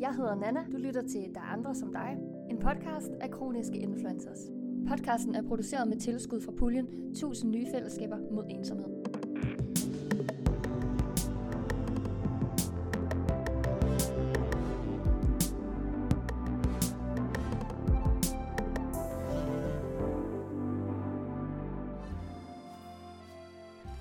Jeg 0.00 0.14
hedder 0.14 0.34
Nana. 0.34 0.60
Du 0.72 0.76
lytter 0.76 1.02
til 1.02 1.34
Der 1.34 1.40
er 1.40 1.52
andre 1.52 1.74
som 1.74 1.92
dig. 1.92 2.16
En 2.50 2.58
podcast 2.58 3.10
af 3.20 3.30
kroniske 3.30 3.78
influencers. 3.78 4.38
Podcasten 4.88 5.34
er 5.34 5.42
produceret 5.42 5.88
med 5.88 5.96
tilskud 5.96 6.40
fra 6.40 6.52
puljen 6.58 6.86
1000 7.10 7.50
nye 7.52 7.66
fællesskaber 7.74 8.16
mod 8.30 8.44
ensomhed. 8.48 8.88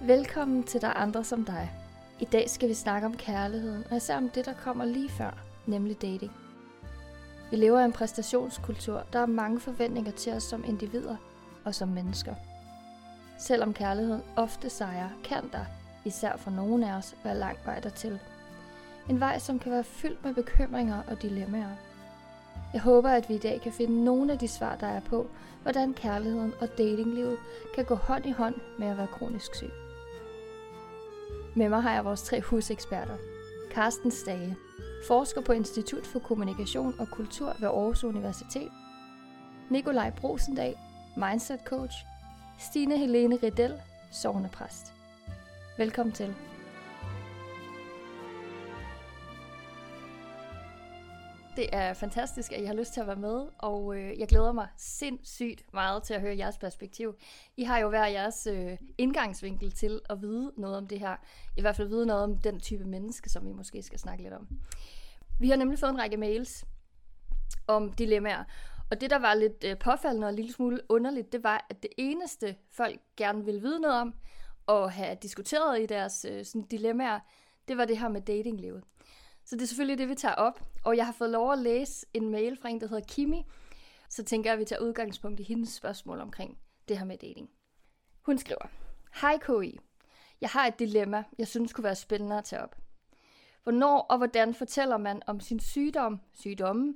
Velkommen 0.02 0.64
til 0.64 0.82
Der 0.82 0.88
er 0.88 0.94
andre 0.94 1.24
som 1.24 1.46
dig. 1.46 1.72
I 2.20 2.26
dag 2.26 2.50
skal 2.50 2.70
vi 2.70 2.74
snakke 2.74 3.08
om 3.08 3.14
kærligheden, 3.14 3.84
og 3.92 3.98
især 3.98 4.18
om 4.18 4.30
det, 4.30 4.46
der 4.46 4.54
kommer 4.54 4.86
lige 4.86 5.10
før, 5.10 5.47
nemlig 5.68 6.02
dating. 6.02 6.32
Vi 7.52 7.58
lever 7.58 7.80
i 7.80 7.86
en 7.86 7.92
præstationskultur, 7.92 9.04
der 9.14 9.20
har 9.20 9.26
mange 9.26 9.60
forventninger 9.60 10.12
til 10.12 10.34
os 10.34 10.44
som 10.44 10.64
individer 10.68 11.16
og 11.66 11.76
som 11.76 11.90
mennesker. 11.90 12.36
Selvom 13.40 13.74
kærligheden 13.74 14.22
ofte 14.36 14.70
sejrer, 14.70 15.10
kan 15.24 15.50
der, 15.52 15.66
især 16.06 16.38
for 16.38 16.52
nogle 16.52 16.92
af 16.92 16.98
os, 16.98 17.16
være 17.24 17.38
lang 17.38 17.58
vej 17.66 17.80
dertil. 17.80 18.20
En 19.10 19.20
vej, 19.20 19.40
som 19.40 19.60
kan 19.60 19.72
være 19.72 19.84
fyldt 19.84 20.26
med 20.26 20.34
bekymringer 20.34 21.04
og 21.08 21.22
dilemmaer. 21.22 21.76
Jeg 22.74 22.82
håber, 22.82 23.10
at 23.10 23.30
vi 23.30 23.34
i 23.34 23.38
dag 23.38 23.62
kan 23.62 23.72
finde 23.72 24.04
nogle 24.04 24.32
af 24.32 24.40
de 24.40 24.48
svar, 24.48 24.76
der 24.76 24.88
er 24.88 25.00
på, 25.00 25.28
hvordan 25.62 25.94
kærligheden 25.94 26.54
og 26.60 26.68
datinglivet 26.78 27.38
kan 27.76 27.86
gå 27.86 27.96
hånd 27.96 28.26
i 28.26 28.32
hånd 28.32 28.56
med 28.80 28.88
at 28.88 28.98
være 28.98 29.08
kronisk 29.08 29.56
syg. 29.56 29.72
Med 31.56 31.70
mig 31.70 31.82
har 31.82 31.94
jeg 31.94 32.06
vores 32.06 32.22
tre 32.22 32.42
huseksperter. 32.42 33.18
Carsten 33.72 34.12
Stage, 34.12 34.58
forsker 35.08 35.42
på 35.42 35.52
Institut 35.52 36.06
for 36.06 36.20
Kommunikation 36.20 36.96
og 37.00 37.08
Kultur 37.08 37.56
ved 37.60 37.68
Aarhus 37.68 38.04
Universitet. 38.04 38.72
Nikolaj 39.70 40.12
Brosendal, 40.12 40.76
mindset 41.18 41.60
coach. 41.66 41.96
Stine 42.60 42.98
Helene 42.98 43.40
Riddell, 43.44 43.74
sovnepræst. 44.12 44.94
Velkommen 45.78 46.14
til. 46.14 46.36
Det 51.58 51.70
er 51.72 51.94
fantastisk, 51.94 52.52
at 52.52 52.62
I 52.62 52.66
har 52.66 52.74
lyst 52.74 52.94
til 52.94 53.02
at 53.02 53.08
være 53.08 53.16
med, 53.16 53.48
og 53.58 53.96
øh, 53.98 54.20
jeg 54.20 54.28
glæder 54.28 54.52
mig 54.52 54.68
sindssygt 54.78 55.74
meget 55.74 56.04
til 56.04 56.14
at 56.14 56.22
høre 56.22 56.38
jeres 56.38 56.58
perspektiv. 56.58 57.16
I 57.58 57.64
har 57.64 57.78
jo 57.78 57.90
hver 57.90 58.06
jeres 58.06 58.48
øh, 58.48 58.78
indgangsvinkel 58.98 59.72
til 59.72 60.02
at 60.10 60.22
vide 60.22 60.52
noget 60.58 60.78
om 60.78 60.88
det 60.88 61.00
her. 61.00 61.16
I 61.56 61.62
hvert 61.62 61.76
fald 61.76 61.88
vide 61.88 62.06
noget 62.06 62.24
om 62.24 62.38
den 62.38 62.60
type 62.60 62.84
menneske, 62.84 63.30
som 63.30 63.46
vi 63.48 63.52
måske 63.52 63.82
skal 63.82 64.00
snakke 64.00 64.24
lidt 64.24 64.34
om. 64.34 64.48
Vi 65.40 65.50
har 65.50 65.58
nemlig 65.58 65.80
fået 65.80 65.90
en 65.90 66.00
række 66.00 66.18
mails 66.18 66.66
om 67.68 67.94
dilemmaer, 67.94 68.44
og 68.92 69.02
det, 69.02 69.10
der 69.10 69.20
var 69.20 69.34
lidt 69.34 69.64
øh, 69.66 69.78
påfaldende 69.78 70.26
og 70.26 70.30
en 70.30 70.36
lille 70.36 70.54
smule 70.54 70.80
underligt, 70.90 71.32
det 71.32 71.44
var, 71.44 71.66
at 71.70 71.84
det 71.84 71.92
eneste, 71.98 72.56
folk 72.72 73.00
gerne 73.18 73.46
ville 73.46 73.62
vide 73.62 73.80
noget 73.80 74.02
om, 74.02 74.14
og 74.68 74.92
have 74.92 75.18
diskuteret 75.22 75.82
i 75.82 75.86
deres 75.86 76.26
øh, 76.30 76.46
sådan, 76.46 76.62
dilemmaer, 76.62 77.20
det 77.68 77.78
var 77.78 77.86
det 77.86 77.98
her 77.98 78.10
med 78.10 78.22
datinglivet. 78.22 78.84
Så 79.48 79.56
det 79.56 79.62
er 79.62 79.68
selvfølgelig 79.68 79.98
det, 79.98 80.10
vi 80.10 80.16
tager 80.16 80.36
op. 80.36 80.62
Og 80.84 80.98
jeg 80.98 81.06
har 81.06 81.14
fået 81.14 81.30
lov 81.30 81.52
at 81.52 81.60
læse 81.60 82.06
en 82.14 82.30
mail 82.30 82.58
fra 82.58 82.70
en, 82.70 82.82
der 82.82 82.88
hedder 82.88 83.06
Kimi. 83.08 83.46
Så 84.10 84.24
tænker 84.24 84.50
jeg, 84.50 84.54
at 84.54 84.60
vi 84.60 84.66
tager 84.66 84.82
udgangspunkt 84.82 85.40
i 85.40 85.44
hendes 85.44 85.70
spørgsmål 85.70 86.20
omkring 86.20 86.58
det 86.88 86.98
her 86.98 87.06
med 87.06 87.18
dating. 87.18 87.50
Hun 88.26 88.38
skriver, 88.38 88.68
Hej 89.22 89.38
KI. 89.38 89.80
Jeg 90.42 90.50
har 90.50 90.68
et 90.68 90.80
dilemma, 90.80 91.24
jeg 91.38 91.48
synes 91.48 91.74
kunne 91.74 91.84
være 91.84 91.96
spændende 91.96 92.38
at 92.38 92.44
tage 92.44 92.62
op. 92.62 92.76
Hvornår 93.64 94.00
og 94.00 94.18
hvordan 94.18 94.54
fortæller 94.54 94.98
man 94.98 95.22
om 95.28 95.40
sin 95.40 95.60
sygdom, 95.60 96.22
sygdomme, 96.34 96.94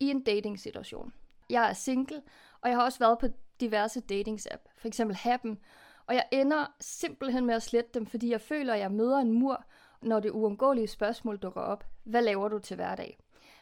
i 0.00 0.10
en 0.10 0.22
dating-situation? 0.22 1.12
Jeg 1.50 1.68
er 1.68 1.72
single, 1.72 2.22
og 2.60 2.68
jeg 2.68 2.78
har 2.78 2.84
også 2.84 2.98
været 2.98 3.18
på 3.18 3.26
diverse 3.60 4.02
datings-app, 4.12 4.68
for 4.76 4.88
eksempel 4.88 5.16
Happen, 5.16 5.58
og 6.06 6.14
jeg 6.14 6.24
ender 6.32 6.66
simpelthen 6.80 7.46
med 7.46 7.54
at 7.54 7.62
slette 7.62 7.90
dem, 7.94 8.06
fordi 8.06 8.30
jeg 8.30 8.40
føler, 8.40 8.74
at 8.74 8.80
jeg 8.80 8.92
møder 8.92 9.18
en 9.18 9.32
mur, 9.32 9.64
når 10.02 10.20
det 10.20 10.30
uundgåelige 10.30 10.88
spørgsmål 10.88 11.38
dukker 11.38 11.60
op. 11.60 11.86
Hvad 12.04 12.22
laver 12.22 12.48
du 12.48 12.58
til 12.58 12.76
hverdag? 12.76 13.18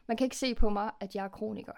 Man 0.07 0.17
kan 0.17 0.25
ikke 0.25 0.37
se 0.37 0.55
på 0.55 0.69
mig, 0.69 0.91
at 1.01 1.15
jeg 1.15 1.25
er 1.25 1.29
kroniker. 1.29 1.73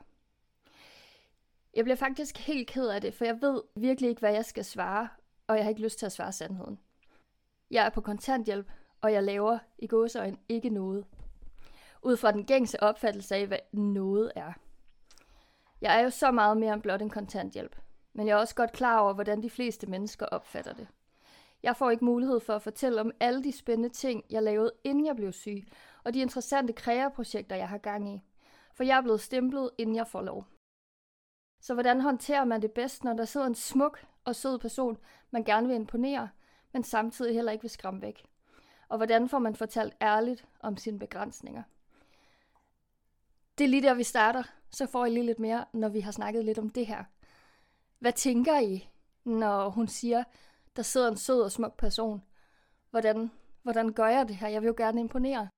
Jeg 1.75 1.85
bliver 1.85 1.97
faktisk 1.97 2.39
helt 2.39 2.69
ked 2.69 2.89
af 2.89 3.01
det, 3.01 3.15
for 3.15 3.25
jeg 3.25 3.43
ved 3.43 3.63
virkelig 3.75 4.11
ikke, 4.11 4.21
hvad 4.21 4.33
jeg 4.33 4.45
skal 4.45 4.65
svare, 4.65 5.09
og 5.47 5.57
jeg 5.57 5.65
har 5.65 5.69
ikke 5.69 5.83
lyst 5.83 5.99
til 5.99 6.07
at 6.07 6.13
svare 6.13 6.33
sandheden. 6.33 6.79
Jeg 7.71 7.87
er 7.87 7.91
på 7.91 8.01
kontanthjælp, 8.01 8.71
og 9.01 9.13
jeg 9.13 9.23
laver 9.23 9.59
i 9.79 9.87
gåseøjne 9.87 10.37
ikke 10.49 10.71
noget. 10.71 11.07
Ud 12.03 12.17
fra 12.17 12.33
den 12.33 12.45
gængse 12.45 12.83
opfattelse 12.83 13.37
af, 13.37 13.47
hvad 13.47 13.59
noget 13.73 14.33
er. 14.37 14.53
Jeg 15.81 15.99
er 15.99 16.03
jo 16.03 16.11
så 16.11 16.31
meget 16.31 16.57
mere 16.57 16.75
end 16.75 16.83
blot 16.83 17.03
en 17.03 17.11
kontanthjælp, 17.11 17.77
men 18.13 18.27
jeg 18.27 18.33
er 18.33 18.41
også 18.41 18.55
godt 18.55 18.73
klar 18.73 18.99
over, 18.99 19.13
hvordan 19.15 19.43
de 19.43 19.51
fleste 19.51 19.87
mennesker 19.87 20.27
opfatter 20.27 20.73
det. 20.73 20.89
Jeg 21.63 21.77
får 21.77 21.91
ikke 21.91 22.05
mulighed 22.05 22.41
for 22.41 22.55
at 22.55 22.63
fortælle 22.63 23.01
om 23.01 23.11
alle 23.21 23.45
de 23.45 23.53
spændende 23.53 23.89
ting, 23.89 24.25
jeg 24.31 24.43
lavede, 24.43 24.73
inden 24.85 25.07
jeg 25.07 25.17
blev 25.17 25.33
syg, 25.33 25.67
og 26.05 26.15
de 26.15 26.21
interessante 26.21 26.73
kreaprojekter, 26.73 27.57
jeg 27.57 27.69
har 27.69 27.79
gang 27.79 28.15
i. 28.15 28.21
For 28.75 28.85
jeg 28.85 28.99
er 28.99 29.03
blevet 29.03 29.21
stemplet, 29.21 29.71
inden 29.79 29.97
jeg 29.97 30.07
får 30.07 30.23
lov. 30.23 30.47
Så 31.61 31.75
hvordan 31.75 32.01
håndterer 32.01 32.45
man 32.45 32.63
det 32.63 32.73
bedst, 32.73 33.05
når 33.05 33.13
der 33.13 33.25
sidder 33.25 33.47
en 33.47 33.55
smuk 33.55 34.07
og 34.25 34.37
sød 34.37 34.59
person, 34.59 34.99
man 35.31 35.45
gerne 35.45 35.67
vil 35.67 35.77
imponere, 35.77 36.29
men 36.73 36.85
samtidig 36.85 37.35
heller 37.35 37.53
ikke 37.53 37.63
vil 37.63 37.71
skræmme 37.71 38.03
væk? 38.03 38.25
Og 38.89 38.97
hvordan 38.97 39.29
får 39.29 39.39
man 39.39 39.57
fortalt 39.57 39.95
ærligt 40.03 40.47
om 40.61 40.77
sine 40.77 40.99
begrænsninger? 40.99 41.63
Det 43.59 43.65
er 43.65 43.69
lige 43.69 43.83
der, 43.83 43.95
vi 43.95 44.03
starter. 44.03 44.43
Så 44.71 44.87
får 44.87 45.07
I 45.07 45.11
lige 45.11 45.27
lidt 45.27 45.39
mere, 45.39 45.65
når 45.73 45.89
vi 45.89 46.01
har 46.01 46.13
snakket 46.13 46.45
lidt 46.45 46.59
om 46.59 46.71
det 46.71 46.87
her. 46.87 47.05
Hvad 47.99 48.13
tænker 48.13 48.59
I, 48.59 48.89
når 49.25 49.69
hun 49.69 49.89
siger, 49.89 50.25
der 50.77 50.83
sidder 50.83 51.09
en 51.09 51.17
sød 51.17 51.43
og 51.43 51.53
smuk 51.53 51.79
person? 51.79 52.23
Hvordan, 52.91 53.31
hvordan 53.63 53.93
gør 53.93 54.07
jeg 54.07 54.29
det 54.29 54.37
her? 54.37 54.49
Jeg 54.49 54.63
vil 54.63 54.67
jo 54.67 54.75
gerne 54.77 55.01
imponere. 55.01 55.49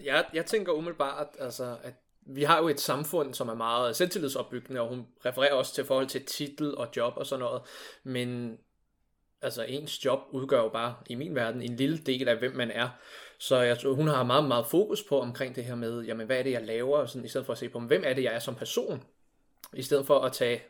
Jeg, 0.00 0.24
jeg 0.32 0.46
tænker 0.46 0.72
umiddelbart, 0.72 1.26
altså, 1.38 1.76
at 1.82 1.94
vi 2.20 2.42
har 2.42 2.58
jo 2.58 2.68
et 2.68 2.80
samfund, 2.80 3.34
som 3.34 3.48
er 3.48 3.54
meget 3.54 3.96
selvtillidsopbyggende, 3.96 4.80
og 4.80 4.88
hun 4.88 5.06
refererer 5.26 5.54
også 5.54 5.74
til 5.74 5.84
forhold 5.84 6.06
til 6.06 6.24
titel 6.24 6.76
og 6.76 6.88
job 6.96 7.12
og 7.16 7.26
sådan 7.26 7.40
noget. 7.40 7.62
Men 8.04 8.58
altså 9.42 9.62
ens 9.62 10.04
job 10.04 10.20
udgør 10.30 10.62
jo 10.62 10.68
bare 10.68 10.94
i 11.06 11.14
min 11.14 11.34
verden 11.34 11.62
en 11.62 11.76
lille 11.76 11.98
del 11.98 12.28
af 12.28 12.36
hvem 12.36 12.52
man 12.52 12.70
er. 12.70 12.88
Så 13.38 13.56
jeg 13.56 13.78
tror, 13.78 13.92
hun 13.92 14.08
har 14.08 14.22
meget, 14.22 14.44
meget 14.44 14.66
fokus 14.66 15.02
på 15.02 15.20
omkring 15.20 15.56
det 15.56 15.64
her 15.64 15.74
med, 15.74 16.02
jamen 16.02 16.26
hvad 16.26 16.38
er 16.38 16.42
det, 16.42 16.50
jeg 16.50 16.66
laver, 16.66 17.06
sådan, 17.06 17.24
i 17.24 17.28
stedet 17.28 17.46
for 17.46 17.52
at 17.52 17.58
se 17.58 17.68
på, 17.68 17.80
hvem 17.80 18.02
er 18.06 18.14
det, 18.14 18.22
jeg 18.22 18.34
er 18.34 18.38
som 18.38 18.54
person, 18.54 19.04
i 19.74 19.82
stedet 19.82 20.06
for 20.06 20.20
at 20.20 20.32
tage 20.32 20.62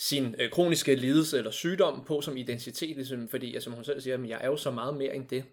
sin 0.00 0.34
øh, 0.38 0.50
kroniske 0.50 0.94
lidelse 0.94 1.38
eller 1.38 1.50
sygdom 1.50 2.04
på 2.04 2.20
som 2.20 2.36
identitet, 2.36 2.96
ligesom, 2.96 3.28
fordi, 3.28 3.52
ja, 3.52 3.60
som 3.60 3.72
hun 3.72 3.84
selv 3.84 4.00
siger, 4.00 4.14
jamen, 4.14 4.28
jeg 4.28 4.38
er 4.42 4.46
jo 4.46 4.56
så 4.56 4.70
meget 4.70 4.96
mere 4.96 5.14
end 5.14 5.28
det. 5.28 5.44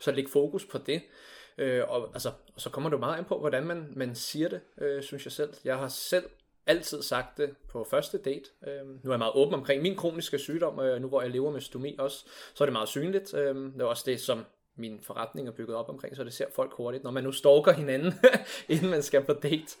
Så 0.00 0.12
læg 0.12 0.28
fokus 0.28 0.66
på 0.66 0.78
det. 0.78 1.02
Øh, 1.58 1.82
og, 1.88 2.10
altså, 2.14 2.32
og 2.54 2.60
så 2.60 2.70
kommer 2.70 2.90
det 2.90 3.00
meget 3.00 3.18
ind 3.18 3.26
på, 3.26 3.38
hvordan 3.38 3.66
man, 3.66 3.92
man 3.96 4.14
siger 4.14 4.48
det, 4.48 4.60
øh, 4.80 5.02
synes 5.02 5.24
jeg 5.24 5.32
selv. 5.32 5.54
Jeg 5.64 5.76
har 5.76 5.88
selv 5.88 6.24
altid 6.66 7.02
sagt 7.02 7.38
det 7.38 7.50
på 7.68 7.86
første 7.90 8.18
date. 8.18 8.50
Øh, 8.66 8.86
nu 8.86 9.10
er 9.10 9.12
jeg 9.12 9.18
meget 9.18 9.34
åben 9.34 9.54
omkring 9.54 9.82
min 9.82 9.96
kroniske 9.96 10.38
sygdom, 10.38 10.80
øh, 10.80 11.02
nu 11.02 11.08
hvor 11.08 11.22
jeg 11.22 11.30
lever 11.30 11.50
med 11.50 11.60
stomi 11.60 11.96
også, 11.98 12.24
så 12.54 12.64
er 12.64 12.66
det 12.66 12.72
meget 12.72 12.88
synligt. 12.88 13.34
Øh, 13.34 13.54
det 13.54 13.80
er 13.80 13.84
også 13.84 14.02
det, 14.06 14.20
som 14.20 14.44
min 14.76 15.00
forretning 15.02 15.48
er 15.48 15.52
bygget 15.52 15.76
op 15.76 15.88
omkring, 15.88 16.16
så 16.16 16.24
det 16.24 16.32
ser 16.32 16.46
folk 16.54 16.72
hurtigt, 16.72 17.04
når 17.04 17.10
man 17.10 17.24
nu 17.24 17.32
stalker 17.32 17.72
hinanden, 17.72 18.12
inden 18.68 18.90
man 18.90 19.02
skal 19.02 19.24
på 19.24 19.32
date. 19.32 19.76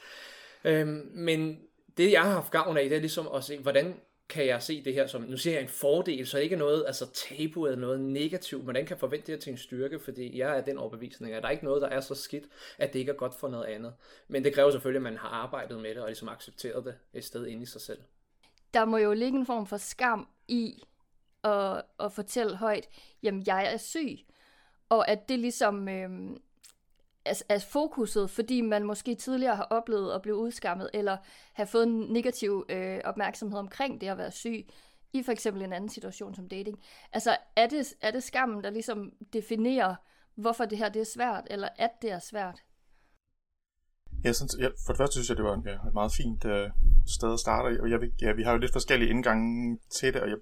Øh, 0.64 0.86
men 1.14 1.67
det 1.98 2.12
jeg 2.12 2.22
har 2.22 2.30
haft 2.30 2.50
gavn 2.50 2.76
af, 2.76 2.88
det 2.88 2.96
er 2.96 3.00
ligesom 3.00 3.28
at 3.34 3.44
se, 3.44 3.58
hvordan 3.58 3.94
kan 4.28 4.46
jeg 4.46 4.62
se 4.62 4.84
det 4.84 4.94
her 4.94 5.06
som, 5.06 5.22
nu 5.22 5.36
siger 5.36 5.54
jeg 5.54 5.62
en 5.62 5.68
fordel, 5.68 6.26
så 6.26 6.38
ikke 6.38 6.56
noget 6.56 6.84
altså 6.86 7.06
tabu 7.12 7.66
eller 7.66 7.78
noget 7.78 8.00
negativt, 8.00 8.62
hvordan 8.62 8.86
kan 8.86 8.90
jeg 8.90 9.00
forvente 9.00 9.26
det 9.26 9.34
her 9.34 9.40
til 9.40 9.50
en 9.50 9.58
styrke, 9.58 9.98
fordi 9.98 10.38
jeg 10.38 10.58
er 10.58 10.60
den 10.60 10.78
overbevisning, 10.78 11.34
at 11.34 11.42
der 11.42 11.48
er 11.48 11.52
ikke 11.52 11.64
noget, 11.64 11.82
der 11.82 11.88
er 11.88 12.00
så 12.00 12.14
skidt, 12.14 12.44
at 12.78 12.92
det 12.92 12.98
ikke 12.98 13.12
er 13.12 13.16
godt 13.16 13.34
for 13.34 13.48
noget 13.48 13.64
andet. 13.64 13.94
Men 14.28 14.44
det 14.44 14.54
kræver 14.54 14.70
selvfølgelig, 14.70 14.98
at 14.98 15.12
man 15.12 15.16
har 15.16 15.28
arbejdet 15.28 15.80
med 15.80 15.90
det, 15.90 15.98
og 15.98 16.08
ligesom 16.08 16.28
accepteret 16.28 16.84
det 16.84 16.94
et 17.12 17.24
sted 17.24 17.46
inde 17.46 17.62
i 17.62 17.66
sig 17.66 17.80
selv. 17.80 17.98
Der 18.74 18.84
må 18.84 18.96
jo 18.96 19.12
ligge 19.12 19.38
en 19.38 19.46
form 19.46 19.66
for 19.66 19.76
skam 19.76 20.28
i 20.48 20.82
at, 21.44 21.82
at 22.00 22.12
fortælle 22.12 22.56
højt, 22.56 22.88
jamen 23.22 23.42
jeg 23.46 23.72
er 23.72 23.76
syg, 23.76 24.18
og 24.88 25.08
at 25.08 25.28
det 25.28 25.38
ligesom 25.38 25.88
øh, 25.88 26.10
er, 27.28 27.42
er 27.48 27.58
fokuset, 27.58 28.30
fordi 28.30 28.60
man 28.60 28.84
måske 28.84 29.14
tidligere 29.14 29.56
har 29.56 29.64
oplevet 29.70 30.12
at 30.14 30.22
blive 30.22 30.36
udskammet, 30.36 30.90
eller 30.94 31.16
have 31.52 31.66
fået 31.66 31.86
en 31.86 31.98
negativ 31.98 32.66
øh, 32.68 33.00
opmærksomhed 33.04 33.58
omkring 33.58 34.00
det 34.00 34.06
at 34.06 34.18
være 34.18 34.30
syg, 34.30 34.66
i 35.12 35.22
for 35.22 35.32
eksempel 35.32 35.62
en 35.62 35.72
anden 35.72 35.90
situation 35.90 36.34
som 36.34 36.48
dating. 36.48 36.78
Altså, 37.12 37.36
er 37.56 37.66
det, 37.66 37.94
er 38.00 38.10
det 38.10 38.22
skammen, 38.22 38.64
der 38.64 38.70
ligesom 38.70 39.12
definerer, 39.32 39.94
hvorfor 40.34 40.64
det 40.64 40.78
her 40.78 40.88
det 40.88 41.00
er 41.00 41.06
svært, 41.14 41.46
eller 41.50 41.68
at 41.76 41.90
det 42.02 42.10
er 42.10 42.18
svært? 42.18 42.62
Jeg 44.24 44.34
synes, 44.34 44.56
ja, 44.58 44.68
for 44.86 44.92
det 44.92 44.96
første 44.96 45.12
synes 45.14 45.28
jeg, 45.28 45.36
det 45.36 45.44
var 45.44 45.54
en, 45.54 45.68
et 45.68 45.94
meget 45.94 46.12
fint 46.12 46.44
øh, 46.44 46.70
sted 47.06 47.32
at 47.32 47.40
starte, 47.40 47.80
og 47.82 47.90
jeg, 47.90 48.00
ja, 48.22 48.32
vi 48.32 48.42
har 48.42 48.52
jo 48.52 48.58
lidt 48.58 48.72
forskellige 48.72 49.10
indgange 49.10 49.78
til 49.90 50.14
det, 50.14 50.22
og, 50.22 50.28
jeg, 50.28 50.36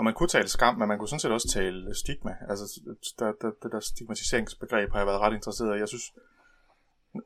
og 0.00 0.04
man 0.04 0.14
kunne 0.14 0.28
tale 0.28 0.48
skam, 0.48 0.78
men 0.78 0.88
man 0.88 0.98
kunne 0.98 1.08
sådan 1.08 1.20
set 1.20 1.30
også 1.32 1.48
tale 1.48 1.94
stigma. 1.94 2.36
Altså, 2.48 2.80
der, 3.18 3.32
der, 3.40 3.50
det 3.62 3.72
der 3.72 3.80
stigmatiseringsbegreb 3.80 4.90
har 4.92 4.98
jeg 4.98 5.06
været 5.06 5.20
ret 5.20 5.34
interesseret 5.34 5.76
i. 5.76 5.80
Jeg 5.80 5.88
synes, 5.88 6.12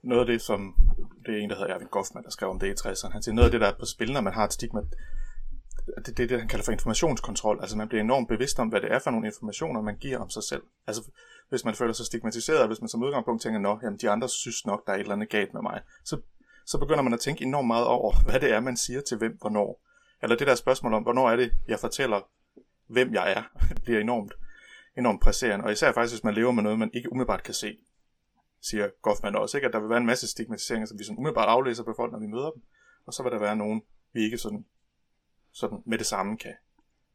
noget 0.03 0.21
af 0.21 0.27
det, 0.27 0.43
som 0.43 0.75
det 1.27 1.35
er 1.35 1.39
en, 1.39 1.51
der 1.51 1.57
hedder 1.57 1.75
Erwin 1.75 1.89
Goffman, 1.91 2.25
der 2.25 2.31
skrev 2.31 2.51
om 2.51 2.59
det 2.59 2.67
i 2.67 2.89
60'erne. 2.89 3.13
Han 3.13 3.23
siger, 3.23 3.35
noget 3.35 3.49
af 3.49 3.51
det, 3.51 3.61
der 3.61 3.67
er 3.67 3.79
på 3.79 3.87
spil, 3.87 4.13
når 4.13 4.21
man 4.21 4.33
har 4.33 4.45
et 4.45 4.53
stigma, 4.53 4.81
det, 6.07 6.17
det 6.17 6.23
er 6.23 6.27
det, 6.27 6.39
han 6.39 6.49
kalder 6.49 6.65
for 6.65 6.73
informationskontrol. 6.73 7.59
Altså 7.61 7.77
man 7.77 7.89
bliver 7.89 8.03
enormt 8.03 8.29
bevidst 8.29 8.59
om, 8.59 8.69
hvad 8.69 8.81
det 8.81 8.93
er 8.93 8.99
for 8.99 9.11
nogle 9.11 9.27
informationer, 9.27 9.81
man 9.81 9.97
giver 9.97 10.19
om 10.19 10.31
sig 10.31 10.43
selv. 10.43 10.63
Altså 10.87 11.03
hvis 11.49 11.65
man 11.65 11.75
føler 11.75 11.93
sig 11.93 12.07
stigmatiseret, 12.07 12.67
hvis 12.67 12.81
man 12.81 12.89
som 12.89 13.03
udgangspunkt 13.03 13.43
tænker, 13.43 13.61
nå, 13.61 13.79
jamen 13.83 13.99
de 13.99 14.11
andre 14.11 14.29
synes 14.29 14.67
nok, 14.67 14.87
der 14.87 14.93
er 14.93 14.97
et 14.97 15.01
eller 15.01 15.13
andet 15.13 15.31
galt 15.31 15.55
med 15.55 15.63
mig, 15.63 15.81
så, 16.05 16.21
så 16.67 16.79
begynder 16.79 17.03
man 17.03 17.15
at 17.15 17.21
tænke 17.21 17.45
enormt 17.45 17.67
meget 17.67 17.87
over, 17.87 18.13
hvad 18.27 18.41
det 18.41 18.53
er, 18.53 18.61
man 18.61 18.77
siger 18.77 19.01
til 19.01 19.19
hvem, 19.19 19.37
hvornår. 19.41 19.81
Eller 20.23 20.37
det 20.37 20.47
der 20.47 20.55
spørgsmål 20.55 20.95
om, 20.95 21.03
hvornår 21.03 21.31
er 21.31 21.37
det, 21.37 21.53
jeg 21.69 21.79
fortæller, 21.79 22.21
hvem 22.87 23.15
jeg 23.15 23.33
er, 23.33 23.43
bliver 23.85 24.01
enormt, 24.01 24.33
enormt 24.97 25.21
presserende. 25.21 25.65
Og 25.65 25.73
især 25.73 25.93
faktisk, 25.93 26.15
hvis 26.15 26.25
man 26.25 26.35
lever 26.35 26.53
med 26.53 26.63
noget, 26.63 26.79
man 26.79 26.91
ikke 26.95 27.13
umiddelbart 27.13 27.43
kan 27.43 27.55
se, 27.55 27.79
siger 28.61 28.89
Goffman 29.03 29.37
også, 29.37 29.57
ikke? 29.57 29.67
at 29.67 29.73
der 29.73 29.81
vil 29.81 29.89
være 29.89 29.99
en 29.99 30.07
masse 30.07 30.29
stigmatiseringer, 30.29 30.87
som 30.87 30.99
vi 30.99 31.05
sådan 31.05 31.19
umiddelbart 31.19 31.49
aflæser 31.49 31.85
på 31.85 31.95
folk, 31.97 32.13
når 32.13 32.19
vi 32.19 32.27
møder 32.27 32.51
dem, 32.51 32.63
og 33.07 33.13
så 33.15 33.23
vil 33.23 33.33
der 33.33 33.39
være 33.39 33.57
nogen, 33.57 33.83
vi 34.13 34.21
ikke 34.21 34.39
sådan, 34.39 34.65
sådan 35.53 35.83
med 35.87 35.99
det 35.99 36.07
samme 36.07 36.39
kan, 36.39 36.55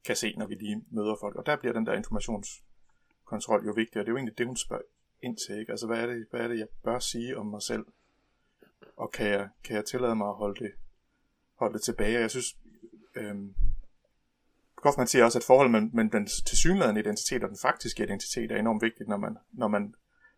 kan 0.05 0.15
se, 0.15 0.35
når 0.37 0.47
vi 0.47 0.55
lige 0.55 0.83
møder 0.91 1.15
folk. 1.19 1.35
Og 1.35 1.45
der 1.45 1.55
bliver 1.55 1.73
den 1.73 1.85
der 1.85 1.93
informationskontrol 1.93 3.65
jo 3.65 3.71
vigtig, 3.71 3.99
og 3.99 4.05
det 4.05 4.09
er 4.09 4.13
jo 4.13 4.17
egentlig 4.17 4.37
det, 4.37 4.45
hun 4.45 4.57
spørger 4.57 4.83
ind 5.21 5.37
til. 5.37 5.59
Ikke? 5.59 5.71
Altså, 5.71 5.87
hvad 5.87 5.99
er, 5.99 6.05
det, 6.05 6.27
hvad 6.31 6.39
er 6.39 6.47
det, 6.47 6.59
jeg 6.59 6.67
bør 6.83 6.99
sige 6.99 7.37
om 7.37 7.45
mig 7.45 7.61
selv? 7.61 7.85
Og 8.97 9.11
kan 9.11 9.27
jeg, 9.27 9.49
kan 9.63 9.75
jeg 9.75 9.85
tillade 9.85 10.15
mig 10.15 10.27
at 10.27 10.35
holde 10.35 10.63
det, 10.63 10.71
holde 11.55 11.73
det 11.73 11.81
tilbage? 11.81 12.19
Jeg 12.19 12.29
synes, 12.29 12.57
øhm, 13.15 13.55
Kaufmann 14.83 15.07
siger 15.07 15.25
også, 15.25 15.39
at 15.39 15.43
forholdet 15.43 15.71
mellem, 15.71 15.89
mellem 15.93 16.11
den 16.11 16.27
tilsyneladende 16.45 17.01
identitet 17.01 17.43
og 17.43 17.49
den 17.49 17.57
faktiske 17.61 18.03
identitet 18.03 18.51
er 18.51 18.57
enormt 18.57 18.81
vigtigt, 18.81 19.09
når 19.09 19.17
man, 19.17 19.37
når 19.53 19.67
man 19.67 19.93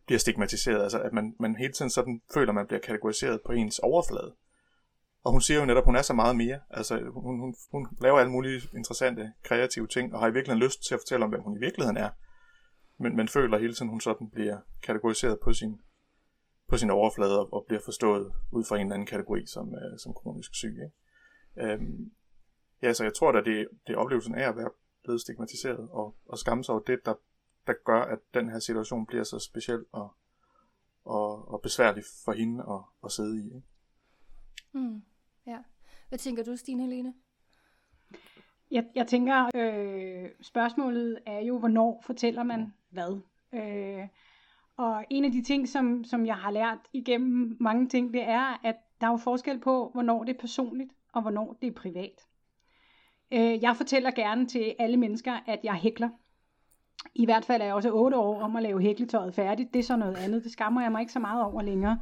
bliver 0.06 0.18
stigmatiseret. 0.18 0.82
Altså, 0.82 1.00
at 1.00 1.12
man, 1.12 1.34
man 1.40 1.56
hele 1.56 1.72
tiden 1.72 1.90
sådan 1.90 2.22
føler, 2.34 2.48
at 2.48 2.54
man 2.54 2.66
bliver 2.66 2.80
kategoriseret 2.80 3.40
på 3.46 3.52
ens 3.52 3.78
overflade. 3.78 4.34
Og 5.24 5.32
hun 5.32 5.40
siger 5.40 5.60
jo 5.60 5.66
netop, 5.66 5.82
at 5.82 5.84
hun 5.84 5.96
er 5.96 6.02
så 6.02 6.12
meget 6.12 6.36
mere. 6.36 6.60
Altså, 6.70 6.98
hun, 6.98 7.40
hun, 7.40 7.54
hun 7.70 7.88
laver 8.00 8.18
alle 8.18 8.32
mulige 8.32 8.60
interessante, 8.76 9.32
kreative 9.42 9.86
ting, 9.86 10.14
og 10.14 10.20
har 10.20 10.28
i 10.28 10.32
virkeligheden 10.32 10.62
lyst 10.62 10.86
til 10.86 10.94
at 10.94 11.00
fortælle 11.00 11.24
om, 11.24 11.30
hvem 11.30 11.42
hun 11.42 11.56
i 11.56 11.60
virkeligheden 11.60 11.96
er. 11.96 12.10
Men 12.98 13.16
man 13.16 13.28
føler 13.28 13.58
hele 13.58 13.74
tiden, 13.74 13.88
at 13.88 13.92
hun 13.92 14.00
sådan 14.00 14.30
bliver 14.30 14.58
kategoriseret 14.82 15.38
på 15.40 15.52
sin, 15.52 15.80
på 16.68 16.76
sin 16.76 16.90
overflade, 16.90 17.40
og, 17.40 17.52
og 17.52 17.64
bliver 17.68 17.80
forstået 17.84 18.32
ud 18.52 18.64
fra 18.64 18.76
en 18.76 18.82
eller 18.82 18.94
anden 18.94 19.06
kategori 19.06 19.46
som, 19.46 19.74
øh, 19.74 19.98
som 19.98 20.14
kronisk 20.14 20.54
syg. 20.54 20.76
Ikke? 20.84 21.72
Øhm, 21.72 22.10
ja, 22.82 22.92
så 22.92 23.04
jeg 23.04 23.14
tror 23.14 23.32
at 23.32 23.44
det, 23.44 23.68
det 23.86 23.92
er 23.92 23.98
oplevelsen 23.98 24.34
af 24.34 24.48
at 24.48 24.56
være 24.56 24.70
blevet 25.02 25.20
stigmatiseret, 25.20 25.88
og, 25.90 26.16
og 26.26 26.38
skamme 26.38 26.64
sig 26.64 26.72
over 26.72 26.82
det, 26.82 26.98
der, 27.04 27.14
der 27.66 27.72
gør, 27.84 28.00
at 28.00 28.18
den 28.34 28.48
her 28.48 28.58
situation 28.58 29.06
bliver 29.06 29.24
så 29.24 29.38
speciel 29.38 29.84
og, 29.92 30.14
og, 31.04 31.48
og 31.48 31.60
besværlig 31.62 32.04
for 32.24 32.32
hende 32.32 32.64
at, 32.68 32.80
at 33.04 33.12
sidde 33.12 33.40
i. 33.42 33.44
Ikke? 33.44 33.62
Mm, 34.72 35.02
ja. 35.46 35.58
Hvad 36.08 36.18
tænker 36.18 36.44
du, 36.44 36.56
Stine 36.56 36.82
Helene? 36.82 37.14
Jeg, 38.70 38.86
jeg 38.94 39.06
tænker, 39.06 39.50
øh, 39.54 40.30
spørgsmålet 40.40 41.18
er 41.26 41.40
jo, 41.40 41.58
hvornår 41.58 42.02
fortæller 42.06 42.42
man 42.42 42.74
hvad? 42.90 43.20
Øh, 43.52 44.08
og 44.76 45.04
en 45.10 45.24
af 45.24 45.32
de 45.32 45.42
ting, 45.42 45.68
som, 45.68 46.04
som 46.04 46.26
jeg 46.26 46.36
har 46.36 46.50
lært 46.50 46.78
igennem 46.92 47.56
mange 47.60 47.88
ting, 47.88 48.12
det 48.12 48.22
er, 48.22 48.66
at 48.66 48.76
der 49.00 49.06
er 49.06 49.10
jo 49.10 49.16
forskel 49.16 49.60
på, 49.60 49.90
hvornår 49.92 50.24
det 50.24 50.34
er 50.34 50.40
personligt, 50.40 50.92
og 51.12 51.22
hvornår 51.22 51.56
det 51.62 51.68
er 51.68 51.72
privat. 51.72 52.26
Øh, 53.32 53.62
jeg 53.62 53.76
fortæller 53.76 54.10
gerne 54.10 54.46
til 54.46 54.74
alle 54.78 54.96
mennesker, 54.96 55.32
at 55.46 55.60
jeg 55.62 55.74
hækler. 55.74 56.08
I 57.14 57.24
hvert 57.24 57.44
fald 57.44 57.62
er 57.62 57.66
jeg 57.66 57.74
også 57.74 57.92
8 57.92 58.16
år 58.16 58.40
om 58.40 58.56
at 58.56 58.62
lave 58.62 58.80
hækletøjet 58.80 59.34
færdigt. 59.34 59.74
Det 59.74 59.78
er 59.78 59.84
så 59.84 59.96
noget 59.96 60.16
andet. 60.16 60.44
Det 60.44 60.52
skammer 60.52 60.82
jeg 60.82 60.92
mig 60.92 61.00
ikke 61.00 61.12
så 61.12 61.18
meget 61.18 61.44
over 61.44 61.62
længere. 61.62 61.98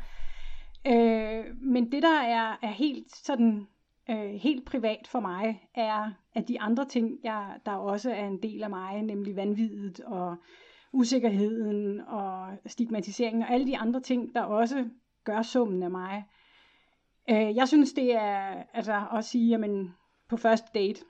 Øh, 0.87 1.45
men 1.63 1.93
det, 1.93 2.03
der 2.03 2.21
er, 2.21 2.59
er 2.63 2.71
helt 2.71 3.17
sådan 3.17 3.67
øh, 4.11 4.31
helt 4.31 4.65
privat 4.65 5.07
for 5.07 5.21
mig, 5.21 5.69
er 5.75 6.11
at 6.35 6.49
de 6.49 6.61
andre 6.61 6.85
ting, 6.85 7.19
jeg, 7.25 7.57
der 7.67 7.73
også 7.73 8.11
er 8.11 8.27
en 8.27 8.43
del 8.43 8.63
af 8.63 8.71
mig, 8.71 9.03
nemlig 9.03 9.37
vanviddet 9.37 10.01
og 10.01 10.37
usikkerheden 10.93 12.01
og 12.01 12.49
stigmatiseringen 12.67 13.43
og 13.43 13.51
alle 13.51 13.67
de 13.67 13.79
andre 13.79 14.01
ting, 14.01 14.35
der 14.35 14.43
også 14.43 14.89
gør 15.25 15.43
summen 15.43 15.83
af 15.83 15.91
mig. 15.91 16.25
Øh, 17.31 17.57
jeg 17.57 17.69
synes, 17.69 17.93
det 17.93 18.15
er 18.15 18.63
altså 18.75 19.03
at 19.13 19.25
sige, 19.25 19.49
jamen 19.49 19.95
på 20.29 20.37
første 20.37 20.71
date, 20.75 21.01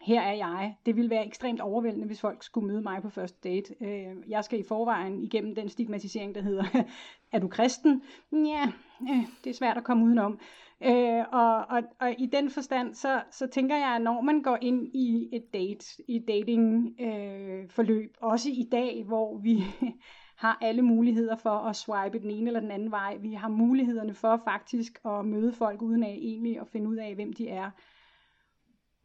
her 0.00 0.20
er 0.20 0.32
jeg. 0.32 0.76
Det 0.86 0.96
ville 0.96 1.10
være 1.10 1.26
ekstremt 1.26 1.60
overvældende, 1.60 2.06
hvis 2.06 2.20
folk 2.20 2.42
skulle 2.42 2.66
møde 2.66 2.82
mig 2.82 3.02
på 3.02 3.08
første 3.08 3.48
date. 3.48 3.74
Øh, 3.80 4.16
jeg 4.28 4.44
skal 4.44 4.60
i 4.60 4.64
forvejen 4.68 5.22
igennem 5.22 5.54
den 5.54 5.68
stigmatisering, 5.68 6.34
der 6.34 6.40
hedder, 6.40 6.64
er 7.32 7.38
du 7.38 7.48
kristen? 7.48 8.02
Ja, 8.32 8.72
øh, 9.02 9.26
det 9.44 9.50
er 9.50 9.54
svært 9.54 9.76
at 9.76 9.84
komme 9.84 10.04
udenom. 10.04 10.38
Øh, 10.82 11.24
og, 11.32 11.56
og, 11.56 11.82
og 12.00 12.14
i 12.18 12.26
den 12.26 12.50
forstand, 12.50 12.94
så, 12.94 13.22
så 13.30 13.46
tænker 13.46 13.76
jeg, 13.76 13.88
at 13.88 14.02
når 14.02 14.20
man 14.20 14.42
går 14.42 14.58
ind 14.60 14.88
i 14.94 15.28
et 15.32 15.52
date, 15.52 16.02
i 16.08 16.16
et 16.16 16.28
dating 16.28 16.94
øh, 17.00 17.70
forløb, 17.70 18.16
også 18.20 18.48
i 18.48 18.68
dag, 18.72 19.04
hvor 19.06 19.38
vi 19.38 19.64
har 20.44 20.58
alle 20.60 20.82
muligheder 20.82 21.36
for 21.36 21.50
at 21.50 21.76
swipe 21.76 22.18
den 22.18 22.30
ene 22.30 22.46
eller 22.46 22.60
den 22.60 22.70
anden 22.70 22.90
vej, 22.90 23.16
vi 23.16 23.32
har 23.32 23.48
mulighederne 23.48 24.14
for 24.14 24.40
faktisk 24.44 24.98
at 25.04 25.24
møde 25.24 25.52
folk 25.52 25.82
uden 25.82 26.02
af 26.02 26.18
egentlig 26.20 26.60
at 26.60 26.68
finde 26.68 26.88
ud 26.88 26.96
af, 26.96 27.14
hvem 27.14 27.32
de 27.32 27.48
er, 27.48 27.70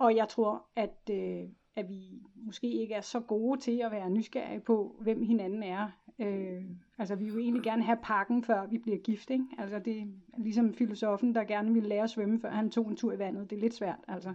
og 0.04 0.16
jeg 0.16 0.28
tror, 0.28 0.66
at, 0.76 1.10
øh, 1.12 1.44
at 1.76 1.90
vi 1.90 2.22
måske 2.36 2.72
ikke 2.72 2.94
er 2.94 3.02
så 3.02 3.20
gode 3.20 3.60
til 3.60 3.82
at 3.86 3.92
være 3.92 4.10
nysgerrige 4.10 4.60
på, 4.60 4.96
hvem 5.02 5.24
hinanden 5.24 5.64
er. 5.64 5.90
Øh, 6.20 6.64
altså 6.98 7.16
vi 7.16 7.30
vil 7.30 7.40
egentlig 7.40 7.64
gerne 7.64 7.84
have 7.84 7.98
pakken, 8.04 8.44
før 8.44 8.66
vi 8.66 8.78
bliver 8.78 8.98
gift. 8.98 9.30
Ikke? 9.30 9.46
Altså 9.58 9.80
det 9.80 10.00
er 10.00 10.06
ligesom 10.38 10.74
filosofen, 10.74 11.36
der 11.36 11.44
gerne 11.44 11.74
ville 11.74 11.90
lære 11.90 12.04
at 12.04 12.10
svømme, 12.10 12.40
før 12.40 12.50
han 12.50 12.72
tog 12.72 12.88
en 12.88 12.96
tur 12.96 13.14
i 13.14 13.20
vandet. 13.20 13.50
Det 13.50 13.56
er 13.56 13.62
lidt 13.62 13.74
svært. 13.74 14.00
Altså. 14.08 14.34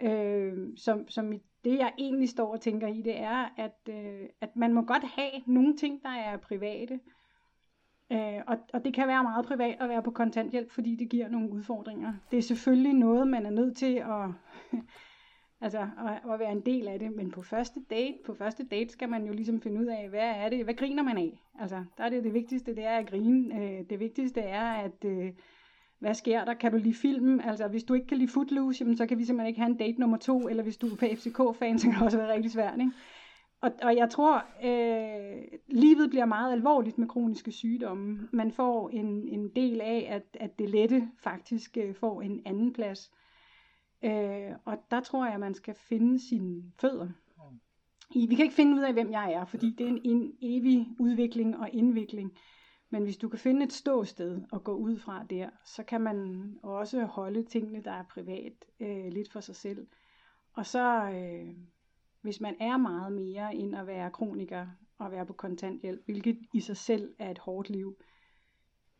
Øh, 0.00 0.68
som, 0.76 1.08
som 1.08 1.32
det 1.64 1.78
jeg 1.78 1.92
egentlig 1.98 2.28
står 2.28 2.52
og 2.52 2.60
tænker 2.60 2.86
i, 2.86 3.02
det 3.02 3.20
er, 3.20 3.54
at, 3.56 3.94
øh, 3.94 4.28
at 4.40 4.56
man 4.56 4.72
må 4.72 4.82
godt 4.82 5.04
have 5.04 5.42
nogle 5.46 5.76
ting, 5.76 6.02
der 6.02 6.10
er 6.10 6.36
private, 6.36 7.00
Øh, 8.12 8.40
og, 8.46 8.58
og 8.72 8.84
det 8.84 8.94
kan 8.94 9.08
være 9.08 9.22
meget 9.22 9.46
privat 9.46 9.76
at 9.80 9.88
være 9.88 10.02
på 10.02 10.10
kontanthjælp, 10.10 10.70
fordi 10.70 10.96
det 10.96 11.08
giver 11.08 11.28
nogle 11.28 11.50
udfordringer. 11.50 12.12
Det 12.30 12.38
er 12.38 12.42
selvfølgelig 12.42 12.92
noget, 12.92 13.28
man 13.28 13.46
er 13.46 13.50
nødt 13.50 13.76
til 13.76 13.94
at, 13.94 14.28
altså, 15.64 15.78
at, 15.78 16.32
at 16.32 16.40
være 16.40 16.52
en 16.52 16.60
del 16.60 16.88
af 16.88 16.98
det, 16.98 17.12
men 17.16 17.30
på 17.30 17.42
første 17.42 17.80
date, 17.90 18.18
på 18.26 18.34
første 18.34 18.66
date 18.70 18.92
skal 18.92 19.08
man 19.08 19.26
jo 19.26 19.32
ligesom 19.32 19.60
finde 19.60 19.80
ud 19.80 19.86
af, 19.86 20.08
hvad 20.08 20.34
er 20.36 20.48
det, 20.48 20.64
hvad 20.64 20.74
griner 20.74 21.02
man 21.02 21.18
af? 21.18 21.40
Altså, 21.60 21.84
der 21.98 22.04
er 22.04 22.08
det 22.08 22.24
det 22.24 22.34
vigtigste, 22.34 22.76
det 22.76 22.84
er 22.84 22.96
at 22.96 23.10
grine. 23.10 23.62
Øh, 23.62 23.84
det 23.90 24.00
vigtigste 24.00 24.40
er, 24.40 24.64
at 24.64 25.04
øh, 25.04 25.32
hvad 25.98 26.14
sker 26.14 26.44
der? 26.44 26.54
Kan 26.54 26.72
du 26.72 26.78
lide 26.78 26.94
filmen? 26.94 27.40
Altså, 27.40 27.68
hvis 27.68 27.84
du 27.84 27.94
ikke 27.94 28.06
kan 28.06 28.18
lide 28.18 28.32
Footloose, 28.32 28.82
jamen, 28.82 28.96
så 28.96 29.06
kan 29.06 29.18
vi 29.18 29.24
simpelthen 29.24 29.48
ikke 29.48 29.60
have 29.60 29.70
en 29.70 29.76
date 29.76 30.00
nummer 30.00 30.16
to, 30.16 30.48
eller 30.48 30.62
hvis 30.62 30.76
du 30.76 30.86
er 30.86 31.16
FCK-fan, 31.16 31.78
så 31.78 31.86
kan 31.86 31.94
det 31.94 32.02
også 32.02 32.18
være 32.18 32.32
rigtig 32.32 32.50
svært, 32.50 32.80
ikke? 32.80 32.92
Og, 33.60 33.72
og 33.82 33.96
jeg 33.96 34.10
tror, 34.10 34.44
øh, 34.64 35.42
livet 35.68 36.10
bliver 36.10 36.24
meget 36.24 36.52
alvorligt 36.52 36.98
med 36.98 37.08
kroniske 37.08 37.52
sygdomme. 37.52 38.28
Man 38.32 38.52
får 38.52 38.88
en, 38.88 39.28
en 39.28 39.48
del 39.48 39.80
af, 39.80 40.06
at, 40.10 40.36
at 40.40 40.58
det 40.58 40.70
lette 40.70 41.08
faktisk 41.18 41.76
øh, 41.76 41.94
får 41.94 42.22
en 42.22 42.42
anden 42.44 42.72
plads. 42.72 43.10
Øh, 43.12 43.27
og 44.64 44.78
der 44.90 45.00
tror 45.00 45.24
jeg, 45.24 45.34
at 45.34 45.40
man 45.40 45.54
skal 45.54 45.74
finde 45.74 46.28
sine 46.28 46.62
fødder. 46.80 47.08
I, 48.10 48.26
vi 48.26 48.34
kan 48.34 48.42
ikke 48.42 48.54
finde 48.54 48.76
ud 48.76 48.80
af, 48.80 48.92
hvem 48.92 49.10
jeg 49.10 49.32
er, 49.32 49.44
fordi 49.44 49.70
det 49.70 49.84
er 49.84 49.90
en, 49.90 50.00
en 50.04 50.32
evig 50.42 50.88
udvikling 50.98 51.56
og 51.56 51.70
indvikling. 51.70 52.38
Men 52.90 53.02
hvis 53.02 53.16
du 53.16 53.28
kan 53.28 53.38
finde 53.38 53.64
et 53.64 53.72
ståsted 53.72 54.42
og 54.52 54.64
gå 54.64 54.74
ud 54.74 54.96
fra 54.96 55.24
der, 55.30 55.50
så 55.64 55.82
kan 55.82 56.00
man 56.00 56.50
også 56.62 57.04
holde 57.04 57.42
tingene, 57.42 57.82
der 57.82 57.92
er 57.92 58.04
privat, 58.10 58.64
øh, 58.80 59.12
lidt 59.12 59.32
for 59.32 59.40
sig 59.40 59.56
selv. 59.56 59.86
Og 60.52 60.66
så... 60.66 61.10
Øh, 61.10 61.54
hvis 62.20 62.40
man 62.40 62.56
er 62.60 62.76
meget 62.76 63.12
mere 63.12 63.54
end 63.54 63.76
at 63.76 63.86
være 63.86 64.10
kroniker 64.10 64.66
og 64.98 65.10
være 65.10 65.26
på 65.26 65.32
kontanthjælp, 65.32 66.04
hvilket 66.04 66.38
i 66.52 66.60
sig 66.60 66.76
selv 66.76 67.14
er 67.18 67.30
et 67.30 67.38
hårdt 67.38 67.70
liv, 67.70 67.96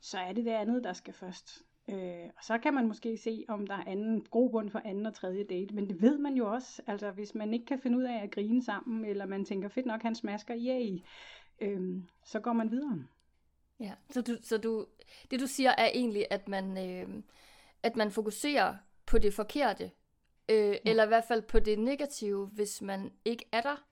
så 0.01 0.19
er 0.19 0.33
det 0.33 0.45
det 0.45 0.51
andet, 0.51 0.85
der 0.85 0.93
skal 0.93 1.15
først. 1.15 1.63
Øh, 1.89 2.31
og 2.37 2.45
så 2.45 2.59
kan 2.59 2.75
man 2.75 2.89
måske 2.89 3.17
se, 3.17 3.45
om 3.49 3.67
der 3.67 3.75
er 3.75 3.85
anden 3.87 4.27
grobund 4.31 4.71
for 4.71 4.83
anden 4.85 5.07
og 5.07 5.15
tredje 5.15 5.45
date, 5.45 5.75
men 5.75 5.89
det 5.89 6.03
ved 6.03 6.19
man 6.19 6.35
jo 6.35 6.53
også. 6.53 6.83
Altså 6.87 7.11
hvis 7.11 7.35
man 7.35 7.55
ikke 7.55 7.67
kan 7.67 7.79
finde 7.79 7.99
ud 7.99 8.03
af 8.03 8.23
at 8.23 8.31
grine 8.31 8.65
sammen, 8.65 9.05
eller 9.05 9.27
man 9.27 9.45
tænker, 9.45 9.69
fedt 9.69 9.87
nok, 9.87 10.03
han 10.03 10.15
smasker, 10.15 10.55
yay, 10.57 10.99
øh, 11.61 12.03
så 12.25 12.41
går 12.41 12.53
man 12.53 12.71
videre. 12.71 13.05
Ja, 13.81 13.93
så, 14.11 14.23
du, 14.23 14.37
så 14.43 14.59
du, 14.59 14.87
det 15.31 15.41
du 15.41 15.47
siger 15.47 15.71
er 15.71 15.91
egentlig, 15.95 16.27
at 16.31 16.49
man, 16.49 16.89
øh, 16.89 17.23
at 17.83 17.97
man 17.97 18.11
fokuserer 18.11 18.77
på 19.07 19.19
det 19.19 19.35
forkerte, 19.35 19.91
Øh, 20.49 20.71
ja. 20.71 20.77
Eller 20.85 21.05
i 21.05 21.07
hvert 21.07 21.25
fald 21.25 21.43
på 21.43 21.59
det 21.59 21.79
negative, 21.79 22.47
hvis 22.47 22.83
man 22.83 23.13
ikke 23.25 23.45
er 23.53 23.61
der? 23.61 23.85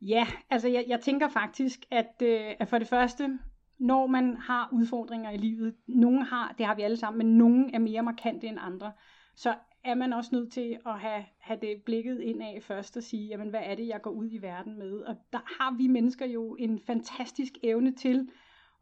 Ja, 0.00 0.26
altså 0.50 0.68
jeg, 0.68 0.84
jeg 0.88 1.00
tænker 1.00 1.28
faktisk, 1.28 1.78
at, 1.90 2.22
øh, 2.22 2.54
at 2.58 2.68
for 2.68 2.78
det 2.78 2.88
første, 2.88 3.38
når 3.78 4.06
man 4.06 4.36
har 4.36 4.68
udfordringer 4.72 5.30
i 5.30 5.36
livet, 5.36 5.74
nogen 5.86 6.22
har, 6.22 6.54
det 6.58 6.66
har 6.66 6.74
vi 6.74 6.82
alle 6.82 6.96
sammen, 6.96 7.18
men 7.26 7.38
nogen 7.38 7.74
er 7.74 7.78
mere 7.78 8.02
markante 8.02 8.46
end 8.46 8.58
andre, 8.60 8.92
så 9.34 9.54
er 9.84 9.94
man 9.94 10.12
også 10.12 10.30
nødt 10.32 10.52
til 10.52 10.78
at 10.86 11.00
have, 11.00 11.24
have 11.38 11.58
det 11.60 11.82
blikket 11.84 12.20
ind 12.20 12.42
af 12.42 12.58
først 12.62 12.96
og 12.96 13.02
sige, 13.02 13.26
jamen 13.26 13.48
hvad 13.48 13.60
er 13.64 13.74
det, 13.74 13.88
jeg 13.88 14.02
går 14.02 14.10
ud 14.10 14.28
i 14.30 14.38
verden 14.42 14.78
med? 14.78 14.92
Og 14.92 15.16
der 15.32 15.60
har 15.60 15.76
vi 15.76 15.86
mennesker 15.86 16.26
jo 16.26 16.56
en 16.56 16.80
fantastisk 16.86 17.52
evne 17.62 17.92
til 17.92 18.28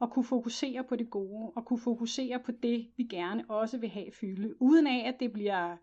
at 0.01 0.11
kunne 0.11 0.25
fokusere 0.25 0.85
på 0.85 0.97
det 0.97 1.11
gode, 1.11 1.53
og 1.57 1.65
kunne 1.65 1.79
fokusere 1.79 2.39
på 2.39 2.53
det, 2.53 2.89
vi 2.97 3.03
gerne 3.03 3.45
også 3.49 3.79
vil 3.79 3.89
have 3.89 4.13
fylde, 4.21 4.63
uden 4.63 4.87
af, 4.87 5.09
at 5.09 5.21
det 5.21 5.33
bliver, 5.33 5.71
øh, 5.73 5.77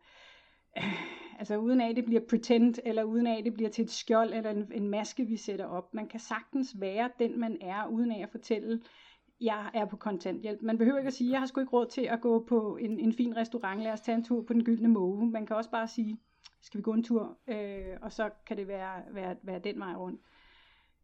altså 1.40 1.58
uden 1.58 1.82
af, 1.82 1.96
det 1.96 2.06
bliver 2.06 2.22
pretend, 2.30 2.76
eller 2.86 3.04
uden 3.04 3.28
af, 3.28 3.44
det 3.44 3.54
bliver 3.54 3.70
til 3.70 3.84
et 3.84 3.92
skjold, 3.92 4.34
eller 4.34 4.50
en, 4.50 4.72
en 4.74 4.90
maske, 4.90 5.26
vi 5.26 5.38
sætter 5.38 5.66
op. 5.66 5.94
Man 5.94 6.08
kan 6.08 6.20
sagtens 6.20 6.76
være 6.80 7.10
den, 7.20 7.40
man 7.40 7.58
er, 7.62 7.88
uden 7.88 8.12
af 8.12 8.24
at 8.24 8.30
fortælle, 8.30 8.82
jeg 9.42 9.70
er 9.74 9.86
på 9.86 9.96
kontanthjælp. 9.96 10.62
Man 10.62 10.78
behøver 10.78 10.98
ikke 10.98 11.08
at 11.08 11.14
sige, 11.14 11.32
jeg 11.32 11.40
har 11.40 11.46
sgu 11.46 11.60
ikke 11.60 11.74
råd 11.74 11.86
til 11.86 12.02
at 12.02 12.22
gå 12.22 12.46
på 12.50 12.78
en, 12.78 13.00
en 13.00 13.14
fin 13.14 13.38
restaurant, 13.38 13.82
lad 13.82 13.92
os 13.92 14.02
tage 14.02 14.16
en 14.16 14.24
tur 14.24 14.42
på 14.42 14.54
den 14.54 14.64
gyldne 14.64 14.88
måge. 14.88 15.32
Man 15.32 15.46
kan 15.46 15.56
også 15.56 15.70
bare 15.70 15.88
sige, 15.88 16.18
skal 16.62 16.78
vi 16.78 16.84
gå 16.84 16.94
en 16.94 17.04
tur, 17.04 17.38
øh, 17.48 17.98
og 18.02 18.12
så 18.12 18.30
kan 18.46 18.58
det 18.58 18.68
være, 18.68 19.02
være, 19.12 19.36
være 19.44 19.60
den 19.60 19.80
vej 19.80 19.94
rundt. 19.94 20.22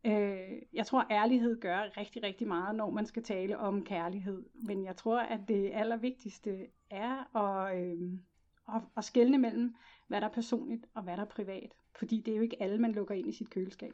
Øh, 0.06 0.62
jeg 0.74 0.86
tror, 0.86 1.06
ærlighed 1.12 1.60
gør 1.60 1.98
rigtig, 1.98 2.24
rigtig 2.24 2.48
meget, 2.48 2.76
når 2.76 2.90
man 2.90 3.06
skal 3.06 3.24
tale 3.24 3.58
om 3.58 3.86
kærlighed. 3.86 4.44
Men 4.54 4.86
jeg 4.86 4.96
tror, 4.96 5.20
at 5.20 5.40
det 5.48 5.72
allervigtigste 5.74 6.68
er 6.90 7.38
at, 7.38 7.80
øh, 7.80 7.98
at, 8.70 8.82
at 8.98 9.04
skelne 9.04 9.38
mellem, 9.38 9.76
hvad 10.08 10.22
der 10.22 10.28
er 10.28 10.32
personligt 10.32 10.86
og 10.94 11.04
hvad 11.04 11.18
der 11.18 11.24
er 11.24 11.28
privat. 11.28 11.74
Fordi 11.96 12.22
det 12.26 12.32
er 12.32 12.36
jo 12.36 12.44
ikke 12.44 12.64
alle, 12.64 12.78
man 12.78 12.92
lukker 12.92 13.16
ind 13.16 13.30
i 13.30 13.32
sit 13.32 13.50
køleskab. 13.50 13.94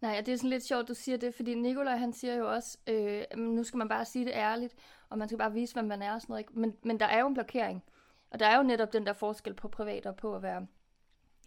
Nej, 0.00 0.20
det 0.20 0.32
er 0.32 0.36
sådan 0.36 0.50
lidt 0.50 0.64
sjovt, 0.64 0.88
du 0.88 0.94
siger 0.94 1.18
det, 1.18 1.34
fordi 1.34 1.54
Nikolaj 1.54 1.96
han 1.96 2.12
siger 2.12 2.34
jo 2.34 2.52
også, 2.52 2.78
øh, 2.86 3.24
nu 3.36 3.64
skal 3.64 3.78
man 3.78 3.88
bare 3.88 4.04
sige 4.04 4.24
det 4.24 4.32
ærligt, 4.34 4.74
og 5.08 5.18
man 5.18 5.28
skal 5.28 5.38
bare 5.38 5.52
vise, 5.52 5.74
hvad 5.74 5.82
man 5.82 6.02
er 6.02 6.14
og 6.14 6.20
sådan 6.20 6.32
noget. 6.32 6.40
Ikke? 6.40 6.60
Men, 6.60 6.76
men 6.82 7.00
der 7.00 7.06
er 7.06 7.20
jo 7.20 7.26
en 7.26 7.34
blokering, 7.34 7.84
og 8.30 8.40
der 8.40 8.46
er 8.46 8.56
jo 8.56 8.62
netop 8.62 8.92
den 8.92 9.06
der 9.06 9.12
forskel 9.12 9.54
på 9.54 9.68
privat 9.68 10.06
og 10.06 10.16
på 10.16 10.34
at 10.34 10.42
være 10.42 10.66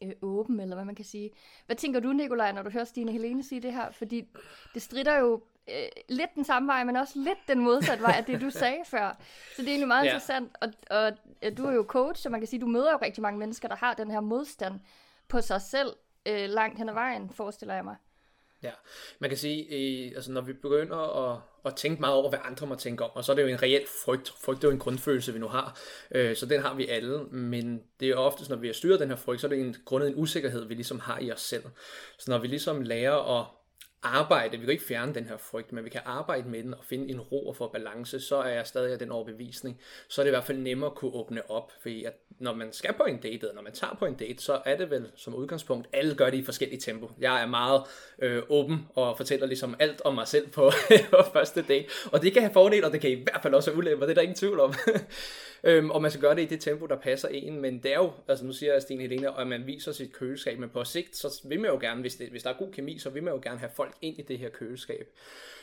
øh, 0.03 0.11
åben, 0.21 0.59
eller 0.59 0.75
hvad 0.75 0.85
man 0.85 0.95
kan 0.95 1.05
sige. 1.05 1.31
Hvad 1.65 1.75
tænker 1.75 1.99
du, 1.99 2.13
Nikolaj, 2.13 2.51
når 2.51 2.63
du 2.63 2.69
hører 2.69 2.83
Stine 2.83 3.11
Helene 3.11 3.43
sige 3.43 3.61
det 3.61 3.73
her? 3.73 3.91
Fordi 3.91 4.27
det 4.73 4.81
strider 4.81 5.17
jo 5.17 5.41
øh, 5.69 5.87
lidt 6.09 6.35
den 6.35 6.45
samme 6.45 6.67
vej, 6.67 6.83
men 6.83 6.95
også 6.95 7.13
lidt 7.15 7.39
den 7.47 7.59
modsatte 7.59 8.03
vej 8.03 8.15
af 8.17 8.25
det, 8.25 8.41
du 8.41 8.49
sagde 8.63 8.81
før. 8.85 9.17
Så 9.55 9.61
det 9.61 9.67
er 9.67 9.71
egentlig 9.71 9.87
meget 9.87 10.05
ja. 10.05 10.09
interessant, 10.09 10.55
og, 10.61 10.69
og 10.89 11.11
du 11.57 11.65
er 11.65 11.73
jo 11.73 11.85
coach, 11.87 12.21
så 12.21 12.29
man 12.29 12.39
kan 12.39 12.47
sige, 12.47 12.61
du 12.61 12.67
møder 12.67 12.91
jo 12.91 12.99
rigtig 13.01 13.21
mange 13.21 13.39
mennesker, 13.39 13.67
der 13.67 13.75
har 13.75 13.93
den 13.93 14.11
her 14.11 14.19
modstand 14.19 14.79
på 15.27 15.41
sig 15.41 15.61
selv 15.61 15.95
øh, 16.25 16.49
langt 16.49 16.77
hen 16.77 16.89
ad 16.89 16.93
vejen, 16.93 17.29
forestiller 17.29 17.73
jeg 17.73 17.83
mig. 17.83 17.95
Ja, 18.63 18.71
man 19.19 19.29
kan 19.29 19.37
sige, 19.37 19.63
øh, 19.63 20.11
altså 20.15 20.31
når 20.31 20.41
vi 20.41 20.53
begynder 20.53 21.31
at, 21.31 21.39
at 21.65 21.75
tænke 21.75 22.01
meget 22.01 22.15
over, 22.15 22.29
hvad 22.29 22.39
andre 22.43 22.67
må 22.67 22.75
tænke 22.75 23.03
om, 23.03 23.09
og 23.13 23.23
så 23.23 23.31
er 23.31 23.35
det 23.35 23.43
jo 23.43 23.47
en 23.47 23.61
reel 23.61 23.85
frygt. 24.05 24.33
Frygt 24.43 24.63
er 24.63 24.67
jo 24.67 24.71
en 24.71 24.79
grundfølelse, 24.79 25.33
vi 25.33 25.39
nu 25.39 25.47
har, 25.47 25.79
øh, 26.11 26.35
så 26.35 26.45
den 26.45 26.61
har 26.61 26.73
vi 26.73 26.87
alle, 26.87 27.23
men 27.23 27.81
det 27.99 28.09
er 28.09 28.15
ofte, 28.15 28.49
når 28.49 28.55
vi 28.55 28.67
har 28.67 28.73
styret 28.73 28.99
den 28.99 29.09
her 29.09 29.15
frygt, 29.15 29.41
så 29.41 29.47
er 29.47 29.49
det 29.49 29.59
en 29.59 29.75
grundet 29.85 30.09
en 30.09 30.15
usikkerhed, 30.15 30.65
vi 30.65 30.73
ligesom 30.73 30.99
har 30.99 31.19
i 31.19 31.31
os 31.31 31.41
selv. 31.41 31.63
Så 32.17 32.31
når 32.31 32.37
vi 32.37 32.47
ligesom 32.47 32.81
lærer 32.81 33.39
at 33.39 33.45
arbejde, 34.03 34.57
vi 34.57 34.65
kan 34.65 34.71
ikke 34.71 34.83
fjerne 34.83 35.15
den 35.15 35.25
her 35.25 35.37
frygt, 35.37 35.71
men 35.71 35.85
vi 35.85 35.89
kan 35.89 36.01
arbejde 36.05 36.49
med 36.49 36.63
den 36.63 36.73
og 36.73 36.85
finde 36.85 37.09
en 37.09 37.19
ro 37.21 37.47
og 37.47 37.55
få 37.55 37.67
balance, 37.67 38.19
så 38.19 38.35
er 38.35 38.49
jeg 38.49 38.67
stadig 38.67 38.93
af 38.93 38.99
den 38.99 39.11
overbevisning. 39.11 39.79
Så 40.07 40.21
er 40.21 40.23
det 40.23 40.29
i 40.29 40.35
hvert 40.35 40.43
fald 40.43 40.57
nemmere 40.57 40.89
at 40.89 40.95
kunne 40.95 41.13
åbne 41.13 41.51
op, 41.51 41.71
fordi 41.81 42.03
at 42.03 42.13
når 42.39 42.53
man 42.53 42.73
skal 42.73 42.93
på 42.93 43.03
en 43.03 43.17
date, 43.17 43.39
eller 43.39 43.53
når 43.53 43.61
man 43.61 43.73
tager 43.73 43.95
på 43.95 44.05
en 44.05 44.13
date, 44.13 44.43
så 44.43 44.61
er 44.65 44.77
det 44.77 44.89
vel 44.89 45.11
som 45.15 45.35
udgangspunkt, 45.35 45.87
alle 45.93 46.15
gør 46.15 46.29
det 46.29 46.37
i 46.37 46.43
forskellige 46.43 46.79
tempo. 46.79 47.11
Jeg 47.19 47.41
er 47.41 47.47
meget 47.47 47.81
øh, 48.19 48.43
åben 48.49 48.87
og 48.95 49.17
fortæller 49.17 49.47
ligesom 49.47 49.75
alt 49.79 50.01
om 50.05 50.15
mig 50.15 50.27
selv 50.27 50.47
på, 50.47 50.71
på 51.11 51.17
første 51.33 51.61
date, 51.61 51.85
og 52.11 52.21
det 52.21 52.33
kan 52.33 52.41
have 52.41 52.53
fordele, 52.53 52.85
og 52.85 52.91
det 52.91 53.01
kan 53.01 53.09
i 53.09 53.23
hvert 53.23 53.39
fald 53.41 53.53
også 53.53 53.71
have 53.71 53.77
ulemper, 53.77 54.05
det 54.05 54.11
er 54.11 54.15
der 54.15 54.21
ingen 54.21 54.37
tvivl 54.37 54.59
om. 54.59 54.73
øhm, 55.63 55.91
og 55.91 56.01
man 56.01 56.11
skal 56.11 56.21
gøre 56.21 56.35
det 56.35 56.41
i 56.41 56.45
det 56.45 56.61
tempo, 56.61 56.85
der 56.85 56.95
passer 56.99 57.27
en, 57.27 57.61
men 57.61 57.83
det 57.83 57.93
er 57.93 57.97
jo, 57.97 58.11
altså 58.27 58.45
nu 58.45 58.53
siger 58.53 58.73
jeg 58.73 58.81
Stine 58.81 59.01
Helene, 59.01 59.39
at 59.39 59.47
man 59.47 59.67
viser 59.67 59.91
sit 59.91 60.13
køleskab, 60.13 60.59
men 60.59 60.69
på 60.69 60.83
sigt, 60.83 61.15
så 61.15 61.41
vil 61.49 61.59
man 61.59 61.71
jo 61.71 61.79
gerne, 61.79 62.01
hvis, 62.01 62.15
det, 62.15 62.29
hvis 62.29 62.43
der 62.43 62.49
er 62.49 62.57
god 62.57 62.71
kemi, 62.71 62.97
så 62.97 63.09
vil 63.09 63.23
man 63.23 63.33
jo 63.33 63.39
gerne 63.43 63.59
have 63.59 63.71
folk 63.75 63.95
ind 64.01 64.19
i 64.19 64.21
det 64.21 64.39
her 64.39 64.49
køleskab. 64.49 65.07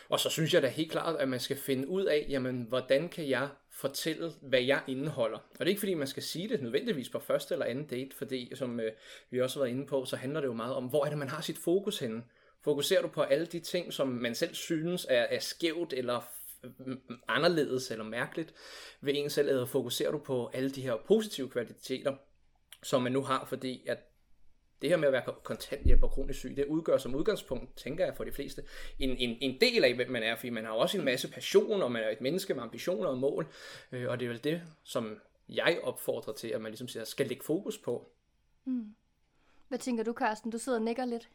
Og 0.08 0.20
så 0.20 0.30
synes 0.30 0.54
jeg 0.54 0.62
da 0.62 0.68
helt 0.68 0.90
klart, 0.90 1.16
at 1.16 1.28
man 1.28 1.40
skal 1.40 1.56
finde 1.56 1.88
ud 1.88 2.04
af, 2.04 2.26
jamen, 2.28 2.66
hvordan 2.68 3.08
kan 3.08 3.28
jeg 3.28 3.48
fortælle, 3.70 4.30
hvad 4.40 4.62
jeg 4.62 4.80
indeholder. 4.86 5.38
Og 5.38 5.58
det 5.58 5.64
er 5.64 5.68
ikke 5.68 5.80
fordi, 5.80 5.94
man 5.94 6.06
skal 6.06 6.22
sige 6.22 6.48
det 6.48 6.62
nødvendigvis 6.62 7.08
på 7.08 7.18
første 7.18 7.54
eller 7.54 7.66
anden 7.66 7.86
date, 7.86 8.16
fordi 8.16 8.52
som 8.54 8.80
øh, 8.80 8.92
vi 9.30 9.40
også 9.40 9.58
har 9.58 9.64
været 9.64 9.74
inde 9.74 9.86
på, 9.86 10.04
så 10.04 10.16
handler 10.16 10.40
det 10.40 10.48
jo 10.48 10.52
meget 10.52 10.74
om, 10.74 10.84
hvor 10.84 11.04
er 11.04 11.08
det, 11.08 11.18
man 11.18 11.28
har 11.28 11.40
sit 11.40 11.58
fokus 11.58 11.98
henne. 11.98 12.22
Fokuserer 12.64 13.02
du 13.02 13.08
på 13.08 13.22
alle 13.22 13.46
de 13.46 13.60
ting, 13.60 13.92
som 13.92 14.08
man 14.08 14.34
selv 14.34 14.54
synes 14.54 15.06
er, 15.10 15.22
er 15.22 15.38
skævt 15.38 15.92
eller 15.92 16.20
anderledes 17.28 17.90
eller 17.90 18.04
mærkeligt 18.04 18.54
ved 19.00 19.12
en 19.16 19.30
selv, 19.30 19.48
eller 19.48 19.66
fokuserer 19.66 20.10
du 20.10 20.18
på 20.18 20.50
alle 20.52 20.70
de 20.70 20.82
her 20.82 20.96
positive 21.06 21.50
kvaliteter, 21.50 22.16
som 22.82 23.02
man 23.02 23.12
nu 23.12 23.22
har, 23.22 23.44
fordi 23.44 23.86
at 23.86 23.98
det 24.82 24.90
her 24.90 24.96
med 24.96 25.08
at 25.08 25.12
være 25.12 25.34
kontanthjælp 25.42 26.02
og 26.02 26.10
kronisk 26.10 26.38
syg, 26.38 26.56
det 26.56 26.64
udgør 26.64 26.98
som 26.98 27.14
udgangspunkt, 27.14 27.76
tænker 27.76 28.04
jeg 28.04 28.16
for 28.16 28.24
de 28.24 28.32
fleste, 28.32 28.62
en, 28.98 29.10
en, 29.10 29.38
en 29.40 29.60
del 29.60 29.84
af, 29.84 29.94
hvem 29.94 30.10
man 30.10 30.22
er, 30.22 30.36
fordi 30.36 30.50
man 30.50 30.64
har 30.64 30.72
også 30.72 30.98
en 30.98 31.04
masse 31.04 31.30
passion, 31.30 31.82
og 31.82 31.92
man 31.92 32.02
er 32.02 32.08
et 32.08 32.20
menneske 32.20 32.54
med 32.54 32.62
ambitioner 32.62 33.08
og 33.08 33.18
mål, 33.18 33.46
øh, 33.92 34.08
og 34.08 34.20
det 34.20 34.26
er 34.26 34.30
vel 34.30 34.44
det, 34.44 34.62
som 34.84 35.20
jeg 35.48 35.80
opfordrer 35.82 36.32
til, 36.32 36.48
at 36.48 36.60
man 36.60 36.70
ligesom 36.70 36.88
siger, 36.88 37.04
skal 37.04 37.26
lægge 37.26 37.44
fokus 37.44 37.78
på. 37.78 38.10
Mm. 38.64 38.94
Hvad 39.68 39.78
tænker 39.78 40.04
du, 40.04 40.12
Carsten? 40.12 40.50
Du 40.50 40.58
sidder 40.58 40.78
og 40.78 40.84
nikker 40.84 41.04
lidt. 41.04 41.28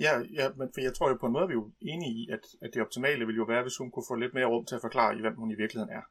Ja, 0.00 0.22
ja 0.38 0.50
men 0.56 0.68
for 0.74 0.80
jeg 0.80 0.94
tror 0.94 1.08
jo 1.08 1.16
på 1.20 1.26
en 1.26 1.32
måde, 1.32 1.48
vi 1.48 1.52
er 1.52 1.62
jo 1.62 1.70
enige 1.80 2.12
i, 2.12 2.28
at, 2.30 2.44
at 2.62 2.70
det 2.74 2.82
optimale 2.82 3.26
ville 3.26 3.38
jo 3.38 3.44
være, 3.44 3.62
hvis 3.62 3.76
hun 3.76 3.90
kunne 3.90 4.04
få 4.08 4.14
lidt 4.14 4.34
mere 4.34 4.46
rum 4.46 4.64
til 4.64 4.74
at 4.74 4.80
forklare, 4.80 5.16
i 5.16 5.20
hvem 5.20 5.36
hun 5.36 5.50
i 5.50 5.54
virkeligheden 5.54 5.94
er. 5.94 6.02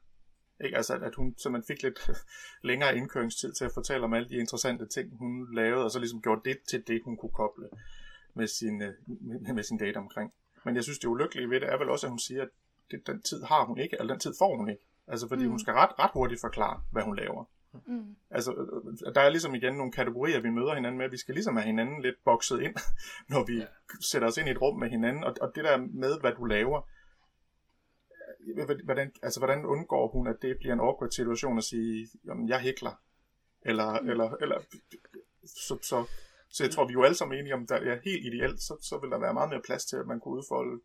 Ikke? 0.64 0.76
Altså, 0.76 0.94
at, 0.94 1.02
at 1.02 1.14
hun 1.14 1.34
man 1.50 1.64
fik 1.66 1.82
lidt 1.82 2.10
længere 2.70 2.96
indkøringstid 2.96 3.52
til 3.52 3.64
at 3.64 3.74
fortælle 3.74 4.04
om 4.04 4.14
alle 4.14 4.28
de 4.28 4.36
interessante 4.36 4.86
ting, 4.86 5.18
hun 5.18 5.54
lavede, 5.54 5.84
og 5.84 5.90
så 5.90 5.98
ligesom 5.98 6.22
gjorde 6.22 6.40
det 6.44 6.58
til 6.70 6.86
det, 6.86 7.00
hun 7.04 7.16
kunne 7.16 7.32
koble 7.32 7.68
med 8.34 8.46
sin, 8.46 8.82
øh, 8.82 8.94
med, 9.06 9.54
med 9.54 9.62
sin 9.62 9.78
date 9.78 9.96
omkring. 9.96 10.32
Men 10.64 10.76
jeg 10.76 10.82
synes, 10.82 10.98
det 10.98 11.08
ulykkelige 11.08 11.50
ved 11.50 11.60
det 11.60 11.68
er 11.68 11.78
vel 11.78 11.90
også, 11.90 12.06
at 12.06 12.10
hun 12.10 12.18
siger, 12.18 12.42
at 12.42 12.48
det, 12.90 13.06
den 13.06 13.22
tid 13.22 13.42
har 13.42 13.64
hun 13.64 13.78
ikke, 13.78 13.96
eller 14.00 14.12
den 14.14 14.20
tid 14.20 14.34
får 14.38 14.56
hun 14.56 14.68
ikke. 14.68 14.84
Altså, 15.08 15.28
fordi 15.28 15.44
mm. 15.44 15.50
hun 15.50 15.58
skal 15.58 15.74
ret, 15.74 15.98
ret 15.98 16.10
hurtigt 16.14 16.40
forklare, 16.40 16.82
hvad 16.92 17.02
hun 17.02 17.16
laver. 17.16 17.44
Mm. 17.72 18.16
Altså, 18.30 18.52
øh, 18.52 19.14
der 19.14 19.20
er 19.20 19.28
ligesom 19.28 19.54
igen 19.54 19.74
nogle 19.74 19.92
kategorier, 19.92 20.40
vi 20.40 20.50
møder 20.50 20.74
hinanden 20.74 20.98
med. 20.98 21.10
Vi 21.10 21.16
skal 21.16 21.34
ligesom 21.34 21.56
have 21.56 21.66
hinanden 21.66 22.02
lidt 22.02 22.16
bokset 22.24 22.60
ind, 22.60 22.74
når 23.32 23.44
vi 23.44 23.56
ja. 23.58 23.66
sætter 24.00 24.28
os 24.28 24.36
ind 24.36 24.48
i 24.48 24.50
et 24.50 24.62
rum 24.62 24.78
med 24.78 24.90
hinanden. 24.90 25.24
Og, 25.24 25.34
og 25.40 25.52
det 25.54 25.64
der 25.64 25.76
med, 25.76 26.20
hvad 26.20 26.32
du 26.32 26.44
laver, 26.44 26.80
hvordan, 28.84 29.12
altså, 29.22 29.40
hvordan 29.40 29.66
undgår 29.66 30.08
hun, 30.08 30.26
at 30.26 30.36
det 30.42 30.56
bliver 30.58 30.72
en 30.74 30.80
awkward 30.80 31.10
situation 31.10 31.58
at 31.58 31.64
sige, 31.64 32.08
jamen, 32.24 32.48
jeg 32.48 32.60
hækler, 32.60 33.00
eller, 33.62 34.00
mm. 34.00 34.10
eller, 34.10 34.30
eller 34.40 34.60
så, 35.44 35.78
så, 35.82 36.06
så 36.48 36.64
jeg 36.64 36.70
tror, 36.70 36.86
vi 36.86 36.90
er 36.90 36.94
jo 36.94 37.02
alle 37.02 37.16
sammen 37.16 37.38
enige 37.38 37.54
om, 37.54 37.62
at 37.62 37.70
er 37.70 38.00
helt 38.04 38.26
ideelt, 38.26 38.60
så, 38.60 38.76
så 38.82 38.98
vil 38.98 39.10
der 39.10 39.18
være 39.18 39.34
meget 39.34 39.50
mere 39.50 39.62
plads 39.64 39.84
til, 39.84 39.96
at 39.96 40.06
man 40.06 40.20
kunne 40.20 40.36
udfolde 40.38 40.80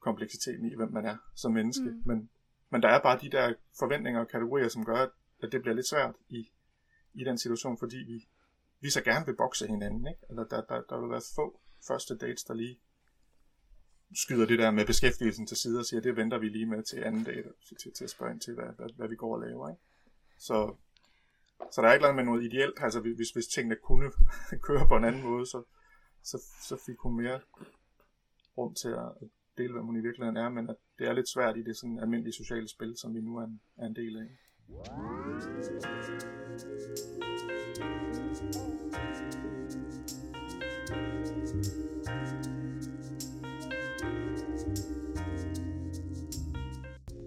kompleksiteten 0.00 0.72
i, 0.72 0.74
hvem 0.76 0.92
man 0.92 1.06
er 1.06 1.16
som 1.34 1.52
menneske. 1.52 1.84
Mm. 1.84 2.02
Men, 2.04 2.30
men 2.70 2.82
der 2.82 2.88
er 2.88 3.02
bare 3.02 3.18
de 3.20 3.30
der 3.30 3.54
forventninger 3.78 4.20
og 4.20 4.28
kategorier, 4.28 4.68
som 4.68 4.84
gør, 4.84 4.96
at 4.96 5.10
det 5.48 5.62
bliver 5.62 5.74
lidt 5.74 5.88
svært 5.88 6.14
i, 6.28 6.50
i 7.14 7.24
den 7.24 7.38
situation, 7.38 7.78
fordi 7.78 7.96
vi, 7.96 8.28
vi 8.80 8.90
så 8.90 9.02
gerne 9.02 9.26
vil 9.26 9.36
bokse 9.36 9.66
hinanden. 9.66 10.06
Ikke? 10.06 10.20
Eller 10.28 10.44
der, 10.44 10.60
der, 10.60 10.82
der 10.82 11.00
vil 11.00 11.10
være 11.10 11.22
få 11.34 11.60
første 11.88 12.16
dates, 12.16 12.44
der 12.44 12.54
lige 12.54 12.80
skyder 14.14 14.46
det 14.46 14.58
der 14.58 14.70
med 14.70 14.86
beskæftigelsen 14.86 15.46
til 15.46 15.56
side 15.56 15.78
og 15.78 15.86
siger, 15.86 16.00
det 16.00 16.16
venter 16.16 16.38
vi 16.38 16.48
lige 16.48 16.66
med 16.66 16.82
til 16.82 17.04
anden 17.04 17.24
date, 17.24 17.52
til, 17.68 17.76
til, 17.76 17.92
til 17.92 18.04
at 18.04 18.10
spørge 18.10 18.32
ind 18.32 18.40
til, 18.40 18.54
hvad, 18.54 18.66
hvad, 18.76 18.88
hvad 18.96 19.08
vi 19.08 19.16
går 19.16 19.34
og 19.34 19.40
laver. 19.40 19.68
Ikke? 19.68 19.82
Så, 20.38 20.74
så 21.72 21.82
der 21.82 21.88
er 21.88 21.92
ikke 21.92 22.02
noget 22.02 22.16
med 22.16 22.24
noget 22.24 22.44
ideelt. 22.44 22.74
Altså, 22.80 23.00
hvis, 23.00 23.30
hvis 23.30 23.46
tingene 23.46 23.76
kunne 23.76 24.10
køre 24.68 24.88
på 24.88 24.96
en 24.96 25.04
anden 25.04 25.22
måde, 25.22 25.46
så, 25.46 25.62
så, 26.22 26.42
så 26.62 26.76
fik 26.86 26.98
hun 26.98 27.16
mere 27.16 27.40
rum 28.58 28.74
til 28.74 28.88
at 28.88 29.28
dele, 29.58 29.72
hvad 29.72 29.82
hun 29.82 29.96
i 29.96 30.00
virkeligheden 30.00 30.36
er, 30.36 30.48
men 30.48 30.70
at 30.70 30.76
det 30.98 31.06
er 31.06 31.12
lidt 31.12 31.28
svært 31.28 31.56
i 31.56 31.62
det 31.62 31.76
sådan 31.76 31.98
almindelige 31.98 32.32
sociale 32.32 32.68
spil, 32.68 32.96
som 32.96 33.14
vi 33.14 33.20
nu 33.20 33.36
er 33.36 33.44
en, 33.44 33.60
er 33.76 33.86
en 33.86 33.96
del 33.96 34.18
af. 34.18 34.38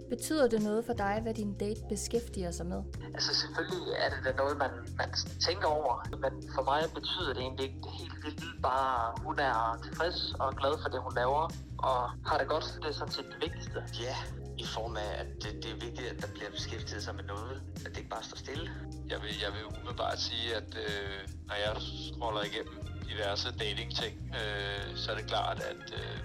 Betyder 0.10 0.48
det 0.48 0.64
noget 0.64 0.86
for 0.86 0.94
dig, 0.94 1.20
hvad 1.22 1.34
din 1.34 1.54
date 1.54 1.82
beskæftiger 1.90 2.52
sig 2.52 2.66
med? 2.66 2.84
Altså 3.14 3.36
selvfølgelig 3.36 3.94
er 4.04 4.10
det 4.10 4.20
da 4.26 4.32
noget, 4.42 4.58
man, 4.58 4.70
man 4.98 5.10
tænker 5.48 5.68
over, 5.68 5.94
men 6.24 6.34
for 6.56 6.64
mig 6.64 6.82
betyder 6.94 7.34
det 7.34 7.42
egentlig 7.42 7.66
ikke 7.66 7.90
helt 8.00 8.24
vildt. 8.24 8.62
Bare 8.62 9.14
hun 9.26 9.40
er 9.40 9.80
tilfreds 9.84 10.34
og 10.40 10.56
glad 10.56 10.74
for 10.82 10.90
det, 10.90 11.00
hun 11.02 11.14
laver, 11.16 11.44
og 11.78 12.10
har 12.30 12.38
det 12.38 12.48
godt. 12.48 12.66
Det 12.82 12.90
er 12.90 12.94
sådan 12.94 13.14
set 13.14 13.26
det 13.26 13.40
vigtigste. 13.42 13.84
Ja, 14.02 14.16
i 14.58 14.66
form 14.66 14.98
af, 14.98 15.12
at 15.22 15.28
det, 15.44 15.64
det 15.64 15.72
er 15.72 15.80
vigtigt, 15.88 16.08
at 16.08 16.22
der 16.22 16.28
bliver 16.28 16.52
beskæftiget 16.52 17.04
sig 17.04 17.16
med 17.16 17.24
noget. 17.24 17.62
At 17.86 17.90
det 17.92 17.98
ikke 17.98 18.10
bare 18.10 18.24
står 18.24 18.38
stille. 18.38 18.72
Jeg 19.10 19.22
vil, 19.22 19.34
jeg 19.42 19.52
vil 19.54 19.66
umiddelbart 19.66 20.20
sige, 20.20 20.56
at 20.56 20.70
øh, 20.86 21.20
når 21.48 21.56
jeg 21.56 21.82
scroller 22.12 22.44
igennem 22.44 22.86
diverse 23.10 23.48
dating-ting, 23.60 24.14
øh, 24.40 24.98
så 24.98 25.12
er 25.12 25.16
det 25.16 25.28
klart, 25.28 25.60
at, 25.72 25.84
øh, 26.00 26.20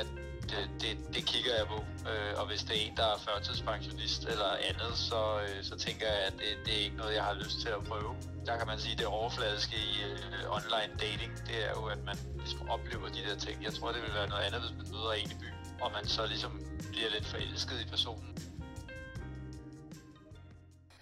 at 0.00 0.06
det, 0.50 0.70
det, 0.82 1.14
det 1.14 1.22
kigger 1.26 1.54
jeg 1.60 1.66
på. 1.66 1.78
Øh, 2.10 2.32
og 2.40 2.46
hvis 2.46 2.62
det 2.62 2.74
er 2.76 2.82
en, 2.86 2.96
der 2.96 3.06
er 3.14 3.18
førtidspensionist 3.26 4.22
eller 4.24 4.50
andet, 4.68 4.92
så, 5.08 5.20
øh, 5.42 5.64
så 5.64 5.74
tænker 5.76 6.06
jeg, 6.06 6.20
at 6.26 6.32
det, 6.32 6.50
det 6.64 6.74
er 6.78 6.82
ikke 6.86 6.96
noget, 6.96 7.14
jeg 7.14 7.24
har 7.24 7.34
lyst 7.34 7.60
til 7.60 7.68
at 7.68 7.84
prøve. 7.88 8.12
Der 8.46 8.56
kan 8.58 8.66
man 8.66 8.78
sige, 8.78 8.92
at 8.92 8.98
det 8.98 9.06
overfladiske 9.06 9.76
i 9.76 9.92
øh, 10.10 10.56
online 10.58 10.92
dating, 11.00 11.32
det 11.48 11.58
er 11.68 11.72
jo, 11.78 11.84
at 11.94 12.04
man 12.04 12.16
ligesom 12.38 12.68
oplever 12.68 13.08
de 13.08 13.20
der 13.28 13.36
ting. 13.46 13.64
Jeg 13.64 13.72
tror, 13.74 13.92
det 13.92 14.02
vil 14.02 14.14
være 14.14 14.28
noget 14.28 14.44
andet, 14.46 14.60
hvis 14.60 14.72
man 14.78 14.86
møder 14.94 15.12
en 15.12 15.30
i 15.30 15.36
byen 15.40 15.63
og 15.84 15.92
man 15.92 16.06
så 16.06 16.26
ligesom 16.26 16.52
bliver 16.92 17.10
lidt 17.10 17.26
forelsket 17.26 17.80
i 17.86 17.88
personen. 17.90 18.38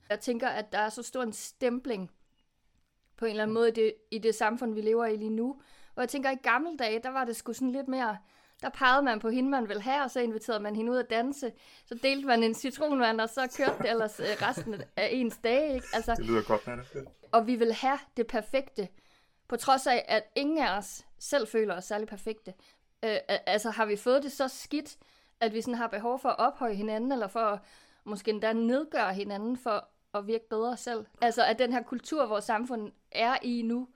Jeg 0.08 0.20
tænker, 0.20 0.48
at 0.48 0.72
der 0.72 0.78
er 0.78 0.88
så 0.88 1.02
stor 1.02 1.22
en 1.22 1.32
stempling 1.32 2.10
på 3.16 3.24
en 3.24 3.30
eller 3.30 3.42
anden 3.42 3.54
måde 3.54 3.68
i 3.68 3.72
det, 3.72 3.94
i 4.10 4.18
det 4.18 4.34
samfund, 4.34 4.74
vi 4.74 4.80
lever 4.80 5.06
i 5.06 5.16
lige 5.16 5.30
nu. 5.30 5.60
Og 5.94 6.00
jeg 6.00 6.08
tænker, 6.08 6.30
at 6.30 6.36
i 6.36 6.42
gamle 6.42 6.76
dage, 6.78 7.02
der 7.02 7.10
var 7.10 7.24
det 7.24 7.36
sgu 7.36 7.52
sådan 7.52 7.72
lidt 7.72 7.88
mere... 7.88 8.18
Der 8.62 8.68
pegede 8.68 9.02
man 9.02 9.18
på 9.20 9.28
hende, 9.30 9.50
man 9.50 9.68
ville 9.68 9.82
have, 9.82 10.04
og 10.04 10.10
så 10.10 10.20
inviterede 10.20 10.62
man 10.62 10.76
hende 10.76 10.92
ud 10.92 10.98
at 10.98 11.10
danse. 11.10 11.52
Så 11.86 11.94
delte 12.02 12.26
man 12.26 12.42
en 12.42 12.54
citronvand, 12.54 13.20
og 13.20 13.28
så 13.28 13.54
kørte 13.56 13.82
det 13.82 13.90
ellers 13.90 14.20
øh, 14.20 14.26
resten 14.26 14.74
af 14.96 15.08
ens 15.12 15.36
dage. 15.44 15.74
Ikke? 15.74 15.86
Altså, 15.94 16.14
Det 16.14 16.26
lyder 16.26 16.42
godt 16.42 16.64
det. 16.92 17.08
og 17.32 17.46
vi 17.46 17.56
vil 17.56 17.72
have 17.72 17.98
det 18.16 18.26
perfekte, 18.26 18.88
på 19.48 19.56
trods 19.56 19.86
af, 19.86 20.04
at 20.08 20.22
ingen 20.34 20.58
af 20.58 20.76
os 20.78 21.06
selv 21.18 21.48
føler 21.48 21.74
os 21.76 21.84
særlig 21.84 22.08
perfekte. 22.08 22.54
Øh, 23.04 23.16
altså 23.46 23.70
har 23.70 23.86
vi 23.86 23.96
fået 23.96 24.22
det 24.22 24.32
så 24.32 24.48
skidt, 24.48 24.96
at 25.40 25.52
vi 25.54 25.60
sådan 25.60 25.74
har 25.74 25.86
behov 25.86 26.18
for 26.18 26.28
at 26.28 26.38
ophøje 26.38 26.74
hinanden, 26.74 27.12
eller 27.12 27.26
for 27.26 27.40
at 27.40 27.58
måske 28.04 28.30
endda 28.30 28.52
nedgøre 28.52 29.14
hinanden 29.14 29.56
for 29.56 29.88
at 30.14 30.26
virke 30.26 30.48
bedre 30.48 30.76
selv. 30.76 31.06
Altså 31.20 31.44
at 31.44 31.58
den 31.58 31.72
her 31.72 31.82
kultur, 31.82 32.26
vores 32.26 32.44
samfund 32.44 32.92
er 33.12 33.36
i 33.42 33.62
nu, 33.62 33.88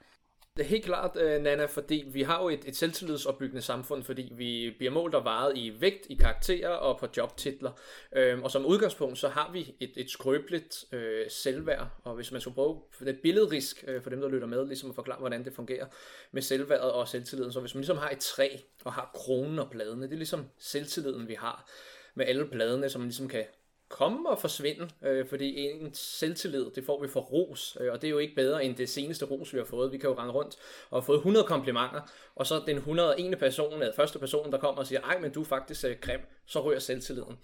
helt 0.64 0.84
klart, 0.84 1.16
øh, 1.16 1.42
Nana, 1.42 1.64
fordi 1.64 2.04
vi 2.12 2.22
har 2.22 2.42
jo 2.42 2.48
et, 2.48 2.60
et 2.66 2.76
selvtillidsopbyggende 2.76 3.62
samfund, 3.62 4.04
fordi 4.04 4.32
vi 4.36 4.74
bliver 4.78 4.92
målt 4.92 5.14
og 5.14 5.24
vejet 5.24 5.56
i 5.56 5.80
vægt, 5.80 6.06
i 6.10 6.14
karakterer 6.14 6.68
og 6.68 6.98
på 6.98 7.06
jobtitler. 7.16 7.70
Øhm, 8.16 8.42
og 8.42 8.50
som 8.50 8.66
udgangspunkt, 8.66 9.18
så 9.18 9.28
har 9.28 9.50
vi 9.52 9.74
et, 9.80 9.92
et 9.96 10.10
skrøbeligt 10.10 10.84
øh, 10.92 11.30
selvværd, 11.30 11.86
og 12.04 12.14
hvis 12.14 12.32
man 12.32 12.40
skulle 12.40 12.54
prøve 12.54 12.82
det 13.00 13.18
billedrisk 13.22 13.84
øh, 13.88 14.02
for 14.02 14.10
dem, 14.10 14.20
der 14.20 14.28
lytter 14.28 14.46
med, 14.46 14.66
ligesom 14.66 14.88
at 14.88 14.94
forklare, 14.94 15.18
hvordan 15.18 15.44
det 15.44 15.52
fungerer 15.52 15.86
med 16.32 16.42
selvværdet 16.42 16.92
og 16.92 17.08
selvtilliden. 17.08 17.52
Så 17.52 17.60
hvis 17.60 17.74
man 17.74 17.80
ligesom 17.80 17.98
har 17.98 18.10
et 18.10 18.18
træ 18.18 18.48
og 18.84 18.92
har 18.92 19.10
kronen 19.14 19.58
og 19.58 19.70
bladene, 19.70 20.02
det 20.02 20.12
er 20.12 20.16
ligesom 20.16 20.44
selvtilliden, 20.58 21.28
vi 21.28 21.34
har 21.34 21.70
med 22.14 22.26
alle 22.26 22.46
bladene, 22.46 22.88
som 22.88 23.00
man 23.00 23.08
ligesom 23.08 23.28
kan 23.28 23.44
komme 23.88 24.30
og 24.30 24.38
forsvinde, 24.38 24.88
øh, 25.02 25.28
fordi 25.28 25.60
en 25.60 25.94
selvtillid, 25.94 26.70
det 26.74 26.84
får 26.84 27.02
vi 27.02 27.08
for 27.08 27.20
ros, 27.20 27.76
øh, 27.80 27.92
og 27.92 28.02
det 28.02 28.08
er 28.08 28.10
jo 28.10 28.18
ikke 28.18 28.34
bedre 28.34 28.64
end 28.64 28.76
det 28.76 28.88
seneste 28.88 29.24
ros, 29.24 29.52
vi 29.52 29.58
har 29.58 29.64
fået. 29.64 29.92
Vi 29.92 29.98
kan 29.98 30.10
jo 30.10 30.16
rende 30.18 30.32
rundt 30.32 30.56
og 30.90 30.96
have 30.96 31.06
fået 31.06 31.16
100 31.16 31.46
komplimenter, 31.46 32.00
og 32.34 32.46
så 32.46 32.62
den 32.66 32.76
101. 32.76 33.38
person, 33.38 33.72
eller 33.72 33.94
første 33.94 34.18
person, 34.18 34.52
der 34.52 34.58
kommer 34.58 34.80
og 34.80 34.86
siger, 34.86 35.00
ej, 35.00 35.18
men 35.18 35.32
du 35.32 35.40
er 35.40 35.44
faktisk 35.44 35.84
øh, 35.84 35.96
grim, 36.00 36.20
så 36.46 36.64
rører 36.64 36.78
selvtilliden. 36.78 37.38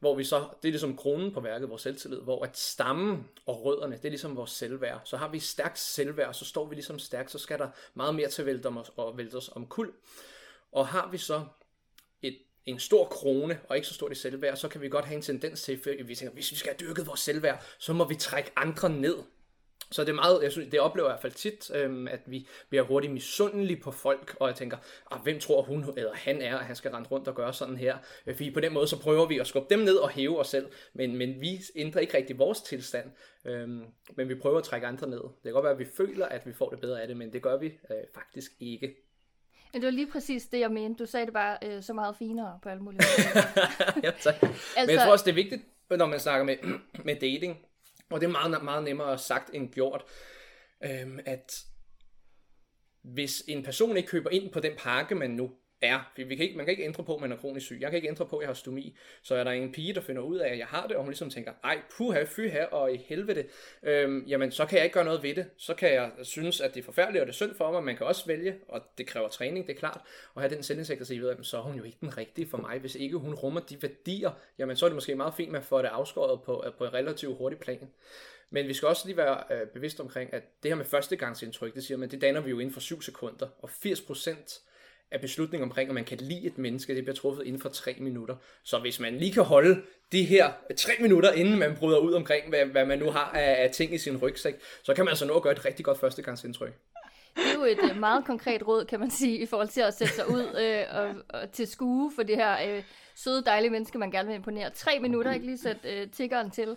Hvor 0.00 0.14
vi 0.14 0.24
så, 0.24 0.38
det 0.62 0.68
er 0.68 0.72
ligesom 0.72 0.96
kronen 0.96 1.32
på 1.32 1.40
værket, 1.40 1.70
vores 1.70 1.82
selvtillid, 1.82 2.20
hvor 2.20 2.44
at 2.44 2.58
stammen 2.58 3.28
og 3.46 3.64
rødderne, 3.64 3.96
det 3.96 4.04
er 4.04 4.08
ligesom 4.08 4.36
vores 4.36 4.50
selvværd. 4.50 5.00
Så 5.04 5.16
har 5.16 5.28
vi 5.28 5.38
stærkt 5.38 5.78
selvværd, 5.78 6.34
så 6.34 6.44
står 6.44 6.66
vi 6.66 6.74
ligesom 6.74 6.98
stærkt, 6.98 7.30
så 7.30 7.38
skal 7.38 7.58
der 7.58 7.68
meget 7.94 8.14
mere 8.14 8.28
til 8.28 8.42
at 8.42 8.46
vælte, 8.46 8.66
om 8.66 8.78
os, 8.78 8.92
og 8.96 9.18
vælte 9.18 9.34
os 9.34 9.50
om 9.54 9.66
kul. 9.66 9.92
Og 10.72 10.86
har 10.86 11.08
vi 11.10 11.18
så 11.18 11.44
en 12.66 12.78
stor 12.78 13.04
krone, 13.04 13.60
og 13.68 13.76
ikke 13.76 13.88
så 13.88 13.94
stort 13.94 14.12
i 14.12 14.14
selvværd, 14.14 14.56
så 14.56 14.68
kan 14.68 14.80
vi 14.80 14.88
godt 14.88 15.04
have 15.04 15.16
en 15.16 15.22
tendens 15.22 15.62
til, 15.62 15.80
at 16.00 16.08
vi 16.08 16.14
tænker, 16.14 16.34
hvis 16.34 16.50
vi 16.50 16.56
skal 16.56 16.72
have 16.72 16.88
dyrket 16.88 17.06
vores 17.06 17.20
selvværd, 17.20 17.64
så 17.78 17.92
må 17.92 18.08
vi 18.08 18.14
trække 18.14 18.50
andre 18.56 18.88
ned. 18.88 19.16
Så 19.90 20.02
det 20.04 20.08
er 20.08 20.14
meget, 20.14 20.42
jeg 20.42 20.52
synes, 20.52 20.68
det 20.70 20.80
oplever 20.80 21.08
jeg 21.08 21.12
i 21.12 21.14
hvert 21.14 21.22
fald 21.22 21.32
tit, 21.32 21.70
øhm, 21.74 22.08
at 22.08 22.20
vi 22.26 22.48
bliver 22.68 22.82
hurtigt 22.82 23.12
misundelige 23.12 23.80
på 23.80 23.90
folk, 23.90 24.36
og 24.40 24.48
jeg 24.48 24.56
tænker, 24.56 24.76
ah, 25.10 25.20
hvem 25.22 25.40
tror 25.40 25.62
hun 25.62 25.84
eller 25.96 26.14
han 26.14 26.42
er, 26.42 26.58
at 26.58 26.64
han 26.64 26.76
skal 26.76 26.90
rende 26.90 27.08
rundt 27.08 27.28
og 27.28 27.34
gøre 27.34 27.52
sådan 27.52 27.76
her? 27.76 27.98
Øh, 28.26 28.34
Fordi 28.34 28.50
på 28.50 28.60
den 28.60 28.72
måde, 28.72 28.88
så 28.88 29.00
prøver 29.00 29.26
vi 29.26 29.38
at 29.38 29.46
skubbe 29.46 29.74
dem 29.74 29.84
ned 29.84 29.96
og 29.96 30.10
hæve 30.10 30.38
os 30.38 30.48
selv, 30.48 30.66
men, 30.94 31.16
men 31.16 31.40
vi 31.40 31.60
ændrer 31.76 32.00
ikke 32.00 32.16
rigtig 32.16 32.38
vores 32.38 32.60
tilstand, 32.60 33.10
øhm, 33.44 33.84
men 34.16 34.28
vi 34.28 34.34
prøver 34.34 34.58
at 34.58 34.64
trække 34.64 34.86
andre 34.86 35.08
ned. 35.08 35.20
Det 35.20 35.42
kan 35.44 35.52
godt 35.52 35.64
være, 35.64 35.72
at 35.72 35.78
vi 35.78 35.86
føler, 35.96 36.26
at 36.26 36.46
vi 36.46 36.52
får 36.52 36.70
det 36.70 36.80
bedre 36.80 37.02
af 37.02 37.08
det, 37.08 37.16
men 37.16 37.32
det 37.32 37.42
gør 37.42 37.56
vi 37.56 37.66
øh, 37.66 37.96
faktisk 38.14 38.52
ikke. 38.60 39.05
Men 39.76 39.82
det 39.82 39.86
var 39.86 39.92
lige 39.92 40.10
præcis 40.12 40.46
det, 40.46 40.60
jeg 40.60 40.70
mente. 40.70 41.04
Du 41.04 41.10
sagde 41.10 41.26
det 41.26 41.32
bare 41.34 41.58
øh, 41.62 41.82
så 41.82 41.92
meget 41.92 42.16
finere 42.16 42.58
på 42.62 42.68
alle 42.68 42.82
mulige 42.82 43.00
måder. 43.08 43.46
ja, 44.02 44.10
tak. 44.10 44.34
Altså... 44.42 44.52
Men 44.76 44.90
jeg 44.90 45.00
tror 45.00 45.12
også, 45.12 45.24
det 45.24 45.30
er 45.30 45.34
vigtigt, 45.34 45.62
når 45.90 46.06
man 46.06 46.20
snakker 46.20 46.44
med, 46.44 46.56
med 47.04 47.14
dating, 47.14 47.58
og 48.10 48.20
det 48.20 48.26
er 48.26 48.30
meget, 48.30 48.64
meget 48.64 48.84
nemmere 48.84 49.18
sagt 49.18 49.50
end 49.54 49.72
gjort, 49.72 50.04
øhm, 50.84 51.18
at 51.26 51.64
hvis 53.02 53.42
en 53.48 53.62
person 53.62 53.96
ikke 53.96 54.08
køber 54.08 54.30
ind 54.30 54.52
på 54.52 54.60
den 54.60 54.72
pakke, 54.78 55.14
man 55.14 55.30
nu 55.30 55.50
er, 55.82 56.00
vi, 56.16 56.36
kan 56.36 56.44
ikke, 56.44 56.56
man 56.56 56.66
kan 56.66 56.72
ikke 56.72 56.84
ændre 56.84 57.04
på, 57.04 57.14
at 57.14 57.20
man 57.20 57.32
er 57.32 57.36
kronisk 57.36 57.66
syg. 57.66 57.78
Jeg 57.80 57.90
kan 57.90 57.96
ikke 57.96 58.08
ændre 58.08 58.26
på, 58.26 58.36
at 58.36 58.42
jeg 58.42 58.48
har 58.48 58.54
stomi. 58.54 58.96
Så 59.22 59.34
er 59.34 59.44
der 59.44 59.50
en 59.50 59.72
pige, 59.72 59.94
der 59.94 60.00
finder 60.00 60.22
ud 60.22 60.36
af, 60.36 60.52
at 60.52 60.58
jeg 60.58 60.66
har 60.66 60.86
det, 60.86 60.96
og 60.96 61.02
hun 61.02 61.10
ligesom 61.10 61.30
tænker, 61.30 61.52
ej, 61.64 61.78
puha, 61.96 62.24
fy 62.24 62.40
her, 62.40 62.66
og 62.66 62.94
i 62.94 62.96
helvede, 62.96 63.44
øhm, 63.82 64.24
jamen 64.26 64.50
så 64.50 64.66
kan 64.66 64.76
jeg 64.76 64.84
ikke 64.84 64.94
gøre 64.94 65.04
noget 65.04 65.22
ved 65.22 65.34
det. 65.34 65.46
Så 65.56 65.74
kan 65.74 65.92
jeg 65.92 66.10
synes, 66.22 66.60
at 66.60 66.74
det 66.74 66.80
er 66.80 66.84
forfærdeligt, 66.84 67.20
og 67.20 67.26
det 67.26 67.32
er 67.32 67.36
synd 67.36 67.54
for 67.54 67.72
mig. 67.72 67.84
Man 67.84 67.96
kan 67.96 68.06
også 68.06 68.26
vælge, 68.26 68.56
og 68.68 68.82
det 68.98 69.06
kræver 69.06 69.28
træning, 69.28 69.66
det 69.66 69.74
er 69.74 69.78
klart, 69.78 70.00
og 70.34 70.42
have 70.42 70.54
den 70.54 70.62
selvindsigt 70.62 71.00
og 71.00 71.06
sige, 71.06 71.22
ved, 71.22 71.36
så 71.42 71.58
er 71.58 71.62
hun 71.62 71.76
jo 71.76 71.84
ikke 71.84 71.98
den 72.00 72.16
rigtige 72.18 72.48
for 72.48 72.58
mig. 72.58 72.78
Hvis 72.78 72.94
ikke 72.94 73.16
hun 73.16 73.34
rummer 73.34 73.60
de 73.60 73.82
værdier, 73.82 74.30
jamen 74.58 74.76
så 74.76 74.86
er 74.86 74.88
det 74.88 74.94
måske 74.94 75.14
meget 75.14 75.34
fint, 75.34 75.48
at 75.48 75.52
man 75.52 75.62
får 75.62 75.82
det 75.82 75.88
afskåret 75.88 76.42
på, 76.42 76.64
på 76.78 76.84
en 76.84 76.94
relativt 76.94 77.36
hurtig 77.36 77.58
plan. 77.58 77.88
Men 78.50 78.68
vi 78.68 78.74
skal 78.74 78.88
også 78.88 79.06
lige 79.06 79.16
være 79.16 79.42
øh, 79.50 79.66
bevidst 79.66 80.00
omkring, 80.00 80.34
at 80.34 80.42
det 80.62 80.70
her 80.70 80.76
med 80.76 80.84
førstegangsindtryk, 80.84 81.74
det 81.74 81.84
siger 81.84 81.98
man, 81.98 82.10
det 82.10 82.20
danner 82.20 82.40
vi 82.40 82.50
jo 82.50 82.58
inden 82.58 82.72
for 82.72 82.80
7 82.80 83.02
sekunder, 83.02 83.46
og 83.58 83.70
80% 83.70 84.65
af 85.10 85.20
beslutningen 85.20 85.68
omkring, 85.68 85.90
om 85.90 85.94
man 85.94 86.04
kan 86.04 86.18
lide 86.18 86.46
et 86.46 86.58
menneske, 86.58 86.94
det 86.94 87.04
bliver 87.04 87.16
truffet 87.16 87.46
inden 87.46 87.60
for 87.60 87.68
3 87.68 87.96
minutter. 88.00 88.36
Så 88.64 88.78
hvis 88.78 89.00
man 89.00 89.18
lige 89.18 89.32
kan 89.32 89.42
holde 89.42 89.82
de 90.12 90.24
her 90.24 90.52
3 90.76 90.92
minutter, 91.00 91.32
inden 91.32 91.58
man 91.58 91.76
bryder 91.76 91.98
ud 91.98 92.12
omkring, 92.12 92.48
hvad, 92.48 92.64
hvad 92.64 92.86
man 92.86 92.98
nu 92.98 93.10
har 93.10 93.30
af, 93.34 93.64
af 93.64 93.70
ting 93.70 93.94
i 93.94 93.98
sin 93.98 94.16
rygsæk, 94.16 94.54
så 94.82 94.94
kan 94.94 95.04
man 95.04 95.10
altså 95.10 95.26
nå 95.26 95.34
at 95.34 95.42
gøre 95.42 95.52
et 95.52 95.64
rigtig 95.64 95.84
godt 95.84 96.00
førstegangsindtryk. 96.00 96.72
Det 97.36 97.44
er 97.54 97.54
jo 97.54 97.64
et 97.64 97.90
øh, 97.90 98.00
meget 98.00 98.24
konkret 98.24 98.66
råd, 98.66 98.84
kan 98.84 99.00
man 99.00 99.10
sige, 99.10 99.38
i 99.38 99.46
forhold 99.46 99.68
til 99.68 99.80
at 99.80 99.94
sætte 99.94 100.14
sig 100.14 100.30
ud 100.30 100.46
øh, 100.60 100.98
og, 100.98 101.40
og 101.40 101.52
til 101.52 101.66
skue 101.66 102.12
for 102.14 102.22
det 102.22 102.36
her 102.36 102.76
øh, 102.76 102.82
søde, 103.14 103.44
dejlige 103.44 103.70
menneske, 103.70 103.98
man 103.98 104.10
gerne 104.10 104.28
vil 104.28 104.36
imponere. 104.36 104.70
Tre 104.70 104.98
minutter, 105.00 105.32
ikke 105.32 105.46
lige 105.46 105.58
sætte 105.58 105.80
øh, 105.92 106.10
tiggeren 106.10 106.50
til. 106.50 106.76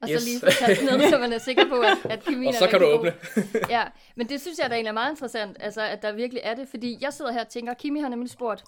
Og 0.00 0.08
Yes. 0.10 0.22
så 0.22 0.28
lige 0.28 0.40
få 0.40 0.46
taget 0.66 1.00
ned, 1.00 1.10
så 1.10 1.18
man 1.18 1.32
er 1.32 1.38
sikker 1.38 1.68
på, 1.68 1.80
at, 1.80 1.98
at 2.12 2.24
kemien 2.28 2.48
Og 2.48 2.54
er 2.54 2.58
så 2.58 2.66
kan 2.68 2.80
du 2.80 2.86
åbne. 2.86 3.12
god. 3.34 3.42
ja, 3.68 3.84
men 4.16 4.28
det 4.28 4.40
synes 4.40 4.58
jeg, 4.58 4.70
der 4.70 4.76
egentlig 4.76 4.88
er 4.88 4.92
meget 4.94 5.10
interessant, 5.12 5.56
altså, 5.60 5.80
at 5.82 6.02
der 6.02 6.12
virkelig 6.12 6.40
er 6.44 6.54
det. 6.54 6.68
Fordi 6.68 6.98
jeg 7.00 7.12
sidder 7.12 7.32
her 7.32 7.40
og 7.40 7.48
tænker, 7.48 7.74
Kimi 7.74 8.00
har 8.00 8.08
nemlig 8.08 8.30
spurgt, 8.30 8.64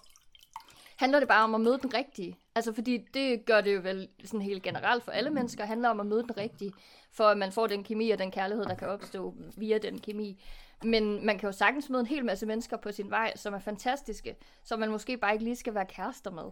handler 0.97 1.19
det 1.19 1.29
bare 1.29 1.45
om 1.45 1.55
at 1.55 1.61
møde 1.61 1.79
den 1.83 1.95
rigtige? 1.95 2.39
Altså 2.55 2.73
fordi 2.73 2.99
det 3.15 3.45
gør 3.47 3.61
det 3.61 3.75
jo 3.75 3.81
vel 3.81 4.09
sådan 4.25 4.43
helt 4.43 4.63
generelt 4.63 5.05
for 5.05 5.13
alle 5.13 5.31
mennesker, 5.31 5.65
handler 5.65 5.89
om 5.89 6.01
at 6.01 6.07
møde 6.07 6.23
den 6.23 6.37
rigtige, 6.37 6.73
for 7.13 7.25
at 7.25 7.39
man 7.39 7.53
får 7.53 7.67
den 7.67 7.85
kemi 7.85 8.11
og 8.11 8.19
den 8.19 8.31
kærlighed, 8.31 8.65
der 8.65 8.75
kan 8.75 8.89
opstå 8.89 9.35
via 9.57 9.79
den 9.79 9.99
kemi. 9.99 10.43
Men 10.85 11.27
man 11.27 11.39
kan 11.39 11.47
jo 11.49 11.53
sagtens 11.53 11.91
møde 11.91 12.01
en 12.01 12.07
hel 12.07 12.25
masse 12.25 12.47
mennesker 12.47 12.77
på 12.77 12.93
sin 12.93 13.11
vej, 13.11 13.37
som 13.37 13.55
er 13.55 13.59
fantastiske, 13.59 14.37
som 14.65 14.81
man 14.81 14.91
måske 14.91 15.17
bare 15.17 15.33
ikke 15.33 15.45
lige 15.45 15.57
skal 15.57 15.75
være 15.75 15.87
kærester 15.87 16.31
med. 16.31 16.45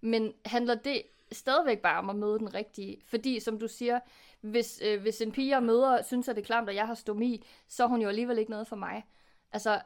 Men 0.00 0.32
handler 0.46 0.74
det 0.74 1.02
stadigvæk 1.32 1.78
bare 1.78 1.98
om 1.98 2.10
at 2.10 2.16
møde 2.16 2.38
den 2.38 2.54
rigtige? 2.54 2.96
Fordi, 3.06 3.40
som 3.40 3.58
du 3.58 3.68
siger, 3.68 4.00
hvis, 4.40 4.82
øh, 4.84 5.00
hvis 5.00 5.20
en 5.20 5.32
pige 5.32 5.50
jeg 5.50 5.62
møder 5.62 6.02
synes, 6.02 6.28
at 6.28 6.36
det 6.36 6.42
er 6.42 6.46
klamt, 6.46 6.68
og 6.68 6.74
jeg 6.74 6.86
har 6.86 6.94
stomi, 6.94 7.46
så 7.68 7.84
er 7.84 7.88
hun 7.88 8.02
jo 8.02 8.08
alligevel 8.08 8.38
ikke 8.38 8.50
noget 8.50 8.66
for 8.66 8.76
mig. 8.76 9.04
Altså, 9.52 9.80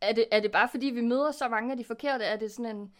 er 0.00 0.12
det, 0.12 0.26
er 0.30 0.40
det 0.40 0.52
bare 0.52 0.68
fordi, 0.68 0.86
vi 0.86 1.00
møder 1.00 1.30
så 1.30 1.48
mange 1.48 1.70
af 1.70 1.76
de 1.76 1.84
forkerte? 1.84 2.24
Er 2.24 2.36
det 2.36 2.52
sådan 2.52 2.76
en, 2.76 2.92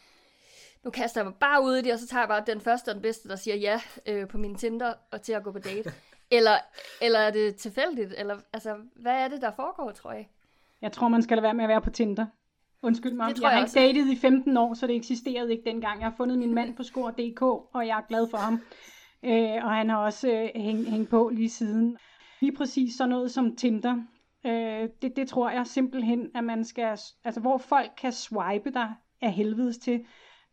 nu 0.85 0.91
kaster 0.91 1.21
jeg 1.21 1.27
mig 1.27 1.35
bare 1.35 1.63
ud 1.63 1.77
i 1.77 1.83
det, 1.83 1.93
og 1.93 1.99
så 1.99 2.07
tager 2.07 2.23
jeg 2.23 2.29
bare 2.29 2.45
den 2.47 2.61
første 2.61 2.89
og 2.89 2.95
den 2.95 3.03
bedste, 3.03 3.29
der 3.29 3.37
siger 3.37 3.57
ja 3.57 3.81
øh, 4.07 4.29
på 4.29 4.39
min 4.39 4.55
Tinder 4.55 4.95
og 5.11 5.23
til 5.23 5.33
at 5.33 5.43
gå 5.43 5.53
på 5.53 5.59
date? 5.59 5.93
eller, 6.31 6.59
eller 7.01 7.19
er 7.19 7.31
det 7.31 7.57
tilfældigt? 7.57 8.15
Eller, 8.17 8.37
altså, 8.53 8.77
hvad 8.97 9.15
er 9.15 9.29
det, 9.29 9.43
der 9.43 9.51
foregår, 9.51 9.91
tror 9.91 10.13
jeg? 10.13 10.29
Jeg 10.83 10.93
tror, 10.93 11.09
man 11.09 11.23
skal 11.23 11.37
lade 11.37 11.43
være 11.43 11.55
med 11.55 11.65
at 11.65 11.69
være 11.69 11.81
på 11.81 11.91
Tinder. 11.91 12.27
Undskyld 12.83 13.13
mig. 13.13 13.29
Det 13.29 13.37
tror 13.37 13.49
jeg 13.49 13.59
har 13.59 13.69
jeg 13.77 13.89
ikke 13.89 14.01
datet 14.01 14.13
i 14.13 14.17
15 14.17 14.57
år, 14.57 14.75
så 14.75 14.87
det 14.87 14.97
eksisterede 14.97 15.53
ikke 15.53 15.71
dengang. 15.71 16.01
Jeg 16.01 16.09
har 16.09 16.17
fundet 16.17 16.39
min 16.39 16.55
mand 16.55 16.77
på 16.77 16.83
skor.dk, 16.83 17.43
og 17.43 17.87
jeg 17.87 17.99
er 17.99 18.07
glad 18.09 18.31
for 18.31 18.37
ham. 18.37 18.61
Øh, 19.23 19.65
og 19.65 19.75
han 19.75 19.91
har 19.91 19.97
også 19.97 20.33
øh, 20.33 20.63
hængt 20.63 20.89
hæng 20.89 21.09
på 21.09 21.31
lige 21.35 21.51
siden. 21.51 21.99
Lige 22.41 22.57
præcis 22.57 22.95
sådan 22.95 23.09
noget 23.09 23.31
som 23.31 23.57
Tinder. 23.57 23.97
Øh, 24.47 24.89
det, 25.03 25.17
det 25.17 25.29
tror 25.29 25.51
jeg 25.51 25.67
simpelthen, 25.67 26.31
at 26.35 26.45
man 26.45 26.65
skal... 26.65 26.99
Altså, 27.25 27.41
hvor 27.41 27.59
folk 27.59 27.91
kan 28.01 28.13
swipe 28.13 28.71
dig 28.71 28.95
af 29.21 29.33
helvedes 29.33 29.79
til, 29.79 30.05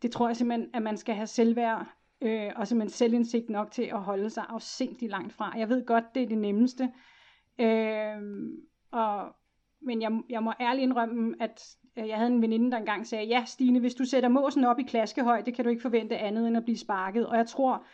det 0.02 0.10
tror 0.10 0.26
jeg 0.28 0.36
simpelthen, 0.36 0.70
at 0.74 0.82
man 0.82 0.96
skal 0.96 1.14
have 1.14 1.26
selvværd 1.26 1.86
øh, 2.20 2.52
og 2.56 2.68
simpelthen 2.68 2.96
selvindsigt 2.96 3.50
nok 3.50 3.70
til 3.70 3.82
at 3.82 4.00
holde 4.00 4.30
sig 4.30 4.44
afsindigt 4.48 5.10
langt 5.10 5.32
fra. 5.32 5.58
Jeg 5.58 5.68
ved 5.68 5.86
godt, 5.86 6.04
det 6.14 6.22
er 6.22 6.26
det 6.26 6.38
nemmeste. 6.38 6.92
Øh, 7.60 8.22
og, 8.90 9.36
men 9.86 10.02
jeg, 10.02 10.20
jeg 10.30 10.42
må 10.42 10.52
ærligt 10.60 10.82
indrømme, 10.82 11.34
at 11.40 11.76
øh, 11.96 12.08
jeg 12.08 12.16
havde 12.16 12.30
en 12.30 12.42
veninde, 12.42 12.70
der 12.70 12.76
engang 12.76 13.06
sagde, 13.06 13.26
ja 13.26 13.44
Stine, 13.44 13.80
hvis 13.80 13.94
du 13.94 14.04
sætter 14.04 14.28
måsen 14.28 14.64
op 14.64 14.78
i 14.78 14.82
klaskehøjde, 14.82 15.52
kan 15.52 15.64
du 15.64 15.70
ikke 15.70 15.82
forvente 15.82 16.18
andet 16.18 16.48
end 16.48 16.56
at 16.56 16.64
blive 16.64 16.78
sparket. 16.78 17.26
Og 17.26 17.36
jeg 17.36 17.46
tror, 17.46 17.84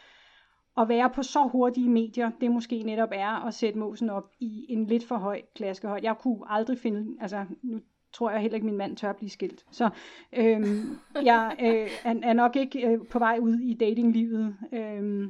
at 0.80 0.88
være 0.88 1.10
på 1.10 1.22
så 1.22 1.48
hurtige 1.52 1.90
medier, 1.90 2.30
det 2.40 2.50
måske 2.50 2.82
netop 2.82 3.08
er 3.12 3.46
at 3.46 3.54
sætte 3.54 3.78
måsen 3.78 4.10
op 4.10 4.30
i 4.40 4.66
en 4.68 4.86
lidt 4.86 5.06
for 5.06 5.16
høj 5.16 5.40
klaskehøjde. 5.54 6.06
Jeg 6.06 6.18
kunne 6.18 6.40
aldrig 6.46 6.78
finde, 6.78 7.16
altså 7.20 7.44
nu 7.62 7.80
tror 8.12 8.30
jeg 8.30 8.40
heller 8.40 8.54
ikke, 8.54 8.66
min 8.66 8.76
mand 8.76 8.96
tør 8.96 9.10
at 9.10 9.16
blive 9.16 9.30
skilt. 9.30 9.64
Så 9.70 9.90
øhm, 10.32 10.98
jeg 11.22 11.56
øh, 11.60 11.90
er, 12.04 12.14
er 12.22 12.32
nok 12.32 12.56
ikke 12.56 12.88
øh, 12.88 12.98
på 13.10 13.18
vej 13.18 13.38
ud 13.40 13.58
i 13.58 13.74
datinglivet 13.74 14.56
øh, 14.72 15.28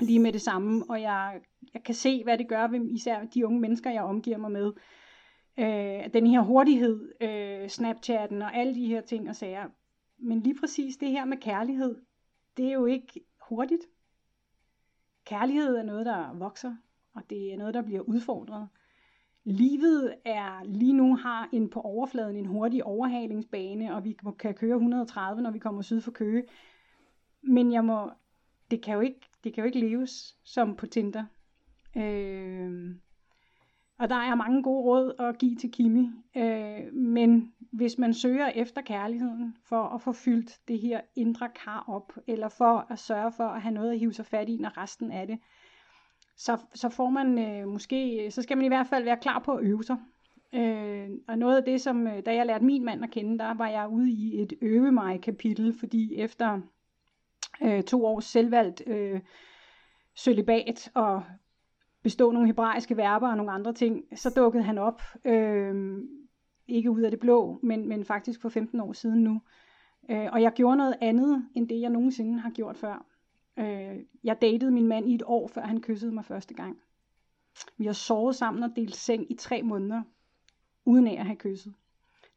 lige 0.00 0.18
med 0.18 0.32
det 0.32 0.40
samme, 0.40 0.84
og 0.88 1.00
jeg, 1.00 1.40
jeg 1.74 1.82
kan 1.82 1.94
se, 1.94 2.24
hvad 2.24 2.38
det 2.38 2.48
gør 2.48 2.66
ved 2.66 2.90
især 2.90 3.24
de 3.34 3.46
unge 3.46 3.60
mennesker, 3.60 3.90
jeg 3.90 4.02
omgiver 4.02 4.38
mig 4.38 4.50
med. 4.50 4.72
Øh, 5.58 6.12
den 6.12 6.26
her 6.26 6.40
hurtighed, 6.40 7.12
øh, 7.20 7.68
Snapchatten 7.68 8.42
og 8.42 8.56
alle 8.56 8.74
de 8.74 8.86
her 8.86 9.00
ting 9.00 9.28
og 9.28 9.36
sager, 9.36 9.68
men 10.18 10.40
lige 10.40 10.58
præcis 10.60 10.96
det 10.96 11.10
her 11.10 11.24
med 11.24 11.36
kærlighed, 11.36 11.96
det 12.56 12.66
er 12.66 12.72
jo 12.72 12.86
ikke 12.86 13.20
hurtigt. 13.48 13.82
Kærlighed 15.24 15.76
er 15.76 15.82
noget, 15.82 16.06
der 16.06 16.32
vokser, 16.34 16.76
og 17.14 17.22
det 17.30 17.52
er 17.52 17.56
noget, 17.56 17.74
der 17.74 17.82
bliver 17.82 18.00
udfordret. 18.00 18.68
Livet 19.44 20.14
er 20.24 20.64
lige 20.64 20.92
nu 20.92 21.16
har 21.16 21.48
en 21.52 21.70
på 21.70 21.80
overfladen 21.80 22.36
en 22.36 22.46
hurtig 22.46 22.84
overhalingsbane, 22.84 23.94
og 23.94 24.04
vi 24.04 24.16
kan 24.38 24.54
køre 24.54 24.74
130, 24.74 25.42
når 25.42 25.50
vi 25.50 25.58
kommer 25.58 25.82
syd 25.82 26.00
for 26.00 26.10
Køge. 26.10 26.44
Men 27.42 27.72
jeg 27.72 27.84
må, 27.84 28.10
det 28.70 28.82
kan 28.82 28.94
jo 28.94 29.00
ikke, 29.00 29.20
det 29.44 29.54
kan 29.54 29.62
jo 29.62 29.66
ikke 29.66 29.80
leves 29.80 30.36
som 30.44 30.76
på 30.76 30.86
Tinder. 30.86 31.24
Øh, 31.96 32.94
og 34.02 34.08
der 34.08 34.16
er 34.16 34.34
mange 34.34 34.62
gode 34.62 34.82
råd 34.82 35.14
at 35.18 35.38
give 35.38 35.56
til 35.56 35.70
Kimi. 35.70 36.10
Øh, 36.36 36.94
men 36.94 37.52
hvis 37.72 37.98
man 37.98 38.14
søger 38.14 38.48
efter 38.48 38.82
kærligheden 38.82 39.56
for 39.64 39.82
at 39.82 40.02
få 40.02 40.12
fyldt 40.12 40.58
det 40.68 40.78
her 40.78 41.00
indre 41.16 41.48
kar 41.64 41.84
op, 41.88 42.12
eller 42.26 42.48
for 42.48 42.86
at 42.90 42.98
sørge 42.98 43.32
for 43.32 43.44
at 43.44 43.62
have 43.62 43.74
noget 43.74 43.92
at 43.92 43.98
hive 43.98 44.12
sig 44.12 44.26
fat 44.26 44.48
i, 44.48 44.56
når 44.56 44.78
resten 44.82 45.12
af 45.12 45.26
det, 45.26 45.38
så, 46.36 46.58
så 46.74 46.88
får 46.88 47.10
man 47.10 47.38
øh, 47.38 47.68
måske, 47.68 48.30
så 48.30 48.42
skal 48.42 48.56
man 48.56 48.64
i 48.64 48.68
hvert 48.68 48.86
fald 48.86 49.04
være 49.04 49.16
klar 49.16 49.38
på 49.38 49.52
at 49.52 49.64
øve 49.64 49.84
sig. 49.84 49.96
Øh, 50.54 51.08
og 51.28 51.38
noget 51.38 51.56
af 51.56 51.64
det, 51.64 51.80
som 51.80 52.06
øh, 52.06 52.22
da 52.26 52.34
jeg 52.34 52.46
lærte 52.46 52.64
min 52.64 52.84
mand 52.84 53.04
at 53.04 53.10
kende, 53.10 53.38
der 53.38 53.54
var 53.54 53.68
jeg 53.68 53.88
ude 53.88 54.10
i 54.10 54.42
et 54.42 54.52
øve 54.60 54.92
mig 54.92 55.20
kapitel, 55.20 55.78
fordi 55.78 56.14
efter 56.14 56.60
øh, 57.62 57.82
to 57.82 58.06
års 58.06 58.24
selvvalgt 58.24 58.82
øh, 58.86 59.20
sølibat 60.14 60.90
og 60.94 61.22
bestå 62.02 62.30
nogle 62.32 62.46
hebraiske 62.46 62.96
verber 62.96 63.28
og 63.28 63.36
nogle 63.36 63.52
andre 63.52 63.72
ting, 63.72 64.04
så 64.14 64.30
dukkede 64.36 64.64
han 64.64 64.78
op, 64.78 65.02
øh, 65.24 65.98
ikke 66.68 66.90
ud 66.90 67.00
af 67.00 67.10
det 67.10 67.20
blå, 67.20 67.58
men, 67.62 67.88
men 67.88 68.04
faktisk 68.04 68.40
for 68.40 68.48
15 68.48 68.80
år 68.80 68.92
siden 68.92 69.22
nu. 69.22 69.40
Øh, 70.10 70.28
og 70.32 70.42
jeg 70.42 70.52
gjorde 70.52 70.76
noget 70.76 70.96
andet, 71.00 71.48
end 71.54 71.68
det 71.68 71.80
jeg 71.80 71.90
nogensinde 71.90 72.38
har 72.38 72.50
gjort 72.50 72.76
før. 72.76 73.06
Øh, 73.58 73.98
jeg 74.24 74.42
datede 74.42 74.70
min 74.70 74.86
mand 74.86 75.10
i 75.10 75.14
et 75.14 75.22
år, 75.26 75.48
før 75.48 75.62
han 75.62 75.80
kyssede 75.80 76.12
mig 76.12 76.24
første 76.24 76.54
gang. 76.54 76.76
Vi 77.78 77.86
har 77.86 77.92
sovet 77.92 78.36
sammen 78.36 78.62
og 78.62 78.70
delt 78.76 78.96
seng 78.96 79.30
i 79.30 79.34
tre 79.34 79.62
måneder, 79.62 80.02
uden 80.84 81.06
af 81.06 81.16
at 81.20 81.26
have 81.26 81.36
kysset. 81.36 81.74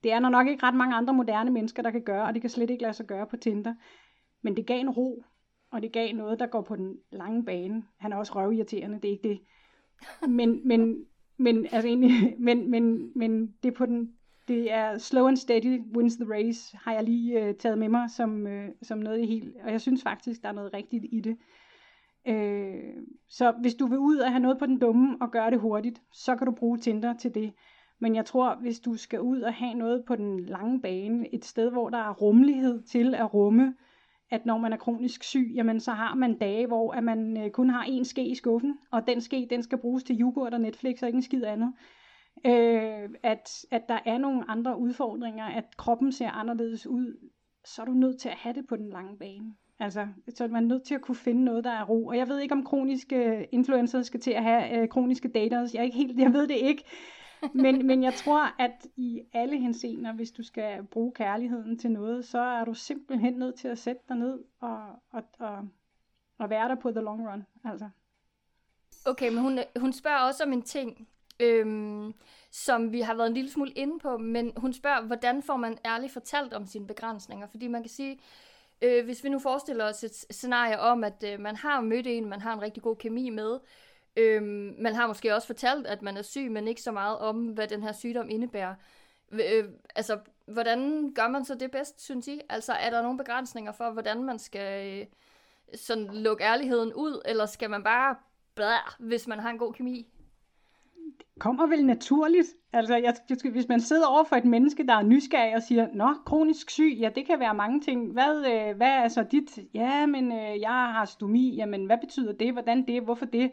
Det 0.04 0.14
er 0.14 0.20
der 0.20 0.30
nok 0.30 0.48
ikke 0.48 0.64
ret 0.64 0.76
mange 0.76 0.96
andre 0.96 1.14
moderne 1.14 1.52
mennesker, 1.52 1.84
der 1.84 1.92
kan 1.92 2.02
gøre, 2.02 2.24
og 2.24 2.34
det 2.34 2.42
kan 2.42 2.50
slet 2.50 2.70
ikke 2.70 2.82
lade 2.82 2.94
sig 2.94 3.06
gøre 3.06 3.28
på 3.28 3.38
Tinder. 3.38 3.74
Men 4.42 4.58
det 4.58 4.66
gav 4.66 4.80
en 4.80 4.90
ro, 4.90 5.24
og 5.76 5.82
det 5.82 5.92
gav 5.92 6.14
noget, 6.14 6.40
der 6.40 6.48
går 6.48 6.62
på 6.62 6.76
den 6.76 6.96
lange 7.12 7.46
bane. 7.46 7.84
Han 7.98 8.12
er 8.12 8.18
også 8.18 8.34
røvirriterende, 8.36 8.96
det 8.96 9.08
er 9.08 9.12
ikke 9.12 9.30
det. 9.30 9.40
Men, 10.30 10.68
men, 10.68 11.06
men, 11.38 11.68
altså 11.72 11.88
egentlig, 11.88 12.36
men, 12.40 12.72
men, 12.72 13.12
men 13.16 13.54
det 13.64 13.72
er 13.72 13.76
på 13.76 13.86
den, 13.86 14.14
det 14.48 14.72
er 14.72 14.98
slow 14.98 15.28
and 15.28 15.38
steady 15.38 15.82
wins 15.98 16.16
the 16.16 16.34
race, 16.34 16.78
har 16.78 16.94
jeg 16.94 17.04
lige 17.04 17.44
øh, 17.44 17.56
taget 17.56 17.78
med 17.78 17.90
mig 17.90 18.10
som, 18.10 18.48
øh, 18.48 18.70
som 18.82 18.98
noget 18.98 19.28
helt, 19.28 19.56
og 19.64 19.72
jeg 19.72 19.82
synes 19.82 20.04
faktisk, 20.04 20.42
der 20.42 20.50
er 20.50 20.54
noget 20.54 20.74
rigtigt 20.74 21.06
i 21.12 21.20
det. 21.20 21.38
Øh, 22.28 23.04
så 23.30 23.54
hvis 23.62 23.76
du 23.76 23.86
vil 23.86 23.98
ud 23.98 24.18
og 24.18 24.32
have 24.32 24.40
noget 24.40 24.58
på 24.60 24.66
den 24.66 24.80
dumme 24.80 25.18
og 25.22 25.32
gøre 25.32 25.52
det 25.52 25.60
hurtigt, 25.60 26.02
så 26.14 26.36
kan 26.36 26.48
du 26.48 26.54
bruge 26.54 26.78
Tinder 26.78 27.14
til 27.14 27.36
det. 27.36 27.54
Men 28.00 28.16
jeg 28.16 28.26
tror, 28.26 28.56
hvis 28.56 28.80
du 28.80 28.96
skal 28.96 29.22
ud 29.22 29.42
og 29.42 29.54
have 29.54 29.74
noget 29.74 30.06
på 30.06 30.16
den 30.16 30.40
lange 30.40 30.82
bane, 30.82 31.34
et 31.34 31.46
sted, 31.46 31.72
hvor 31.72 31.90
der 31.90 31.98
er 31.98 32.14
rummelighed 32.14 32.82
til 32.82 33.16
at 33.16 33.34
rumme, 33.34 33.76
at 34.36 34.46
når 34.46 34.58
man 34.58 34.74
er 34.74 34.78
kronisk 34.78 35.24
syg, 35.24 35.52
jamen 35.56 35.80
så 35.80 35.92
har 35.92 36.16
man 36.16 36.38
dage, 36.38 36.68
hvor 36.68 36.92
at 36.92 37.04
man 37.04 37.38
øh, 37.38 37.50
kun 37.50 37.70
har 37.70 37.84
en 37.84 38.06
ske 38.06 38.26
i 38.26 38.36
skuffen, 38.36 38.78
og 38.92 39.08
den 39.08 39.22
ske, 39.22 39.48
den 39.50 39.64
skal 39.64 39.78
bruges 39.78 40.04
til 40.04 40.22
yoghurt 40.22 40.54
og 40.54 40.62
Netflix 40.62 41.02
og 41.02 41.08
ikke 41.08 41.18
en 41.18 41.22
skid 41.22 41.44
andet 41.44 41.74
øh, 42.46 43.10
at, 43.24 43.66
at 43.72 43.90
der 43.90 44.00
er 44.06 44.18
nogle 44.18 44.50
andre 44.50 44.80
udfordringer, 44.80 45.46
at 45.46 45.78
kroppen 45.78 46.12
ser 46.12 46.30
anderledes 46.30 46.88
ud, 46.88 47.30
så 47.66 47.82
er 47.82 47.86
du 47.86 47.94
nødt 47.94 48.20
til 48.20 48.30
at 48.30 48.36
have 48.36 48.56
det 48.56 48.68
på 48.68 48.76
den 48.76 48.90
lange 48.90 49.18
bane. 49.18 49.54
Altså, 49.80 50.08
så 50.30 50.44
er 50.44 50.48
man 50.48 50.64
nødt 50.64 50.84
til 50.84 50.96
at 50.96 51.02
kunne 51.02 51.16
finde 51.16 51.44
noget, 51.44 51.64
der 51.64 51.72
er 51.72 51.86
ro. 51.86 52.08
Og 52.08 52.18
jeg 52.18 52.28
ved 52.28 52.40
ikke, 52.40 52.54
om 52.54 52.66
kroniske 52.66 53.16
øh, 53.16 53.44
influencers 53.52 54.08
skal 54.08 54.20
til 54.20 54.32
at 54.32 54.44
have 54.44 54.82
øh, 54.82 54.88
kroniske 54.88 55.28
daters. 55.28 55.74
Jeg, 55.74 55.80
er 55.80 55.84
ikke 55.84 55.98
helt, 55.98 56.20
jeg 56.20 56.34
ved 56.34 56.48
det 56.48 56.56
ikke. 56.56 56.84
Men, 57.54 57.88
men 57.88 58.04
jeg 58.04 58.14
tror, 58.14 58.62
at 58.62 58.88
i 58.96 59.22
alle 59.34 59.58
henseender, 59.58 60.14
hvis 60.14 60.32
du 60.32 60.44
skal 60.44 60.84
bruge 60.84 61.12
kærligheden 61.12 61.78
til 61.78 61.92
noget, 61.92 62.26
så 62.26 62.40
er 62.40 62.66
du 62.66 62.74
simpelthen 62.74 63.34
nødt 63.34 63.56
til 63.56 63.68
at 63.68 63.78
sætte 63.78 64.02
dig 64.10 64.18
ned 64.18 64.40
og, 64.60 64.88
og, 65.12 65.24
og, 65.40 65.68
og 66.38 66.50
være 66.50 66.70
der 66.70 66.76
på 66.76 66.92
the 66.92 67.02
long 67.02 67.30
run. 67.30 67.46
Altså. 67.64 67.90
Okay, 69.06 69.30
men 69.30 69.42
hun, 69.42 69.60
hun 69.80 69.94
spørger 69.94 70.20
også 70.20 70.44
om 70.44 70.54
en 70.54 70.62
ting, 70.62 71.08
øhm, 71.40 72.14
som 72.52 72.92
vi 72.92 73.02
har 73.02 73.16
været 73.16 73.28
en 73.28 73.34
lille 73.34 73.52
smule 73.52 73.72
inde 73.72 74.00
på, 74.00 74.18
men 74.18 74.52
hun 74.58 74.74
spørger, 74.74 75.02
hvordan 75.02 75.44
får 75.44 75.58
man 75.58 75.78
ærligt 75.86 76.14
fortalt 76.14 76.54
om 76.54 76.66
sine 76.66 76.88
begrænsninger? 76.88 77.48
Fordi 77.48 77.68
man 77.68 77.84
kan 77.84 77.90
sige, 77.90 78.20
øh, 78.82 79.06
hvis 79.06 79.24
vi 79.24 79.30
nu 79.30 79.40
forestiller 79.40 79.86
os 79.86 80.04
et 80.04 80.16
scenarie 80.30 80.80
om, 80.80 81.04
at 81.04 81.24
øh, 81.28 81.40
man 81.40 81.56
har 81.56 81.82
mødt 81.82 82.08
en, 82.08 82.26
man 82.26 82.42
har 82.42 82.54
en 82.54 82.62
rigtig 82.62 82.84
god 82.84 82.96
kemi 82.96 83.30
med, 83.30 83.60
Øhm, 84.18 84.76
man 84.80 84.96
har 84.96 85.08
måske 85.08 85.36
også 85.36 85.48
fortalt, 85.48 85.88
at 85.88 86.02
man 86.02 86.18
er 86.18 86.22
syg, 86.22 86.52
men 86.52 86.68
ikke 86.68 86.82
så 86.82 86.92
meget 86.92 87.18
om, 87.18 87.48
hvad 87.48 87.68
den 87.68 87.84
her 87.84 87.92
sygdom 87.92 88.30
indebærer. 88.30 88.76
Øh, 89.32 89.66
altså, 89.96 90.20
hvordan 90.46 91.12
gør 91.14 91.28
man 91.28 91.46
så 91.46 91.56
det 91.56 91.72
bedst, 91.72 92.02
synes 92.02 92.28
I? 92.28 92.42
Altså, 92.50 92.74
er 92.74 92.90
der 92.90 93.02
nogle 93.02 93.18
begrænsninger 93.18 93.72
for, 93.72 93.90
hvordan 93.92 94.24
man 94.24 94.40
skal 94.40 95.00
øh, 95.00 95.06
sådan 95.76 96.08
lukke 96.14 96.44
ærligheden 96.44 96.94
ud, 96.94 97.22
eller 97.26 97.46
skal 97.46 97.70
man 97.70 97.84
bare 97.84 98.16
blære, 98.56 98.92
hvis 99.00 99.28
man 99.28 99.40
har 99.40 99.50
en 99.50 99.58
god 99.58 99.74
kemi? 99.74 100.08
kommer 101.40 101.68
vel 101.68 101.86
naturligt. 101.86 102.48
Altså, 102.74 102.96
jeg, 102.96 103.16
jeg, 103.30 103.52
hvis 103.52 103.68
man 103.68 103.82
sidder 103.82 104.08
over 104.08 104.24
for 104.24 104.36
et 104.36 104.46
menneske, 104.46 104.88
der 104.88 104.94
er 104.94 105.04
nysgerrig 105.04 105.56
og 105.56 105.64
siger, 105.64 105.88
Nå, 105.94 106.14
kronisk 106.26 106.70
syg, 106.70 106.98
ja, 107.00 107.10
det 107.16 107.26
kan 107.26 107.40
være 107.40 107.54
mange 107.54 107.82
ting. 107.82 108.12
Hvad, 108.12 108.38
øh, 108.38 108.78
hvad 108.78 108.88
er 108.88 109.08
så 109.08 109.24
dit? 109.32 109.60
Ja, 109.74 110.06
men 110.06 110.32
øh, 110.32 110.62
jeg 110.62 110.72
har 110.72 111.06
stomi. 111.06 111.56
Jamen, 111.56 111.86
hvad 111.86 111.98
betyder 111.98 112.34
det? 112.34 112.52
Hvordan 112.54 112.88
det? 112.88 113.04
Hvorfor 113.04 113.26
det? 113.26 113.52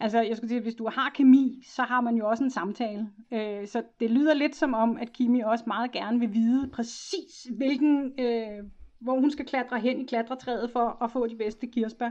Altså, 0.00 0.20
jeg 0.20 0.36
skulle 0.36 0.48
sige, 0.48 0.60
hvis 0.60 0.74
du 0.74 0.88
har 0.88 1.10
kemi, 1.10 1.62
så 1.66 1.82
har 1.82 2.00
man 2.00 2.16
jo 2.16 2.28
også 2.28 2.44
en 2.44 2.50
samtale. 2.50 3.08
Øh, 3.32 3.68
så 3.68 3.82
det 4.00 4.10
lyder 4.10 4.34
lidt 4.34 4.56
som 4.56 4.74
om, 4.74 4.96
at 4.96 5.12
Kimi 5.12 5.40
også 5.40 5.64
meget 5.66 5.92
gerne 5.92 6.20
vil 6.20 6.34
vide 6.34 6.68
præcis, 6.68 7.46
hvilken, 7.56 8.20
øh, 8.20 8.64
hvor 8.98 9.20
hun 9.20 9.30
skal 9.30 9.46
klatre 9.46 9.80
hen 9.80 10.00
i 10.00 10.04
klatretræet 10.04 10.70
for 10.70 11.02
at 11.04 11.10
få 11.10 11.26
de 11.26 11.36
bedste 11.36 11.66
kirsebær. 11.66 12.10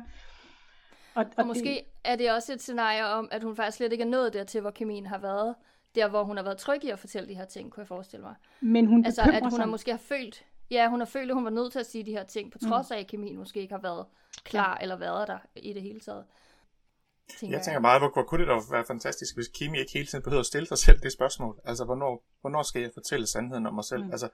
Og, 1.16 1.26
og, 1.26 1.26
og 1.38 1.48
måske 1.48 1.70
det... 1.70 1.82
er 2.04 2.16
det 2.16 2.32
også 2.32 2.54
et 2.54 2.62
scenarie 2.62 3.06
om, 3.06 3.28
at 3.32 3.44
hun 3.44 3.56
faktisk 3.56 3.78
slet 3.78 3.92
ikke 3.92 4.04
er 4.04 4.08
nået 4.08 4.34
dertil, 4.34 4.62
hvor 4.62 4.72
kemien 4.72 5.06
har 5.06 5.18
været. 5.18 5.56
Der, 5.96 6.10
hvor 6.10 6.24
hun 6.24 6.38
har 6.38 6.44
været 6.44 6.58
tryg 6.58 6.84
i 6.84 6.90
at 6.90 7.00
fortælle 7.00 7.30
de 7.30 7.36
her 7.36 7.46
ting, 7.46 7.72
kunne 7.72 7.82
jeg 7.82 7.88
forestille 7.88 8.24
mig. 8.24 8.36
Men 8.62 8.86
hun 8.86 9.06
Altså, 9.06 9.22
at 9.22 9.42
hun 9.42 9.52
sig. 9.52 9.60
har 9.60 9.66
måske 9.66 9.92
har 9.92 9.98
følt, 9.98 10.46
ja, 10.72 10.90
hun 10.90 11.00
har 11.00 11.06
følt, 11.06 11.30
at 11.30 11.36
hun 11.36 11.44
var 11.44 11.50
nødt 11.50 11.72
til 11.72 11.80
at 11.80 11.86
sige 11.86 12.06
de 12.06 12.12
her 12.12 12.24
ting, 12.24 12.52
på 12.52 12.58
mm. 12.62 12.70
trods 12.70 12.92
af, 12.92 13.00
at 13.00 13.08
kemien 13.08 13.38
måske 13.38 13.60
ikke 13.60 13.74
har 13.74 13.82
været 13.82 14.06
klar 14.44 14.78
ja. 14.80 14.84
eller 14.84 14.96
været 14.96 15.28
der 15.28 15.38
i 15.56 15.74
det 15.74 15.82
hele 15.82 16.00
taget. 16.00 16.24
Tænker 17.40 17.58
jeg 17.58 17.66
tænker 17.66 17.80
meget, 17.80 18.02
hvor, 18.02 18.10
hvor 18.14 18.24
kunne 18.24 18.42
det 18.42 18.48
da 18.48 18.62
være 18.72 18.86
fantastisk, 18.86 19.36
hvis 19.36 19.48
Kimi 19.48 19.80
ikke 19.80 19.94
hele 19.94 20.08
tiden 20.08 20.24
behøver 20.24 20.40
at 20.40 20.46
stille 20.46 20.68
sig 20.68 20.78
selv 20.78 21.00
det 21.00 21.12
spørgsmål. 21.12 21.60
Altså, 21.66 21.86
hvornår, 21.86 22.24
hvornår 22.42 22.64
skal 22.64 22.82
jeg 22.82 22.92
fortælle 22.94 23.28
sandheden 23.28 23.66
om 23.66 23.74
mig 23.74 23.86
selv? 23.86 24.04
Mm. 24.04 24.12
Altså, 24.12 24.30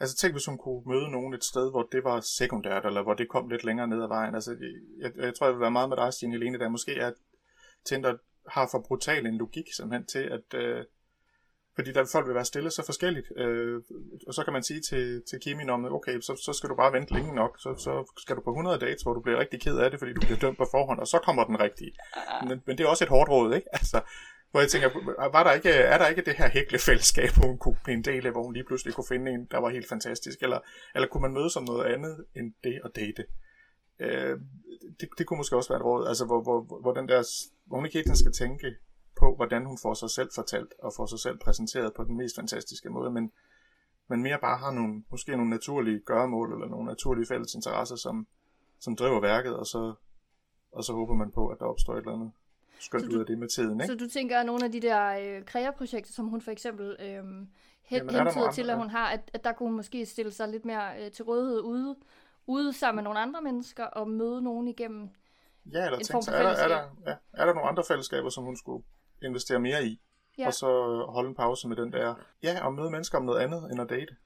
Altså 0.00 0.16
tænk, 0.16 0.34
hvis 0.34 0.46
hun 0.46 0.58
kunne 0.58 0.82
møde 0.86 1.10
nogen 1.10 1.34
et 1.34 1.44
sted, 1.44 1.70
hvor 1.70 1.88
det 1.92 2.04
var 2.04 2.20
sekundært, 2.20 2.86
eller 2.86 3.02
hvor 3.02 3.14
det 3.14 3.28
kom 3.28 3.48
lidt 3.48 3.64
længere 3.64 3.88
ned 3.88 4.02
ad 4.02 4.08
vejen. 4.08 4.34
Altså, 4.34 4.56
jeg, 4.98 5.12
jeg 5.16 5.34
tror, 5.34 5.46
jeg 5.46 5.54
vil 5.54 5.60
være 5.60 5.70
meget 5.70 5.88
med 5.88 5.96
dig, 5.96 6.12
Stine 6.12 6.32
Helene, 6.32 6.58
der 6.58 6.68
måske 6.68 6.94
er, 6.94 7.12
Tinder 7.84 8.16
har 8.48 8.68
for 8.70 8.78
brutal 8.88 9.26
en 9.26 9.38
logik 9.38 9.72
simpelthen 9.72 10.06
til, 10.06 10.18
at 10.18 10.54
øh, 10.54 10.84
fordi 11.74 11.92
der 11.92 12.04
folk 12.12 12.26
vil 12.26 12.34
være 12.34 12.44
stille 12.44 12.70
så 12.70 12.82
forskelligt. 12.86 13.26
Øh, 13.36 13.82
og 14.26 14.34
så 14.34 14.44
kan 14.44 14.52
man 14.52 14.62
sige 14.62 14.80
til, 14.80 15.22
til 15.30 15.40
Kimi, 15.40 15.62
okay, 15.70 16.20
så, 16.20 16.42
så 16.44 16.52
skal 16.52 16.68
du 16.70 16.74
bare 16.74 16.92
vente 16.92 17.14
længe 17.14 17.34
nok, 17.34 17.56
så, 17.58 17.74
så 17.78 18.12
skal 18.22 18.36
du 18.36 18.40
på 18.40 18.50
100 18.50 18.78
dates, 18.78 19.02
hvor 19.02 19.14
du 19.14 19.20
bliver 19.20 19.38
rigtig 19.38 19.60
ked 19.60 19.78
af 19.78 19.90
det, 19.90 19.98
fordi 19.98 20.12
du 20.12 20.20
bliver 20.20 20.38
dømt 20.38 20.58
på 20.58 20.66
forhånd, 20.70 21.00
og 21.00 21.06
så 21.06 21.18
kommer 21.18 21.44
den 21.44 21.60
rigtige. 21.60 21.92
Men, 22.48 22.62
men 22.66 22.78
det 22.78 22.84
er 22.84 22.88
også 22.88 23.04
et 23.04 23.08
hårdt 23.10 23.30
råd, 23.30 23.54
ikke? 23.54 23.68
Altså, 23.72 24.00
hvor 24.50 24.60
jeg 24.60 24.68
tænker, 24.68 24.88
var 25.32 25.44
der 25.44 25.52
ikke, 25.52 25.70
er 25.70 25.98
der 25.98 26.06
ikke 26.06 26.22
det 26.22 26.34
her 26.34 26.48
hæklefællesskab, 26.48 27.30
hvor 27.36 27.46
hun 27.46 27.58
kunne 27.58 27.78
blive 27.84 27.96
en 27.96 28.04
del 28.04 28.26
af, 28.26 28.32
hvor 28.32 28.42
hun 28.42 28.52
lige 28.52 28.64
pludselig 28.64 28.94
kunne 28.94 29.08
finde 29.08 29.32
en, 29.32 29.48
der 29.50 29.58
var 29.58 29.68
helt 29.68 29.88
fantastisk? 29.88 30.42
Eller, 30.42 30.58
eller 30.94 31.08
kunne 31.08 31.22
man 31.22 31.32
møde 31.32 31.50
som 31.50 31.64
noget 31.64 31.84
andet 31.84 32.24
end 32.36 32.52
det 32.64 32.80
at 32.84 32.90
date? 32.96 33.24
Øh, 34.00 34.38
det, 35.00 35.08
det 35.18 35.26
kunne 35.26 35.36
måske 35.36 35.56
også 35.56 35.68
være 35.68 35.80
et 35.80 35.84
råd, 35.84 36.08
altså 36.08 36.24
hvor, 36.24 36.42
hvor, 36.42 36.80
hvor, 36.80 36.92
den 36.92 37.08
der, 37.08 37.22
hvor 37.66 37.76
hun 37.76 37.86
ikke 37.86 37.98
helt 37.98 38.18
skal 38.18 38.32
tænke 38.32 38.76
på, 39.20 39.34
hvordan 39.36 39.64
hun 39.64 39.78
får 39.82 39.94
sig 39.94 40.10
selv 40.10 40.30
fortalt, 40.34 40.72
og 40.78 40.92
får 40.96 41.06
sig 41.06 41.18
selv 41.18 41.38
præsenteret 41.38 41.94
på 41.94 42.04
den 42.04 42.16
mest 42.16 42.36
fantastiske 42.36 42.90
måde, 42.90 43.10
men, 43.10 43.32
men 44.08 44.22
mere 44.22 44.38
bare 44.40 44.58
har 44.58 44.70
nogle, 44.70 45.04
måske 45.10 45.36
nogle 45.36 45.50
naturlige 45.50 46.00
gøremål, 46.00 46.52
eller 46.52 46.66
nogle 46.66 46.86
naturlige 46.86 47.26
fælles 47.26 47.54
interesser, 47.54 47.96
som, 47.96 48.26
som 48.80 48.96
driver 48.96 49.20
værket, 49.20 49.56
og 49.56 49.66
så, 49.66 49.94
og 50.72 50.84
så 50.84 50.92
håber 50.92 51.14
man 51.14 51.30
på, 51.30 51.48
at 51.48 51.58
der 51.58 51.64
opstår 51.64 51.94
et 51.94 51.98
eller 51.98 52.12
andet 52.12 52.32
skønt 52.80 53.04
du, 53.04 53.14
ud 53.14 53.20
af 53.20 53.26
det 53.26 53.38
med 53.38 53.48
tiden. 53.48 53.80
Ikke? 53.80 53.92
Så 53.92 53.98
du 53.98 54.08
tænker, 54.08 54.40
at 54.40 54.46
nogle 54.46 54.64
af 54.64 54.72
de 54.72 54.80
der 54.80 55.18
øh, 55.20 55.44
kreaprojekter, 55.44 56.12
som 56.12 56.26
hun 56.26 56.40
for 56.40 56.50
eksempel 56.50 56.96
øh, 57.00 57.24
hen, 57.82 58.10
hentyder 58.10 58.50
til, 58.52 58.70
at 58.70 58.76
hun 58.76 58.90
har, 58.90 59.06
at, 59.06 59.30
at 59.34 59.44
der 59.44 59.52
kunne 59.52 59.68
hun 59.68 59.76
måske 59.76 60.06
stille 60.06 60.32
sig 60.32 60.48
lidt 60.48 60.64
mere 60.64 61.04
øh, 61.04 61.10
til 61.10 61.24
rådighed 61.24 61.60
ude, 61.60 61.96
ude 62.46 62.72
sammen 62.72 62.96
med 62.96 63.04
nogle 63.04 63.20
andre 63.20 63.42
mennesker 63.42 63.84
og 63.84 64.08
møde 64.08 64.42
nogen 64.42 64.68
igennem 64.68 65.10
Ja, 65.72 65.84
eller 65.84 65.98
tænk, 65.98 66.24
så 66.24 66.30
er, 66.30 66.42
der, 66.42 66.50
er, 66.50 66.68
der, 66.68 66.82
ja, 67.06 67.14
er 67.32 67.46
der 67.46 67.54
nogle 67.54 67.68
andre 67.68 67.84
fællesskaber, 67.88 68.28
som 68.28 68.44
hun 68.44 68.56
skulle 68.56 68.84
investere 69.28 69.60
mere 69.60 69.84
i? 69.84 70.00
Ja. 70.38 70.46
Og 70.46 70.54
så 70.54 70.66
holde 71.08 71.28
en 71.28 71.34
pause 71.34 71.68
med 71.68 71.76
den 71.76 71.92
der, 71.92 72.14
ja, 72.42 72.64
og 72.64 72.74
møde 72.74 72.90
mennesker 72.90 73.18
om 73.18 73.24
noget 73.24 73.40
andet 73.40 73.70
end 73.72 73.80
at 73.80 73.88
date. 73.90 74.16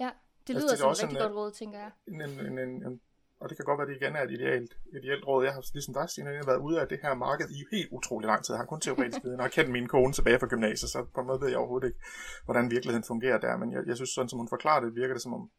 Ja. 0.00 0.10
Det 0.46 0.54
lyder 0.54 0.70
altså, 0.70 0.88
det 0.88 0.96
som 0.96 1.08
et 1.08 1.12
rigtig 1.12 1.26
en, 1.26 1.28
godt 1.28 1.36
råd, 1.36 1.52
tænker 1.52 1.78
jeg. 1.78 1.90
En, 2.08 2.20
en, 2.20 2.46
en, 2.46 2.58
en, 2.58 2.86
en, 2.86 3.00
og 3.40 3.48
det 3.48 3.56
kan 3.56 3.64
godt 3.64 3.78
være, 3.78 3.86
at 3.88 3.92
det 3.92 4.02
igen 4.02 4.16
er 4.16 4.22
et 4.22 4.30
idealt, 4.30 4.76
ideelt 4.98 5.26
råd. 5.26 5.44
Jeg 5.44 5.52
har 5.52 5.64
ligesom 5.72 5.94
dig, 5.94 6.10
Stine, 6.10 6.46
været 6.46 6.60
ude 6.60 6.80
af 6.80 6.88
det 6.88 6.98
her 7.02 7.14
marked 7.14 7.50
i 7.50 7.64
helt 7.76 7.88
utrolig 7.92 8.26
lang 8.26 8.44
tid. 8.44 8.54
Jeg 8.54 8.60
har 8.60 8.66
kun 8.66 8.80
teoretisk 8.80 9.24
viden, 9.24 9.40
og 9.40 9.50
kendt 9.50 9.70
min 9.70 9.88
kone 9.88 10.12
tilbage 10.12 10.38
fra 10.38 10.46
gymnasiet, 10.46 10.90
så 10.90 11.04
på 11.14 11.20
en 11.20 11.26
måde 11.26 11.40
ved 11.40 11.48
jeg 11.48 11.58
overhovedet 11.58 11.86
ikke, 11.88 12.00
hvordan 12.44 12.70
virkeligheden 12.70 13.04
fungerer 13.04 13.38
der. 13.38 13.56
Men 13.56 13.72
jeg, 13.72 13.82
jeg 13.86 13.96
synes, 13.96 14.10
sådan 14.10 14.28
som 14.28 14.38
hun 14.38 14.48
forklarer 14.48 14.80
det, 14.80 14.94
virker 14.94 15.14
det 15.14 15.22
som 15.22 15.34
om, 15.34 15.50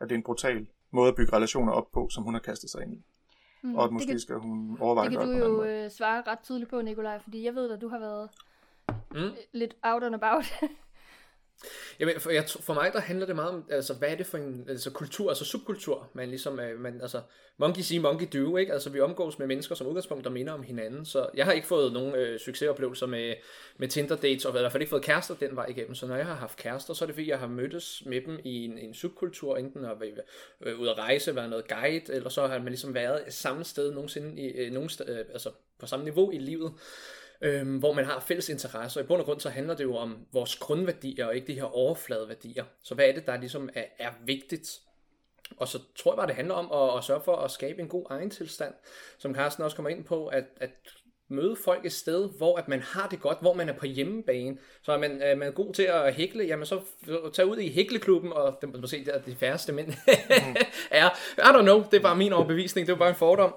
at 0.00 0.08
det 0.08 0.14
er 0.14 0.18
en 0.18 0.24
brutal 0.24 0.66
måde 0.90 1.08
at 1.08 1.16
bygge 1.16 1.32
relationer 1.32 1.72
op 1.72 1.90
på, 1.92 2.08
som 2.08 2.24
hun 2.24 2.34
har 2.34 2.40
kastet 2.40 2.70
sig 2.70 2.82
ind 2.82 2.94
i. 2.94 3.04
Mm, 3.64 3.74
og 3.74 3.84
at 3.84 3.92
måske 3.92 4.08
kan, 4.08 4.20
skal 4.20 4.36
hun 4.36 4.76
overveje 4.80 5.10
det 5.10 5.18
kan 5.18 5.28
du 5.28 5.34
jo 5.34 5.64
øh, 5.64 5.90
svare 5.90 6.22
ret 6.26 6.38
tydeligt 6.38 6.70
på, 6.70 6.82
Nikolaj, 6.82 7.18
fordi 7.18 7.44
jeg 7.44 7.54
ved 7.54 7.70
at 7.70 7.80
du 7.80 7.88
har 7.88 7.98
været 7.98 8.30
mm. 9.14 9.36
lidt 9.52 9.76
out 9.82 10.02
and 10.02 10.14
about. 10.14 10.44
Jamen, 12.00 12.20
for, 12.20 12.30
jeg, 12.30 12.44
for 12.60 12.74
mig 12.74 12.90
der 12.92 13.00
handler 13.00 13.26
det 13.26 13.36
meget 13.36 13.50
om, 13.50 13.64
altså, 13.70 13.94
hvad 13.94 14.08
er 14.08 14.14
det 14.14 14.26
for 14.26 14.38
en 14.38 14.66
altså, 14.68 14.90
kultur, 14.90 15.28
altså 15.28 15.44
subkultur, 15.44 16.10
man 16.12 16.28
ligesom, 16.28 16.60
øh, 16.60 16.80
man, 16.80 17.00
altså, 17.00 17.20
monkey 17.56 17.82
see, 17.82 18.00
monkey 18.00 18.26
do, 18.32 18.56
ikke? 18.56 18.72
Altså, 18.72 18.90
vi 18.90 19.00
omgås 19.00 19.38
med 19.38 19.46
mennesker 19.46 19.74
som 19.74 19.86
udgangspunkt, 19.86 20.24
der 20.24 20.30
minder 20.30 20.52
om 20.52 20.62
hinanden, 20.62 21.06
så 21.06 21.26
jeg 21.34 21.44
har 21.44 21.52
ikke 21.52 21.66
fået 21.66 21.92
nogen 21.92 22.14
øh, 22.14 22.40
succesoplevelser 22.40 23.06
med, 23.06 23.34
med 23.76 23.88
Tinder 23.88 24.16
dates, 24.16 24.44
og 24.44 24.56
i 24.56 24.60
hvert 24.60 24.72
fald 24.72 24.82
ikke 24.82 24.90
fået 24.90 25.02
kærester 25.02 25.34
den 25.34 25.56
vej 25.56 25.66
igennem, 25.66 25.94
så 25.94 26.06
når 26.06 26.16
jeg 26.16 26.26
har 26.26 26.34
haft 26.34 26.58
kærester, 26.58 26.94
så 26.94 27.04
er 27.04 27.06
det 27.06 27.14
fordi, 27.14 27.30
jeg 27.30 27.38
har 27.38 27.48
mødtes 27.48 28.02
med 28.06 28.20
dem 28.20 28.38
i 28.44 28.64
en, 28.64 28.78
en 28.78 28.94
subkultur, 28.94 29.56
enten 29.56 29.84
at 29.84 30.00
være 30.00 30.10
øh, 30.60 30.80
ude 30.80 30.90
at 30.90 30.98
rejse, 30.98 31.36
være 31.36 31.48
noget 31.48 31.68
guide, 31.68 32.12
eller 32.12 32.28
så 32.28 32.46
har 32.46 32.58
man 32.58 32.68
ligesom 32.68 32.94
været 32.94 33.22
samme 33.28 33.64
sted 33.64 33.92
nogensinde, 33.92 34.42
i, 34.42 34.46
øh, 34.46 34.72
nogen 34.72 34.88
sted, 34.88 35.08
øh, 35.08 35.24
altså 35.32 35.50
på 35.78 35.86
samme 35.86 36.04
niveau 36.04 36.30
i 36.30 36.38
livet, 36.38 36.72
øhm, 37.44 37.78
hvor 37.78 37.92
man 37.92 38.04
har 38.04 38.20
fælles 38.20 38.48
interesser. 38.48 39.00
I 39.00 39.04
bund 39.04 39.20
og 39.20 39.26
grund 39.26 39.40
så 39.40 39.48
handler 39.48 39.74
det 39.74 39.84
jo 39.84 39.96
om 39.96 40.26
vores 40.32 40.56
grundværdier, 40.56 41.26
og 41.26 41.34
ikke 41.34 41.46
de 41.46 41.54
her 41.54 41.76
overfladeværdier. 41.76 42.64
Så 42.82 42.94
hvad 42.94 43.08
er 43.08 43.12
det, 43.12 43.26
der 43.26 43.36
ligesom 43.36 43.68
er, 43.74 43.84
er 43.98 44.10
vigtigt? 44.24 44.80
Og 45.56 45.68
så 45.68 45.78
tror 45.96 46.12
jeg 46.12 46.16
bare, 46.16 46.26
det 46.26 46.34
handler 46.34 46.54
om 46.54 46.88
at, 46.90 46.98
at 46.98 47.04
sørge 47.04 47.20
for 47.24 47.36
at 47.36 47.50
skabe 47.50 47.82
en 47.82 47.88
god 47.88 48.06
egen 48.10 48.30
tilstand, 48.30 48.74
som 49.18 49.34
Carsten 49.34 49.64
også 49.64 49.76
kommer 49.76 49.90
ind 49.90 50.04
på, 50.04 50.26
at, 50.26 50.44
at 50.56 50.70
møde 51.28 51.56
folk 51.64 51.86
et 51.86 51.92
sted, 51.92 52.30
hvor 52.36 52.56
at 52.56 52.68
man 52.68 52.80
har 52.80 53.08
det 53.08 53.20
godt, 53.20 53.38
hvor 53.40 53.54
man 53.54 53.68
er 53.68 53.72
på 53.72 53.86
hjemmebane. 53.86 54.58
Så 54.82 54.92
er 54.92 54.98
man, 54.98 55.22
er 55.22 55.34
man 55.34 55.52
god 55.52 55.74
til 55.74 55.82
at 55.82 56.14
hækle, 56.14 56.44
jamen 56.44 56.66
så 56.66 56.80
tag 57.32 57.46
ud 57.46 57.56
i 57.56 57.72
hækleklubben, 57.72 58.32
og 58.32 58.58
det 58.60 58.80
må 58.80 58.86
se, 58.86 59.04
det 59.04 59.14
er 59.14 59.20
de 59.20 59.36
færreste 59.36 59.72
mænd 59.72 59.88
mm. 59.88 60.56
er. 60.90 61.10
I 61.38 61.58
don't 61.58 61.62
know, 61.62 61.84
det 61.90 61.96
er 61.96 62.02
bare 62.02 62.16
min 62.16 62.32
overbevisning, 62.32 62.86
det 62.86 62.92
er 62.92 62.98
bare 62.98 63.08
en 63.08 63.14
fordom. 63.14 63.54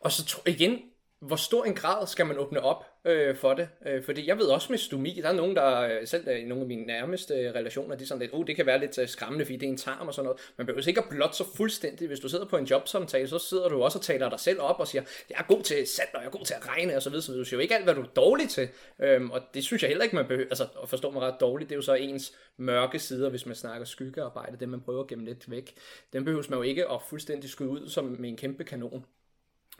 Og 0.00 0.12
så 0.12 0.40
igen, 0.46 0.78
hvor 1.22 1.36
stor 1.36 1.64
en 1.64 1.74
grad 1.74 2.06
skal 2.06 2.26
man 2.26 2.38
åbne 2.38 2.60
op 2.60 2.84
øh, 3.04 3.36
for 3.36 3.54
det? 3.54 3.68
Øh, 3.86 4.04
fordi 4.04 4.28
jeg 4.28 4.38
ved 4.38 4.46
også 4.46 4.66
med 4.72 4.78
stomi, 4.78 5.20
der 5.22 5.28
er 5.28 5.32
nogen, 5.32 5.56
der 5.56 5.80
øh, 5.80 6.06
selv 6.06 6.28
øh, 6.28 6.40
i 6.40 6.44
nogle 6.44 6.62
af 6.62 6.68
mine 6.68 6.82
nærmeste 6.82 7.34
øh, 7.34 7.54
relationer, 7.54 7.96
de 7.96 8.02
er 8.02 8.06
sådan 8.06 8.20
lidt, 8.20 8.34
oh, 8.34 8.46
det 8.46 8.56
kan 8.56 8.66
være 8.66 8.80
lidt 8.80 9.10
skræmmende, 9.10 9.44
fordi 9.44 9.56
det 9.56 9.66
er 9.66 9.70
en 9.70 9.76
tarm 9.76 10.08
og 10.08 10.14
sådan 10.14 10.24
noget. 10.24 10.40
Man 10.56 10.66
behøver 10.66 10.88
ikke 10.88 11.00
at 11.00 11.08
blot 11.10 11.34
så 11.34 11.44
fuldstændig. 11.56 12.08
Hvis 12.08 12.20
du 12.20 12.28
sidder 12.28 12.44
på 12.44 12.56
en 12.56 12.64
jobsamtale, 12.64 13.28
så 13.28 13.38
sidder 13.38 13.68
du 13.68 13.82
også 13.82 13.98
og 13.98 14.04
taler 14.04 14.30
dig 14.30 14.40
selv 14.40 14.60
op 14.60 14.80
og 14.80 14.88
siger, 14.88 15.02
jeg 15.30 15.36
er 15.38 15.54
god 15.54 15.62
til 15.62 15.86
salg, 15.86 16.10
og 16.14 16.20
jeg 16.20 16.26
er 16.26 16.30
god 16.30 16.44
til 16.44 16.54
at 16.54 16.68
regne 16.68 16.96
og 16.96 17.02
så 17.02 17.10
videre. 17.10 17.22
Så 17.22 17.32
du 17.32 17.44
siger 17.44 17.56
jo 17.56 17.62
ikke 17.62 17.74
alt, 17.74 17.84
hvad 17.84 17.94
du 17.94 18.00
er 18.00 18.06
dårlig 18.16 18.48
til. 18.48 18.68
Øhm, 19.02 19.30
og 19.30 19.40
det 19.54 19.64
synes 19.64 19.82
jeg 19.82 19.88
heller 19.88 20.04
ikke, 20.04 20.16
man 20.16 20.26
behøver, 20.26 20.48
altså 20.50 20.66
at 20.82 20.88
forstå 20.88 21.10
mig 21.10 21.22
ret 21.22 21.40
dårligt, 21.40 21.70
det 21.70 21.74
er 21.74 21.78
jo 21.78 21.82
så 21.82 21.94
ens 21.94 22.32
mørke 22.56 22.98
sider, 22.98 23.30
hvis 23.30 23.46
man 23.46 23.54
snakker 23.54 23.84
skyggearbejde, 23.84 24.56
det 24.60 24.68
man 24.68 24.80
prøver 24.80 25.02
at 25.02 25.08
gemme 25.08 25.24
lidt 25.24 25.50
væk. 25.50 25.74
Den 26.12 26.24
behøver 26.24 26.44
man 26.50 26.56
jo 26.56 26.62
ikke 26.62 26.90
at 26.90 27.02
fuldstændig 27.08 27.50
skyde 27.50 27.68
ud 27.68 27.88
som 27.88 28.16
med 28.18 28.28
en 28.28 28.36
kæmpe 28.36 28.64
kanon. 28.64 29.04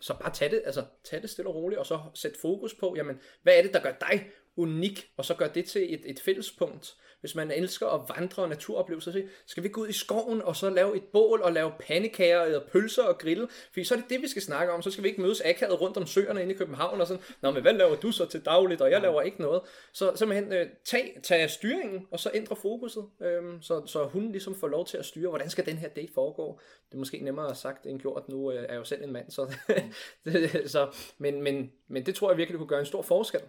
Så 0.02 0.14
bare 0.20 0.34
tag 0.34 0.50
det, 0.50 0.62
altså, 0.64 0.84
tag 1.04 1.22
det 1.22 1.30
stille 1.30 1.48
og 1.48 1.54
roligt, 1.54 1.78
og 1.78 1.86
så 1.86 2.00
sæt 2.14 2.36
fokus 2.40 2.74
på, 2.74 2.94
jamen, 2.96 3.20
hvad 3.42 3.58
er 3.58 3.62
det, 3.62 3.74
der 3.74 3.80
gør 3.80 3.92
dig 4.00 4.30
unik, 4.56 5.12
og 5.16 5.24
så 5.24 5.34
gør 5.34 5.48
det 5.48 5.64
til 5.64 5.94
et, 5.94 6.00
et 6.04 6.20
fællespunkt. 6.20 6.96
Hvis 7.22 7.34
man 7.34 7.50
elsker 7.50 7.86
at 7.86 8.00
vandre 8.16 8.42
og 8.42 8.48
naturoplevelser, 8.48 9.12
så 9.12 9.22
skal 9.46 9.62
vi 9.62 9.68
gå 9.68 9.80
ud 9.80 9.88
i 9.88 9.92
skoven 9.92 10.42
og 10.42 10.56
så 10.56 10.70
lave 10.70 10.96
et 10.96 11.04
bål 11.04 11.40
og 11.42 11.52
lave 11.52 11.72
pandekager 11.80 12.56
og 12.56 12.62
pølser 12.72 13.02
og 13.02 13.18
grille, 13.18 13.48
for 13.74 13.84
så 13.84 13.94
er 13.94 13.98
det 13.98 14.10
det, 14.10 14.22
vi 14.22 14.28
skal 14.28 14.42
snakke 14.42 14.72
om. 14.72 14.82
Så 14.82 14.90
skal 14.90 15.04
vi 15.04 15.08
ikke 15.08 15.22
mødes 15.22 15.42
akavet 15.44 15.80
rundt 15.80 15.96
om 15.96 16.06
søerne 16.06 16.42
inde 16.42 16.54
i 16.54 16.56
København 16.56 17.00
og 17.00 17.06
sådan, 17.06 17.22
nå, 17.40 17.50
men 17.50 17.62
hvad 17.62 17.72
laver 17.72 17.96
du 17.96 18.12
så 18.12 18.26
til 18.26 18.44
dagligt, 18.44 18.80
og 18.80 18.90
jeg 18.90 19.00
laver 19.00 19.22
ikke 19.22 19.40
noget. 19.40 19.62
Så 19.92 20.12
simpelthen 20.14 20.52
øh, 20.52 20.66
tag, 20.84 21.20
tag 21.22 21.50
styringen, 21.50 22.06
og 22.10 22.20
så 22.20 22.30
ændre 22.34 22.56
fokuset, 22.56 23.04
øh, 23.22 23.42
så, 23.60 23.86
så 23.86 24.04
hun 24.04 24.32
ligesom 24.32 24.54
får 24.54 24.68
lov 24.68 24.86
til 24.86 24.96
at 24.96 25.04
styre, 25.04 25.28
hvordan 25.28 25.50
skal 25.50 25.66
den 25.66 25.76
her 25.76 25.88
date 25.88 26.12
foregå. 26.14 26.60
Det 26.88 26.94
er 26.94 26.98
måske 26.98 27.18
nemmere 27.18 27.54
sagt 27.54 27.86
end 27.86 28.00
gjort, 28.00 28.28
nu 28.28 28.52
øh, 28.52 28.56
er 28.56 28.72
jeg 28.72 28.76
jo 28.76 28.84
selv 28.84 29.04
en 29.04 29.12
mand, 29.12 29.30
så, 29.30 29.54
så 30.74 30.88
men, 31.18 31.42
men, 31.42 31.72
men 31.88 32.06
det 32.06 32.14
tror 32.14 32.30
jeg 32.30 32.38
virkelig 32.38 32.58
kunne 32.58 32.68
gøre 32.68 32.80
en 32.80 32.86
stor 32.86 33.02
forskel. 33.02 33.40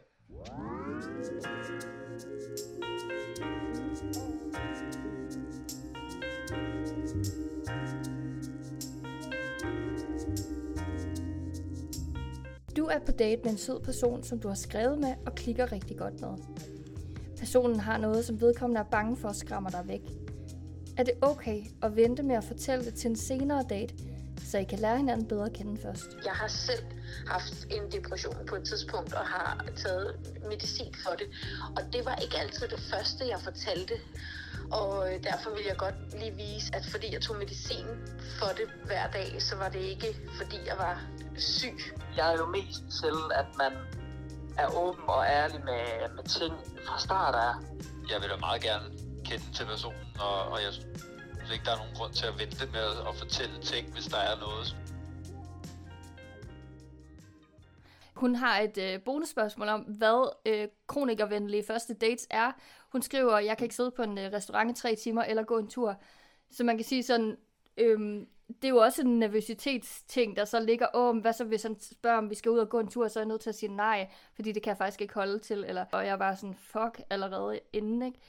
Du 12.77 12.85
er 12.85 12.99
på 13.05 13.11
date 13.11 13.41
med 13.43 13.51
en 13.51 13.57
sød 13.57 13.79
person, 13.79 14.23
som 14.23 14.39
du 14.39 14.47
har 14.47 14.55
skrevet 14.55 14.99
med 14.99 15.13
og 15.25 15.35
klikker 15.35 15.71
rigtig 15.71 15.97
godt 15.97 16.21
med. 16.21 16.29
Personen 17.39 17.79
har 17.79 17.97
noget, 17.97 18.25
som 18.25 18.41
vedkommende 18.41 18.79
er 18.79 18.85
bange 18.91 19.17
for 19.17 19.29
at 19.29 19.35
skræmme 19.35 19.69
dig 19.69 19.87
væk. 19.87 20.01
Er 20.97 21.03
det 21.03 21.13
okay 21.21 21.61
at 21.81 21.95
vente 21.95 22.23
med 22.23 22.35
at 22.35 22.43
fortælle 22.43 22.85
det 22.85 22.93
til 22.93 23.09
en 23.09 23.15
senere 23.15 23.63
date, 23.69 23.93
så 24.45 24.57
I 24.57 24.63
kan 24.63 24.79
lære 24.79 24.97
hinanden 24.97 25.27
bedre 25.27 25.45
at 25.45 25.53
kende 25.53 25.81
først? 25.81 26.17
Jeg 26.25 26.31
har 26.31 26.47
selv 26.47 26.83
haft 27.27 27.67
en 27.71 27.91
depression 27.91 28.35
på 28.47 28.55
et 28.55 28.63
tidspunkt 28.63 29.13
og 29.13 29.25
har 29.25 29.65
taget 29.75 30.15
medicin 30.49 30.93
for 31.03 31.15
det. 31.15 31.27
Og 31.75 31.93
det 31.93 32.05
var 32.05 32.15
ikke 32.15 32.37
altid 32.37 32.67
det 32.67 32.79
første, 32.79 33.27
jeg 33.27 33.39
fortalte. 33.43 33.93
Og 34.71 35.13
øh, 35.13 35.23
derfor 35.23 35.49
vil 35.49 35.63
jeg 35.67 35.77
godt 35.77 35.95
lige 36.19 36.35
vise, 36.35 36.75
at 36.75 36.85
fordi 36.91 37.13
jeg 37.13 37.21
tog 37.21 37.35
medicin 37.35 37.87
for 38.39 38.47
det 38.47 38.67
hver 38.85 39.11
dag, 39.11 39.41
så 39.41 39.55
var 39.55 39.69
det 39.69 39.79
ikke 39.79 40.15
fordi 40.37 40.57
jeg 40.65 40.77
var 40.77 41.01
syg. 41.37 41.79
Jeg 42.17 42.33
er 42.33 42.37
jo 42.37 42.45
mest 42.45 42.81
til, 43.01 43.17
at 43.35 43.45
man 43.57 43.73
er 44.57 44.67
åben 44.75 45.03
og 45.07 45.25
ærlig 45.25 45.59
med, 45.65 46.15
med 46.15 46.23
ting 46.23 46.53
fra 46.87 46.99
start 46.99 47.35
af. 47.35 47.53
Jeg 48.11 48.21
vil 48.21 48.29
da 48.29 48.35
meget 48.35 48.61
gerne 48.61 48.85
kende 49.25 49.45
til 49.53 49.65
personen, 49.65 50.07
og, 50.19 50.37
og 50.51 50.63
jeg 50.63 50.73
synes 50.73 51.51
ikke, 51.53 51.65
der 51.65 51.71
er 51.71 51.77
nogen 51.77 51.95
grund 51.95 52.13
til 52.13 52.25
at 52.25 52.39
vente 52.39 52.65
med 52.65 52.89
at 53.09 53.15
fortælle 53.15 53.61
ting, 53.61 53.93
hvis 53.93 54.05
der 54.05 54.17
er 54.17 54.35
noget. 54.39 54.82
Hun 58.23 58.35
har 58.35 58.59
et 58.59 58.77
øh, 58.77 59.01
bonusspørgsmål 59.01 59.67
om, 59.67 59.81
hvad 59.81 60.35
øh, 60.45 60.67
kronikervenlige 60.87 61.63
første 61.63 61.93
dates 61.93 62.27
er. 62.29 62.51
Hun 62.91 63.01
skriver, 63.01 63.39
jeg 63.39 63.57
kan 63.57 63.65
ikke 63.65 63.75
sidde 63.75 63.91
på 63.91 64.03
en 64.03 64.17
øh, 64.17 64.33
restaurant 64.33 64.71
i 64.71 64.81
tre 64.81 64.95
timer 64.95 65.23
eller 65.23 65.43
gå 65.43 65.57
en 65.57 65.67
tur. 65.67 65.95
Så 66.51 66.63
man 66.63 66.77
kan 66.77 66.85
sige 66.85 67.03
sådan, 67.03 67.37
øhm, 67.77 68.27
det 68.47 68.63
er 68.63 68.69
jo 68.69 68.77
også 68.77 69.01
en 69.01 69.19
nervøsitetsting, 69.19 70.37
der 70.37 70.45
så 70.45 70.59
ligger, 70.59 70.87
åh, 70.93 71.17
hvad 71.17 71.33
så 71.33 71.43
hvis 71.43 71.63
han 71.63 71.79
spørger, 71.79 72.17
om 72.17 72.29
vi 72.29 72.35
skal 72.35 72.51
ud 72.51 72.57
og 72.57 72.69
gå 72.69 72.79
en 72.79 72.87
tur, 72.87 73.07
så 73.07 73.19
er 73.19 73.21
jeg 73.21 73.27
nødt 73.27 73.41
til 73.41 73.49
at 73.49 73.55
sige 73.55 73.75
nej, 73.75 74.09
fordi 74.35 74.51
det 74.51 74.63
kan 74.63 74.69
jeg 74.69 74.77
faktisk 74.77 75.01
ikke 75.01 75.13
holde 75.13 75.39
til, 75.39 75.65
eller, 75.67 75.85
og 75.91 76.05
jeg 76.05 76.19
var 76.19 76.35
sådan, 76.35 76.55
fuck, 76.55 77.01
allerede 77.09 77.59
inden, 77.73 78.01
ikke? 78.01 78.19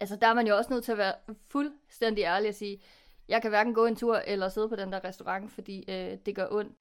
Altså, 0.00 0.16
der 0.16 0.26
er 0.26 0.34
man 0.34 0.46
jo 0.46 0.56
også 0.56 0.72
nødt 0.72 0.84
til 0.84 0.92
at 0.92 0.98
være 0.98 1.14
fuldstændig 1.48 2.22
ærlig 2.22 2.48
og 2.48 2.54
sige, 2.54 2.82
jeg 3.28 3.42
kan 3.42 3.50
hverken 3.50 3.74
gå 3.74 3.86
en 3.86 3.96
tur 3.96 4.16
eller 4.16 4.48
sidde 4.48 4.68
på 4.68 4.76
den 4.76 4.92
der 4.92 5.04
restaurant, 5.04 5.52
fordi 5.52 5.84
øh, 5.88 6.18
det 6.26 6.34
gør 6.34 6.46
ondt. 6.50 6.72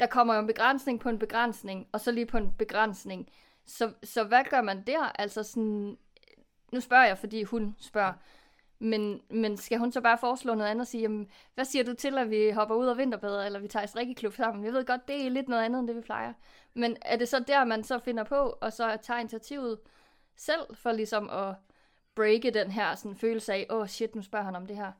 Der 0.00 0.06
kommer 0.06 0.34
jo 0.34 0.40
en 0.40 0.46
begrænsning 0.46 1.00
på 1.00 1.08
en 1.08 1.18
begrænsning, 1.18 1.88
og 1.92 2.00
så 2.00 2.10
lige 2.10 2.26
på 2.26 2.36
en 2.38 2.52
begrænsning. 2.58 3.28
Så, 3.66 3.92
så 4.02 4.24
hvad 4.24 4.44
gør 4.50 4.62
man 4.62 4.82
der? 4.86 5.12
Altså 5.18 5.42
sådan, 5.42 5.98
nu 6.72 6.80
spørger 6.80 7.06
jeg, 7.06 7.18
fordi 7.18 7.42
hun 7.42 7.76
spørger. 7.78 8.12
Men, 8.78 9.20
men 9.30 9.56
skal 9.56 9.78
hun 9.78 9.92
så 9.92 10.00
bare 10.00 10.18
foreslå 10.18 10.54
noget 10.54 10.70
andet 10.70 10.80
og 10.80 10.86
sige, 10.86 11.00
jamen, 11.00 11.28
hvad 11.54 11.64
siger 11.64 11.84
du 11.84 11.94
til, 11.94 12.18
at 12.18 12.30
vi 12.30 12.50
hopper 12.50 12.74
ud 12.74 12.86
og 12.86 12.98
vinterbader, 12.98 13.44
eller 13.44 13.58
vi 13.58 13.68
tager 13.68 13.84
i 13.84 13.86
strikkeklub 13.86 14.34
sammen? 14.34 14.64
Jeg 14.64 14.72
ved 14.72 14.84
godt, 14.84 15.08
det 15.08 15.26
er 15.26 15.30
lidt 15.30 15.48
noget 15.48 15.64
andet, 15.64 15.78
end 15.78 15.88
det 15.88 15.96
vi 15.96 16.00
plejer. 16.00 16.32
Men 16.74 16.96
er 17.02 17.16
det 17.16 17.28
så 17.28 17.44
der, 17.46 17.64
man 17.64 17.84
så 17.84 17.98
finder 17.98 18.24
på, 18.24 18.58
og 18.60 18.72
så 18.72 18.98
tager 19.02 19.20
initiativet 19.20 19.78
selv, 20.36 20.76
for 20.76 20.92
ligesom 20.92 21.30
at 21.30 21.54
breake 22.14 22.50
den 22.50 22.70
her 22.70 22.94
sådan, 22.94 23.16
følelse 23.16 23.52
af, 23.52 23.66
åh 23.70 23.80
oh, 23.80 23.86
shit, 23.86 24.14
nu 24.14 24.22
spørger 24.22 24.44
han 24.44 24.56
om 24.56 24.66
det 24.66 24.76
her? 24.76 24.92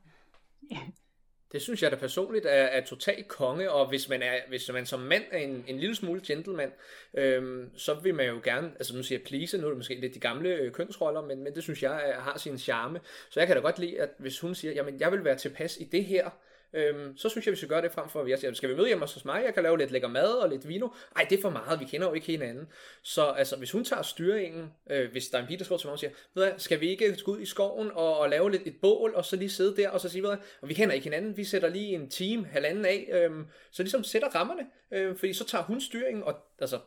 Det 1.51 1.61
synes 1.61 1.83
jeg 1.83 1.91
da 1.91 1.95
personligt 1.95 2.45
er, 2.45 2.49
er 2.49 2.85
totalt 2.85 3.27
konge, 3.27 3.71
og 3.71 3.89
hvis 3.89 4.09
man, 4.09 4.21
er, 4.21 4.33
hvis 4.47 4.71
man 4.73 4.85
som 4.85 4.99
mand 4.99 5.23
er 5.31 5.37
en, 5.37 5.65
en 5.67 5.79
lille 5.79 5.95
smule 5.95 6.21
gentleman, 6.27 6.71
øhm, 7.13 7.69
så 7.77 7.93
vil 7.93 8.15
man 8.15 8.27
jo 8.27 8.39
gerne, 8.43 8.71
altså 8.75 8.95
nu 8.95 9.03
siger 9.03 9.19
jeg 9.19 9.27
please, 9.27 9.57
nu 9.57 9.63
er 9.65 9.69
det 9.69 9.77
måske 9.77 9.95
lidt 9.95 10.13
de 10.13 10.19
gamle 10.19 10.49
øh, 10.49 10.71
kønsroller, 10.71 11.21
men, 11.21 11.43
men 11.43 11.55
det 11.55 11.63
synes 11.63 11.83
jeg 11.83 12.09
er, 12.09 12.19
har 12.19 12.37
sin 12.37 12.57
charme. 12.57 12.99
Så 13.29 13.39
jeg 13.39 13.47
kan 13.47 13.55
da 13.55 13.61
godt 13.61 13.79
lide, 13.79 14.01
at 14.01 14.09
hvis 14.17 14.39
hun 14.39 14.55
siger, 14.55 14.73
jamen 14.73 14.99
jeg 14.99 15.11
vil 15.11 15.23
være 15.23 15.37
tilpas 15.37 15.77
i 15.77 15.83
det 15.83 16.05
her, 16.05 16.29
øhm, 16.73 17.17
så 17.17 17.29
synes 17.29 17.45
jeg, 17.45 17.51
vi 17.51 17.57
skal 17.57 17.69
gøre 17.69 17.81
det 17.81 17.91
frem 17.91 18.09
for, 18.09 18.21
at 18.21 18.29
jeg 18.29 18.39
siger, 18.39 18.53
skal 18.53 18.69
vi 18.69 18.75
møde 18.75 18.87
hjemme 18.87 19.03
hos 19.03 19.25
mig, 19.25 19.43
jeg 19.45 19.53
kan 19.53 19.63
lave 19.63 19.77
lidt 19.77 19.91
lækker 19.91 20.07
mad 20.07 20.31
og 20.31 20.49
lidt 20.49 20.67
vino. 20.67 20.87
Ej, 21.15 21.25
det 21.29 21.37
er 21.37 21.41
for 21.41 21.49
meget, 21.49 21.79
vi 21.79 21.85
kender 21.85 22.07
jo 22.07 22.13
ikke 22.13 22.27
hinanden. 22.27 22.67
Så 23.03 23.25
altså, 23.25 23.55
hvis 23.55 23.71
hun 23.71 23.83
tager 23.83 24.01
styringen, 24.01 24.73
øh, 24.89 25.11
hvis 25.11 25.27
der 25.27 25.37
er 25.37 25.41
en 25.41 25.47
pige, 25.47 25.57
der 25.57 25.63
skriver 25.63 25.79
til 25.79 25.87
mig 25.87 25.93
og 25.93 25.99
siger, 25.99 26.11
ved 26.33 26.51
du, 26.51 26.59
skal 26.59 26.79
vi 26.79 26.89
ikke 26.89 27.17
gå 27.23 27.31
ud 27.31 27.39
i 27.39 27.45
skoven 27.45 27.91
og, 27.93 28.19
og 28.19 28.29
lave 28.29 28.51
lidt 28.51 28.61
et 28.65 28.75
bål, 28.81 29.13
og 29.15 29.25
så 29.25 29.35
lige 29.35 29.49
sidde 29.49 29.75
der 29.75 29.89
og 29.89 30.01
så 30.01 30.09
sige, 30.09 30.23
ved 30.23 30.29
du, 30.29 30.37
og 30.61 30.69
vi 30.69 30.73
kender 30.73 30.95
ikke 30.95 31.03
hinanden, 31.03 31.37
vi 31.37 31.43
sætter 31.43 31.69
lige 31.69 31.89
en 31.89 32.09
time, 32.09 32.45
halvanden 32.45 32.85
af, 32.85 33.09
øhm, 33.11 33.45
så 33.71 33.83
ligesom 33.83 34.03
sætter 34.03 34.27
rammerne, 34.27 34.63
øh, 34.91 35.15
fordi 35.15 35.33
så 35.33 35.45
tager 35.45 35.63
hun 35.63 35.81
styringen, 35.81 36.23
og 36.23 36.35
altså, 36.59 36.79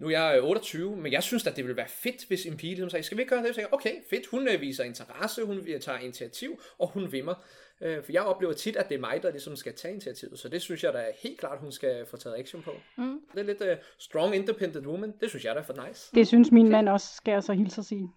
nu 0.00 0.06
er 0.06 0.10
jeg 0.10 0.42
28, 0.42 0.96
men 0.96 1.12
jeg 1.12 1.22
synes 1.22 1.46
at 1.46 1.56
det 1.56 1.64
ville 1.64 1.76
være 1.76 1.88
fedt, 1.88 2.24
hvis 2.28 2.46
en 2.46 2.56
pige 2.56 2.70
ligesom 2.70 2.90
sagde, 2.90 3.02
skal 3.02 3.16
vi 3.16 3.22
ikke 3.22 3.34
gøre 3.34 3.46
det? 3.46 3.54
Så 3.54 3.60
jeg, 3.60 3.68
okay, 3.72 3.94
fedt, 4.10 4.26
hun 4.26 4.48
øh, 4.48 4.60
viser 4.60 4.84
interesse, 4.84 5.44
hun 5.44 5.66
tager 5.80 5.98
initiativ, 5.98 6.60
og 6.78 6.88
hun 6.88 7.12
vimmer. 7.12 7.34
Øh, 7.80 8.04
for 8.04 8.12
jeg 8.12 8.22
oplever 8.22 8.52
tit, 8.52 8.76
at 8.76 8.88
det 8.88 8.94
er 8.94 9.00
mig, 9.00 9.22
der 9.22 9.30
ligesom 9.30 9.56
skal 9.56 9.74
tage 9.74 9.92
initiativet, 9.92 10.38
så 10.38 10.48
det 10.48 10.62
synes 10.62 10.84
jeg 10.84 10.92
da 10.92 11.04
helt 11.22 11.40
klart, 11.40 11.58
hun 11.60 11.72
skal 11.72 12.06
få 12.06 12.16
taget 12.16 12.36
action 12.38 12.62
på. 12.62 12.70
Mm. 12.96 13.20
Det 13.32 13.40
er 13.40 13.44
lidt 13.44 13.60
uh, 13.60 13.68
strong, 13.98 14.34
independent 14.34 14.86
woman, 14.86 15.12
det 15.20 15.28
synes 15.28 15.44
jeg 15.44 15.54
da 15.54 15.60
er 15.60 15.64
for 15.64 15.86
nice. 15.86 16.10
Det 16.14 16.26
synes 16.26 16.52
min 16.52 16.68
mand 16.68 16.88
også, 16.88 17.14
skal 17.14 17.32
jeg 17.32 17.42
så 17.42 17.52
hilse 17.52 17.78
at 17.80 17.84
sige. 17.84 18.08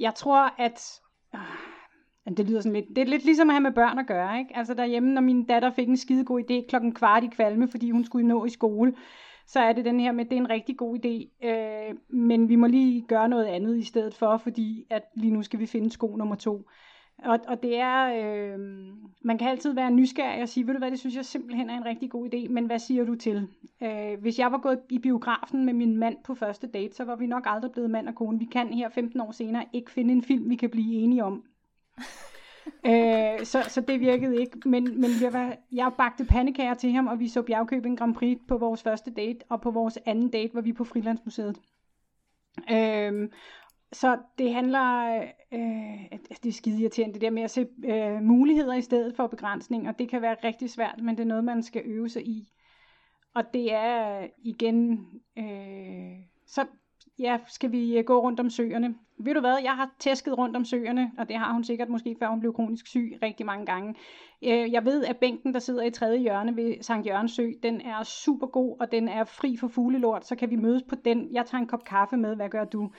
Jeg 0.00 0.14
tror, 0.14 0.60
at... 0.60 0.80
Øh, 1.34 2.36
det 2.36 2.46
lyder 2.46 2.60
sådan 2.60 2.72
lidt... 2.72 2.86
Det 2.96 2.98
er 2.98 3.06
lidt 3.06 3.24
ligesom 3.24 3.50
at 3.50 3.54
have 3.54 3.62
med 3.62 3.72
børn 3.72 3.98
at 3.98 4.06
gøre, 4.06 4.38
ikke? 4.38 4.56
Altså 4.56 4.74
derhjemme, 4.74 5.12
når 5.12 5.20
min 5.20 5.46
datter 5.46 5.70
fik 5.70 5.88
en 5.88 5.96
skide 5.96 6.24
god 6.24 6.40
idé 6.40 6.68
klokken 6.68 6.94
kvart 6.94 7.24
i 7.24 7.28
kvalme, 7.36 7.68
fordi 7.68 7.90
hun 7.90 8.04
skulle 8.04 8.28
nå 8.28 8.44
i 8.44 8.50
skole, 8.50 8.94
så 9.46 9.60
er 9.60 9.72
det 9.72 9.84
den 9.84 10.00
her 10.00 10.12
med, 10.12 10.24
at 10.24 10.30
det 10.30 10.36
er 10.36 10.40
en 10.40 10.50
rigtig 10.50 10.76
god 10.76 10.98
idé, 11.04 11.46
øh, 11.48 11.94
men 12.08 12.48
vi 12.48 12.56
må 12.56 12.66
lige 12.66 13.02
gøre 13.02 13.28
noget 13.28 13.44
andet 13.44 13.78
i 13.78 13.84
stedet 13.84 14.14
for, 14.14 14.36
fordi 14.36 14.86
at 14.90 15.02
lige 15.14 15.32
nu 15.32 15.42
skal 15.42 15.60
vi 15.60 15.66
finde 15.66 15.90
sko 15.90 16.16
nummer 16.16 16.34
to. 16.34 16.68
Og, 17.18 17.38
og 17.48 17.62
det 17.62 17.78
er, 17.78 18.04
øh, 18.04 18.58
man 19.22 19.38
kan 19.38 19.48
altid 19.48 19.72
være 19.72 19.90
nysgerrig 19.90 20.42
og 20.42 20.48
sige, 20.48 20.66
ved 20.66 20.74
du 20.74 20.78
hvad, 20.78 20.90
det 20.90 20.98
synes 20.98 21.16
jeg 21.16 21.24
simpelthen 21.24 21.70
er 21.70 21.76
en 21.76 21.84
rigtig 21.84 22.10
god 22.10 22.34
idé, 22.34 22.48
men 22.48 22.66
hvad 22.66 22.78
siger 22.78 23.04
du 23.04 23.14
til? 23.14 23.48
Øh, 23.82 24.20
hvis 24.20 24.38
jeg 24.38 24.52
var 24.52 24.58
gået 24.58 24.80
i 24.90 24.98
biografen 24.98 25.64
med 25.64 25.72
min 25.72 25.96
mand 25.96 26.16
på 26.24 26.34
første 26.34 26.66
date, 26.66 26.94
så 26.94 27.04
var 27.04 27.16
vi 27.16 27.26
nok 27.26 27.42
aldrig 27.46 27.72
blevet 27.72 27.90
mand 27.90 28.08
og 28.08 28.14
kone. 28.14 28.38
Vi 28.38 28.48
kan 28.52 28.72
her 28.72 28.88
15 28.88 29.20
år 29.20 29.30
senere 29.30 29.64
ikke 29.72 29.90
finde 29.90 30.12
en 30.12 30.22
film, 30.22 30.50
vi 30.50 30.56
kan 30.56 30.70
blive 30.70 30.94
enige 30.94 31.24
om 31.24 31.44
øh, 32.86 33.44
så, 33.44 33.62
så 33.68 33.80
det 33.80 34.00
virkede 34.00 34.40
ikke. 34.40 34.68
Men, 34.68 35.00
men 35.00 35.10
jeg, 35.22 35.32
var, 35.32 35.56
jeg 35.72 35.92
bagte 35.98 36.24
pandekager 36.24 36.74
til 36.74 36.92
ham, 36.92 37.06
og 37.06 37.18
vi 37.18 37.28
så 37.28 37.42
Bjergkøbing 37.42 37.98
Grand 37.98 38.14
Prix 38.14 38.38
på 38.48 38.58
vores 38.58 38.82
første 38.82 39.10
date, 39.10 39.40
og 39.48 39.60
på 39.60 39.70
vores 39.70 39.98
anden 40.06 40.28
date 40.28 40.54
var 40.54 40.60
vi 40.60 40.72
på 40.72 40.84
Frilandsmuseet. 40.84 41.60
Øh, 42.70 43.28
så 43.92 44.18
det 44.38 44.54
handler, 44.54 45.16
øh, 45.52 46.18
det 46.42 46.48
er 46.48 46.52
skide 46.52 46.80
irriterende, 46.80 47.14
det 47.14 47.22
der 47.22 47.30
med 47.30 47.42
at 47.42 47.50
se 47.50 47.66
øh, 47.84 48.22
muligheder 48.22 48.74
i 48.74 48.82
stedet 48.82 49.16
for 49.16 49.26
begrænsning, 49.26 49.88
og 49.88 49.98
det 49.98 50.08
kan 50.08 50.22
være 50.22 50.36
rigtig 50.44 50.70
svært, 50.70 51.00
men 51.02 51.16
det 51.16 51.22
er 51.22 51.28
noget, 51.28 51.44
man 51.44 51.62
skal 51.62 51.82
øve 51.84 52.08
sig 52.08 52.26
i. 52.26 52.48
Og 53.34 53.44
det 53.54 53.72
er 53.72 54.20
øh, 54.20 54.28
igen, 54.38 55.06
øh, 55.38 56.16
så 56.46 56.66
ja, 57.18 57.38
skal 57.48 57.72
vi 57.72 57.98
øh, 57.98 58.04
gå 58.04 58.20
rundt 58.20 58.40
om 58.40 58.50
søerne. 58.50 58.94
Ved 59.18 59.34
du 59.34 59.40
hvad, 59.40 59.56
jeg 59.62 59.72
har 59.76 59.90
tæsket 59.98 60.38
rundt 60.38 60.56
om 60.56 60.64
søerne, 60.64 61.10
og 61.18 61.28
det 61.28 61.36
har 61.36 61.52
hun 61.52 61.64
sikkert 61.64 61.88
måske 61.88 62.16
før 62.18 62.28
hun 62.28 62.40
blev 62.40 62.54
kronisk 62.54 62.86
syg 62.86 63.18
rigtig 63.22 63.46
mange 63.46 63.66
gange. 63.66 63.94
Øh, 64.44 64.72
jeg 64.72 64.84
ved, 64.84 65.04
at 65.04 65.16
bænken, 65.16 65.54
der 65.54 65.60
sidder 65.60 65.82
i 65.82 65.90
tredje 65.90 66.18
hjørne 66.18 66.56
ved 66.56 66.82
Sankt 66.82 67.06
Jørgens 67.06 67.32
Sø, 67.32 67.50
den 67.62 67.80
er 67.80 68.02
super 68.02 68.46
god, 68.46 68.76
og 68.80 68.92
den 68.92 69.08
er 69.08 69.24
fri 69.24 69.56
for 69.56 69.68
fuglelort, 69.68 70.26
så 70.26 70.36
kan 70.36 70.50
vi 70.50 70.56
mødes 70.56 70.82
på 70.88 70.94
den. 71.04 71.28
Jeg 71.32 71.46
tager 71.46 71.62
en 71.62 71.68
kop 71.68 71.84
kaffe 71.84 72.16
med, 72.16 72.36
hvad 72.36 72.48
gør 72.48 72.64
du? 72.64 72.90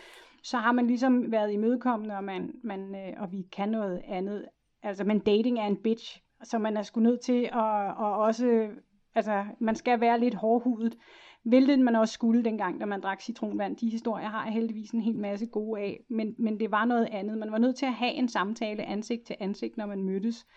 så 0.45 0.57
har 0.57 0.71
man 0.71 0.87
ligesom 0.87 1.31
været 1.31 1.53
imødekommende, 1.53 2.15
og, 2.15 2.23
man, 2.23 2.51
man, 2.63 2.95
øh, 2.95 3.21
og 3.21 3.31
vi 3.31 3.41
kan 3.51 3.69
noget 3.69 4.01
andet. 4.07 4.45
Altså, 4.83 5.03
men 5.03 5.19
dating 5.19 5.59
er 5.59 5.65
en 5.65 5.81
bitch, 5.83 6.21
så 6.43 6.57
man 6.59 6.77
er 6.77 6.81
sgu 6.81 6.99
nødt 6.99 7.21
til 7.21 7.43
at 7.43 7.95
og 7.97 8.17
også, 8.17 8.69
altså, 9.15 9.45
man 9.59 9.75
skal 9.75 10.01
være 10.01 10.19
lidt 10.19 10.35
hårdhudet, 10.35 10.97
hvilket 11.45 11.79
man 11.79 11.95
også 11.95 12.13
skulle 12.13 12.43
dengang, 12.43 12.79
da 12.79 12.85
man 12.85 13.01
drak 13.01 13.21
citronvand. 13.21 13.77
De 13.77 13.89
historier 13.89 14.27
har 14.27 14.43
jeg 14.43 14.53
heldigvis 14.53 14.91
en 14.91 15.01
hel 15.01 15.17
masse 15.17 15.45
gode 15.45 15.81
af, 15.81 16.03
men, 16.09 16.35
men 16.37 16.59
det 16.59 16.71
var 16.71 16.85
noget 16.85 17.07
andet. 17.11 17.37
Man 17.37 17.51
var 17.51 17.57
nødt 17.57 17.75
til 17.75 17.85
at 17.85 17.93
have 17.93 18.13
en 18.13 18.27
samtale 18.27 18.83
ansigt 18.83 19.25
til 19.25 19.35
ansigt, 19.39 19.77
når 19.77 19.85
man 19.85 20.03
mødtes. 20.03 20.47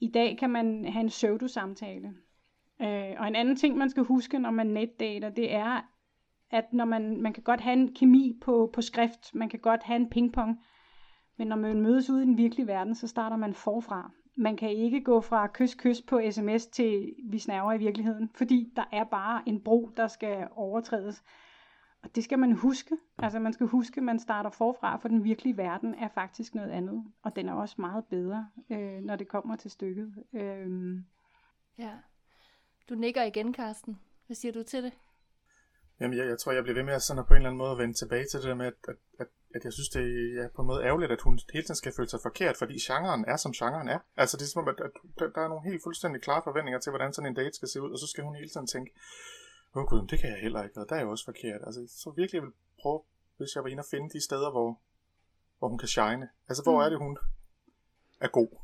I 0.00 0.08
dag 0.08 0.38
kan 0.38 0.50
man 0.50 0.84
have 0.84 1.00
en 1.00 1.08
pseudo-samtale. 1.08 2.08
Øh, 2.82 3.14
og 3.18 3.28
en 3.28 3.36
anden 3.36 3.56
ting, 3.56 3.76
man 3.76 3.90
skal 3.90 4.02
huske, 4.02 4.38
når 4.38 4.50
man 4.50 4.66
netdater, 4.66 5.28
det 5.28 5.54
er, 5.54 5.80
at 6.50 6.72
når 6.72 6.84
man, 6.84 7.22
man 7.22 7.32
kan 7.32 7.42
godt 7.42 7.60
have 7.60 7.72
en 7.72 7.94
kemi 7.94 8.38
på, 8.42 8.70
på 8.72 8.80
skrift, 8.80 9.34
man 9.34 9.48
kan 9.48 9.60
godt 9.60 9.82
have 9.82 9.96
en 9.96 10.10
pingpong, 10.10 10.60
men 11.38 11.48
når 11.48 11.56
man 11.56 11.80
mødes 11.80 12.10
ude 12.10 12.22
i 12.22 12.26
den 12.26 12.38
virkelige 12.38 12.66
verden, 12.66 12.94
så 12.94 13.08
starter 13.08 13.36
man 13.36 13.54
forfra. 13.54 14.10
Man 14.36 14.56
kan 14.56 14.70
ikke 14.70 15.00
gå 15.00 15.20
fra 15.20 15.46
kys-kys 15.46 16.02
på 16.02 16.20
sms 16.30 16.66
til 16.66 17.14
vi 17.24 17.38
snæver 17.38 17.72
i 17.72 17.78
virkeligheden, 17.78 18.30
fordi 18.34 18.72
der 18.76 18.84
er 18.92 19.04
bare 19.04 19.42
en 19.46 19.60
bro, 19.60 19.90
der 19.96 20.06
skal 20.08 20.48
overtrædes. 20.50 21.22
Og 22.02 22.16
det 22.16 22.24
skal 22.24 22.38
man 22.38 22.52
huske. 22.52 22.96
Altså 23.18 23.38
man 23.38 23.52
skal 23.52 23.66
huske, 23.66 23.98
at 23.98 24.04
man 24.04 24.18
starter 24.18 24.50
forfra, 24.50 24.96
for 24.96 25.08
den 25.08 25.24
virkelige 25.24 25.56
verden 25.56 25.94
er 25.94 26.08
faktisk 26.08 26.54
noget 26.54 26.70
andet. 26.70 27.04
Og 27.22 27.36
den 27.36 27.48
er 27.48 27.52
også 27.52 27.74
meget 27.78 28.04
bedre, 28.04 28.48
øh, 28.70 29.00
når 29.02 29.16
det 29.16 29.28
kommer 29.28 29.56
til 29.56 29.70
stykket. 29.70 30.14
Øh. 30.32 30.96
Ja. 31.78 31.92
Du 32.88 32.94
nikker 32.94 33.22
igen, 33.22 33.52
Karsten. 33.52 33.98
Hvad 34.26 34.34
siger 34.34 34.52
du 34.52 34.62
til 34.62 34.82
det? 34.82 34.92
Jamen, 36.02 36.18
jeg, 36.18 36.26
jeg 36.32 36.38
tror, 36.38 36.52
jeg 36.52 36.62
bliver 36.64 36.78
ved 36.78 36.86
med 36.90 36.94
at, 36.94 37.02
sådan 37.02 37.24
på 37.24 37.34
en 37.34 37.40
eller 37.40 37.50
anden 37.50 37.62
måde 37.64 37.74
at 37.74 37.78
vende 37.82 37.94
tilbage 37.94 38.26
til 38.26 38.38
det 38.40 38.48
der 38.48 38.54
med, 38.62 38.66
at, 38.66 38.78
at, 38.88 38.98
at, 39.22 39.28
at 39.56 39.62
jeg 39.64 39.72
synes, 39.72 39.88
det 39.96 40.06
er 40.42 40.48
på 40.56 40.60
en 40.62 40.68
måde 40.70 40.84
ærgerligt, 40.88 41.12
at 41.12 41.20
hun 41.26 41.38
hele 41.54 41.64
tiden 41.66 41.80
skal 41.82 41.92
føle 41.96 42.08
sig 42.08 42.20
forkert, 42.28 42.56
fordi 42.56 42.74
genren 42.88 43.24
er, 43.32 43.36
som 43.36 43.52
genren 43.60 43.88
er. 43.88 44.00
Altså, 44.22 44.34
det 44.36 44.44
er 44.44 44.52
som 44.52 44.62
om, 44.62 44.68
at, 44.72 44.78
at 44.86 44.94
der 45.34 45.42
er 45.44 45.48
nogle 45.48 45.68
helt 45.70 45.82
fuldstændig 45.86 46.22
klare 46.22 46.42
forventninger 46.44 46.80
til, 46.80 46.90
hvordan 46.90 47.12
sådan 47.12 47.30
en 47.30 47.38
date 47.40 47.56
skal 47.56 47.68
se 47.68 47.82
ud, 47.84 47.90
og 47.94 47.98
så 47.98 48.06
skal 48.12 48.24
hun 48.24 48.34
hele 48.34 48.50
tiden 48.50 48.66
tænke, 48.66 48.90
åh 49.74 49.82
oh, 49.82 49.88
gud, 49.88 50.06
det 50.10 50.18
kan 50.20 50.30
jeg 50.30 50.40
heller 50.46 50.62
ikke, 50.62 50.80
og 50.80 50.86
der 50.88 50.96
er 50.96 51.02
jo 51.02 51.10
også 51.10 51.24
forkert. 51.24 51.60
Altså, 51.66 51.80
så 52.02 52.08
virkelig 52.16 52.38
jeg 52.38 52.46
vil 52.46 52.52
prøve, 52.82 53.00
hvis 53.36 53.54
jeg 53.54 53.62
var 53.64 53.70
inde 53.70 53.80
og 53.80 53.90
finde 53.90 54.08
de 54.14 54.20
steder, 54.28 54.50
hvor, 54.50 54.80
hvor 55.58 55.68
hun 55.68 55.78
kan 55.78 55.88
shine. 55.88 56.28
Altså, 56.48 56.62
hvor 56.62 56.76
mm. 56.76 56.84
er 56.84 56.88
det, 56.88 56.98
hun 56.98 57.18
er 58.20 58.28
god? 58.28 58.61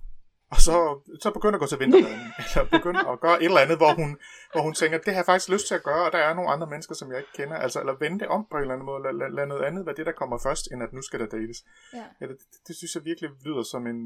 Og 0.50 0.60
så, 0.66 0.76
så 1.22 1.30
begynder 1.30 1.56
at 1.58 1.60
gå 1.60 1.66
til 1.66 1.80
vinterbaden, 1.80 2.20
eller 2.44 2.64
begynder 2.76 3.04
at 3.12 3.20
gøre 3.20 3.38
et 3.42 3.44
eller 3.44 3.60
andet, 3.60 3.76
hvor 3.76 3.92
hun, 4.00 4.10
hvor 4.52 4.62
hun 4.66 4.74
tænker, 4.74 4.98
det 4.98 5.12
har 5.14 5.20
jeg 5.22 5.30
faktisk 5.30 5.48
lyst 5.54 5.66
til 5.66 5.74
at 5.74 5.82
gøre, 5.82 6.06
og 6.06 6.12
der 6.12 6.18
er 6.18 6.34
nogle 6.34 6.50
andre 6.50 6.66
mennesker, 6.66 6.94
som 6.94 7.10
jeg 7.10 7.18
ikke 7.18 7.32
kender. 7.34 7.56
Altså, 7.56 7.80
eller 7.80 7.94
vende 8.04 8.18
det 8.18 8.28
om 8.28 8.46
på 8.50 8.56
en 8.56 8.62
eller 8.62 8.74
anden 8.74 8.86
måde, 8.86 9.02
lad, 9.02 9.12
lad, 9.20 9.30
lad 9.30 9.46
noget 9.46 9.64
andet 9.64 9.86
være 9.86 9.96
det, 9.96 10.06
der 10.06 10.12
kommer 10.12 10.38
først, 10.38 10.64
end 10.72 10.82
at 10.82 10.92
nu 10.92 11.02
skal 11.02 11.20
der 11.20 11.26
dates. 11.26 11.58
Ja. 11.94 12.04
Ja, 12.20 12.26
det, 12.26 12.36
det, 12.68 12.76
synes 12.76 12.94
jeg 12.94 13.04
virkelig 13.04 13.30
lyder 13.44 13.62
som 13.62 13.86
en, 13.86 13.98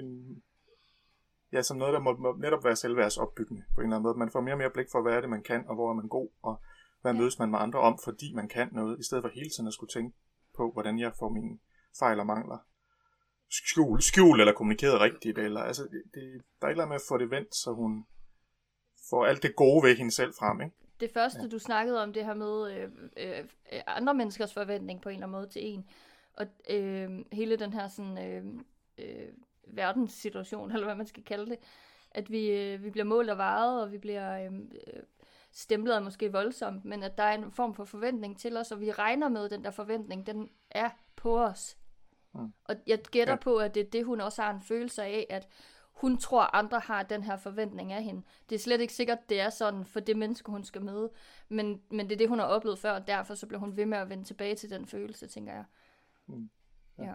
en, 0.00 0.08
ja, 1.52 1.62
som 1.62 1.76
noget, 1.76 1.94
der 1.94 2.00
må, 2.00 2.16
må 2.16 2.36
netop 2.40 2.64
være 2.64 2.76
selvværdsopbyggende 2.76 3.62
på 3.74 3.80
en 3.80 3.86
eller 3.86 3.96
anden 3.96 4.06
måde. 4.06 4.18
Man 4.18 4.30
får 4.30 4.40
mere 4.40 4.54
og 4.54 4.58
mere 4.58 4.70
blik 4.70 4.86
for, 4.92 5.02
hvad 5.02 5.12
er 5.12 5.20
det, 5.20 5.30
man 5.30 5.42
kan, 5.42 5.64
og 5.68 5.74
hvor 5.74 5.90
er 5.90 5.94
man 5.94 6.08
god, 6.08 6.28
og 6.42 6.60
hvad 7.02 7.12
ja. 7.12 7.18
mødes 7.20 7.38
man 7.38 7.50
med 7.50 7.58
andre 7.58 7.80
om, 7.80 7.98
fordi 8.04 8.34
man 8.34 8.48
kan 8.48 8.68
noget, 8.72 8.98
i 9.00 9.02
stedet 9.02 9.22
for 9.24 9.30
hele 9.34 9.50
tiden 9.50 9.66
at 9.66 9.74
skulle 9.74 9.92
tænke 9.96 10.16
på, 10.56 10.70
hvordan 10.72 10.98
jeg 10.98 11.12
får 11.18 11.28
mine 11.28 11.58
fejl 11.98 12.20
og 12.20 12.26
mangler 12.26 12.58
skjul, 13.50 14.02
skjul 14.02 14.40
eller 14.40 14.52
kommunikeret 14.52 15.00
rigtigt, 15.00 15.38
eller 15.38 15.60
altså, 15.60 15.82
det, 15.82 16.02
det, 16.14 16.42
der 16.60 16.66
er 16.66 16.70
andet 16.70 16.88
med 16.88 16.96
at 16.96 17.02
få 17.08 17.18
det 17.18 17.30
vendt, 17.30 17.54
så 17.54 17.72
hun 17.72 18.04
får 19.10 19.26
alt 19.26 19.42
det 19.42 19.56
gode 19.56 19.82
ved 19.82 19.96
hende 19.96 20.10
selv 20.10 20.34
frem, 20.38 20.60
ikke? 20.60 20.76
Det 21.00 21.10
første, 21.14 21.42
ja. 21.42 21.48
du 21.48 21.58
snakkede 21.58 22.02
om, 22.02 22.12
det 22.12 22.24
her 22.24 22.34
med 22.34 22.72
øh, 22.72 22.88
øh, 23.16 23.44
andre 23.86 24.14
menneskers 24.14 24.54
forventning 24.54 25.02
på 25.02 25.08
en 25.08 25.14
eller 25.14 25.26
anden 25.26 25.40
måde 25.40 25.48
til 25.48 25.66
en, 25.66 25.84
og 26.34 26.46
øh, 26.70 27.10
hele 27.32 27.56
den 27.56 27.72
her 27.72 27.88
sådan, 27.88 28.18
øh, 28.18 28.44
øh, 28.98 29.28
verdenssituation, 29.66 30.72
eller 30.72 30.84
hvad 30.84 30.96
man 30.96 31.06
skal 31.06 31.24
kalde 31.24 31.50
det, 31.50 31.58
at 32.10 32.30
vi, 32.30 32.50
øh, 32.50 32.84
vi 32.84 32.90
bliver 32.90 33.04
målt 33.04 33.30
og 33.30 33.38
varet, 33.38 33.82
og 33.82 33.92
vi 33.92 33.98
bliver 33.98 34.44
øh, 34.44 34.52
øh, 34.54 35.02
stemplet 35.52 36.02
måske 36.02 36.32
voldsomt, 36.32 36.84
men 36.84 37.02
at 37.02 37.18
der 37.18 37.24
er 37.24 37.34
en 37.34 37.52
form 37.52 37.74
for 37.74 37.84
forventning 37.84 38.38
til 38.38 38.56
os, 38.56 38.72
og 38.72 38.80
vi 38.80 38.92
regner 38.92 39.28
med, 39.28 39.44
at 39.44 39.50
den 39.50 39.64
der 39.64 39.70
forventning, 39.70 40.26
den 40.26 40.48
er 40.70 40.90
på 41.16 41.38
os 41.38 41.76
Mm. 42.36 42.52
Og 42.64 42.76
jeg 42.86 42.98
gætter 42.98 43.34
ja. 43.34 43.38
på, 43.38 43.56
at 43.56 43.74
det 43.74 43.86
er 43.86 43.90
det, 43.90 44.04
hun 44.04 44.20
også 44.20 44.42
har 44.42 44.54
en 44.54 44.60
følelse 44.60 45.02
af, 45.02 45.26
at 45.30 45.48
hun 45.92 46.18
tror, 46.18 46.56
andre 46.56 46.80
har 46.80 47.02
den 47.02 47.22
her 47.22 47.36
forventning 47.36 47.92
af 47.92 48.02
hende. 48.02 48.22
Det 48.48 48.54
er 48.54 48.58
slet 48.58 48.80
ikke 48.80 48.92
sikkert, 48.92 49.28
det 49.28 49.40
er 49.40 49.50
sådan 49.50 49.84
for 49.84 50.00
det 50.00 50.16
menneske, 50.16 50.50
hun 50.50 50.64
skal 50.64 50.84
møde. 50.84 51.10
Men, 51.48 51.82
men 51.90 52.06
det 52.06 52.12
er 52.12 52.18
det, 52.18 52.28
hun 52.28 52.38
har 52.38 52.46
oplevet 52.46 52.78
før, 52.78 52.92
og 52.92 53.06
derfor 53.06 53.34
så 53.34 53.46
bliver 53.46 53.60
hun 53.60 53.76
ved 53.76 53.86
med 53.86 53.98
at 53.98 54.08
vende 54.08 54.24
tilbage 54.24 54.54
til 54.54 54.70
den 54.70 54.86
følelse, 54.86 55.26
tænker 55.26 55.52
jeg. 55.52 55.64
Mm. 56.26 56.50
Ja. 56.98 57.04
ja. 57.04 57.12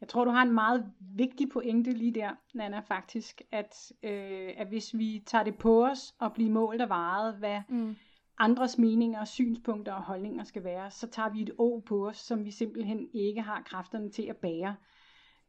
Jeg 0.00 0.08
tror, 0.08 0.24
du 0.24 0.30
har 0.30 0.42
en 0.42 0.54
meget 0.54 0.92
vigtig 1.00 1.48
pointe 1.48 1.92
lige 1.92 2.14
der, 2.14 2.30
Nana, 2.54 2.80
faktisk, 2.80 3.42
at, 3.52 3.92
øh, 4.02 4.52
at 4.56 4.68
hvis 4.68 4.94
vi 4.94 5.22
tager 5.26 5.44
det 5.44 5.58
på 5.58 5.86
os 5.86 6.14
og 6.18 6.32
bliver 6.32 6.50
målt 6.50 6.82
og 6.82 6.88
varet, 6.88 7.34
hvad, 7.34 7.62
mm 7.68 7.96
andres 8.38 8.78
meninger, 8.78 9.24
synspunkter 9.24 9.92
og 9.92 10.02
holdninger 10.02 10.44
skal 10.44 10.64
være, 10.64 10.90
så 10.90 11.06
tager 11.06 11.28
vi 11.28 11.42
et 11.42 11.50
å 11.58 11.82
på 11.86 12.08
os, 12.08 12.16
som 12.16 12.44
vi 12.44 12.50
simpelthen 12.50 13.08
ikke 13.12 13.40
har 13.40 13.62
kræfterne 13.62 14.10
til 14.10 14.22
at 14.22 14.36
bære. 14.36 14.76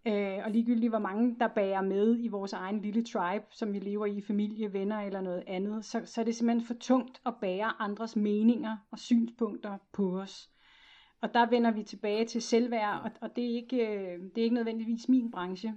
Øh, 0.07 0.39
og 0.45 0.51
ligegyldigt 0.51 0.91
hvor 0.91 0.99
mange 0.99 1.35
der 1.39 1.47
bærer 1.47 1.81
med 1.81 2.17
i 2.19 2.27
vores 2.27 2.53
egen 2.53 2.81
lille 2.81 3.03
tribe, 3.03 3.45
som 3.51 3.73
vi 3.73 3.79
lever 3.79 4.05
i, 4.05 4.21
familie, 4.21 4.73
venner 4.73 5.01
eller 5.01 5.21
noget 5.21 5.43
andet, 5.47 5.85
så, 5.85 6.01
så 6.05 6.21
er 6.21 6.25
det 6.25 6.35
simpelthen 6.35 6.67
for 6.67 6.73
tungt 6.73 7.21
at 7.25 7.33
bære 7.41 7.81
andres 7.81 8.15
meninger 8.15 8.77
og 8.91 8.99
synspunkter 8.99 9.77
på 9.91 10.19
os. 10.19 10.49
Og 11.21 11.33
der 11.33 11.49
vender 11.49 11.71
vi 11.71 11.83
tilbage 11.83 12.25
til 12.25 12.41
selvværd, 12.41 13.01
og, 13.03 13.11
og 13.21 13.35
det, 13.35 13.43
er 13.43 13.55
ikke, 13.55 13.77
øh, 13.77 14.19
det 14.19 14.37
er 14.37 14.43
ikke 14.43 14.55
nødvendigvis 14.55 15.09
min 15.09 15.31
branche, 15.31 15.75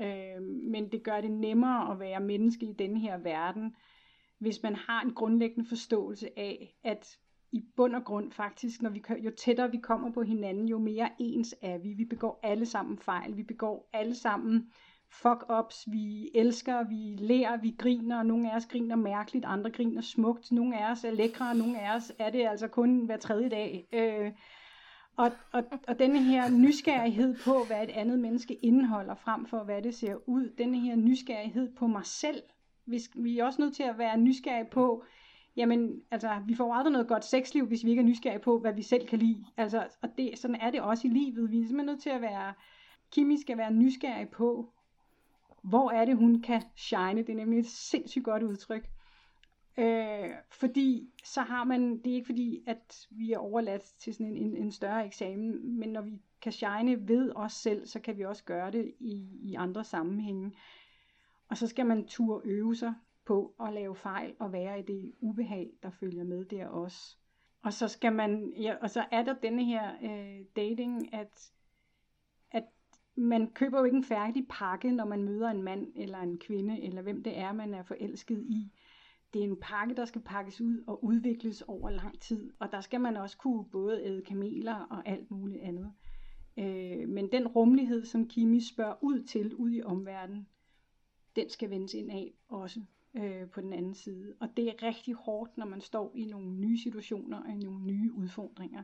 øh, 0.00 0.42
men 0.42 0.92
det 0.92 1.02
gør 1.02 1.20
det 1.20 1.30
nemmere 1.30 1.92
at 1.92 2.00
være 2.00 2.20
menneske 2.20 2.66
i 2.66 2.72
denne 2.72 3.00
her 3.00 3.18
verden, 3.18 3.74
hvis 4.40 4.62
man 4.62 4.74
har 4.74 5.02
en 5.02 5.14
grundlæggende 5.14 5.68
forståelse 5.68 6.38
af, 6.38 6.76
at 6.84 7.18
i 7.52 7.64
bund 7.76 7.94
og 7.94 8.04
grund 8.04 8.32
faktisk, 8.32 8.82
når 8.82 8.90
vi, 8.90 9.02
jo 9.18 9.30
tættere 9.38 9.70
vi 9.70 9.78
kommer 9.78 10.12
på 10.12 10.22
hinanden, 10.22 10.68
jo 10.68 10.78
mere 10.78 11.10
ens 11.18 11.54
er 11.62 11.78
vi. 11.78 11.92
Vi 11.92 12.04
begår 12.04 12.40
alle 12.42 12.66
sammen 12.66 12.98
fejl. 12.98 13.36
Vi 13.36 13.42
begår 13.42 13.90
alle 13.92 14.14
sammen 14.14 14.72
fuck-ups, 15.10 15.84
vi 15.86 16.30
elsker, 16.34 16.88
vi 16.88 17.16
lærer, 17.18 17.56
vi 17.56 17.74
griner, 17.78 18.22
nogle 18.22 18.52
af 18.52 18.56
os 18.56 18.66
griner 18.66 18.96
mærkeligt, 18.96 19.44
andre 19.44 19.70
griner 19.70 20.00
smukt, 20.00 20.52
nogle 20.52 20.78
af 20.78 20.90
os 20.90 21.04
er 21.04 21.10
lækre, 21.10 21.54
nogle 21.54 21.80
af 21.80 21.96
os 21.96 22.12
er 22.18 22.30
det 22.30 22.46
altså 22.46 22.68
kun 22.68 23.04
hver 23.04 23.16
tredje 23.16 23.48
dag. 23.48 23.88
Øh, 23.92 24.32
og, 25.16 25.32
og, 25.52 25.64
og 25.88 25.98
denne 25.98 26.22
her 26.22 26.50
nysgerrighed 26.50 27.36
på, 27.44 27.64
hvad 27.66 27.82
et 27.82 27.90
andet 27.90 28.18
menneske 28.18 28.54
indeholder, 28.54 29.14
frem 29.14 29.46
for 29.46 29.64
hvad 29.64 29.82
det 29.82 29.94
ser 29.94 30.28
ud, 30.28 30.50
denne 30.58 30.80
her 30.80 30.96
nysgerrighed 30.96 31.74
på 31.74 31.86
mig 31.86 32.06
selv, 32.06 32.42
hvis, 32.90 33.10
vi 33.14 33.38
er 33.38 33.44
også 33.44 33.62
nødt 33.62 33.74
til 33.74 33.82
at 33.82 33.98
være 33.98 34.18
nysgerrige 34.18 34.70
på, 34.70 35.04
jamen, 35.56 36.02
altså, 36.10 36.42
vi 36.46 36.54
får 36.54 36.74
aldrig 36.74 36.92
noget 36.92 37.08
godt 37.08 37.24
sexliv, 37.24 37.66
hvis 37.66 37.84
vi 37.84 37.90
ikke 37.90 38.00
er 38.00 38.06
nysgerrige 38.06 38.42
på, 38.42 38.58
hvad 38.58 38.72
vi 38.72 38.82
selv 38.82 39.06
kan 39.06 39.18
lide. 39.18 39.44
Altså, 39.56 39.88
og 40.02 40.08
det, 40.18 40.38
sådan 40.38 40.56
er 40.56 40.70
det 40.70 40.80
også 40.80 41.08
i 41.08 41.10
livet. 41.10 41.50
Vi 41.50 41.60
er 41.60 41.66
simpelthen 41.66 41.86
nødt 41.86 42.02
til 42.02 42.10
at 42.10 42.20
være, 42.20 42.54
Kimi 43.12 43.40
skal 43.40 43.58
være 43.58 43.72
nysgerrig 43.72 44.28
på, 44.28 44.72
hvor 45.62 45.90
er 45.90 46.04
det, 46.04 46.16
hun 46.16 46.42
kan 46.42 46.62
shine. 46.76 47.22
Det 47.22 47.28
er 47.28 47.36
nemlig 47.36 47.58
et 47.58 47.66
sindssygt 47.66 48.24
godt 48.24 48.42
udtryk. 48.42 48.90
Øh, 49.78 50.30
fordi 50.50 51.08
så 51.24 51.40
har 51.40 51.64
man, 51.64 51.98
det 51.98 52.10
er 52.10 52.14
ikke 52.14 52.26
fordi, 52.26 52.62
at 52.66 53.06
vi 53.10 53.32
er 53.32 53.38
overladt 53.38 53.82
til 53.98 54.14
sådan 54.14 54.26
en, 54.26 54.36
en, 54.36 54.56
en 54.56 54.72
større 54.72 55.06
eksamen, 55.06 55.78
men 55.78 55.88
når 55.88 56.00
vi 56.02 56.18
kan 56.42 56.52
shine 56.52 57.08
ved 57.08 57.32
os 57.36 57.52
selv, 57.52 57.86
så 57.86 58.00
kan 58.00 58.18
vi 58.18 58.24
også 58.24 58.44
gøre 58.44 58.70
det 58.70 58.94
i, 59.00 59.28
i 59.42 59.54
andre 59.54 59.84
sammenhænge. 59.84 60.52
Og 61.50 61.56
så 61.56 61.66
skal 61.66 61.86
man 61.86 62.06
turde 62.06 62.48
øve 62.48 62.76
sig 62.76 62.94
på 63.24 63.54
at 63.60 63.72
lave 63.72 63.96
fejl 63.96 64.34
og 64.38 64.52
være 64.52 64.78
i 64.78 64.82
det 64.82 65.12
ubehag, 65.20 65.70
der 65.82 65.90
følger 65.90 66.24
med 66.24 66.44
der 66.44 66.66
også. 66.66 67.16
Og 67.62 67.72
så 67.72 67.88
skal 67.88 68.12
man, 68.12 68.52
ja, 68.56 68.74
og 68.82 68.90
så 68.90 69.04
er 69.10 69.22
der 69.22 69.34
denne 69.34 69.64
her 69.64 69.92
øh, 70.02 70.44
dating, 70.56 71.14
at, 71.14 71.52
at 72.50 72.64
man 73.14 73.50
køber 73.50 73.78
jo 73.78 73.84
ikke 73.84 73.96
en 73.96 74.04
færdig 74.04 74.46
pakke, 74.48 74.92
når 74.92 75.04
man 75.04 75.24
møder 75.24 75.50
en 75.50 75.62
mand 75.62 75.92
eller 75.96 76.18
en 76.18 76.38
kvinde, 76.38 76.82
eller 76.82 77.02
hvem 77.02 77.22
det 77.22 77.38
er, 77.38 77.52
man 77.52 77.74
er 77.74 77.82
forelsket 77.82 78.42
i. 78.42 78.72
Det 79.32 79.40
er 79.40 79.44
en 79.44 79.60
pakke, 79.60 79.94
der 79.94 80.04
skal 80.04 80.20
pakkes 80.20 80.60
ud 80.60 80.84
og 80.86 81.04
udvikles 81.04 81.62
over 81.62 81.90
lang 81.90 82.20
tid, 82.20 82.52
og 82.58 82.72
der 82.72 82.80
skal 82.80 83.00
man 83.00 83.16
også 83.16 83.38
kunne 83.38 83.64
både 83.64 84.04
æde 84.04 84.22
kameler 84.22 84.74
og 84.74 85.08
alt 85.08 85.30
muligt 85.30 85.62
andet. 85.62 85.92
Øh, 86.56 87.08
men 87.08 87.32
den 87.32 87.48
rummelighed, 87.48 88.04
som 88.04 88.28
Kimi 88.28 88.60
spørger 88.60 88.94
ud 89.00 89.22
til, 89.22 89.54
ud 89.54 89.70
i 89.70 89.82
omverdenen, 89.82 90.46
den 91.36 91.50
skal 91.50 91.70
vendes 91.70 91.94
ind 91.94 92.10
af 92.10 92.34
også 92.48 92.80
øh, 93.14 93.50
på 93.50 93.60
den 93.60 93.72
anden 93.72 93.94
side. 93.94 94.34
Og 94.40 94.48
det 94.56 94.68
er 94.68 94.82
rigtig 94.82 95.14
hårdt, 95.14 95.56
når 95.56 95.66
man 95.66 95.80
står 95.80 96.12
i 96.14 96.24
nogle 96.24 96.50
nye 96.50 96.78
situationer 96.78 97.42
og 97.42 97.50
i 97.50 97.58
nogle 97.58 97.84
nye 97.84 98.12
udfordringer. 98.12 98.82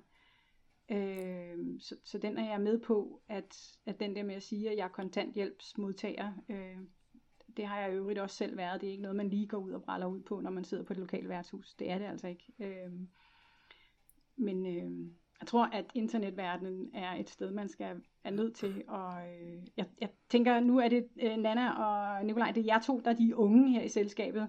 Øh, 0.89 1.81
så, 1.81 1.97
så 2.05 2.19
den 2.19 2.39
er 2.39 2.51
jeg 2.51 2.61
med 2.61 2.79
på, 2.79 3.23
at, 3.29 3.79
at 3.87 4.01
den 4.01 4.17
der 4.17 4.23
med 4.23 4.35
at 4.35 4.43
sige, 4.43 4.71
at 4.71 4.77
jeg 4.77 4.85
er 4.85 4.89
kontanthjælpsmodtager, 4.89 6.33
øh, 6.49 6.79
det 7.57 7.67
har 7.67 7.81
jeg 7.81 7.93
i 7.93 7.97
øvrigt 7.97 8.19
også 8.19 8.37
selv 8.37 8.57
været. 8.57 8.81
Det 8.81 8.87
er 8.87 8.91
ikke 8.91 9.03
noget, 9.03 9.17
man 9.17 9.29
lige 9.29 9.47
går 9.47 9.59
ud 9.59 9.73
og 9.73 9.83
bræller 9.83 10.07
ud 10.07 10.21
på, 10.21 10.41
når 10.41 10.51
man 10.51 10.65
sidder 10.65 10.85
på 10.85 10.93
et 10.93 10.99
lokalt 10.99 11.29
værtshus. 11.29 11.75
Det 11.75 11.91
er 11.91 11.99
det 11.99 12.05
altså 12.05 12.29
ikke. 12.29 12.53
Øh, 12.59 12.93
men 14.37 14.67
øh, 14.67 15.11
jeg 15.41 15.49
tror, 15.49 15.65
at 15.73 15.85
internetverdenen 15.95 16.91
er 16.95 17.13
et 17.13 17.31
sted, 17.31 17.51
man 17.51 17.69
skal 17.69 17.97
er 18.25 18.31
nødt 18.31 18.57
til. 18.57 18.83
Og 18.89 19.13
øh, 19.13 19.59
jeg, 19.77 19.87
jeg 20.01 20.09
tænker, 20.31 20.61
nu 20.61 20.79
er 20.79 20.89
det 20.89 21.09
øh, 21.23 21.37
Nana 21.37 21.71
og 21.71 22.25
Nikolaj, 22.25 22.51
det 22.51 22.61
er 22.61 22.65
jer 22.65 22.81
to, 22.81 23.01
der 23.05 23.11
er 23.11 23.15
de 23.15 23.37
unge 23.37 23.73
her 23.73 23.83
i 23.83 23.89
selskabet. 23.89 24.49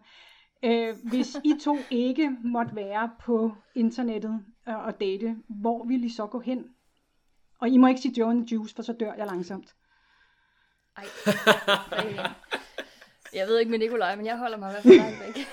Øh, 0.64 0.96
hvis 1.04 1.38
I 1.44 1.54
to 1.62 1.78
ikke 1.90 2.38
måtte 2.44 2.76
være 2.76 3.12
på 3.26 3.56
internettet 3.76 4.46
øh, 4.68 4.86
og 4.86 5.00
date, 5.00 5.36
hvor 5.50 5.86
vil 5.86 6.04
I 6.04 6.10
så 6.10 6.28
gå 6.28 6.40
hen? 6.40 6.66
Og 7.60 7.70
I 7.70 7.78
må 7.78 7.88
ikke 7.88 8.02
sige 8.02 8.20
Joe 8.20 8.30
and 8.30 8.48
the 8.48 8.56
Juice, 8.56 8.76
for 8.76 8.84
så 8.84 8.94
dør 8.94 9.14
jeg 9.14 9.28
langsomt. 9.28 9.76
Ej. 10.98 11.04
jeg 13.34 13.48
ved 13.48 13.60
ikke 13.60 13.72
med 13.72 13.80
Nikolaj, 13.80 14.16
men 14.16 14.26
jeg 14.26 14.38
holder 14.38 14.58
mig 14.58 14.70
i 14.70 14.72
hvert 14.72 14.84
fald 14.84 14.98
langt 14.98 15.20
væk. 15.20 15.48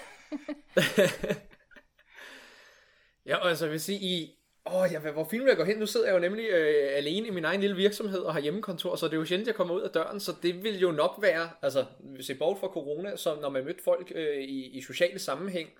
ja, 3.26 3.48
altså 3.48 3.64
jeg 3.64 3.72
vil 3.72 3.80
sige, 3.80 3.98
i, 4.00 4.30
Åh, 4.66 4.82
oh, 4.82 4.88
ja, 4.92 4.98
hvor 4.98 5.24
fint 5.30 5.42
vil 5.42 5.48
jeg 5.48 5.56
gå 5.56 5.64
hen? 5.64 5.78
Nu 5.78 5.86
sidder 5.86 6.06
jeg 6.06 6.14
jo 6.14 6.18
nemlig 6.18 6.44
øh, 6.44 6.96
alene 6.96 7.26
i 7.26 7.30
min 7.30 7.44
egen 7.44 7.60
lille 7.60 7.76
virksomhed 7.76 8.18
og 8.18 8.32
har 8.32 8.40
hjemmekontor, 8.40 8.96
så 8.96 9.06
det 9.06 9.12
er 9.12 9.16
jo 9.16 9.24
sjældent, 9.24 9.46
jeg 9.46 9.54
kommer 9.54 9.74
ud 9.74 9.80
af 9.80 9.90
døren, 9.90 10.20
så 10.20 10.32
det 10.42 10.64
vil 10.64 10.78
jo 10.80 10.90
nok 10.90 11.18
være, 11.18 11.50
altså, 11.62 11.84
se 12.20 12.34
bort 12.34 12.58
fra 12.60 12.66
corona, 12.66 13.16
som 13.16 13.38
når 13.38 13.48
man 13.48 13.64
mødte 13.64 13.82
folk 13.84 14.12
øh, 14.14 14.36
i, 14.36 14.78
i 14.78 14.82
sociale 14.82 15.18
sammenhæng, 15.18 15.70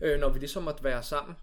øh, 0.00 0.20
når 0.20 0.28
vi 0.28 0.38
ligesom 0.38 0.62
måtte 0.62 0.84
være 0.84 1.02
sammen. 1.02 1.36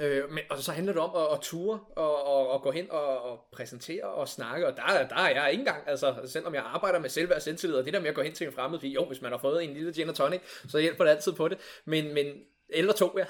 Øh, 0.00 0.30
men, 0.30 0.38
og 0.50 0.58
så 0.58 0.72
handler 0.72 0.92
det 0.92 1.02
om 1.02 1.10
at, 1.16 1.32
at 1.32 1.40
ture 1.40 1.80
og, 1.96 2.26
og, 2.26 2.48
og 2.50 2.62
gå 2.62 2.70
hen 2.70 2.90
og, 2.90 3.22
og 3.22 3.40
præsentere 3.52 4.04
og 4.04 4.28
snakke, 4.28 4.66
og 4.66 4.76
der, 4.76 5.08
der 5.08 5.16
er 5.16 5.30
jeg 5.30 5.50
ikke 5.50 5.60
engang, 5.60 5.82
altså 5.86 6.14
selvom 6.26 6.54
jeg 6.54 6.62
arbejder 6.66 6.98
med 6.98 7.08
selvværd 7.08 7.36
og 7.36 7.42
selvtillid, 7.42 7.76
og 7.76 7.84
det 7.84 7.92
der 7.92 8.00
med 8.00 8.08
at 8.08 8.14
gå 8.14 8.22
hen 8.22 8.32
til 8.32 8.46
en 8.46 8.52
fremmed, 8.52 8.78
fordi 8.78 8.92
jo, 8.92 9.04
hvis 9.04 9.22
man 9.22 9.30
har 9.30 9.38
fået 9.38 9.64
en 9.64 9.74
lille 9.74 9.92
gin 9.92 10.08
og 10.08 10.14
tonic, 10.14 10.40
så 10.68 10.78
hjælper 10.78 11.04
det 11.04 11.10
altid 11.10 11.32
på 11.32 11.48
det, 11.48 11.58
men, 11.84 12.14
men 12.14 12.26
eller 12.68 12.92
to, 12.92 13.18
ja. 13.18 13.24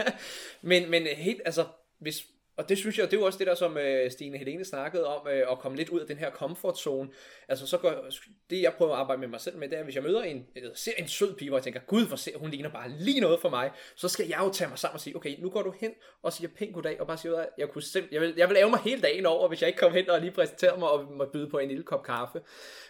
men, 0.70 0.90
men 0.90 1.06
helt, 1.06 1.42
altså, 1.44 1.64
hvis, 1.98 2.26
og 2.56 2.68
det 2.68 2.78
synes 2.78 2.98
jeg, 2.98 3.10
det 3.10 3.16
er 3.16 3.20
jo 3.20 3.26
også 3.26 3.38
det 3.38 3.46
der, 3.46 3.54
som 3.54 3.78
øh, 3.78 4.10
Stine 4.10 4.38
Helene 4.38 4.64
snakkede 4.64 5.06
om, 5.06 5.28
øh, 5.28 5.42
at 5.52 5.58
komme 5.58 5.76
lidt 5.76 5.88
ud 5.88 6.00
af 6.00 6.06
den 6.06 6.16
her 6.16 6.30
comfort 6.30 6.78
zone. 6.78 7.08
Altså 7.48 7.66
så 7.66 7.78
går, 7.78 8.08
det 8.50 8.62
jeg 8.62 8.72
prøver 8.72 8.92
at 8.92 8.98
arbejde 8.98 9.20
med 9.20 9.28
mig 9.28 9.40
selv 9.40 9.58
med, 9.58 9.68
det 9.68 9.78
er, 9.78 9.82
hvis 9.82 9.94
jeg 9.94 10.02
møder 10.02 10.22
en, 10.22 10.46
eller 10.56 10.70
ser 10.74 10.92
en 10.98 11.08
sød 11.08 11.34
pige, 11.34 11.48
hvor 11.48 11.58
jeg 11.58 11.64
tænker, 11.64 11.80
gud, 11.80 12.06
hvor 12.06 12.16
ser, 12.16 12.38
hun 12.38 12.50
ligner 12.50 12.70
bare 12.70 12.88
lige 12.88 13.20
noget 13.20 13.40
for 13.40 13.48
mig, 13.48 13.70
så 13.96 14.08
skal 14.08 14.28
jeg 14.28 14.40
jo 14.44 14.52
tage 14.52 14.68
mig 14.68 14.78
sammen 14.78 14.94
og 14.94 15.00
sige, 15.00 15.16
okay, 15.16 15.36
nu 15.38 15.50
går 15.50 15.62
du 15.62 15.74
hen 15.80 15.90
og 16.22 16.32
siger 16.32 16.48
pænt 16.56 16.74
goddag, 16.74 17.00
og 17.00 17.06
bare 17.06 17.18
siger, 17.18 17.36
at 17.36 17.48
jeg, 17.58 17.68
kunne 17.68 17.82
simp- 17.82 18.08
jeg, 18.12 18.20
vil, 18.20 18.34
jeg 18.36 18.48
vil 18.48 18.54
lave 18.54 18.70
mig 18.70 18.80
hele 18.80 19.02
dagen 19.02 19.26
over, 19.26 19.48
hvis 19.48 19.60
jeg 19.60 19.68
ikke 19.68 19.80
kom 19.80 19.92
hen 19.92 20.10
og 20.10 20.20
lige 20.20 20.30
præsenterede 20.32 20.78
mig 20.78 20.90
og 20.90 21.12
må 21.12 21.24
byde 21.32 21.50
på 21.50 21.58
en 21.58 21.68
lille 21.68 21.82
kop 21.82 22.02
kaffe. 22.02 22.40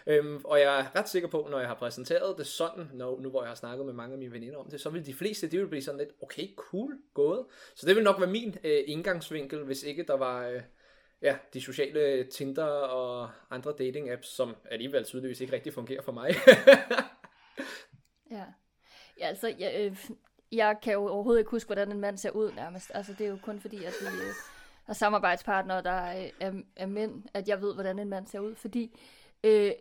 Øhm, 0.07 0.41
og 0.43 0.59
jeg 0.59 0.79
er 0.79 0.99
ret 0.99 1.09
sikker 1.09 1.29
på, 1.29 1.47
når 1.51 1.59
jeg 1.59 1.67
har 1.67 1.75
præsenteret 1.75 2.37
det 2.37 2.47
sådan, 2.47 2.89
når, 2.93 3.19
nu 3.21 3.29
hvor 3.29 3.41
jeg 3.41 3.49
har 3.49 3.55
snakket 3.55 3.85
med 3.85 3.93
mange 3.93 4.13
af 4.13 4.19
mine 4.19 4.31
veninder 4.31 4.57
om 4.57 4.69
det, 4.69 4.81
så 4.81 4.89
vil 4.89 5.05
de 5.05 5.13
fleste, 5.13 5.49
det 5.51 5.59
vil 5.59 5.67
blive 5.67 5.81
sådan 5.81 5.99
lidt, 5.99 6.09
okay, 6.21 6.55
cool, 6.55 6.97
gået. 7.13 7.45
Så 7.75 7.87
det 7.87 7.95
vil 7.95 8.03
nok 8.03 8.19
være 8.19 8.29
min 8.29 8.55
øh, 8.63 8.83
indgangsvinkel, 8.87 9.54
hvis 9.63 9.83
ikke 9.83 10.03
der 10.03 10.17
var... 10.17 10.47
Øh, 10.47 10.61
ja, 11.21 11.37
de 11.53 11.61
sociale 11.61 12.23
Tinder 12.23 12.65
og 12.65 13.29
andre 13.49 13.73
dating 13.77 14.11
apps, 14.11 14.27
som 14.27 14.55
alligevel 14.71 15.03
tydeligvis 15.03 15.41
ikke 15.41 15.53
rigtig 15.53 15.73
fungerer 15.73 16.01
for 16.01 16.11
mig. 16.11 16.35
ja. 18.31 18.45
ja, 19.19 19.27
altså, 19.27 19.55
jeg, 19.59 19.75
øh, 19.79 19.97
jeg 20.51 20.75
kan 20.81 20.93
jo 20.93 21.07
overhovedet 21.07 21.39
ikke 21.39 21.51
huske, 21.51 21.67
hvordan 21.67 21.91
en 21.91 21.99
mand 21.99 22.17
ser 22.17 22.31
ud 22.31 22.51
nærmest. 22.51 22.91
Altså, 22.93 23.13
det 23.13 23.25
er 23.25 23.29
jo 23.29 23.37
kun 23.43 23.59
fordi, 23.59 23.83
at 23.83 23.93
vi 24.01 24.05
øh, 24.05 24.33
har 24.85 24.93
samarbejdspartnere, 24.93 25.83
der 25.83 25.91
er, 25.91 26.29
er, 26.39 26.53
er 26.75 26.85
mænd, 26.85 27.23
at 27.33 27.47
jeg 27.47 27.61
ved, 27.61 27.73
hvordan 27.73 27.99
en 27.99 28.09
mand 28.09 28.27
ser 28.27 28.39
ud. 28.39 28.55
Fordi 28.55 28.99
øh, 29.43 29.71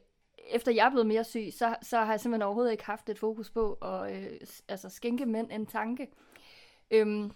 efter 0.50 0.72
jeg 0.72 0.86
er 0.86 0.90
blevet 0.90 1.06
mere 1.06 1.24
syg, 1.24 1.48
så, 1.58 1.76
så 1.82 1.98
har 1.98 2.12
jeg 2.12 2.20
simpelthen 2.20 2.42
overhovedet 2.42 2.72
ikke 2.72 2.84
haft 2.84 3.08
et 3.08 3.18
fokus 3.18 3.50
på 3.50 3.72
at 3.72 4.16
øh, 4.16 4.40
altså, 4.68 4.88
skænke 4.88 5.26
mænd 5.26 5.52
en 5.52 5.66
tanke. 5.66 6.08
Øhm, 6.90 7.30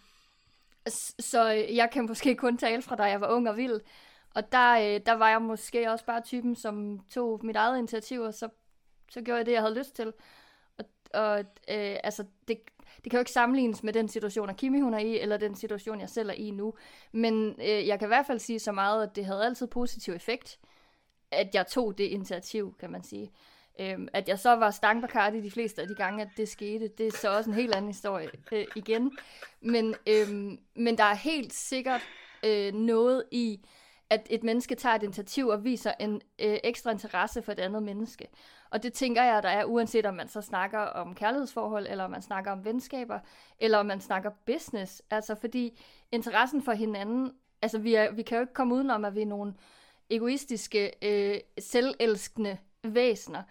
så 1.18 1.54
øh, 1.54 1.76
jeg 1.76 1.90
kan 1.90 2.06
måske 2.06 2.34
kun 2.34 2.58
tale 2.58 2.82
fra 2.82 2.96
da 2.96 3.02
jeg 3.02 3.20
var 3.20 3.28
ung 3.28 3.48
og 3.48 3.56
vild. 3.56 3.80
Og 4.34 4.52
der, 4.52 4.72
øh, 4.78 5.00
der 5.06 5.12
var 5.12 5.28
jeg 5.28 5.42
måske 5.42 5.90
også 5.90 6.04
bare 6.04 6.20
typen, 6.20 6.56
som 6.56 7.00
tog 7.10 7.40
mit 7.44 7.56
eget 7.56 7.78
initiativ, 7.78 8.20
og 8.20 8.34
så, 8.34 8.48
så 9.10 9.20
gjorde 9.20 9.38
jeg 9.38 9.46
det, 9.46 9.52
jeg 9.52 9.60
havde 9.60 9.78
lyst 9.78 9.94
til. 9.94 10.12
Og, 10.78 10.84
og 11.14 11.38
øh, 11.38 11.96
altså, 12.04 12.24
det, 12.48 12.58
det 13.04 13.10
kan 13.10 13.18
jo 13.18 13.18
ikke 13.18 13.30
sammenlignes 13.30 13.82
med 13.82 13.92
den 13.92 14.08
situation, 14.08 14.50
at 14.50 14.56
Kimi 14.56 14.80
hun 14.80 14.94
er 14.94 14.98
i, 14.98 15.18
eller 15.18 15.36
den 15.36 15.54
situation, 15.54 16.00
jeg 16.00 16.10
selv 16.10 16.28
er 16.28 16.34
i 16.34 16.50
nu. 16.50 16.74
Men 17.12 17.54
øh, 17.60 17.86
jeg 17.86 17.98
kan 17.98 18.06
i 18.06 18.08
hvert 18.08 18.26
fald 18.26 18.38
sige 18.38 18.58
så 18.58 18.72
meget, 18.72 19.02
at 19.02 19.16
det 19.16 19.24
havde 19.24 19.44
altid 19.44 19.66
positiv 19.66 20.14
effekt, 20.14 20.58
at 21.30 21.54
jeg 21.54 21.66
tog 21.66 21.98
det 21.98 22.04
initiativ, 22.04 22.74
kan 22.80 22.90
man 22.90 23.02
sige. 23.02 23.30
Øhm, 23.80 24.08
at 24.12 24.28
jeg 24.28 24.38
så 24.38 24.56
var 24.56 24.70
stangbacardi 24.70 25.40
de 25.40 25.50
fleste 25.50 25.82
af 25.82 25.88
de 25.88 25.94
gange, 25.94 26.22
at 26.22 26.28
det 26.36 26.48
skete, 26.48 26.88
det 26.88 27.06
er 27.06 27.12
så 27.12 27.36
også 27.36 27.50
en 27.50 27.56
helt 27.56 27.74
anden 27.74 27.90
historie 27.90 28.30
øh, 28.52 28.66
igen. 28.76 29.18
Men, 29.60 29.94
øhm, 30.06 30.58
men 30.74 30.98
der 30.98 31.04
er 31.04 31.14
helt 31.14 31.52
sikkert 31.52 32.00
øh, 32.44 32.74
noget 32.74 33.24
i, 33.30 33.66
at 34.10 34.26
et 34.30 34.44
menneske 34.44 34.74
tager 34.74 34.94
et 34.94 35.02
initiativ 35.02 35.46
og 35.46 35.64
viser 35.64 35.92
en 36.00 36.14
øh, 36.14 36.58
ekstra 36.64 36.90
interesse 36.90 37.42
for 37.42 37.52
et 37.52 37.58
andet 37.58 37.82
menneske. 37.82 38.28
Og 38.70 38.82
det 38.82 38.92
tænker 38.92 39.22
jeg, 39.22 39.42
der 39.42 39.48
er, 39.48 39.64
uanset 39.64 40.06
om 40.06 40.14
man 40.14 40.28
så 40.28 40.40
snakker 40.40 40.78
om 40.78 41.14
kærlighedsforhold, 41.14 41.86
eller 41.90 42.04
om 42.04 42.10
man 42.10 42.22
snakker 42.22 42.50
om 42.52 42.64
venskaber, 42.64 43.18
eller 43.58 43.78
om 43.78 43.86
man 43.86 44.00
snakker 44.00 44.30
business. 44.46 45.02
Altså 45.10 45.34
fordi 45.34 45.80
interessen 46.12 46.62
for 46.62 46.72
hinanden, 46.72 47.32
altså 47.62 47.78
vi, 47.78 47.94
er, 47.94 48.12
vi 48.12 48.22
kan 48.22 48.36
jo 48.36 48.40
ikke 48.40 48.54
komme 48.54 48.74
udenom, 48.74 49.04
at 49.04 49.14
vi 49.14 49.22
er 49.22 49.26
nogle 49.26 49.54
egoistiske, 50.10 50.92
øh, 51.02 51.40
selvelskende 51.58 52.58
væsener. 52.84 53.42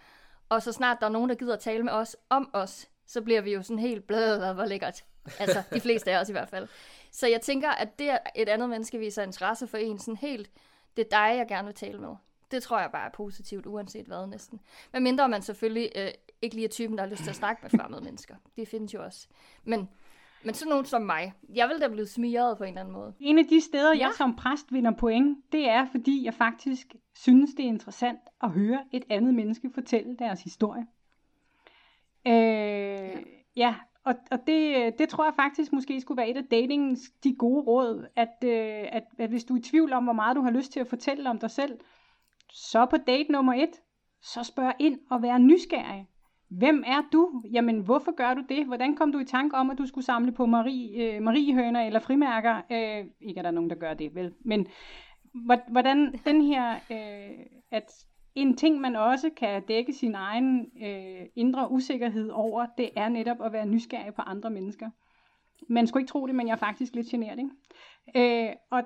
Og 0.49 0.61
så 0.61 0.71
snart 0.71 0.97
der 0.99 1.05
er 1.05 1.11
nogen, 1.11 1.29
der 1.29 1.35
gider 1.35 1.53
at 1.53 1.59
tale 1.59 1.83
med 1.83 1.93
os 1.93 2.17
om 2.29 2.49
os, 2.53 2.89
så 3.05 3.21
bliver 3.21 3.41
vi 3.41 3.53
jo 3.53 3.61
sådan 3.61 3.79
helt 3.79 4.07
bladet, 4.07 4.55
hvor 4.55 4.65
lækkert. 4.65 5.05
Altså, 5.39 5.63
de 5.73 5.79
fleste 5.79 6.11
af 6.11 6.21
os 6.21 6.29
i 6.29 6.31
hvert 6.31 6.49
fald. 6.49 6.67
Så 7.11 7.27
jeg 7.27 7.41
tænker, 7.41 7.69
at 7.69 7.99
det, 7.99 8.17
et 8.35 8.49
andet 8.49 8.69
menneske 8.69 8.97
viser 8.99 9.23
interesse 9.23 9.67
for 9.67 9.77
en, 9.77 9.99
sådan 9.99 10.15
helt, 10.15 10.51
det 10.97 11.05
er 11.05 11.09
dig, 11.09 11.37
jeg 11.37 11.45
gerne 11.47 11.65
vil 11.65 11.75
tale 11.75 11.99
med. 11.99 12.15
Det 12.51 12.63
tror 12.63 12.79
jeg 12.79 12.91
bare 12.91 13.05
er 13.05 13.11
positivt, 13.11 13.65
uanset 13.65 14.05
hvad 14.05 14.27
næsten. 14.27 14.59
Men 14.93 15.03
mindre 15.03 15.29
man 15.29 15.41
selvfølgelig 15.41 15.91
øh, 15.95 16.11
ikke 16.41 16.55
lige 16.55 16.65
er 16.65 16.69
typen, 16.69 16.97
der 16.97 17.03
har 17.03 17.09
lyst 17.09 17.23
til 17.23 17.29
at 17.29 17.35
snakke 17.35 17.59
med 17.61 17.79
fremmede 17.79 18.03
mennesker. 18.03 18.35
Det 18.55 18.67
findes 18.67 18.93
jo 18.93 19.03
også. 19.03 19.27
Men 19.63 19.89
men 20.45 20.53
sådan 20.53 20.69
nogen 20.69 20.85
som 20.85 21.01
mig, 21.01 21.33
jeg 21.55 21.69
vil 21.69 21.81
da 21.81 21.87
blive 21.87 22.07
smiret 22.07 22.57
på 22.57 22.63
en 22.63 22.67
eller 22.67 22.81
anden 22.81 22.93
måde. 22.93 23.13
En 23.19 23.37
af 23.37 23.45
de 23.45 23.61
steder, 23.61 23.93
Ja. 23.93 23.99
jeg 23.99 24.11
som 24.17 24.35
præst 24.35 24.73
vinder 24.73 24.91
point, 24.91 25.37
det 25.51 25.69
er, 25.69 25.85
fordi 25.85 26.25
jeg 26.25 26.33
faktisk 26.33 26.95
synes, 27.15 27.53
det 27.53 27.65
er 27.65 27.69
interessant 27.69 28.19
at 28.43 28.49
høre 28.51 28.83
et 28.91 29.03
andet 29.09 29.33
menneske 29.33 29.69
fortælle 29.73 30.15
deres 30.19 30.43
historie. 30.43 30.85
Øh, 32.27 32.33
ja. 32.33 33.09
ja, 33.55 33.75
og, 34.03 34.15
og 34.31 34.39
det, 34.47 34.93
det 34.99 35.09
tror 35.09 35.23
jeg 35.23 35.33
faktisk 35.35 35.73
måske 35.73 36.01
skulle 36.01 36.17
være 36.17 36.29
et 36.29 36.37
af 36.37 36.45
datingens 36.51 36.99
de 37.23 37.35
gode 37.35 37.61
råd, 37.61 38.07
at, 38.15 38.43
øh, 38.43 38.85
at, 38.91 39.03
at 39.19 39.29
hvis 39.29 39.43
du 39.43 39.53
er 39.53 39.57
i 39.57 39.61
tvivl 39.61 39.93
om, 39.93 40.03
hvor 40.03 40.13
meget 40.13 40.35
du 40.35 40.41
har 40.41 40.51
lyst 40.51 40.71
til 40.71 40.79
at 40.79 40.87
fortælle 40.87 41.29
om 41.29 41.39
dig 41.39 41.51
selv, 41.51 41.79
så 42.51 42.85
på 42.85 42.97
date 42.97 43.31
nummer 43.31 43.53
et, 43.53 43.81
så 44.21 44.43
spørg 44.43 44.73
ind 44.79 44.99
og 45.09 45.21
vær 45.21 45.37
nysgerrig. 45.37 46.07
Hvem 46.49 46.83
er 46.85 47.01
du? 47.11 47.43
Jamen, 47.51 47.79
hvorfor 47.79 48.15
gør 48.15 48.33
du 48.33 48.43
det? 48.49 48.65
Hvordan 48.65 48.95
kom 48.95 49.11
du 49.11 49.19
i 49.19 49.25
tanke 49.25 49.55
om, 49.55 49.69
at 49.69 49.77
du 49.77 49.85
skulle 49.85 50.05
samle 50.05 50.31
på 50.31 50.45
Marie, 50.45 51.15
øh, 51.15 51.21
Mariehøner 51.21 51.81
eller 51.81 51.99
frimærker? 51.99 52.61
Øh, 52.71 53.05
ikke 53.21 53.37
er 53.37 53.41
der 53.41 53.51
nogen, 53.51 53.69
der 53.69 53.75
gør 53.75 53.93
det, 53.93 54.15
vel? 54.15 54.33
Men 54.39 54.67
hvordan 55.67 56.19
den 56.25 56.41
her, 56.41 56.73
øh, 56.91 57.45
at 57.71 58.05
en 58.35 58.57
ting, 58.57 58.81
man 58.81 58.95
også 58.95 59.29
kan 59.37 59.63
dække 59.67 59.93
sin 59.93 60.15
egen 60.15 60.71
øh, 60.83 61.25
indre 61.35 61.71
usikkerhed 61.71 62.29
over, 62.29 62.65
det 62.77 62.89
er 62.95 63.09
netop 63.09 63.41
at 63.41 63.53
være 63.53 63.65
nysgerrig 63.65 64.13
på 64.13 64.21
andre 64.21 64.49
mennesker. 64.49 64.89
Man 65.69 65.87
skulle 65.87 66.01
ikke 66.01 66.11
tro 66.11 66.27
det, 66.27 66.35
men 66.35 66.47
jeg 66.47 66.53
er 66.53 66.57
faktisk 66.57 66.95
lidt 66.95 67.07
generet, 67.07 67.39
ikke? 67.39 68.47
Øh, 68.47 68.55
og 68.71 68.83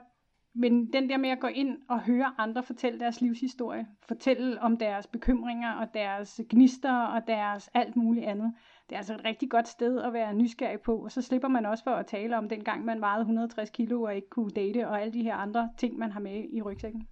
men 0.54 0.94
den 0.94 1.10
der 1.10 1.18
med 1.18 1.30
at 1.30 1.40
gå 1.40 1.48
ind 1.48 1.78
og 1.90 2.02
høre 2.02 2.34
andre 2.38 2.64
fortælle 2.64 3.00
deres 3.00 3.22
livshistorie, 3.22 3.88
fortælle 4.08 4.62
om 4.62 4.78
deres 4.78 5.08
bekymringer 5.08 5.72
og 5.74 5.94
deres 5.94 6.42
gnister 6.50 7.02
og 7.02 7.28
deres 7.28 7.70
alt 7.74 7.96
muligt 7.96 8.26
andet, 8.26 8.54
det 8.90 8.96
er 8.96 9.00
altså 9.00 9.14
et 9.14 9.26
rigtig 9.26 9.50
godt 9.50 9.68
sted 9.68 10.00
at 10.02 10.14
være 10.14 10.34
nysgerrig 10.34 10.82
på, 10.82 10.96
og 10.96 11.12
så 11.12 11.22
slipper 11.22 11.48
man 11.48 11.66
også 11.66 11.84
for 11.84 11.92
at 11.92 12.06
tale 12.06 12.38
om 12.38 12.50
dengang 12.50 12.86
man 12.86 13.02
vejede 13.02 13.22
160 13.22 13.70
kilo 13.70 14.02
og 14.02 14.16
ikke 14.16 14.30
kunne 14.30 14.52
date, 14.52 14.88
og 14.88 15.02
alle 15.02 15.14
de 15.14 15.24
her 15.24 15.36
andre 15.36 15.70
ting, 15.78 15.98
man 15.98 16.12
har 16.12 16.20
med 16.20 16.46
i 16.54 16.62
rygsækken. 16.62 17.08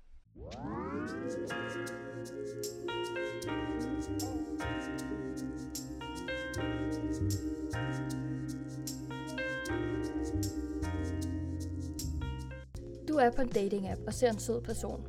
Er 13.19 13.31
på 13.31 13.41
en 13.41 13.47
dating-app 13.47 14.01
og 14.07 14.13
ser 14.13 14.29
en 14.29 14.39
sød 14.39 14.61
person. 14.61 15.05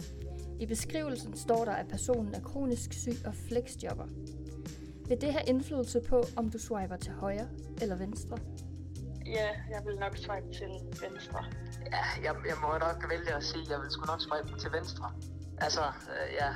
I 0.60 0.66
beskrivelsen 0.66 1.36
står 1.36 1.64
der, 1.64 1.72
at 1.72 1.88
personen 1.88 2.34
er 2.34 2.40
kronisk 2.40 2.92
syg 2.92 3.16
og 3.26 3.34
flexjobber. 3.34 4.06
Vil 5.08 5.20
det 5.20 5.32
have 5.32 5.44
indflydelse 5.46 6.00
på, 6.08 6.24
om 6.36 6.50
du 6.50 6.58
swiper 6.58 6.96
til 6.96 7.12
højre 7.12 7.48
eller 7.82 7.96
venstre? 7.96 8.38
Ja, 9.26 9.48
jeg 9.70 9.82
vil 9.86 9.96
nok 9.96 10.16
swipe 10.16 10.52
til 10.52 10.70
venstre. 11.08 11.44
Ja, 11.92 12.04
jeg, 12.24 12.34
jeg 12.46 12.56
må 12.62 12.78
nok 12.78 13.10
vælge 13.10 13.34
at 13.34 13.44
sige, 13.44 13.62
at 13.62 13.70
jeg 13.70 13.80
vil 13.80 13.90
sgu 13.90 14.04
nok 14.04 14.20
swipe 14.20 14.60
til 14.60 14.72
venstre. 14.72 15.12
Altså, 15.58 15.80
øh, 15.80 16.34
ja, 16.40 16.50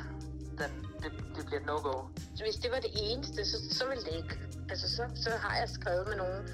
den, 0.59 0.73
det, 1.03 1.13
det 1.37 1.47
bliver 1.47 1.61
no-go. 1.61 1.95
Så 2.37 2.45
hvis 2.45 2.55
det 2.55 2.71
var 2.71 2.81
det 2.81 2.91
eneste, 2.95 3.45
så, 3.45 3.57
så 3.71 3.89
ville 3.89 4.05
det 4.05 4.15
ikke. 4.17 4.35
Altså, 4.71 4.97
så, 4.97 5.03
så 5.15 5.31
har 5.31 5.59
jeg 5.59 5.69
skrevet 5.69 6.09
med 6.09 6.17
nogen, 6.17 6.49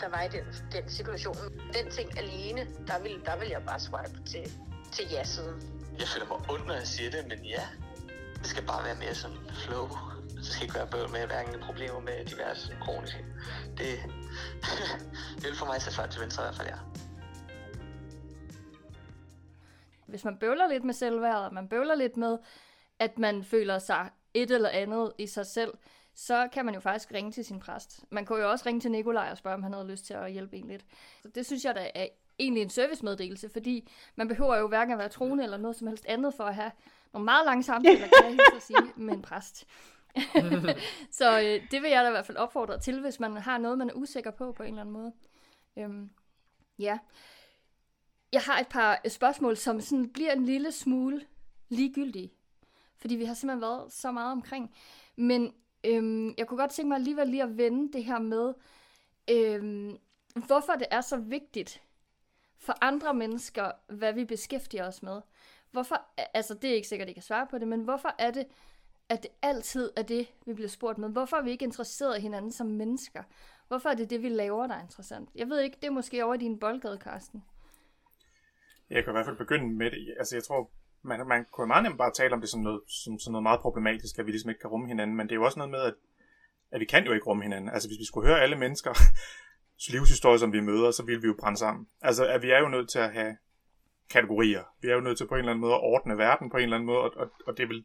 der 0.00 0.08
var 0.08 0.22
i 0.22 0.28
den, 0.28 0.44
den 0.72 0.88
situation. 0.88 1.36
Den 1.78 1.90
ting 1.90 2.18
alene, 2.18 2.60
der 2.86 2.98
vil, 3.02 3.22
der 3.24 3.36
vil 3.38 3.48
jeg 3.48 3.62
bare 3.66 3.80
swipe 3.80 4.18
til, 4.26 4.44
til 4.92 5.04
ja-siden. 5.10 5.58
Jeg 5.98 6.08
føler 6.08 6.26
mig 6.26 6.50
ondt, 6.50 6.66
når 6.66 6.74
jeg 6.74 6.86
siger 6.86 7.10
det, 7.10 7.28
men 7.28 7.44
ja. 7.44 7.64
Det 8.38 8.46
skal 8.46 8.66
bare 8.66 8.84
være 8.84 8.94
mere 8.94 9.14
sådan 9.14 9.36
flow. 9.64 9.88
Det 10.36 10.46
skal 10.46 10.62
ikke 10.62 10.74
være 10.74 10.86
bøvl 10.86 11.10
med 11.10 11.26
hverken 11.26 11.60
problemer 11.60 12.00
med 12.00 12.24
diverse 12.24 12.76
kroniske. 12.82 13.24
Det, 13.78 13.92
det 15.36 15.44
vil 15.44 15.56
for 15.56 15.66
mig 15.66 15.82
sætte 15.82 16.10
til 16.10 16.20
venstre 16.20 16.42
i 16.42 16.44
hvert 16.44 16.56
fald, 16.56 16.68
ja. 16.68 16.78
Hvis 20.06 20.24
man 20.24 20.38
bøvler 20.38 20.66
lidt 20.68 20.84
med 20.84 20.94
selvværd, 20.94 21.36
og 21.36 21.54
man 21.54 21.68
bøvler 21.68 21.94
lidt 21.94 22.16
med, 22.16 22.38
at 22.98 23.18
man 23.18 23.44
føler 23.44 23.78
sig 23.78 24.10
et 24.34 24.50
eller 24.50 24.68
andet 24.68 25.12
i 25.18 25.26
sig 25.26 25.46
selv, 25.46 25.74
så 26.14 26.48
kan 26.52 26.64
man 26.64 26.74
jo 26.74 26.80
faktisk 26.80 27.12
ringe 27.12 27.32
til 27.32 27.44
sin 27.44 27.60
præst. 27.60 28.04
Man 28.10 28.26
kunne 28.26 28.42
jo 28.42 28.50
også 28.50 28.66
ringe 28.66 28.80
til 28.80 28.90
Nikolaj 28.90 29.28
og 29.30 29.38
spørge, 29.38 29.54
om 29.54 29.62
han 29.62 29.72
havde 29.72 29.86
lyst 29.86 30.06
til 30.06 30.14
at 30.14 30.32
hjælpe 30.32 30.56
en 30.56 30.68
lidt. 30.68 30.84
Så 31.22 31.28
det 31.28 31.46
synes 31.46 31.64
jeg 31.64 31.74
da 31.74 31.90
er 31.94 32.06
egentlig 32.38 32.62
en 32.62 32.70
servicemeddelelse, 32.70 33.48
fordi 33.48 33.88
man 34.16 34.28
behøver 34.28 34.56
jo 34.56 34.68
hverken 34.68 34.92
at 34.92 34.98
være 34.98 35.08
troende 35.08 35.44
eller 35.44 35.56
noget 35.56 35.76
som 35.76 35.86
helst 35.86 36.06
andet 36.06 36.34
for 36.34 36.44
at 36.44 36.54
have 36.54 36.70
nogle 37.12 37.24
meget 37.24 37.46
lange 37.46 37.62
samtaler, 37.62 38.08
kan 38.22 38.30
jeg 38.30 38.38
at 38.56 38.62
sige, 38.62 38.92
med 38.96 39.14
en 39.14 39.22
præst. 39.22 39.66
så 41.18 41.40
øh, 41.40 41.70
det 41.70 41.82
vil 41.82 41.90
jeg 41.90 42.02
da 42.04 42.08
i 42.08 42.10
hvert 42.10 42.26
fald 42.26 42.38
opfordre 42.38 42.80
til, 42.80 43.00
hvis 43.00 43.20
man 43.20 43.36
har 43.36 43.58
noget, 43.58 43.78
man 43.78 43.90
er 43.90 43.94
usikker 43.94 44.30
på 44.30 44.52
på 44.52 44.62
en 44.62 44.68
eller 44.68 44.80
anden 44.80 44.92
måde. 44.92 45.12
Øhm, 45.78 46.10
ja. 46.78 46.98
Jeg 48.32 48.40
har 48.40 48.60
et 48.60 48.68
par 48.68 49.08
spørgsmål, 49.08 49.56
som 49.56 49.80
sådan 49.80 50.08
bliver 50.08 50.32
en 50.32 50.44
lille 50.44 50.72
smule 50.72 51.20
ligegyldige. 51.68 52.33
Fordi 53.04 53.14
vi 53.14 53.24
har 53.24 53.34
simpelthen 53.34 53.60
været 53.60 53.92
så 53.92 54.12
meget 54.12 54.32
omkring. 54.32 54.74
Men 55.16 55.54
øhm, 55.84 56.34
jeg 56.38 56.46
kunne 56.46 56.58
godt 56.58 56.70
tænke 56.70 56.88
mig 56.88 56.96
alligevel 56.96 57.28
lige 57.28 57.42
at 57.42 57.56
vende 57.56 57.92
det 57.92 58.04
her 58.04 58.18
med, 58.18 58.54
øhm, 59.30 59.98
hvorfor 60.46 60.72
det 60.72 60.86
er 60.90 61.00
så 61.00 61.16
vigtigt 61.16 61.82
for 62.58 62.74
andre 62.80 63.14
mennesker, 63.14 63.70
hvad 63.86 64.12
vi 64.12 64.24
beskæftiger 64.24 64.86
os 64.86 65.02
med. 65.02 65.20
Hvorfor, 65.70 65.96
altså 66.34 66.54
det 66.54 66.70
er 66.70 66.74
ikke 66.74 66.88
sikkert, 66.88 67.06
at 67.06 67.10
I 67.10 67.14
kan 67.14 67.22
svare 67.22 67.46
på 67.46 67.58
det, 67.58 67.68
men 67.68 67.80
hvorfor 67.80 68.14
er 68.18 68.30
det, 68.30 68.46
at 69.08 69.22
det 69.22 69.30
altid 69.42 69.90
er 69.96 70.02
det, 70.02 70.32
vi 70.46 70.54
bliver 70.54 70.68
spurgt 70.68 70.98
med? 70.98 71.08
Hvorfor 71.08 71.36
er 71.36 71.42
vi 71.42 71.50
ikke 71.50 71.64
interesseret 71.64 72.18
i 72.18 72.20
hinanden 72.20 72.52
som 72.52 72.66
mennesker? 72.66 73.22
Hvorfor 73.68 73.88
er 73.88 73.94
det 73.94 74.10
det, 74.10 74.22
vi 74.22 74.28
laver, 74.28 74.66
der 74.66 74.74
er 74.74 74.82
interessant? 74.82 75.28
Jeg 75.34 75.48
ved 75.48 75.60
ikke, 75.60 75.76
det 75.80 75.86
er 75.86 75.92
måske 75.92 76.24
over 76.24 76.34
i 76.34 76.38
din 76.38 76.58
boldgade, 76.58 76.98
Karsten. 76.98 77.44
Jeg 78.90 79.04
kan 79.04 79.10
i 79.10 79.14
hvert 79.14 79.26
fald 79.26 79.36
begynde 79.36 79.74
med 79.74 79.90
det. 79.90 80.14
Altså, 80.18 80.36
jeg 80.36 80.44
tror, 80.44 80.70
man, 81.04 81.26
man 81.28 81.46
kunne 81.52 81.66
meget 81.66 81.82
nemt 81.82 81.98
bare 81.98 82.12
tale 82.12 82.34
om 82.34 82.40
det 82.40 82.50
som 82.50 82.60
noget, 82.60 82.80
som, 83.04 83.18
som 83.18 83.32
noget 83.32 83.42
meget 83.42 83.60
problematisk, 83.60 84.18
at 84.18 84.26
vi 84.26 84.30
ligesom 84.30 84.50
ikke 84.50 84.60
kan 84.60 84.70
rumme 84.70 84.88
hinanden, 84.88 85.16
men 85.16 85.26
det 85.26 85.32
er 85.32 85.36
jo 85.36 85.44
også 85.44 85.58
noget 85.58 85.70
med, 85.70 85.80
at, 85.80 85.94
at 86.70 86.80
vi 86.80 86.84
kan 86.84 87.04
jo 87.06 87.12
ikke 87.12 87.26
rumme 87.26 87.42
hinanden. 87.42 87.70
Altså, 87.70 87.88
hvis 87.88 87.98
vi 87.98 88.04
skulle 88.04 88.28
høre 88.28 88.40
alle 88.40 88.56
mennesker 88.56 88.92
livshistorier, 89.92 90.38
som 90.38 90.52
vi 90.52 90.60
møder, 90.60 90.90
så 90.90 91.02
ville 91.02 91.20
vi 91.20 91.26
jo 91.26 91.36
brænde 91.40 91.58
sammen. 91.58 91.88
Altså, 92.00 92.26
at 92.26 92.42
vi 92.42 92.50
er 92.50 92.58
jo 92.58 92.68
nødt 92.68 92.88
til 92.88 92.98
at 92.98 93.12
have 93.12 93.36
kategorier. 94.10 94.62
Vi 94.80 94.88
er 94.88 94.94
jo 94.94 95.00
nødt 95.00 95.18
til 95.18 95.26
på 95.28 95.34
en 95.34 95.38
eller 95.38 95.52
anden 95.52 95.60
måde 95.60 95.74
at 95.74 95.80
ordne 95.82 96.18
verden 96.18 96.50
på 96.50 96.56
en 96.56 96.62
eller 96.62 96.76
anden 96.76 96.86
måde, 96.86 97.00
og, 97.00 97.10
og, 97.16 97.30
og 97.46 97.56
det, 97.56 97.62
er 97.62 97.66
vel, 97.66 97.84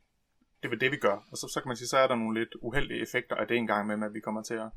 det 0.61 0.65
er 0.65 0.70
vel 0.70 0.82
det, 0.82 0.91
vi 0.91 0.97
gør. 0.97 1.17
Og 1.32 1.38
så, 1.38 1.47
så 1.53 1.61
kan 1.61 1.70
man 1.70 1.78
sige, 1.78 1.88
så 1.88 1.97
er 1.97 2.07
der 2.07 2.15
nogle 2.15 2.39
lidt 2.39 2.55
uheldige 2.61 3.01
effekter 3.01 3.36
af 3.36 3.47
det 3.47 3.57
engang 3.57 3.88
med, 3.88 4.07
at 4.07 4.13
vi 4.13 4.20
kommer 4.20 4.41
til 4.41 4.53
at 4.53 4.70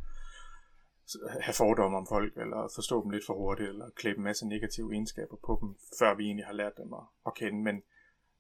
have 1.40 1.55
fordomme 1.55 1.97
om 1.97 2.07
folk, 2.07 2.32
eller 2.36 2.72
forstå 2.74 3.03
dem 3.03 3.11
lidt 3.11 3.26
for 3.26 3.34
hurtigt, 3.34 3.68
eller 3.68 3.90
klæbe 3.90 4.18
en 4.18 4.24
masse 4.24 4.49
negative 4.49 4.93
egenskaber 4.93 5.36
på 5.47 5.59
dem, 5.61 5.76
før 5.99 6.14
vi 6.14 6.24
egentlig 6.24 6.47
har 6.47 6.53
lært 6.53 6.76
dem 6.76 6.93
at, 6.93 7.05
at 7.26 7.34
kende. 7.34 7.62
Men, 7.62 7.82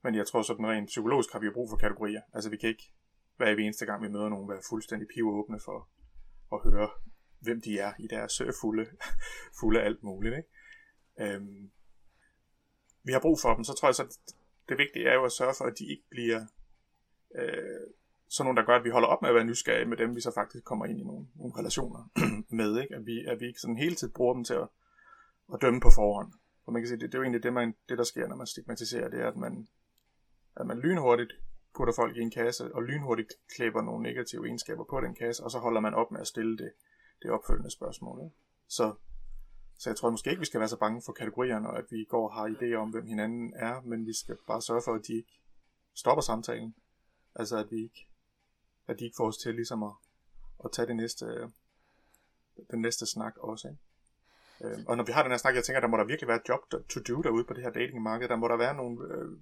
men 0.02 0.14
jeg 0.14 0.26
tror 0.26 0.42
sådan 0.42 0.66
rent 0.66 0.86
psykologisk 0.86 1.32
har 1.32 1.38
vi 1.38 1.50
brug 1.50 1.70
for 1.70 1.76
kategorier. 1.76 2.20
Altså 2.32 2.50
vi 2.50 2.56
kan 2.56 2.68
ikke 2.68 2.92
hver 3.36 3.46
eneste 3.46 3.86
gang, 3.86 4.02
vi 4.02 4.08
møder 4.08 4.28
nogen, 4.28 4.48
være 4.48 4.62
fuldstændig 4.68 5.08
pivåbne 5.14 5.60
for 5.60 5.88
at 6.52 6.72
høre, 6.72 6.90
hvem 7.40 7.60
de 7.60 7.78
er 7.78 7.92
i 7.98 8.06
deres 8.06 8.42
fulde, 8.60 8.86
fulde 9.60 9.80
alt 9.80 10.02
muligt. 10.02 10.36
Ikke? 10.36 10.48
Øhm, 11.20 11.70
vi 13.02 13.12
har 13.12 13.20
brug 13.20 13.38
for 13.42 13.54
dem, 13.54 13.64
så 13.64 13.74
tror 13.74 13.88
jeg 13.88 13.94
så, 13.94 14.18
det 14.68 14.78
vigtige 14.78 15.08
er 15.08 15.14
jo 15.14 15.24
at 15.24 15.32
sørge 15.32 15.54
for, 15.58 15.64
at 15.64 15.78
de 15.78 15.90
ikke 15.90 16.04
bliver 16.10 16.40
øh, 17.34 17.86
sådan 18.28 18.46
nogle, 18.46 18.60
der 18.60 18.66
gør, 18.66 18.76
at 18.76 18.84
vi 18.84 18.90
holder 18.90 19.08
op 19.08 19.22
med 19.22 19.28
at 19.28 19.34
være 19.34 19.44
nysgerrige 19.44 19.88
med 19.88 19.96
dem, 19.96 20.16
vi 20.16 20.20
så 20.20 20.32
faktisk 20.34 20.64
kommer 20.64 20.86
ind 20.86 21.00
i 21.00 21.04
nogle, 21.04 21.26
nogle 21.34 21.54
relationer 21.58 22.10
med. 22.60 22.80
Ikke? 22.82 22.94
At, 22.94 23.06
vi, 23.06 23.24
at 23.24 23.40
vi 23.40 23.46
ikke 23.46 23.60
sådan 23.60 23.76
hele 23.76 23.94
tiden 23.94 24.12
bruger 24.12 24.34
dem 24.34 24.44
til 24.44 24.54
at, 24.54 24.68
at 25.54 25.62
dømme 25.62 25.80
på 25.80 25.90
forhånd. 25.90 26.32
Og 26.64 26.72
man 26.72 26.82
kan 26.82 26.88
sige, 26.88 27.00
det, 27.00 27.12
det 27.12 27.14
er 27.14 27.18
jo 27.18 27.22
egentlig 27.22 27.42
det, 27.42 27.52
man, 27.52 27.74
det, 27.88 27.98
der 27.98 28.04
sker, 28.04 28.28
når 28.28 28.36
man 28.36 28.46
stigmatiserer, 28.46 29.08
det 29.08 29.20
er, 29.20 29.28
at 29.28 29.36
man, 29.36 29.68
at 30.56 30.66
man 30.66 30.78
lynhurtigt 30.78 31.32
putter 31.76 31.94
folk 31.94 32.16
i 32.16 32.20
en 32.20 32.30
kasse, 32.30 32.74
og 32.74 32.82
lynhurtigt 32.82 33.32
klæber 33.56 33.82
nogle 33.82 34.02
negative 34.02 34.46
egenskaber 34.46 34.84
på 34.84 35.00
den 35.00 35.14
kasse, 35.14 35.44
og 35.44 35.50
så 35.50 35.58
holder 35.58 35.80
man 35.80 35.94
op 35.94 36.10
med 36.10 36.20
at 36.20 36.26
stille 36.26 36.58
det, 36.58 36.72
det 37.22 37.30
opfølgende 37.30 37.70
spørgsmål. 37.70 38.24
Ikke? 38.24 38.36
Så, 38.68 38.94
så 39.78 39.90
jeg 39.90 39.96
tror 39.96 40.10
måske 40.10 40.30
ikke, 40.30 40.40
vi 40.40 40.46
skal 40.46 40.60
være 40.60 40.68
så 40.68 40.78
bange 40.78 41.02
for 41.06 41.12
kategorierne, 41.12 41.70
og 41.70 41.78
at 41.78 41.84
vi 41.90 42.04
går 42.04 42.28
og 42.28 42.34
har 42.34 42.48
idéer 42.48 42.74
om, 42.74 42.90
hvem 42.90 43.06
hinanden 43.06 43.54
er, 43.56 43.80
men 43.80 44.06
vi 44.06 44.12
skal 44.12 44.36
bare 44.46 44.62
sørge 44.62 44.82
for, 44.84 44.94
at 44.94 45.06
de 45.06 45.12
ikke 45.12 45.40
stopper 45.94 46.22
samtalen. 46.22 46.74
Altså 47.34 47.56
at 47.56 47.70
vi 47.70 47.82
ikke 47.82 48.06
at 48.86 48.98
de 48.98 49.04
ikke 49.04 49.16
får 49.16 49.26
os 49.26 49.38
til 49.38 49.54
ligesom 49.54 49.82
at, 49.82 49.92
at 50.64 50.72
tage 50.72 50.86
det 50.86 50.96
næste, 50.96 51.26
den 52.70 52.80
næste 52.80 53.06
snak 53.06 53.36
også. 53.36 53.68
Ikke? 53.68 53.80
Øh, 54.64 54.84
og 54.88 54.96
når 54.96 55.04
vi 55.04 55.12
har 55.12 55.22
den 55.22 55.32
her 55.32 55.38
snak, 55.38 55.54
jeg 55.54 55.64
tænker, 55.64 55.80
der 55.80 55.88
må 55.88 55.96
der 55.96 56.04
virkelig 56.04 56.28
være 56.28 56.36
et 56.36 56.48
job 56.48 56.70
to 56.70 57.00
do 57.08 57.22
derude 57.22 57.44
på 57.44 57.54
det 57.54 57.62
her 57.62 57.70
datingmarked. 57.70 58.28
Der 58.28 58.36
må 58.36 58.48
der 58.48 58.56
være 58.56 58.74
nogle 58.74 59.14
øh, 59.14 59.38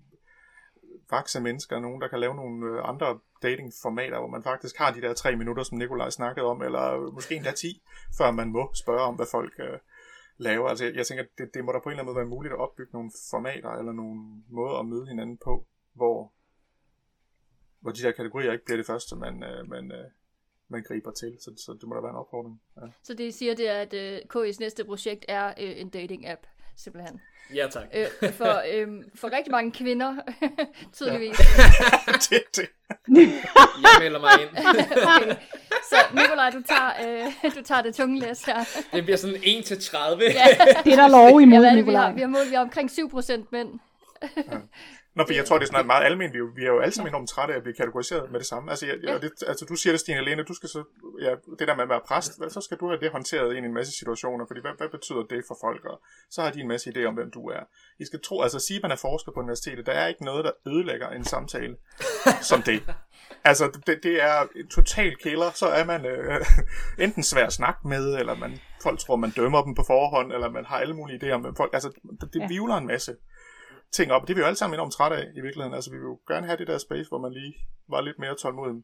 vakse 1.10 1.40
mennesker, 1.40 1.80
nogen 1.80 2.00
der 2.00 2.08
kan 2.08 2.20
lave 2.20 2.34
nogle 2.34 2.66
øh, 2.66 2.88
andre 2.88 3.18
datingformater, 3.42 4.18
hvor 4.18 4.28
man 4.28 4.42
faktisk 4.42 4.76
har 4.76 4.92
de 4.92 5.00
der 5.00 5.14
tre 5.14 5.36
minutter, 5.36 5.62
som 5.62 5.78
Nikolaj 5.78 6.10
snakkede 6.10 6.46
om, 6.46 6.62
eller 6.62 7.12
måske 7.12 7.34
endda 7.34 7.52
ti, 7.52 7.82
før 8.18 8.30
man 8.30 8.48
må 8.48 8.70
spørge 8.74 9.00
om, 9.00 9.14
hvad 9.14 9.26
folk 9.30 9.52
øh, 9.58 9.78
laver. 10.36 10.68
Altså 10.68 10.84
jeg, 10.84 10.94
jeg 10.94 11.06
tænker, 11.06 11.24
det, 11.38 11.54
det 11.54 11.64
må 11.64 11.72
der 11.72 11.80
på 11.80 11.88
en 11.88 11.92
eller 11.92 12.02
anden 12.02 12.14
måde 12.14 12.16
være 12.16 12.34
muligt 12.34 12.54
at 12.54 12.60
opbygge 12.60 12.92
nogle 12.92 13.10
formater, 13.30 13.70
eller 13.70 13.92
nogle 13.92 14.20
måder 14.48 14.78
at 14.78 14.86
møde 14.86 15.06
hinanden 15.08 15.38
på, 15.44 15.66
hvor 15.92 16.32
hvor 17.80 17.90
de 17.90 18.02
der 18.02 18.12
kategorier 18.12 18.52
ikke 18.52 18.64
bliver 18.64 18.76
det 18.76 18.86
første, 18.86 19.16
man, 19.16 19.42
øh, 19.42 19.68
man, 19.68 19.92
øh, 19.92 20.04
man 20.68 20.82
griber 20.82 21.10
til. 21.10 21.36
Så, 21.40 21.50
så 21.56 21.72
det 21.72 21.88
må 21.88 21.94
da 21.94 22.00
være 22.00 22.10
en 22.10 22.16
opfordring. 22.16 22.62
Ja. 22.76 22.86
Så 23.02 23.14
det 23.14 23.24
I 23.24 23.30
siger, 23.30 23.54
det 23.54 23.68
er, 23.68 23.80
at 23.80 23.94
øh, 23.94 24.18
KI's 24.34 24.56
næste 24.60 24.84
projekt 24.84 25.24
er 25.28 25.46
øh, 25.48 25.80
en 25.80 25.90
dating-app, 25.96 26.46
simpelthen. 26.84 27.20
Ja, 27.54 27.66
tak. 27.70 27.82
Øh, 27.94 28.32
for, 28.32 28.62
øh, 28.74 28.88
for 29.14 29.32
rigtig 29.32 29.50
mange 29.50 29.72
kvinder, 29.72 30.14
tydeligvis. 30.96 31.36
det, 32.30 32.42
det. 32.56 32.66
Jeg 33.82 33.90
melder 34.00 34.20
mig 34.20 34.30
ind. 34.42 34.48
okay. 34.50 35.36
Så 35.90 35.96
Nikolaj, 36.14 36.50
du 36.50 36.62
tager, 36.68 37.24
øh, 37.26 37.50
du 37.56 37.62
tager 37.62 37.82
det 37.82 37.94
tunge 37.94 38.20
læs 38.20 38.44
her. 38.44 38.64
Det 38.92 39.04
bliver 39.04 39.16
sådan 39.16 39.36
1 39.42 39.64
til 39.64 39.82
30. 39.82 40.22
Ja. 40.24 40.30
Det 40.84 40.92
er 40.92 40.96
der 40.96 41.08
lov 41.08 41.40
imod, 41.40 41.58
er 41.64 41.68
det, 41.68 41.76
vi 41.76 41.80
Nikolaj. 41.80 42.02
har, 42.06 42.12
vi 42.12 42.20
har 42.20 42.28
målt, 42.28 42.50
vi 42.50 42.54
har 42.54 42.62
omkring 42.62 42.90
7% 42.90 43.48
mænd. 43.52 43.68
Nå, 45.20 45.26
for 45.26 45.32
jeg 45.34 45.44
tror, 45.44 45.58
det 45.58 45.64
er 45.68 45.72
sådan 45.72 45.86
meget 45.86 46.04
almindeligt. 46.04 46.32
Vi, 46.32 46.38
er 46.38 46.46
jo- 46.46 46.52
vi 46.56 46.62
er 46.64 46.72
jo 46.74 46.78
alle 46.80 46.94
sammen 46.94 47.10
enormt 47.10 47.28
trætte 47.28 47.54
af 47.54 47.58
at 47.58 47.62
blive 47.62 47.74
kategoriseret 47.74 48.30
med 48.32 48.38
det 48.40 48.46
samme. 48.46 48.70
Altså, 48.70 48.86
jeg, 48.86 48.96
Ja. 49.02 49.18
det, 49.18 49.30
altså 49.46 49.64
du 49.64 49.74
siger 49.74 49.92
det, 49.92 50.00
Stine 50.00 50.24
Lene, 50.24 50.42
du 50.42 50.54
skal 50.54 50.68
så, 50.68 50.84
ja, 51.20 51.34
det 51.58 51.68
der 51.68 51.74
med 51.74 51.82
at 51.82 51.88
være 51.88 52.00
præst, 52.08 52.38
hvad, 52.38 52.50
så 52.50 52.60
skal 52.60 52.76
du 52.76 52.88
have 52.88 53.00
det 53.00 53.10
håndteret 53.10 53.54
ind 53.56 53.66
i 53.66 53.68
en 53.68 53.74
masse 53.74 53.92
situationer, 53.98 54.44
fordi 54.46 54.60
hvad, 54.60 54.70
hvad 54.78 54.88
betyder 54.88 55.22
det 55.22 55.44
for 55.48 55.56
folk? 55.64 55.84
Og 55.84 56.00
så 56.30 56.42
har 56.42 56.50
de 56.50 56.60
en 56.60 56.68
masse 56.68 56.90
idéer 56.90 57.04
om, 57.06 57.14
hvem 57.14 57.30
du 57.30 57.48
er. 57.48 57.60
I 57.98 58.04
skal 58.04 58.20
tro, 58.22 58.42
altså 58.42 58.58
sige, 58.58 58.76
at 58.76 58.82
man 58.82 58.90
er 58.90 58.96
forsker 58.96 59.32
på 59.32 59.40
universitetet, 59.40 59.86
der 59.86 59.92
er 59.92 60.06
ikke 60.06 60.24
noget, 60.24 60.44
der 60.44 60.52
ødelægger 60.66 61.08
en 61.08 61.24
samtale 61.24 61.76
som 62.42 62.62
det. 62.62 62.82
Altså, 63.44 63.70
det, 63.86 64.00
det 64.02 64.22
er 64.22 64.46
total 64.70 65.16
killer, 65.16 65.50
så 65.54 65.66
er 65.66 65.84
man 65.84 66.06
øh, 66.06 66.40
enten 67.04 67.22
svær 67.22 67.46
at 67.46 67.52
snakke 67.52 67.88
med, 67.88 68.14
eller 68.18 68.34
man, 68.34 68.60
folk 68.82 68.98
tror, 68.98 69.16
man 69.16 69.30
dømmer 69.30 69.62
dem 69.62 69.74
på 69.74 69.82
forhånd, 69.86 70.32
eller 70.32 70.50
man 70.50 70.64
har 70.64 70.78
alle 70.78 70.94
mulige 70.94 71.18
idéer 71.22 71.32
om, 71.34 71.56
folk, 71.56 71.70
altså, 71.74 71.88
det, 72.20 72.34
det 72.34 72.40
Ja. 72.40 72.46
vivler 72.48 72.74
en 72.76 72.86
masse 72.86 73.16
ting 73.92 74.12
op. 74.12 74.22
Det 74.22 74.30
er 74.30 74.34
vi 74.34 74.40
jo 74.40 74.46
alle 74.46 74.56
sammen 74.56 74.74
enormt 74.76 74.92
trætte 74.92 75.16
af 75.16 75.24
i 75.36 75.40
virkeligheden. 75.40 75.74
Altså, 75.74 75.90
vi 75.90 75.96
vil 75.96 76.04
jo 76.04 76.18
gerne 76.28 76.46
have 76.46 76.56
det 76.56 76.66
der 76.66 76.78
space, 76.78 77.08
hvor 77.08 77.18
man 77.18 77.32
lige 77.32 77.54
var 77.88 78.00
lidt 78.00 78.18
mere 78.18 78.34
tålmodig 78.36 78.82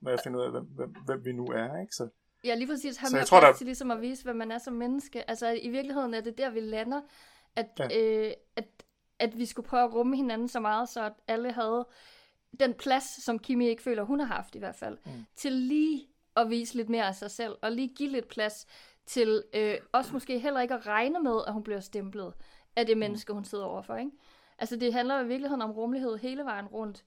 med 0.00 0.12
at 0.12 0.20
finde 0.24 0.38
ud 0.38 0.42
af, 0.44 0.50
hvem, 0.50 0.64
hvem, 0.64 0.90
hvem 1.04 1.24
vi 1.24 1.32
nu 1.32 1.44
er. 1.46 1.80
Ikke? 1.80 1.92
Så, 1.94 2.08
Ja, 2.44 2.54
lige 2.54 2.66
præcis. 2.68 2.96
Have 2.96 3.08
Så 3.10 3.16
mere 3.16 3.24
tror, 3.24 3.40
plads 3.40 3.52
der- 3.52 3.58
til 3.58 3.64
ligesom 3.66 3.90
at 3.90 4.00
vise, 4.00 4.24
hvad 4.24 4.34
man 4.34 4.50
er 4.52 4.58
som 4.58 4.72
menneske. 4.74 5.30
Altså, 5.30 5.50
i 5.62 5.68
virkeligheden 5.68 6.14
er 6.14 6.20
det 6.20 6.38
der, 6.38 6.50
vi 6.50 6.60
lander, 6.60 7.00
at, 7.56 7.66
Ja. 7.78 7.88
øh, 8.00 8.32
at, 8.56 8.64
at 9.18 9.38
vi 9.38 9.46
skulle 9.46 9.68
prøve 9.68 9.82
at 9.84 9.94
rumme 9.94 10.16
hinanden 10.16 10.48
så 10.48 10.60
meget, 10.60 10.88
så 10.88 11.04
at 11.04 11.12
alle 11.28 11.52
havde 11.52 11.86
den 12.60 12.74
plads, 12.74 13.24
som 13.24 13.38
Kimi 13.38 13.68
ikke 13.68 13.82
føler, 13.82 14.02
hun 14.02 14.20
har 14.20 14.26
haft 14.26 14.54
i 14.54 14.58
hvert 14.58 14.76
fald, 14.76 14.98
mm. 15.06 15.10
til 15.36 15.52
lige 15.52 16.06
at 16.36 16.50
vise 16.50 16.74
lidt 16.74 16.88
mere 16.88 17.06
af 17.06 17.14
sig 17.14 17.30
selv, 17.30 17.56
og 17.62 17.72
lige 17.72 17.88
give 17.96 18.08
lidt 18.10 18.28
plads 18.28 18.66
til 19.06 19.42
øh, 19.54 19.74
også 19.92 20.12
måske 20.12 20.38
heller 20.38 20.60
ikke 20.60 20.74
at 20.74 20.86
regne 20.86 21.20
med, 21.20 21.40
at 21.46 21.52
hun 21.52 21.62
bliver 21.62 21.80
stemplet 21.80 22.32
af 22.76 22.86
det 22.86 22.98
menneske, 22.98 23.32
hun 23.32 23.44
sidder 23.44 23.64
overfor. 23.64 23.96
Ikke? 23.96 24.10
Altså, 24.58 24.76
det 24.76 24.92
handler 24.92 25.18
jo 25.18 25.24
i 25.24 25.28
virkeligheden 25.28 25.62
om 25.62 25.70
rummelighed 25.70 26.16
hele 26.16 26.44
vejen 26.44 26.66
rundt. 26.66 27.04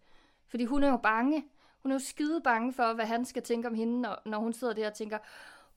Fordi 0.47 0.66
hun 0.66 0.84
er 0.84 0.89
jo 0.89 0.97
bange. 0.97 1.45
Hun 1.84 1.91
er 1.91 1.95
jo 1.95 1.99
skide 1.99 2.41
bange 2.41 2.74
for, 2.74 2.93
hvad 2.93 3.06
han 3.06 3.26
skal 3.26 3.43
tænke 3.43 3.68
om 3.68 3.74
hende, 3.74 4.02
når, 4.02 4.22
når 4.26 4.39
hun 4.39 4.54
sidder 4.54 4.74
der 4.74 4.88
og 4.88 4.93
tænker, 4.93 5.18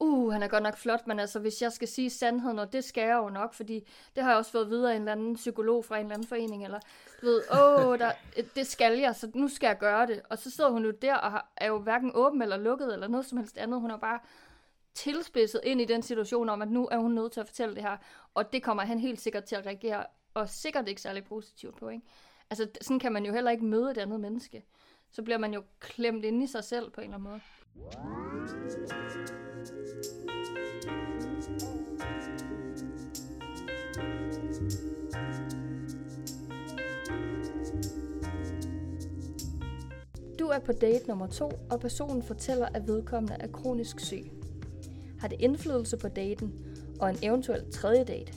uh, 0.00 0.32
han 0.32 0.42
er 0.42 0.48
godt 0.48 0.62
nok 0.62 0.76
flot, 0.76 1.06
men 1.06 1.20
altså, 1.20 1.38
hvis 1.38 1.62
jeg 1.62 1.72
skal 1.72 1.88
sige 1.88 2.10
sandheden, 2.10 2.58
og 2.58 2.72
det 2.72 2.84
skal 2.84 3.06
jeg 3.06 3.16
jo 3.16 3.28
nok, 3.28 3.54
fordi 3.54 3.88
det 4.14 4.22
har 4.22 4.30
jeg 4.30 4.38
også 4.38 4.50
fået 4.50 4.70
videre 4.70 4.92
af 4.92 4.96
en 4.96 5.02
eller 5.02 5.12
anden 5.12 5.34
psykolog 5.34 5.84
fra 5.84 5.96
en 5.96 6.02
eller 6.02 6.14
anden 6.14 6.28
forening, 6.28 6.64
eller 6.64 6.80
du 7.20 7.26
ved, 7.26 7.42
åh, 7.52 7.86
oh, 7.86 7.98
der, 7.98 8.12
det 8.56 8.66
skal 8.66 8.98
jeg, 8.98 9.14
så 9.14 9.30
nu 9.34 9.48
skal 9.48 9.66
jeg 9.66 9.78
gøre 9.78 10.06
det. 10.06 10.22
Og 10.30 10.38
så 10.38 10.50
sidder 10.50 10.70
hun 10.70 10.84
jo 10.84 10.90
der 10.90 11.14
og 11.14 11.40
er 11.56 11.66
jo 11.66 11.78
hverken 11.78 12.10
åben 12.14 12.42
eller 12.42 12.56
lukket, 12.56 12.92
eller 12.92 13.08
noget 13.08 13.26
som 13.26 13.38
helst 13.38 13.58
andet. 13.58 13.80
Hun 13.80 13.90
er 13.90 13.96
bare 13.96 14.18
tilspidset 14.94 15.60
ind 15.64 15.80
i 15.80 15.84
den 15.84 16.02
situation 16.02 16.48
om, 16.48 16.62
at 16.62 16.68
nu 16.68 16.88
er 16.90 16.98
hun 16.98 17.12
nødt 17.12 17.32
til 17.32 17.40
at 17.40 17.46
fortælle 17.46 17.74
det 17.74 17.82
her, 17.82 17.96
og 18.34 18.52
det 18.52 18.62
kommer 18.62 18.82
han 18.82 18.98
helt 18.98 19.20
sikkert 19.20 19.44
til 19.44 19.56
at 19.56 19.66
reagere, 19.66 20.06
og 20.34 20.48
sikkert 20.48 20.88
ikke 20.88 21.00
særlig 21.00 21.24
positivt 21.24 21.76
på, 21.76 21.88
ikke? 21.88 22.04
Altså, 22.50 22.68
sådan 22.80 22.98
kan 22.98 23.12
man 23.12 23.26
jo 23.26 23.32
heller 23.32 23.50
ikke 23.50 23.64
møde 23.64 23.90
et 23.90 23.98
andet 23.98 24.20
menneske. 24.20 24.64
Så 25.10 25.22
bliver 25.22 25.38
man 25.38 25.54
jo 25.54 25.62
klemt 25.80 26.24
ind 26.24 26.42
i 26.42 26.46
sig 26.46 26.64
selv 26.64 26.90
på 26.90 27.00
en 27.00 27.04
eller 27.04 27.16
anden 27.16 27.30
måde. 27.30 27.40
Du 40.38 40.46
er 40.46 40.58
på 40.58 40.72
date 40.72 41.08
nummer 41.08 41.26
to, 41.26 41.50
og 41.70 41.80
personen 41.80 42.22
fortæller, 42.22 42.68
at 42.74 42.86
vedkommende 42.86 43.36
er 43.40 43.48
kronisk 43.52 44.00
syg. 44.00 44.24
Har 45.20 45.28
det 45.28 45.40
indflydelse 45.40 45.96
på 45.96 46.08
daten 46.08 46.66
og 47.00 47.10
en 47.10 47.16
eventuel 47.22 47.72
tredje 47.72 48.04
date? 48.04 48.32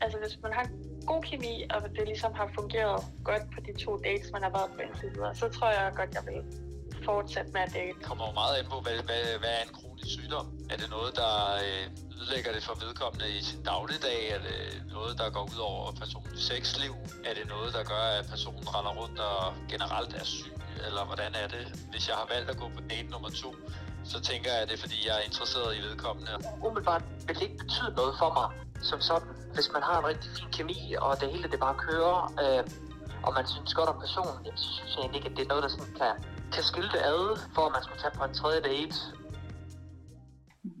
Altså 0.00 0.18
hvis 0.18 0.42
man 0.42 0.52
har 0.52 0.70
god 1.10 1.22
kemi, 1.28 1.54
og 1.74 1.78
det 1.96 2.04
ligesom 2.12 2.32
har 2.40 2.48
fungeret 2.58 2.98
godt 3.28 3.44
på 3.54 3.58
de 3.66 3.72
to 3.84 3.92
dates, 4.06 4.28
man 4.36 4.42
har 4.46 4.52
været 4.58 4.70
på 4.74 4.80
indtil 4.86 5.08
videre, 5.14 5.34
så 5.42 5.46
tror 5.56 5.68
jeg 5.76 5.92
godt, 6.00 6.10
jeg 6.18 6.24
vil 6.30 6.40
fortsætte 7.08 7.50
med 7.56 7.62
at 7.66 7.72
date. 7.78 7.94
Det 7.98 8.06
kommer 8.10 8.24
jo 8.28 8.32
meget 8.42 8.54
an 8.60 8.66
på, 8.72 8.76
hvad, 8.84 8.96
hvad, 9.08 9.22
hvad 9.42 9.52
er 9.58 9.62
en 9.68 9.72
kronisk 9.78 10.10
sygdom? 10.16 10.46
Er 10.72 10.76
det 10.82 10.88
noget, 10.96 11.12
der 11.20 11.32
øh, 11.66 11.84
ødelægger 12.16 12.50
det 12.56 12.62
for 12.68 12.74
vedkommende 12.84 13.26
i 13.38 13.40
sin 13.50 13.60
dagligdag? 13.70 14.20
Er 14.36 14.40
det 14.48 14.60
noget, 14.96 15.12
der 15.20 15.26
går 15.36 15.44
ud 15.52 15.60
over 15.70 15.82
personens 16.02 16.40
sexliv? 16.50 16.94
Er 17.28 17.34
det 17.38 17.46
noget, 17.54 17.70
der 17.76 17.82
gør, 17.92 18.04
at 18.18 18.24
personen 18.34 18.66
render 18.74 18.92
rundt 19.00 19.18
og 19.30 19.42
generelt 19.72 20.12
er 20.20 20.24
syg? 20.36 20.56
Eller 20.86 21.02
hvordan 21.10 21.32
er 21.42 21.48
det? 21.56 21.64
Hvis 21.92 22.04
jeg 22.10 22.16
har 22.20 22.26
valgt 22.34 22.48
at 22.52 22.56
gå 22.62 22.66
på 22.76 22.80
date 22.90 23.08
nummer 23.14 23.30
to, 23.42 23.50
så 24.12 24.18
tænker 24.30 24.48
jeg, 24.52 24.60
at 24.62 24.68
det 24.68 24.74
er, 24.78 24.82
fordi 24.86 24.98
jeg 25.08 25.14
er 25.20 25.24
interesseret 25.30 25.70
i 25.78 25.80
vedkommende. 25.88 26.32
Umiddelbart 26.66 27.04
vil 27.26 27.34
det 27.38 27.42
ikke 27.48 27.58
betyde 27.64 27.92
noget 28.00 28.14
for 28.20 28.30
mig 28.38 28.67
som 28.82 29.00
sådan. 29.00 29.28
Hvis 29.54 29.68
man 29.72 29.82
har 29.82 29.98
en 30.00 30.06
rigtig 30.06 30.30
fin 30.38 30.50
kemi, 30.56 30.78
og 31.04 31.20
det 31.20 31.28
hele 31.34 31.48
det 31.52 31.60
bare 31.60 31.76
kører, 31.86 32.16
øh, 32.42 32.62
og 33.26 33.30
man 33.38 33.46
synes 33.46 33.74
godt 33.74 33.88
om 33.94 33.98
personen, 34.04 34.36
jamen, 34.44 34.58
så 34.64 34.68
synes 34.76 34.90
jeg 34.94 35.00
egentlig 35.02 35.18
ikke, 35.20 35.30
at 35.30 35.36
det 35.36 35.44
er 35.44 35.48
noget, 35.52 35.62
der 35.66 35.68
sådan 35.76 35.94
kan, 36.00 36.12
kan 36.54 36.62
skille 36.70 36.90
det 36.94 37.02
ad, 37.12 37.22
for 37.54 37.62
at 37.68 37.72
man 37.76 37.82
skulle 37.84 38.00
tage 38.04 38.14
på 38.18 38.24
en 38.24 38.34
tredje 38.40 38.60
date. 38.70 38.96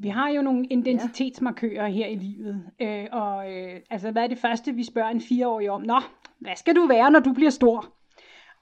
Vi 0.00 0.08
har 0.08 0.28
jo 0.28 0.42
nogle 0.42 0.66
identitetsmarkører 0.70 1.88
her 1.88 2.06
i 2.06 2.14
livet, 2.14 2.62
øh, 2.80 3.06
og 3.12 3.52
øh, 3.52 3.80
altså, 3.90 4.10
hvad 4.10 4.22
er 4.22 4.26
det 4.26 4.38
første, 4.38 4.72
vi 4.72 4.84
spørger 4.84 5.08
en 5.08 5.20
fireårig 5.20 5.70
om? 5.70 5.82
Nå, 5.82 6.00
hvad 6.40 6.56
skal 6.56 6.76
du 6.76 6.86
være, 6.86 7.10
når 7.10 7.20
du 7.20 7.32
bliver 7.32 7.50
stor? 7.50 7.86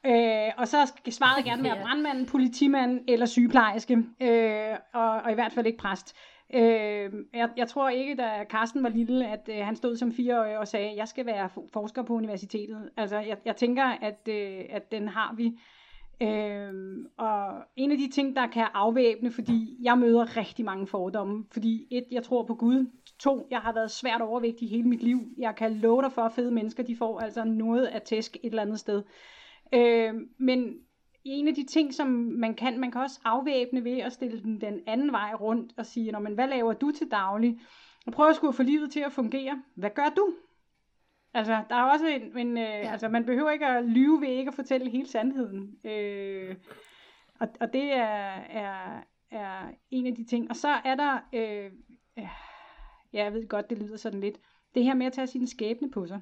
Øh, 0.06 0.52
og 0.56 0.68
så 0.68 0.92
skal 0.96 1.12
svaret 1.12 1.44
gerne 1.44 1.62
være 1.62 1.76
Ja. 1.76 1.82
brandmand, 1.82 2.26
politimand 2.26 3.00
eller 3.08 3.26
sygeplejerske, 3.26 3.94
øh, 4.22 4.76
og, 4.94 5.10
og 5.10 5.30
i 5.30 5.34
hvert 5.34 5.52
fald 5.52 5.66
ikke 5.66 5.78
præst. 5.78 6.16
Øh, 6.54 7.12
jeg, 7.34 7.50
jeg 7.56 7.68
tror 7.68 7.88
ikke, 7.88 8.14
da 8.14 8.44
Carsten 8.50 8.82
var 8.82 8.88
lille, 8.88 9.28
at 9.28 9.48
øh, 9.52 9.64
han 9.64 9.76
stod 9.76 9.96
som 9.96 10.12
fireårig 10.12 10.58
og 10.58 10.68
sagde, 10.68 10.96
jeg 10.96 11.08
skal 11.08 11.26
være 11.26 11.48
forsker 11.72 12.02
på 12.02 12.14
universitetet. 12.14 12.90
Altså, 12.96 13.18
jeg, 13.18 13.36
jeg 13.44 13.56
tænker, 13.56 13.84
at, 13.84 14.28
øh, 14.28 14.64
at 14.70 14.92
den 14.92 15.08
har 15.08 15.34
vi. 15.36 15.58
Øhm, 16.22 17.06
og 17.18 17.64
en 17.76 17.92
af 17.92 17.98
de 17.98 18.10
ting, 18.10 18.36
der 18.36 18.46
kan 18.46 18.66
afvæbne, 18.74 19.30
fordi 19.30 19.76
jeg 19.82 19.98
møder 19.98 20.36
rigtig 20.36 20.64
mange 20.64 20.86
fordomme, 20.86 21.44
fordi 21.52 21.86
et, 21.90 22.04
jeg 22.10 22.22
tror 22.22 22.44
på 22.44 22.54
Gud, 22.54 22.90
to, 23.18 23.46
jeg 23.50 23.58
har 23.58 23.72
været 23.72 23.90
svært 23.90 24.20
overvægtig 24.20 24.70
hele 24.70 24.88
mit 24.88 25.02
liv, 25.02 25.18
jeg 25.38 25.54
kan 25.56 25.74
love 25.74 26.02
dig 26.02 26.12
for, 26.12 26.22
at 26.22 26.32
fede 26.32 26.50
mennesker, 26.50 26.82
de 26.82 26.96
får 26.96 27.20
altså 27.20 27.44
noget 27.44 27.84
af 27.84 28.02
tæsk 28.02 28.36
et 28.36 28.40
eller 28.44 28.62
andet 28.62 28.78
sted. 28.78 29.02
Øhm, 29.74 30.28
men 30.38 30.74
en 31.26 31.48
af 31.48 31.54
de 31.54 31.64
ting, 31.64 31.94
som 31.94 32.06
man 32.38 32.54
kan, 32.54 32.80
man 32.80 32.90
kan 32.90 33.00
også 33.00 33.20
afvæbne 33.24 33.84
ved 33.84 33.98
at 33.98 34.12
stille 34.12 34.42
den 34.42 34.60
den 34.60 34.80
anden 34.86 35.12
vej 35.12 35.34
rundt 35.40 35.72
og 35.76 35.86
sige, 35.86 36.12
Nå, 36.12 36.18
men 36.18 36.34
hvad 36.34 36.48
laver 36.48 36.72
du 36.72 36.90
til 36.90 37.10
daglig? 37.10 37.60
Og 38.06 38.12
prøv 38.12 38.28
at 38.28 38.36
skulle 38.36 38.52
få 38.52 38.62
livet 38.62 38.92
til 38.92 39.00
at 39.00 39.12
fungere. 39.12 39.62
Hvad 39.74 39.90
gør 39.90 40.08
du? 40.16 40.34
Altså, 41.34 41.62
der 41.68 41.74
er 41.76 41.82
også 41.82 42.06
en, 42.06 42.38
en 42.38 42.58
øh, 42.58 42.62
ja. 42.62 42.92
altså, 42.92 43.08
man 43.08 43.24
behøver 43.24 43.50
ikke 43.50 43.66
at 43.66 43.84
lyve 43.84 44.20
ved 44.20 44.28
ikke 44.28 44.48
at 44.48 44.54
fortælle 44.54 44.90
hele 44.90 45.08
sandheden. 45.08 45.78
Øh, 45.84 46.56
og, 47.40 47.48
og 47.60 47.72
det 47.72 47.92
er, 47.92 48.40
er, 48.50 49.02
er 49.30 49.70
en 49.90 50.06
af 50.06 50.14
de 50.14 50.24
ting. 50.24 50.50
Og 50.50 50.56
så 50.56 50.68
er 50.68 50.94
der, 50.94 51.18
øh, 51.32 51.70
øh, 52.18 52.28
ja, 53.12 53.24
jeg 53.24 53.32
ved 53.32 53.48
godt, 53.48 53.70
det 53.70 53.78
lyder 53.78 53.96
sådan 53.96 54.20
lidt, 54.20 54.38
det 54.74 54.84
her 54.84 54.94
med 54.94 55.06
at 55.06 55.12
tage 55.12 55.26
sin 55.26 55.46
skæbne 55.46 55.90
på 55.90 56.06
sig. 56.06 56.20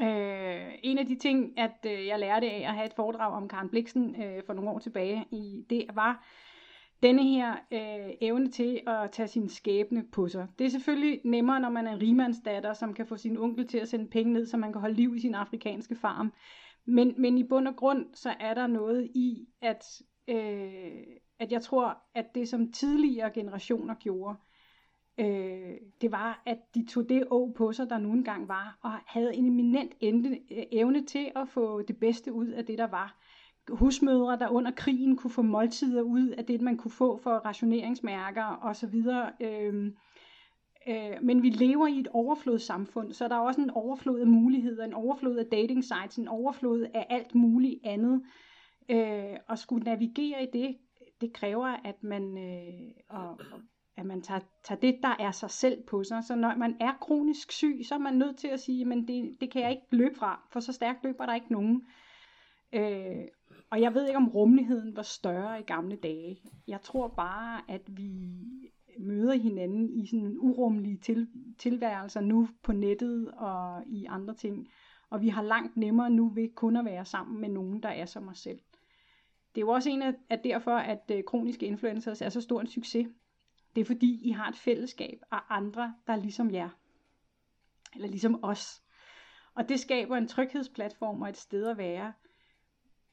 Øh, 0.00 0.74
en 0.82 0.98
af 0.98 1.06
de 1.06 1.14
ting, 1.14 1.58
at 1.58 1.86
øh, 1.86 2.06
jeg 2.06 2.18
lærte 2.18 2.50
af 2.50 2.68
at 2.68 2.74
have 2.74 2.86
et 2.86 2.92
foredrag 2.92 3.32
om 3.32 3.48
Karen 3.48 3.68
Bliksen 3.68 4.22
øh, 4.22 4.42
for 4.46 4.52
nogle 4.52 4.70
år 4.70 4.78
tilbage, 4.78 5.24
i, 5.30 5.64
det 5.70 5.84
var 5.94 6.24
denne 7.02 7.22
her 7.22 7.52
øh, 7.52 8.14
evne 8.20 8.50
til 8.50 8.80
at 8.86 9.10
tage 9.10 9.28
sin 9.28 9.48
skæbne 9.48 10.04
på 10.12 10.28
sig. 10.28 10.46
Det 10.58 10.66
er 10.66 10.70
selvfølgelig 10.70 11.20
nemmere, 11.24 11.60
når 11.60 11.70
man 11.70 11.86
er 11.86 11.92
en 11.92 12.02
rigmandsdatter, 12.02 12.72
som 12.72 12.94
kan 12.94 13.06
få 13.06 13.16
sin 13.16 13.36
onkel 13.36 13.68
til 13.68 13.78
at 13.78 13.88
sende 13.88 14.08
penge 14.08 14.32
ned, 14.32 14.46
så 14.46 14.56
man 14.56 14.72
kan 14.72 14.80
holde 14.80 14.94
liv 14.94 15.14
i 15.16 15.20
sin 15.20 15.34
afrikanske 15.34 15.96
farm. 15.96 16.32
Men, 16.84 17.14
men 17.18 17.38
i 17.38 17.44
bund 17.44 17.68
og 17.68 17.76
grund, 17.76 18.06
så 18.14 18.34
er 18.40 18.54
der 18.54 18.66
noget 18.66 19.10
i, 19.14 19.48
at, 19.62 20.02
øh, 20.28 21.02
at 21.38 21.52
jeg 21.52 21.62
tror, 21.62 21.98
at 22.14 22.34
det 22.34 22.48
som 22.48 22.72
tidligere 22.72 23.30
generationer 23.30 23.94
gjorde, 23.94 24.36
øh, 25.18 25.74
det 26.00 26.12
var, 26.12 26.42
at 26.46 26.58
de 26.74 26.86
tog 26.86 27.08
det 27.08 27.24
å 27.30 27.52
på 27.56 27.72
sig, 27.72 27.90
der 27.90 27.98
nu 27.98 28.12
engang 28.12 28.48
var, 28.48 28.78
og 28.82 28.90
havde 29.06 29.34
en 29.34 29.46
eminent 29.46 29.92
ende, 30.00 30.38
evne 30.50 31.04
til 31.04 31.30
at 31.36 31.48
få 31.48 31.82
det 31.82 31.96
bedste 31.96 32.32
ud 32.32 32.46
af 32.46 32.64
det, 32.66 32.78
der 32.78 32.86
var. 32.86 33.16
Husmødre, 33.68 34.38
der 34.38 34.48
under 34.48 34.70
krigen 34.70 35.16
kunne 35.16 35.30
få 35.30 35.42
måltider 35.42 36.02
ud 36.02 36.28
af 36.28 36.44
det, 36.44 36.60
man 36.60 36.76
kunne 36.76 36.90
få 36.90 37.16
for 37.16 37.30
rationeringsmærker 37.30 38.58
osv. 38.62 38.94
Øh, 39.40 39.92
øh, 40.88 41.22
men 41.22 41.42
vi 41.42 41.50
lever 41.50 41.86
i 41.86 41.98
et 41.98 42.08
overflodssamfund, 42.08 43.12
så 43.12 43.28
der 43.28 43.34
er 43.34 43.40
også 43.40 43.60
en 43.60 43.70
overflod 43.70 44.20
af 44.20 44.26
muligheder, 44.26 44.84
en 44.84 44.94
overflod 44.94 45.36
af 45.36 45.46
dating 45.46 45.84
sites, 45.84 46.16
en 46.16 46.28
overflod 46.28 46.86
af 46.94 47.06
alt 47.10 47.34
muligt 47.34 47.80
andet. 47.84 48.22
Øh, 48.90 49.36
og 49.48 49.58
skulle 49.58 49.84
navigere 49.84 50.42
i 50.42 50.46
det, 50.52 50.76
det 51.20 51.32
kræver, 51.32 51.66
at 51.66 52.02
man, 52.02 52.38
øh, 52.38 52.90
og, 53.08 53.28
og, 53.28 53.60
at 53.98 54.06
man 54.06 54.22
tager, 54.22 54.40
tager 54.64 54.80
det, 54.80 54.98
der 55.02 55.16
er 55.18 55.30
sig 55.30 55.50
selv 55.50 55.82
på 55.82 56.04
sig. 56.04 56.24
Så 56.24 56.34
når 56.36 56.56
man 56.56 56.76
er 56.80 56.92
kronisk 57.00 57.52
syg, 57.52 57.80
så 57.84 57.94
er 57.94 57.98
man 57.98 58.14
nødt 58.14 58.36
til 58.36 58.48
at 58.48 58.60
sige, 58.60 58.84
men 58.84 59.08
det, 59.08 59.36
det 59.40 59.50
kan 59.50 59.62
jeg 59.62 59.70
ikke 59.70 59.86
løbe 59.90 60.14
fra, 60.14 60.48
for 60.52 60.60
så 60.60 60.72
stærkt 60.72 61.04
løber 61.04 61.26
der 61.26 61.34
ikke 61.34 61.52
nogen. 61.52 61.86
Øh, 62.72 63.24
og 63.70 63.80
jeg 63.80 63.94
ved 63.94 64.06
ikke, 64.06 64.16
om 64.16 64.28
rummeligheden 64.28 64.96
var 64.96 65.02
større 65.02 65.60
i 65.60 65.62
gamle 65.62 65.96
dage. 65.96 66.40
Jeg 66.66 66.80
tror 66.80 67.08
bare, 67.08 67.60
at 67.68 67.82
vi 67.86 68.10
møder 68.98 69.34
hinanden 69.34 69.90
i 69.90 70.06
sådan 70.06 70.36
urumlige 70.38 70.98
til, 70.98 71.28
tilværelser 71.58 72.20
nu 72.20 72.48
på 72.62 72.72
nettet 72.72 73.30
og 73.30 73.82
i 73.86 74.04
andre 74.04 74.34
ting. 74.34 74.68
Og 75.10 75.22
vi 75.22 75.28
har 75.28 75.42
langt 75.42 75.76
nemmere 75.76 76.10
nu 76.10 76.28
ved 76.28 76.48
kun 76.54 76.76
at 76.76 76.84
være 76.84 77.04
sammen 77.04 77.40
med 77.40 77.48
nogen, 77.48 77.82
der 77.82 77.88
er 77.88 78.04
som 78.04 78.28
os 78.28 78.38
selv. 78.38 78.58
Det 79.54 79.60
er 79.60 79.66
jo 79.66 79.68
også 79.68 79.90
en 79.90 80.02
af, 80.02 80.14
at 80.28 80.44
derfor, 80.44 80.76
at 80.76 81.10
øh, 81.12 81.24
kroniske 81.24 81.66
influencers 81.66 82.22
er 82.22 82.28
så 82.28 82.40
stor 82.40 82.60
en 82.60 82.66
succes. 82.66 83.06
Det 83.74 83.80
er 83.80 83.84
fordi, 83.84 84.20
I 84.22 84.30
har 84.30 84.48
et 84.48 84.56
fællesskab 84.56 85.22
af 85.30 85.40
andre, 85.48 85.94
der 86.06 86.12
er 86.12 86.16
ligesom 86.16 86.50
jer. 86.50 86.68
Eller 87.94 88.08
ligesom 88.08 88.44
os. 88.44 88.82
Og 89.54 89.68
det 89.68 89.80
skaber 89.80 90.16
en 90.16 90.28
tryghedsplatform 90.28 91.22
og 91.22 91.28
et 91.28 91.36
sted 91.36 91.66
at 91.66 91.78
være. 91.78 92.12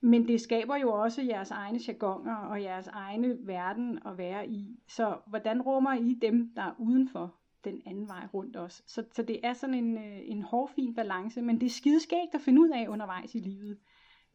Men 0.01 0.27
det 0.27 0.41
skaber 0.41 0.75
jo 0.75 0.93
også 0.93 1.21
jeres 1.21 1.51
egne 1.51 1.79
jargoner 1.87 2.35
og 2.35 2.61
jeres 2.61 2.87
egne 2.87 3.37
verden 3.47 3.99
at 4.05 4.17
være 4.17 4.47
i. 4.47 4.79
Så 4.87 5.17
hvordan 5.27 5.61
rummer 5.61 5.93
I 5.93 6.13
dem, 6.21 6.53
der 6.55 6.61
er 6.61 6.75
udenfor 6.79 7.35
den 7.63 7.81
anden 7.85 8.07
vej 8.07 8.27
rundt 8.33 8.57
os? 8.57 8.83
Så, 8.87 9.03
så 9.11 9.23
det 9.23 9.39
er 9.43 9.53
sådan 9.53 9.75
en, 9.75 9.97
øh, 9.97 10.19
en 10.23 10.41
hårfin 10.41 10.95
balance, 10.95 11.41
men 11.41 11.61
det 11.61 11.65
er 11.65 11.69
skideskægt 11.69 12.35
at 12.35 12.41
finde 12.41 12.61
ud 12.61 12.69
af 12.69 12.87
undervejs 12.87 13.35
i 13.35 13.39
livet. 13.39 13.79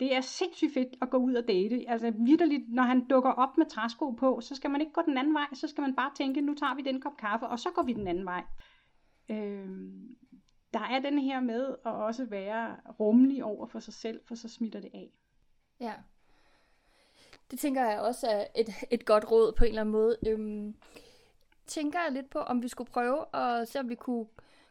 Det 0.00 0.14
er 0.14 0.20
sindssygt 0.20 0.74
fedt 0.74 0.96
at 1.02 1.10
gå 1.10 1.16
ud 1.16 1.34
og 1.34 1.48
date. 1.48 1.84
Altså 1.88 2.10
vidderligt, 2.10 2.72
når 2.72 2.82
han 2.82 3.06
dukker 3.06 3.30
op 3.30 3.58
med 3.58 3.66
træsko 3.66 4.10
på, 4.10 4.40
så 4.40 4.54
skal 4.54 4.70
man 4.70 4.80
ikke 4.80 4.92
gå 4.92 5.02
den 5.06 5.18
anden 5.18 5.34
vej, 5.34 5.46
så 5.54 5.68
skal 5.68 5.82
man 5.82 5.96
bare 5.96 6.10
tænke, 6.16 6.40
nu 6.40 6.54
tager 6.54 6.74
vi 6.74 6.82
den 6.82 7.00
kop 7.00 7.16
kaffe, 7.16 7.46
og 7.46 7.58
så 7.58 7.70
går 7.74 7.82
vi 7.82 7.92
den 7.92 8.06
anden 8.06 8.24
vej. 8.24 8.44
Øh, 9.28 9.68
der 10.74 10.80
er 10.80 10.98
den 10.98 11.18
her 11.18 11.40
med 11.40 11.76
at 11.86 11.92
også 11.92 12.24
være 12.24 12.76
rummelig 13.00 13.44
over 13.44 13.66
for 13.66 13.80
sig 13.80 13.94
selv, 13.94 14.20
for 14.24 14.34
så 14.34 14.48
smitter 14.48 14.80
det 14.80 14.90
af. 14.94 15.10
Ja. 15.80 15.94
Det 17.50 17.58
tænker 17.58 17.84
jeg 17.84 18.00
også 18.00 18.26
er 18.26 18.46
et, 18.56 18.68
et 18.90 19.04
godt 19.04 19.30
råd 19.30 19.52
på 19.52 19.64
en 19.64 19.68
eller 19.68 19.80
anden 19.80 19.92
måde. 19.92 20.16
Øhm, 20.26 20.74
tænker 21.66 21.98
jeg 21.98 22.12
lidt 22.12 22.30
på, 22.30 22.38
om 22.38 22.62
vi 22.62 22.68
skulle 22.68 22.90
prøve 22.90 23.36
at 23.36 23.68
se, 23.68 23.80
om 23.80 23.88
vi 23.88 23.94
kunne 23.94 24.26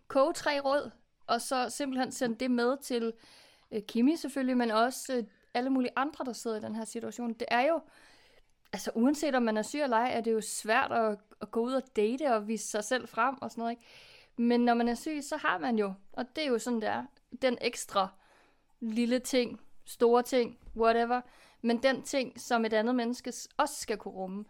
koge 0.07 0.33
tre 0.33 0.59
råd, 0.59 0.91
og 1.27 1.41
så 1.41 1.69
simpelthen 1.69 2.11
sende 2.11 2.35
det 2.35 2.51
med 2.51 2.77
til 2.77 3.13
øh, 3.71 3.81
Kimi 3.81 4.15
selvfølgelig, 4.15 4.57
men 4.57 4.71
også 4.71 5.15
øh, 5.15 5.23
alle 5.53 5.69
mulige 5.69 5.91
andre, 5.95 6.25
der 6.25 6.33
sidder 6.33 6.57
i 6.57 6.61
den 6.61 6.75
her 6.75 6.85
situation. 6.85 7.33
Det 7.33 7.47
er 7.51 7.61
jo, 7.61 7.81
altså 8.73 8.91
uanset 8.95 9.35
om 9.35 9.43
man 9.43 9.57
er 9.57 9.61
syg 9.61 9.81
eller 9.81 9.97
ej, 9.97 10.11
er 10.13 10.21
det 10.21 10.33
jo 10.33 10.41
svært 10.41 10.91
at, 10.91 11.17
at 11.41 11.51
gå 11.51 11.59
ud 11.59 11.73
og 11.73 11.83
date 11.95 12.33
og 12.35 12.47
vise 12.47 12.67
sig 12.67 12.83
selv 12.83 13.07
frem 13.07 13.35
og 13.41 13.51
sådan 13.51 13.61
noget, 13.61 13.71
ikke? 13.71 13.83
Men 14.37 14.65
når 14.65 14.73
man 14.73 14.87
er 14.87 14.95
syg, 14.95 15.19
så 15.23 15.37
har 15.37 15.57
man 15.57 15.79
jo, 15.79 15.93
og 16.13 16.25
det 16.35 16.43
er 16.43 16.47
jo 16.47 16.59
sådan, 16.59 16.81
det 16.81 16.89
er, 16.89 17.05
den 17.41 17.57
ekstra 17.61 18.07
lille 18.79 19.19
ting, 19.19 19.61
store 19.85 20.23
ting, 20.23 20.57
whatever, 20.75 21.21
men 21.61 21.83
den 21.83 22.01
ting, 22.01 22.41
som 22.41 22.65
et 22.65 22.73
andet 22.73 22.95
menneske 22.95 23.33
også 23.57 23.75
skal 23.75 23.97
kunne 23.97 24.13
rumme. 24.13 24.45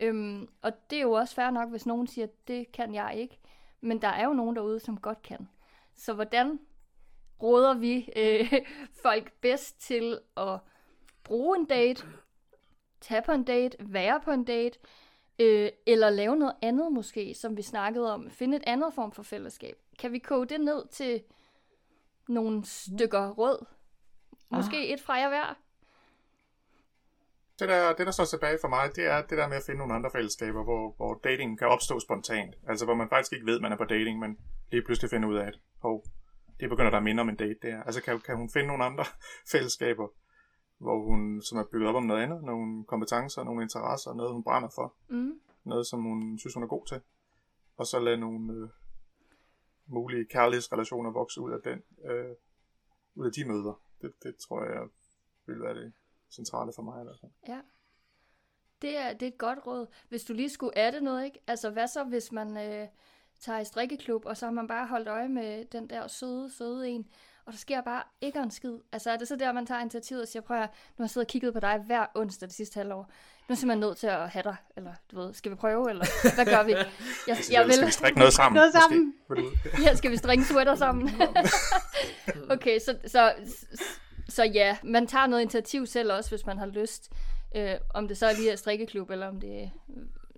Øhm, 0.00 0.48
og 0.62 0.72
det 0.90 0.98
er 0.98 1.02
jo 1.02 1.12
også 1.12 1.34
fair 1.34 1.50
nok, 1.50 1.70
hvis 1.70 1.86
nogen 1.86 2.06
siger, 2.06 2.24
at 2.26 2.48
det 2.48 2.72
kan 2.72 2.94
jeg 2.94 3.14
ikke. 3.16 3.38
Men 3.80 4.02
der 4.02 4.08
er 4.08 4.24
jo 4.24 4.32
nogen 4.32 4.56
derude, 4.56 4.80
som 4.80 5.00
godt 5.00 5.22
kan. 5.22 5.48
Så 5.96 6.12
hvordan 6.12 6.58
råder 7.42 7.74
vi 7.74 8.08
øh, 8.16 8.52
folk 9.02 9.32
bedst 9.40 9.80
til 9.80 10.18
at 10.36 10.58
bruge 11.24 11.58
en 11.58 11.64
date, 11.64 12.06
tage 13.00 13.22
på 13.22 13.32
en 13.32 13.44
date, 13.44 13.76
være 13.80 14.20
på 14.24 14.30
en 14.30 14.44
date, 14.44 14.78
øh, 15.38 15.70
eller 15.86 16.10
lave 16.10 16.36
noget 16.36 16.54
andet 16.62 16.92
måske, 16.92 17.34
som 17.34 17.56
vi 17.56 17.62
snakkede 17.62 18.14
om, 18.14 18.30
finde 18.30 18.56
et 18.56 18.64
andet 18.66 18.94
form 18.94 19.12
for 19.12 19.22
fællesskab. 19.22 19.76
Kan 19.98 20.12
vi 20.12 20.18
koge 20.18 20.46
det 20.46 20.60
ned 20.60 20.88
til 20.88 21.22
nogle 22.28 22.64
stykker 22.64 23.30
råd? 23.30 23.66
Måske 24.50 24.76
ah. 24.76 24.84
et 24.84 25.00
fra 25.00 25.14
jer 25.14 25.28
hver? 25.28 25.58
Det 27.58 27.68
der, 27.68 27.92
det, 27.92 28.06
der 28.06 28.12
står 28.12 28.24
tilbage 28.24 28.58
for 28.60 28.68
mig, 28.68 28.96
det 28.96 29.06
er 29.06 29.22
det 29.22 29.38
der 29.38 29.48
med 29.48 29.56
at 29.56 29.62
finde 29.66 29.78
nogle 29.78 29.94
andre 29.94 30.10
fællesskaber, 30.10 30.64
hvor, 30.64 30.94
hvor 30.96 31.20
dating 31.24 31.58
kan 31.58 31.68
opstå 31.68 32.00
spontant. 32.00 32.54
Altså, 32.68 32.84
hvor 32.84 32.94
man 32.94 33.08
faktisk 33.08 33.32
ikke 33.32 33.46
ved, 33.46 33.60
man 33.60 33.72
er 33.72 33.76
på 33.76 33.84
dating, 33.84 34.18
men 34.18 34.38
lige 34.72 34.82
pludselig 34.82 35.10
finder 35.10 35.28
ud 35.28 35.36
af, 35.36 35.46
at 35.46 35.58
hov, 35.82 36.04
det 36.60 36.68
begynder 36.68 36.90
der 36.90 36.98
at 36.98 37.04
minde 37.04 37.20
om 37.20 37.28
en 37.28 37.36
date 37.36 37.58
der. 37.62 37.82
Altså, 37.82 38.02
kan, 38.02 38.20
kan 38.20 38.36
hun 38.36 38.50
finde 38.50 38.66
nogle 38.66 38.84
andre 38.84 39.04
fællesskaber, 39.52 40.08
hvor 40.78 41.04
hun, 41.04 41.42
som 41.42 41.58
er 41.58 41.64
bygget 41.64 41.88
op 41.88 41.94
om 41.94 42.02
noget 42.02 42.22
andet, 42.22 42.42
nogle 42.44 42.84
kompetencer, 42.84 43.44
nogle 43.44 43.62
interesser, 43.62 44.14
noget 44.14 44.32
hun 44.32 44.42
brænder 44.42 44.68
for, 44.74 44.94
mm. 45.08 45.40
noget 45.64 45.86
som 45.86 46.02
hun 46.02 46.38
synes, 46.38 46.54
hun 46.54 46.62
er 46.62 46.66
god 46.66 46.86
til, 46.86 47.00
og 47.76 47.86
så 47.86 48.00
lade 48.00 48.16
nogle 48.16 48.52
øh, 48.52 48.68
mulige 49.86 50.24
kærlighedsrelationer 50.24 51.10
vokse 51.10 51.40
ud 51.40 51.52
af 51.52 51.58
den, 51.64 51.82
øh, 52.04 52.34
ud 53.14 53.26
af 53.26 53.32
de 53.32 53.44
møder. 53.44 53.80
Det, 54.02 54.12
det 54.22 54.36
tror 54.36 54.64
jeg 54.64 54.88
vil 55.46 55.62
være 55.62 55.74
det 55.74 55.92
centrale 56.30 56.72
for 56.76 56.82
mig 56.82 57.00
i 57.00 57.04
hvert 57.04 57.18
fald. 57.20 57.32
Ja. 57.48 57.60
Det 58.82 58.96
er, 58.96 59.12
det 59.12 59.22
er 59.22 59.32
et 59.32 59.38
godt 59.38 59.66
råd. 59.66 59.86
Hvis 60.08 60.24
du 60.24 60.32
lige 60.32 60.50
skulle 60.50 60.78
adde 60.78 61.00
noget, 61.00 61.24
ikke? 61.24 61.38
Altså, 61.46 61.70
hvad 61.70 61.88
så, 61.88 62.04
hvis 62.04 62.32
man 62.32 62.56
øh, 62.56 62.88
tager 63.40 63.58
i 63.58 63.64
strikkeklub, 63.64 64.24
og 64.24 64.36
så 64.36 64.46
har 64.46 64.52
man 64.52 64.68
bare 64.68 64.86
holdt 64.86 65.08
øje 65.08 65.28
med 65.28 65.64
den 65.64 65.90
der 65.90 66.06
søde, 66.06 66.50
søde 66.50 66.88
en, 66.88 67.06
og 67.46 67.52
der 67.52 67.58
sker 67.58 67.80
bare 67.80 68.02
ikke 68.20 68.38
en 68.38 68.50
skid. 68.50 68.74
Altså, 68.92 69.10
er 69.10 69.16
det 69.16 69.28
så 69.28 69.36
der, 69.36 69.52
man 69.52 69.66
tager 69.66 69.80
initiativet 69.80 70.22
og 70.22 70.28
siger, 70.28 70.42
prøv 70.42 70.56
at 70.56 70.70
nu 70.70 71.02
har 71.02 71.04
jeg 71.04 71.10
siddet 71.10 71.26
og 71.26 71.30
kigget 71.30 71.54
på 71.54 71.60
dig 71.60 71.78
hver 71.86 72.06
onsdag 72.14 72.48
det 72.48 72.56
sidste 72.56 72.78
halvår. 72.78 72.96
Nu 72.96 73.02
er 73.02 73.06
jeg 73.48 73.58
simpelthen 73.58 73.80
nødt 73.80 73.96
til 73.96 74.06
at 74.06 74.30
have 74.30 74.42
dig, 74.42 74.56
eller 74.76 74.92
du 75.10 75.20
ved, 75.20 75.34
skal 75.34 75.50
vi 75.50 75.56
prøve, 75.56 75.90
eller 75.90 76.34
hvad 76.34 76.44
gør 76.46 76.62
vi? 76.62 76.72
Jeg, 77.28 77.36
jeg 77.50 77.64
vil... 77.64 77.74
Skal 77.74 77.86
vi 77.86 77.92
strikke 77.92 78.18
noget 78.18 78.34
sammen? 78.34 78.56
Noget 78.56 78.72
sammen. 78.72 79.14
ja, 79.84 79.94
skal 79.94 80.10
vi 80.10 80.16
strikke 80.16 80.44
sweater 80.44 80.74
sammen? 80.74 81.10
okay, 82.54 82.78
så, 82.78 82.98
så, 83.06 83.34
så 84.28 84.44
ja, 84.44 84.76
man 84.82 85.06
tager 85.06 85.26
noget 85.26 85.42
initiativ 85.42 85.86
selv 85.86 86.12
også, 86.12 86.30
hvis 86.30 86.46
man 86.46 86.58
har 86.58 86.66
lyst. 86.66 87.12
Øh, 87.56 87.74
om 87.94 88.08
det 88.08 88.16
så 88.18 88.26
er 88.26 88.32
lige 88.32 88.50
er 88.50 88.56
strikkeklub, 88.56 89.10
eller 89.10 89.28
om 89.28 89.40
det 89.40 89.62
er 89.62 89.68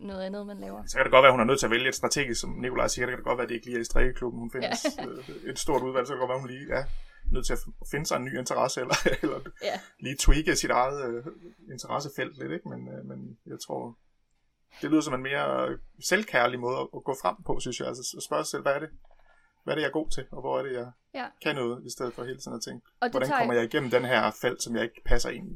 noget 0.00 0.22
andet, 0.22 0.46
man 0.46 0.58
laver. 0.58 0.82
Så 0.86 0.96
kan 0.96 1.04
det 1.04 1.12
godt 1.12 1.22
være, 1.22 1.28
at 1.28 1.32
hun 1.32 1.40
er 1.40 1.44
nødt 1.44 1.58
til 1.58 1.66
at 1.66 1.70
vælge 1.70 1.88
et 1.88 1.94
strategisk, 1.94 2.40
som 2.40 2.50
Nikolaj 2.50 2.88
siger. 2.88 3.06
Det 3.06 3.12
kan 3.12 3.18
det 3.18 3.24
godt 3.24 3.38
være, 3.38 3.42
at 3.42 3.48
det 3.48 3.54
ikke 3.54 3.66
lige 3.66 3.76
er 3.76 3.80
i 3.80 3.84
strikkeklubben. 3.84 4.40
Hun 4.40 4.50
finder 4.50 4.68
ja. 4.68 5.06
Øh, 5.06 5.50
et 5.50 5.58
stort 5.58 5.82
udvalg, 5.82 6.06
så 6.06 6.12
kan 6.12 6.20
det 6.20 6.20
godt 6.20 6.28
være, 6.28 6.36
at 6.36 6.40
hun 6.40 6.50
lige 6.50 6.72
er 6.72 6.84
nødt 7.32 7.46
til 7.46 7.52
at 7.52 7.58
finde 7.90 8.06
sig 8.06 8.16
en 8.16 8.24
ny 8.24 8.38
interesse, 8.38 8.80
eller, 8.80 8.94
eller 9.22 9.40
ja. 9.62 9.80
lige 10.00 10.16
tweake 10.16 10.56
sit 10.56 10.70
eget 10.70 11.26
uh, 11.26 11.32
interessefelt 11.72 12.38
lidt. 12.38 12.52
Ikke? 12.52 12.68
Men, 12.68 12.88
uh, 12.88 13.06
men 13.06 13.38
jeg 13.46 13.58
tror, 13.66 13.98
det 14.82 14.90
lyder 14.90 15.00
som 15.00 15.14
en 15.14 15.22
mere 15.22 15.78
selvkærlig 16.04 16.60
måde 16.60 16.78
at, 16.80 17.04
gå 17.04 17.16
frem 17.22 17.36
på, 17.46 17.60
synes 17.60 17.80
jeg. 17.80 17.88
Altså 17.88 18.20
spørge 18.28 18.44
sig 18.44 18.50
selv, 18.50 18.62
hvad 18.62 18.72
er 18.72 18.78
det, 18.78 18.90
hvad 19.64 19.74
er 19.74 19.76
det, 19.76 19.82
jeg 19.82 19.88
er 19.88 19.92
god 19.92 20.10
til, 20.10 20.24
og 20.32 20.40
hvor 20.40 20.58
er 20.58 20.62
det, 20.62 20.72
jeg 20.72 20.90
ja. 21.14 21.26
kan 21.42 21.54
noget, 21.54 21.84
i 21.86 21.90
stedet 21.90 22.14
for 22.14 22.24
hele 22.24 22.38
tiden 22.38 22.56
at 22.56 22.62
tænke, 22.62 22.86
og 23.00 23.10
hvordan 23.10 23.28
kommer 23.28 23.54
jeg 23.54 23.64
igennem 23.64 23.90
den 23.90 24.04
her 24.04 24.30
felt, 24.30 24.62
som 24.62 24.76
jeg 24.76 24.82
ikke 24.84 25.02
passer 25.04 25.30
ind 25.30 25.50
i. 25.50 25.54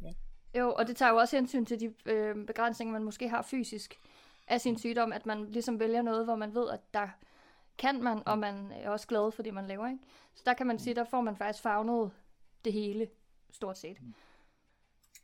Jo, 0.58 0.72
og 0.72 0.86
det 0.86 0.96
tager 0.96 1.10
jo 1.10 1.16
også 1.16 1.36
hensyn 1.36 1.64
til 1.64 1.80
de 1.80 1.94
øh, 2.06 2.46
begrænsninger, 2.46 2.92
man 2.92 3.04
måske 3.04 3.28
har 3.28 3.42
fysisk 3.42 4.00
af 4.48 4.60
sin 4.60 4.78
sygdom, 4.78 5.12
at 5.12 5.26
man 5.26 5.44
ligesom 5.44 5.80
vælger 5.80 6.02
noget, 6.02 6.24
hvor 6.24 6.36
man 6.36 6.54
ved, 6.54 6.70
at 6.70 6.94
der 6.94 7.08
kan 7.78 8.02
man, 8.02 8.22
og 8.26 8.38
man 8.38 8.72
er 8.72 8.90
også 8.90 9.06
glad 9.06 9.32
for 9.32 9.42
det, 9.42 9.54
man 9.54 9.66
laver. 9.66 9.88
Ikke? 9.88 10.04
Så 10.34 10.42
der 10.46 10.54
kan 10.54 10.66
man 10.66 10.78
sige, 10.78 10.94
der 10.94 11.04
får 11.04 11.20
man 11.20 11.36
faktisk 11.36 11.62
fagnet 11.62 12.10
det 12.64 12.72
hele, 12.72 13.08
stort 13.50 13.78
set. 13.78 14.02
Mm. 14.02 14.14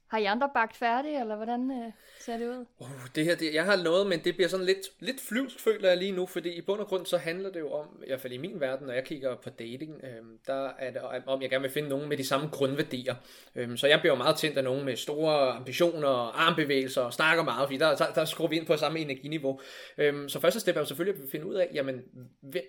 Har 0.09 0.19
I 0.19 0.25
andre 0.25 0.51
bagt 0.55 0.77
færdig, 0.77 1.21
eller 1.21 1.37
hvordan 1.37 1.71
øh, 1.71 1.93
ser 2.21 2.37
det 2.37 2.49
ud? 2.49 2.65
Uh, 2.79 3.07
det 3.15 3.25
her, 3.25 3.37
det, 3.37 3.55
jeg 3.55 3.65
har 3.65 3.77
noget, 3.77 4.07
men 4.07 4.25
det 4.25 4.35
bliver 4.35 4.49
sådan 4.49 4.67
lidt, 4.67 4.79
lidt 5.01 5.21
flyvsk, 5.21 5.61
føler 5.61 5.89
jeg 5.89 5.99
lige 5.99 6.13
nu, 6.13 6.27
fordi 6.27 6.49
i 6.49 6.61
bund 6.61 6.81
og 6.81 6.87
grund 6.87 7.07
så 7.07 7.17
handler 7.17 7.51
det 7.51 7.61
jo 7.61 7.73
om, 7.73 7.87
i 8.03 8.07
hvert 8.07 8.21
fald 8.21 8.33
i 8.33 8.37
min 8.37 8.61
verden, 8.61 8.87
når 8.87 8.95
jeg 8.95 9.05
kigger 9.05 9.37
på 9.37 9.51
dating, 9.51 10.01
øh, 10.05 10.25
der 10.47 10.71
er 10.79 10.91
det 10.91 11.01
om, 11.27 11.43
jeg 11.43 11.51
gerne 11.51 11.63
vil 11.63 11.71
finde 11.71 11.89
nogen 11.89 12.09
med 12.09 12.17
de 12.17 12.27
samme 12.27 12.49
grundværdier. 12.49 13.15
Øh, 13.55 13.79
så 13.79 13.87
jeg 13.87 14.01
bliver 14.01 14.13
jo 14.13 14.19
meget 14.19 14.37
tændt 14.37 14.59
af 14.59 14.65
nogen 14.65 14.85
med 14.85 14.97
store 14.97 15.51
ambitioner, 15.51 16.09
armbevægelser 16.37 17.03
og 17.03 17.13
snakker 17.13 17.45
meget, 17.45 17.67
fordi 17.67 17.77
der, 17.77 17.97
der, 17.97 18.13
der 18.13 18.25
skruer 18.25 18.49
vi 18.49 18.57
ind 18.57 18.67
på 18.67 18.77
samme 18.77 18.99
energiniveau. 18.99 19.61
Øh, 19.99 20.29
så 20.29 20.41
første 20.41 20.61
step 20.61 20.77
er 20.77 20.81
jo 20.81 20.87
selvfølgelig 20.87 21.23
at 21.23 21.31
finde 21.31 21.47
ud 21.47 21.55
af, 21.55 21.71
jamen, 21.75 22.03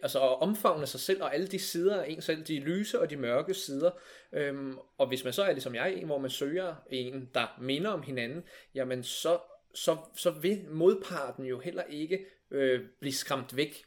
altså 0.01 0.19
at 0.19 0.41
omfavne 0.41 0.87
sig 0.87 0.99
selv 0.99 1.23
og 1.23 1.33
alle 1.33 1.47
de 1.47 1.59
sider 1.59 2.01
af 2.01 2.05
en 2.09 2.21
selv, 2.21 2.43
de 2.43 2.59
lyse 2.59 2.99
og 2.99 3.09
de 3.09 3.17
mørke 3.17 3.53
sider. 3.53 3.91
Øh, 4.33 4.73
og 4.97 5.07
hvis 5.07 5.23
man 5.23 5.33
så 5.33 5.43
er 5.43 5.51
ligesom 5.51 5.75
jeg, 5.75 6.03
hvor 6.05 6.17
man 6.17 6.29
søger 6.29 6.75
en, 6.89 7.29
der 7.33 7.57
minder 7.61 7.89
om 7.91 8.01
hinanden, 8.01 8.43
jamen 8.75 9.03
så, 9.03 9.39
så, 9.73 9.97
så 10.15 10.31
vil 10.31 10.65
modparten 10.69 11.45
jo 11.45 11.59
heller 11.59 11.83
ikke 11.83 12.25
øh, 12.51 12.81
blive 12.99 13.13
skræmt 13.13 13.55
væk 13.55 13.85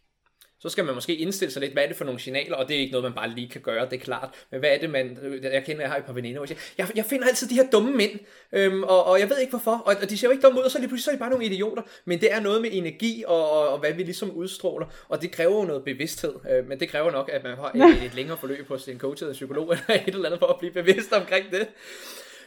så 0.63 0.69
skal 0.69 0.85
man 0.85 0.95
måske 0.95 1.17
indstille 1.17 1.53
sig 1.53 1.63
lidt, 1.63 1.73
hvad 1.73 1.83
er 1.83 1.87
det 1.87 1.97
for 1.97 2.05
nogle 2.05 2.21
signaler, 2.21 2.57
og 2.57 2.69
det 2.69 2.77
er 2.77 2.81
ikke 2.81 2.93
noget, 2.93 3.05
man 3.05 3.13
bare 3.13 3.31
lige 3.31 3.49
kan 3.49 3.61
gøre, 3.61 3.85
det 3.85 3.93
er 3.93 4.05
klart. 4.05 4.29
Men 4.51 4.61
hvad 4.61 4.71
er 4.71 4.79
det, 4.79 4.91
man... 4.91 5.19
Jeg 5.43 5.65
kender, 5.65 5.83
jeg 5.83 5.91
har 5.91 5.99
et 5.99 6.05
par 6.05 6.13
veninder, 6.13 6.39
hvor 6.39 6.47
jeg 6.49 6.49
siger, 6.49 6.61
jeg, 6.79 6.97
jeg 6.97 7.05
finder 7.05 7.27
altid 7.27 7.49
de 7.49 7.55
her 7.55 7.71
dumme 7.71 7.97
mænd, 7.97 8.19
øhm, 8.53 8.83
og, 8.83 9.07
og 9.07 9.21
jeg 9.21 9.31
ved 9.31 9.39
ikke 9.39 9.51
hvorfor, 9.51 9.71
og, 9.71 9.97
og 10.03 10.11
de 10.11 10.19
ser 10.19 10.29
jo 10.29 10.31
ikke 10.31 10.43
dumme 10.43 10.59
ud, 10.59 10.65
og 10.65 10.71
så 10.71 10.79
lige 10.79 10.89
pludselig 10.89 11.05
så 11.05 11.11
er 11.11 11.15
de 11.15 11.19
bare 11.19 11.31
nogle 11.31 11.45
idioter. 11.45 11.83
Men 12.05 12.21
det 12.21 12.33
er 12.33 12.41
noget 12.41 12.63
med 12.63 12.71
energi, 12.73 13.25
og, 13.27 13.51
og, 13.51 13.69
og 13.69 13.79
hvad 13.79 13.93
vi 13.93 14.03
ligesom 14.03 14.31
udstråler, 14.31 14.87
og 15.09 15.23
det 15.23 15.31
kræver 15.31 15.61
jo 15.61 15.65
noget 15.65 15.85
bevidsthed. 15.85 16.35
Øh, 16.51 16.69
men 16.69 16.81
det 16.81 16.89
kræver 16.89 17.11
nok, 17.11 17.31
at 17.33 17.43
man 17.45 17.57
har 17.57 17.71
et, 17.75 18.05
et 18.05 18.15
længere 18.15 18.37
forløb 18.37 18.69
hos 18.69 18.89
en 18.89 18.99
coach 18.99 19.23
eller 19.23 19.33
psykolog, 19.33 19.73
eller 19.73 20.03
et 20.07 20.15
eller 20.15 20.27
andet, 20.27 20.39
for 20.39 20.47
at 20.47 20.59
blive 20.59 20.73
bevidst 20.73 21.13
omkring 21.13 21.51
det. 21.51 21.69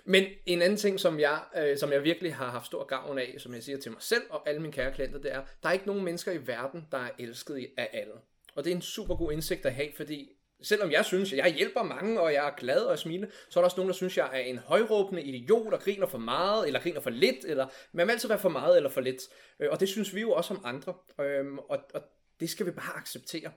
Men 0.06 0.26
en 0.45 0.62
anden 0.62 0.78
ting, 0.78 0.99
som 0.99 1.20
jeg, 1.20 1.39
øh, 1.58 1.78
som 1.78 1.91
jeg 1.91 2.03
virkelig 2.03 2.36
har 2.36 2.49
haft 2.49 2.66
stor 2.66 2.84
gavn 2.84 3.18
af, 3.18 3.36
som 3.38 3.53
jeg 3.53 3.64
siger 3.64 3.78
til 3.78 3.91
mig 3.91 4.01
selv 4.01 4.24
og 4.30 4.49
alle 4.49 4.62
mine 4.62 4.74
kære 4.74 4.93
klienter, 4.93 5.20
det 5.20 5.34
er, 5.34 5.41
der 5.64 5.70
er 5.70 5.74
ikke 5.74 5.88
nogen 5.88 6.03
mennesker 6.03 6.32
i 6.32 6.47
verden, 6.47 6.88
der 6.91 6.97
er 6.97 7.10
elsket 7.20 7.68
af 7.78 7.89
alle. 7.93 8.14
Og 8.56 8.64
det 8.64 8.72
er 8.72 8.76
en 8.76 8.82
super 8.82 9.16
god 9.16 9.32
indsigt 9.32 9.66
at 9.66 9.74
have, 9.74 9.89
fordi 9.95 10.30
selvom 10.64 10.91
jeg 10.91 11.06
synes, 11.06 11.34
at 11.34 11.38
jeg 11.38 11.53
hjælper 11.53 11.84
mange, 11.84 12.22
og 12.22 12.34
jeg 12.34 12.47
er 12.47 12.56
glad 12.58 12.80
og 12.80 12.99
smiler, 12.99 13.28
så 13.49 13.60
er 13.60 13.62
der 13.62 13.66
også 13.66 13.78
nogen, 13.78 13.89
der 13.89 13.95
synes, 13.95 14.14
at 14.14 14.18
jeg 14.18 14.30
er 14.34 14.43
en 14.43 14.58
højråbende 14.58 15.22
idiot, 15.22 15.72
der 15.72 15.78
griner 15.78 16.08
for 16.08 16.18
meget, 16.18 16.68
eller 16.68 16.80
griner 16.80 16.99
for 16.99 17.10
lidt, 17.10 17.45
eller 17.45 17.68
man 17.91 18.08
vil 18.08 18.14
altid 18.14 18.30
være 18.30 18.39
for 18.39 18.49
meget 18.49 18.78
eller 18.78 18.89
for 18.89 19.01
lidt. 19.01 19.22
Øh, 19.60 19.70
og 19.72 19.80
det 19.80 19.89
synes 19.89 20.16
vi 20.16 20.22
jo 20.22 20.32
også 20.32 20.53
om 20.53 20.62
andre, 20.64 20.93
øhm, 21.22 21.60
og, 21.60 21.80
og 21.93 22.01
det 22.39 22.49
skal 22.49 22.66
vi 22.66 22.72
bare 22.72 22.97
acceptere. 22.97 23.51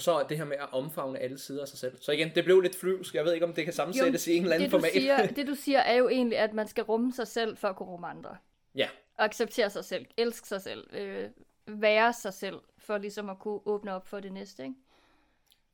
Og 0.00 0.04
så 0.04 0.24
det 0.28 0.36
her 0.36 0.44
med 0.44 0.56
at 0.56 0.72
omfavne 0.72 1.18
alle 1.18 1.38
sider 1.38 1.62
af 1.62 1.68
sig 1.68 1.78
selv. 1.78 1.96
Så 2.00 2.12
igen, 2.12 2.30
det 2.34 2.44
blev 2.44 2.60
lidt 2.60 2.76
flyvsk. 2.76 3.14
Jeg 3.14 3.24
ved 3.24 3.32
ikke, 3.32 3.46
om 3.46 3.52
det 3.52 3.64
kan 3.64 3.72
sammensættes 3.72 4.28
jo, 4.28 4.32
i 4.32 4.36
en 4.36 4.42
eller 4.42 4.54
anden 4.54 4.70
det, 4.70 4.70
format. 4.70 4.92
Siger, 4.92 5.26
det 5.36 5.46
du 5.46 5.54
siger 5.54 5.78
er 5.78 5.94
jo 5.94 6.08
egentlig, 6.08 6.38
at 6.38 6.54
man 6.54 6.68
skal 6.68 6.84
rumme 6.84 7.12
sig 7.12 7.26
selv 7.26 7.56
for 7.56 7.68
at 7.68 7.76
kunne 7.76 7.88
rumme 7.88 8.06
andre. 8.06 8.36
Ja. 8.74 8.88
Og 9.18 9.24
acceptere 9.24 9.70
sig 9.70 9.84
selv, 9.84 10.06
elske 10.16 10.48
sig 10.48 10.62
selv, 10.62 10.96
øh, 10.96 11.28
være 11.66 12.12
sig 12.12 12.34
selv, 12.34 12.56
for 12.78 12.98
ligesom 12.98 13.30
at 13.30 13.38
kunne 13.38 13.60
åbne 13.64 13.94
op 13.94 14.08
for 14.08 14.20
det 14.20 14.32
næste, 14.32 14.62
ikke? 14.62 14.74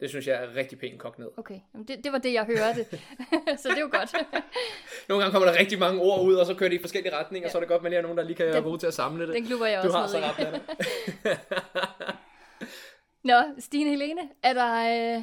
Det 0.00 0.08
synes 0.08 0.26
jeg 0.26 0.42
er 0.44 0.56
rigtig 0.56 0.78
pænt 0.78 0.98
kogt 0.98 1.18
ned. 1.18 1.28
Okay, 1.36 1.60
Jamen 1.74 1.88
det, 1.88 2.04
det 2.04 2.12
var 2.12 2.18
det, 2.18 2.32
jeg 2.32 2.44
hørte. 2.44 2.84
så 3.62 3.68
det 3.68 3.76
er 3.76 3.80
jo 3.80 3.90
godt. 3.92 4.12
Nogle 5.08 5.22
gange 5.22 5.32
kommer 5.32 5.48
der 5.48 5.58
rigtig 5.58 5.78
mange 5.78 6.00
ord 6.00 6.26
ud, 6.26 6.34
og 6.34 6.46
så 6.46 6.54
kører 6.54 6.70
de 6.70 6.76
i 6.76 6.80
forskellige 6.80 7.16
retninger, 7.16 7.48
ja. 7.48 7.52
så 7.52 7.58
er 7.58 7.60
det 7.60 7.68
godt, 7.68 7.78
at 7.78 7.82
man 7.82 7.90
lige 7.90 7.96
har 7.96 8.02
nogen, 8.02 8.18
der 8.18 8.24
lige 8.24 8.36
kan 8.36 8.46
være 8.46 8.62
gode 8.62 8.78
til 8.78 8.86
at 8.86 8.94
samle 8.94 9.26
det. 9.26 9.34
Den 9.34 9.46
klubber 9.46 9.66
jeg 9.66 9.82
du 9.82 9.88
også 9.88 9.98
har 9.98 10.06
så 10.06 10.18
ret 10.18 12.16
Nå, 13.26 13.34
Stine 13.58 13.90
Helene, 13.90 14.20
er 14.42 14.52
der, 14.52 14.72
øh, 15.16 15.22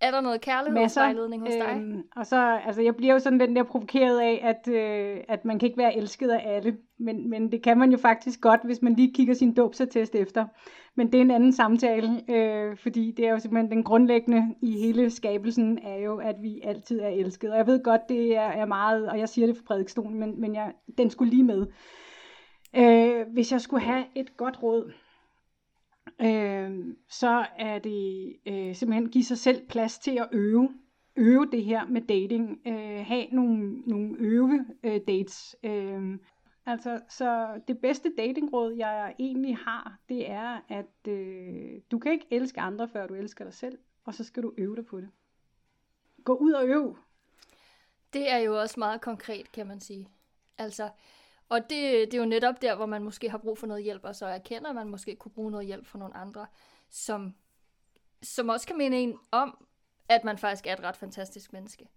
er 0.00 0.10
der 0.10 0.20
noget 0.20 0.40
kærlighedsvejledning 0.40 1.42
hos 1.42 1.54
dig? 1.54 1.76
Øhm, 1.76 2.02
og 2.16 2.26
så, 2.26 2.60
altså 2.66 2.82
jeg 2.82 2.96
bliver 2.96 3.12
jo 3.12 3.18
sådan 3.18 3.40
den 3.40 3.56
der 3.56 3.62
provokeret 3.62 4.20
af, 4.20 4.40
at, 4.42 4.74
øh, 4.74 5.20
at 5.28 5.44
man 5.44 5.58
kan 5.58 5.66
ikke 5.66 5.78
være 5.78 5.96
elsket 5.96 6.30
af 6.30 6.56
alle, 6.56 6.76
men, 6.98 7.30
men 7.30 7.52
det 7.52 7.62
kan 7.62 7.78
man 7.78 7.90
jo 7.90 7.98
faktisk 7.98 8.40
godt, 8.40 8.60
hvis 8.64 8.82
man 8.82 8.94
lige 8.94 9.14
kigger 9.14 9.34
sin 9.34 9.54
dåbsattest 9.54 10.14
efter. 10.14 10.46
Men 10.94 11.12
det 11.12 11.18
er 11.18 11.22
en 11.22 11.30
anden 11.30 11.52
samtale, 11.52 12.30
øh, 12.30 12.76
fordi 12.76 13.14
det 13.16 13.26
er 13.26 13.30
jo 13.30 13.38
simpelthen 13.38 13.70
den 13.70 13.84
grundlæggende 13.84 14.54
i 14.62 14.72
hele 14.80 15.10
skabelsen, 15.10 15.78
er 15.82 15.96
jo, 15.96 16.18
at 16.18 16.36
vi 16.42 16.60
altid 16.64 17.00
er 17.00 17.08
elsket. 17.08 17.50
Og 17.50 17.56
jeg 17.56 17.66
ved 17.66 17.82
godt, 17.82 18.00
det 18.08 18.36
er, 18.36 18.40
er 18.48 18.66
meget, 18.66 19.08
og 19.08 19.18
jeg 19.18 19.28
siger 19.28 19.46
det 19.46 19.56
for 19.56 19.64
prædikstolen, 19.66 20.20
men, 20.20 20.40
men 20.40 20.54
jeg, 20.54 20.72
den 20.98 21.10
skulle 21.10 21.30
lige 21.30 21.44
med. 21.44 21.66
Øh, 22.76 23.26
hvis 23.32 23.52
jeg 23.52 23.60
skulle 23.60 23.82
have 23.82 24.04
et 24.14 24.36
godt 24.36 24.62
råd, 24.62 24.92
øh, 26.20 26.94
så 27.08 27.46
er 27.58 27.78
det 27.78 28.36
øh, 28.46 28.74
simpelthen 28.74 29.10
give 29.10 29.24
sig 29.24 29.38
selv 29.38 29.66
plads 29.66 29.98
til 29.98 30.18
at 30.18 30.28
øve. 30.32 30.74
Øve 31.16 31.48
det 31.52 31.64
her 31.64 31.86
med 31.86 32.00
dating. 32.00 32.60
Øh, 32.66 33.06
have 33.06 33.26
nogle, 33.32 33.80
nogle 33.80 34.16
øve 34.18 34.66
øh, 34.82 35.00
dates. 35.08 35.56
Øh, 35.62 36.18
altså, 36.66 37.00
så 37.08 37.60
det 37.68 37.78
bedste 37.78 38.12
datingråd, 38.18 38.74
jeg 38.74 39.14
egentlig 39.18 39.56
har, 39.56 39.98
det 40.08 40.30
er, 40.30 40.60
at 40.68 41.08
øh, 41.12 41.80
du 41.90 41.98
kan 41.98 42.12
ikke 42.12 42.26
elske 42.30 42.60
andre, 42.60 42.88
før 42.88 43.06
du 43.06 43.14
elsker 43.14 43.44
dig 43.44 43.54
selv. 43.54 43.78
Og 44.04 44.14
så 44.14 44.24
skal 44.24 44.42
du 44.42 44.52
øve 44.58 44.76
dig 44.76 44.86
på 44.86 45.00
det. 45.00 45.08
Gå 46.24 46.34
ud 46.34 46.52
og 46.52 46.68
øv. 46.68 46.96
Det 48.12 48.30
er 48.30 48.38
jo 48.38 48.60
også 48.60 48.74
meget 48.78 49.00
konkret, 49.00 49.52
kan 49.52 49.66
man 49.66 49.80
sige. 49.80 50.08
Altså, 50.58 50.88
og 51.48 51.60
det, 51.60 51.70
det 52.12 52.14
er 52.14 52.18
jo 52.18 52.24
netop 52.24 52.62
der, 52.62 52.74
hvor 52.74 52.86
man 52.86 53.02
måske 53.02 53.30
har 53.30 53.38
brug 53.38 53.58
for 53.58 53.66
noget 53.66 53.84
hjælp, 53.84 54.04
og 54.04 54.16
så 54.16 54.26
erkender, 54.26 54.68
at 54.68 54.74
man 54.74 54.88
måske 54.88 55.16
kunne 55.16 55.32
bruge 55.32 55.50
noget 55.50 55.66
hjælp 55.66 55.86
fra 55.86 55.98
nogle 55.98 56.16
andre, 56.16 56.46
som, 56.90 57.34
som 58.22 58.48
også 58.48 58.66
kan 58.66 58.78
minde 58.78 58.96
en 58.96 59.18
om, 59.30 59.66
at 60.08 60.24
man 60.24 60.38
faktisk 60.38 60.66
er 60.66 60.72
et 60.72 60.82
ret 60.82 60.96
fantastisk 60.96 61.52
menneske. 61.52 61.88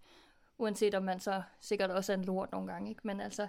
Uanset 0.58 0.94
om 0.94 1.02
man 1.02 1.20
så 1.20 1.42
sikkert 1.60 1.90
også 1.90 2.12
er 2.12 2.16
en 2.16 2.24
lort 2.24 2.52
nogle 2.52 2.72
gange. 2.72 2.90
Ikke? 2.90 3.00
Men 3.04 3.20
altså, 3.20 3.48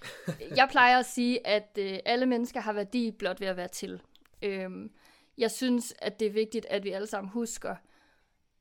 jeg 0.56 0.68
plejer 0.70 0.98
at 0.98 1.06
sige, 1.06 1.46
at 1.46 1.78
øh, 1.78 1.98
alle 2.04 2.26
mennesker 2.26 2.60
har 2.60 2.72
værdi 2.72 3.10
blot 3.10 3.40
ved 3.40 3.48
at 3.48 3.56
være 3.56 3.68
til. 3.68 4.02
Øhm, 4.42 4.92
jeg 5.38 5.50
synes, 5.50 5.94
at 5.98 6.20
det 6.20 6.26
er 6.26 6.32
vigtigt, 6.32 6.66
at 6.70 6.84
vi 6.84 6.90
alle 6.90 7.06
sammen 7.06 7.30
husker, 7.30 7.76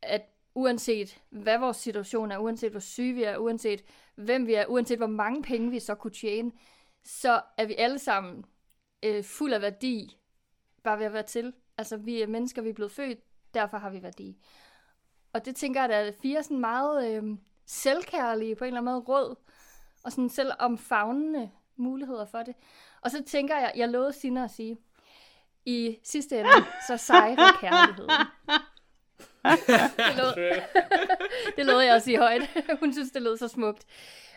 at 0.01 0.21
uanset 0.55 1.21
hvad 1.29 1.57
vores 1.57 1.77
situation 1.77 2.31
er, 2.31 2.37
uanset 2.37 2.71
hvor 2.71 2.79
syge 2.79 3.13
vi 3.13 3.23
er, 3.23 3.37
uanset 3.37 3.83
hvem 4.15 4.47
vi 4.47 4.53
er, 4.53 4.65
uanset 4.65 4.97
hvor 4.97 5.07
mange 5.07 5.43
penge 5.43 5.71
vi 5.71 5.79
så 5.79 5.95
kunne 5.95 6.13
tjene, 6.13 6.51
så 7.05 7.41
er 7.57 7.65
vi 7.65 7.75
alle 7.77 7.99
sammen 7.99 8.45
øh, 9.03 9.23
fuld 9.23 9.53
af 9.53 9.61
værdi, 9.61 10.17
bare 10.83 10.99
ved 10.99 11.05
at 11.05 11.13
være 11.13 11.23
til. 11.23 11.53
Altså, 11.77 11.97
vi 11.97 12.21
er 12.21 12.27
mennesker, 12.27 12.61
vi 12.61 12.69
er 12.69 12.73
blevet 12.73 12.91
født, 12.91 13.19
derfor 13.53 13.77
har 13.77 13.89
vi 13.89 14.03
værdi. 14.03 14.37
Og 15.33 15.45
det 15.45 15.55
tænker 15.55 15.81
jeg, 15.81 15.89
at 15.89 16.05
der 16.05 16.11
er 16.11 16.21
fire 16.21 16.43
sådan 16.43 16.59
meget 16.59 17.11
øh, 17.11 17.37
selvkærlige, 17.65 18.55
på 18.55 18.63
en 18.63 18.67
eller 18.67 18.81
anden 18.81 18.93
måde 18.93 19.03
råd, 19.03 19.35
og 20.03 20.11
sådan 20.11 20.29
selv 20.29 20.51
omfavnende 20.59 21.51
muligheder 21.75 22.25
for 22.25 22.43
det. 22.43 22.55
Og 23.01 23.11
så 23.11 23.23
tænker 23.27 23.57
jeg, 23.57 23.73
jeg 23.75 23.89
lovede 23.89 24.13
Sina 24.13 24.43
at 24.43 24.51
sige, 24.51 24.77
i 25.65 25.99
sidste 26.03 26.39
ende, 26.39 26.51
så 26.87 26.97
sejrer 26.97 27.51
kærligheden. 27.61 28.09
det, 30.07 30.15
lød, 30.15 30.61
det 31.57 31.65
lød 31.65 31.79
jeg 31.79 31.95
at 31.95 32.01
sige 32.01 32.17
højt. 32.17 32.41
Hun 32.79 32.93
synes, 32.93 33.11
det 33.11 33.21
lød 33.21 33.37
så 33.37 33.47
smukt. 33.47 33.85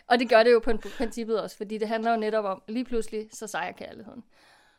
Og 0.09 0.19
det 0.19 0.29
gør 0.29 0.43
det 0.43 0.51
jo 0.51 0.59
på 0.59 0.71
princippet 0.97 1.41
også, 1.41 1.57
fordi 1.57 1.77
det 1.77 1.87
handler 1.87 2.11
jo 2.11 2.17
netop 2.17 2.45
om, 2.45 2.61
lige 2.67 2.85
pludselig, 2.85 3.29
så 3.31 3.47
sejrer 3.47 3.71
kærligheden. 3.71 4.23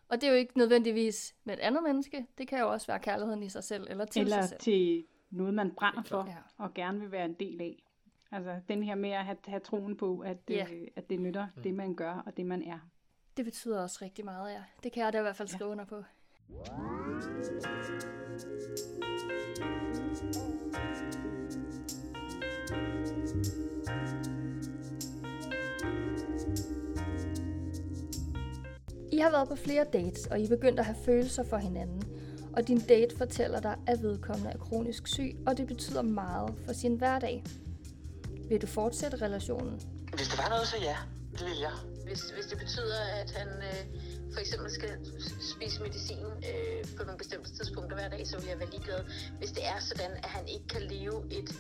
Og 0.09 0.20
det 0.20 0.26
er 0.26 0.31
jo 0.31 0.37
ikke 0.37 0.59
nødvendigvis 0.59 1.35
med 1.45 1.55
et 1.55 1.61
andet 1.61 1.83
menneske. 1.83 2.26
Det 2.39 2.49
kan 2.49 2.61
jo 2.61 2.72
også 2.72 2.87
være 2.87 2.99
kærligheden 2.99 3.43
i 3.43 3.49
sig 3.49 3.64
selv, 3.64 3.87
eller 3.91 4.05
til 4.05 4.22
eller 4.22 4.41
sig 4.41 4.49
selv. 4.49 4.61
til 4.61 5.05
noget, 5.31 5.55
man 5.55 5.70
brænder 5.70 6.03
for, 6.03 6.26
ja. 6.28 6.64
og 6.64 6.74
gerne 6.74 7.01
vil 7.01 7.12
være 7.12 7.24
en 7.24 7.35
del 7.35 7.61
af. 7.61 7.85
Altså 8.33 8.61
den 8.68 8.83
her 8.83 8.95
med 8.95 9.11
at 9.11 9.24
have, 9.24 9.37
have 9.47 9.61
troen 9.61 9.97
på, 9.97 10.18
at, 10.18 10.37
ja. 10.49 10.66
øh, 10.72 10.87
at 10.97 11.11
det 11.11 11.20
nytter 11.20 11.47
mm. 11.57 11.62
det, 11.62 11.74
man 11.74 11.95
gør, 11.95 12.22
og 12.26 12.37
det, 12.37 12.47
man 12.47 12.62
er. 12.62 12.78
Det 13.37 13.45
betyder 13.45 13.83
også 13.83 13.99
rigtig 14.03 14.24
meget, 14.24 14.53
ja. 14.53 14.62
Det 14.83 14.93
kan 14.93 15.05
jeg 15.05 15.12
da 15.12 15.18
i 15.18 15.22
hvert 15.22 15.37
fald 15.37 15.49
skrive 15.49 15.68
ja. 15.68 15.72
under 15.72 15.85
på. 15.85 16.03
I 16.57 16.61
har 29.21 29.31
været 29.31 29.49
på 29.49 29.57
flere 29.57 29.87
dates, 29.93 30.27
og 30.27 30.41
I 30.41 30.45
er 30.45 30.49
begyndt 30.49 30.79
at 30.79 30.85
have 30.85 30.97
følelser 31.05 31.45
for 31.45 31.57
hinanden. 31.57 32.03
Og 32.57 32.68
din 32.68 32.81
date 32.81 33.16
fortæller 33.16 33.61
dig, 33.61 33.77
at 33.87 34.03
vedkommende 34.03 34.51
er 34.51 34.59
kronisk 34.59 35.07
syg, 35.07 35.37
og 35.47 35.57
det 35.57 35.66
betyder 35.66 36.03
meget 36.03 36.55
for 36.66 36.73
sin 36.73 36.95
hverdag. 36.95 37.45
Vil 38.49 38.62
du 38.62 38.66
fortsætte 38.66 39.16
relationen? 39.16 39.81
Hvis 40.14 40.29
det 40.29 40.39
var 40.39 40.49
noget, 40.49 40.66
så 40.66 40.77
ja. 40.83 40.97
Det 41.33 41.45
vil 41.47 41.59
jeg. 41.61 41.73
Hvis, 42.07 42.23
hvis 42.31 42.47
det 42.47 42.59
betyder, 42.59 43.01
at 43.21 43.31
han 43.31 43.49
øh, 43.49 43.83
for 44.33 44.41
eksempel 44.41 44.71
skal 44.71 44.91
spise 45.55 45.83
medicin 45.83 46.27
øh, 46.51 46.97
på 46.97 47.03
nogle 47.05 47.18
bestemte 47.18 47.57
tidspunkter 47.57 47.97
hver 47.97 48.09
dag, 48.09 48.27
så 48.27 48.39
vil 48.39 48.49
jeg 48.49 48.59
være 48.59 48.71
ligeglad. 48.71 49.01
Hvis 49.39 49.51
det 49.51 49.66
er 49.66 49.81
sådan, 49.81 50.11
at 50.11 50.31
han 50.37 50.49
ikke 50.49 50.66
kan 50.68 50.83
leve 50.83 51.18
et 51.31 51.51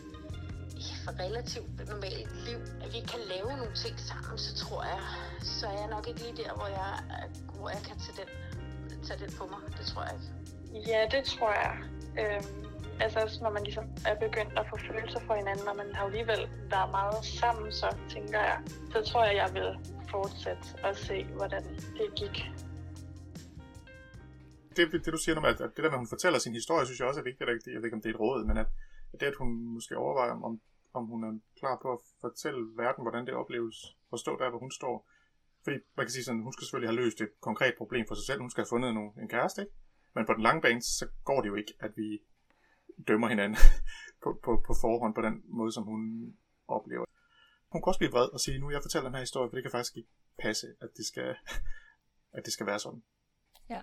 for 1.04 1.12
relativt 1.24 1.88
normalt 1.88 2.32
liv, 2.48 2.58
at 2.84 2.90
vi 2.96 3.00
kan 3.12 3.20
lave 3.32 3.50
nogle 3.60 3.74
ting 3.84 3.96
sammen, 4.10 4.38
så 4.46 4.50
tror 4.62 4.82
jeg, 4.92 5.00
så 5.40 5.66
er 5.66 5.78
jeg 5.82 5.88
nok 5.96 6.04
ikke 6.08 6.20
lige 6.20 6.36
der, 6.42 6.52
hvor 6.58 6.66
jeg, 6.78 6.92
hvor 7.58 7.68
jeg 7.76 7.82
kan 7.88 7.96
tage 8.04 8.16
den, 8.20 8.28
tage 9.06 9.20
den 9.24 9.30
på 9.38 9.44
mig. 9.52 9.60
Det 9.78 9.86
tror 9.90 10.02
jeg 10.06 10.14
ikke. 10.16 10.28
Ja, 10.90 11.00
det 11.14 11.22
tror 11.24 11.52
jeg. 11.62 11.72
Øhm, 12.20 12.46
altså 13.04 13.38
når 13.42 13.50
man 13.50 13.62
ligesom 13.64 13.84
er 14.06 14.16
begyndt 14.26 14.52
at 14.60 14.64
få 14.70 14.76
følelser 14.88 15.20
for 15.26 15.34
hinanden, 15.34 15.68
og 15.68 15.76
man 15.76 15.94
har 15.94 16.04
alligevel 16.04 16.42
været 16.74 16.90
meget 16.90 17.24
sammen, 17.40 17.72
så 17.72 17.88
tænker 18.14 18.40
jeg, 18.50 18.58
så 18.92 18.98
tror 19.10 19.24
jeg, 19.24 19.34
jeg 19.42 19.50
vil 19.58 19.68
fortsætte 20.10 20.66
og 20.84 20.96
se, 20.96 21.24
hvordan 21.24 21.64
det 21.98 22.08
gik. 22.16 22.36
Det, 24.76 24.84
det 25.04 25.12
du 25.16 25.20
siger 25.24 25.36
om, 25.36 25.44
at 25.44 25.58
det 25.58 25.76
der 25.76 25.82
med, 25.82 25.98
at 25.98 26.04
hun 26.04 26.14
fortæller 26.14 26.38
sin 26.38 26.54
historie, 26.54 26.86
synes 26.86 27.00
jeg 27.00 27.08
også 27.08 27.20
er 27.20 27.24
vigtigt. 27.24 27.66
Jeg 27.66 27.76
ved 27.80 27.84
ikke, 27.84 27.98
om 27.98 28.02
det 28.02 28.10
er 28.10 28.14
et 28.14 28.20
råd, 28.20 28.44
men 28.44 28.56
at 28.56 28.66
det, 29.20 29.26
at 29.26 29.34
hun 29.38 29.74
måske 29.74 29.96
overvejer, 29.96 30.32
om 30.48 30.60
om 30.92 31.06
hun 31.06 31.24
er 31.24 31.38
klar 31.58 31.78
på 31.82 31.92
at 31.92 31.98
fortælle 32.20 32.76
verden, 32.76 33.04
hvordan 33.04 33.26
det 33.26 33.34
opleves, 33.34 33.96
at 34.12 34.18
stå 34.18 34.38
der, 34.38 34.50
hvor 34.50 34.58
hun 34.58 34.70
står. 34.70 35.08
Fordi 35.64 35.76
man 35.96 36.06
kan 36.06 36.10
sige 36.10 36.24
sådan, 36.24 36.42
hun 36.42 36.52
skal 36.52 36.64
selvfølgelig 36.64 36.90
have 36.90 37.02
løst 37.02 37.20
et 37.20 37.40
konkret 37.40 37.74
problem 37.78 38.06
for 38.08 38.14
sig 38.14 38.26
selv. 38.26 38.40
Hun 38.40 38.50
skal 38.50 38.62
have 38.62 38.68
fundet 38.74 38.94
nogle, 38.94 39.10
en 39.22 39.28
kæreste, 39.28 39.62
ikke? 39.62 39.74
Men 40.14 40.26
på 40.26 40.32
den 40.32 40.42
lange 40.42 40.62
bane, 40.62 40.82
så 40.82 41.06
går 41.24 41.40
det 41.40 41.48
jo 41.48 41.54
ikke, 41.54 41.74
at 41.80 41.96
vi 41.96 42.20
dømmer 43.08 43.28
hinanden 43.28 43.58
på, 44.22 44.40
på, 44.44 44.62
på 44.66 44.74
forhånd 44.80 45.14
på 45.14 45.22
den 45.22 45.42
måde, 45.44 45.72
som 45.72 45.84
hun 45.84 46.34
oplever. 46.68 47.04
Hun 47.72 47.82
kan 47.82 47.88
også 47.88 47.98
blive 47.98 48.12
vred 48.12 48.28
og 48.28 48.40
sige, 48.40 48.58
nu 48.58 48.70
jeg 48.70 48.82
fortæller 48.82 49.08
den 49.08 49.14
her 49.14 49.20
historie, 49.20 49.50
for 49.50 49.56
det 49.56 49.64
kan 49.64 49.70
faktisk 49.70 49.96
ikke 49.96 50.08
passe, 50.38 50.66
at 50.80 50.88
det 50.96 51.06
skal, 51.06 51.36
at 52.36 52.44
det 52.44 52.52
skal 52.52 52.66
være 52.66 52.78
sådan. 52.78 53.02
Ja. 53.70 53.80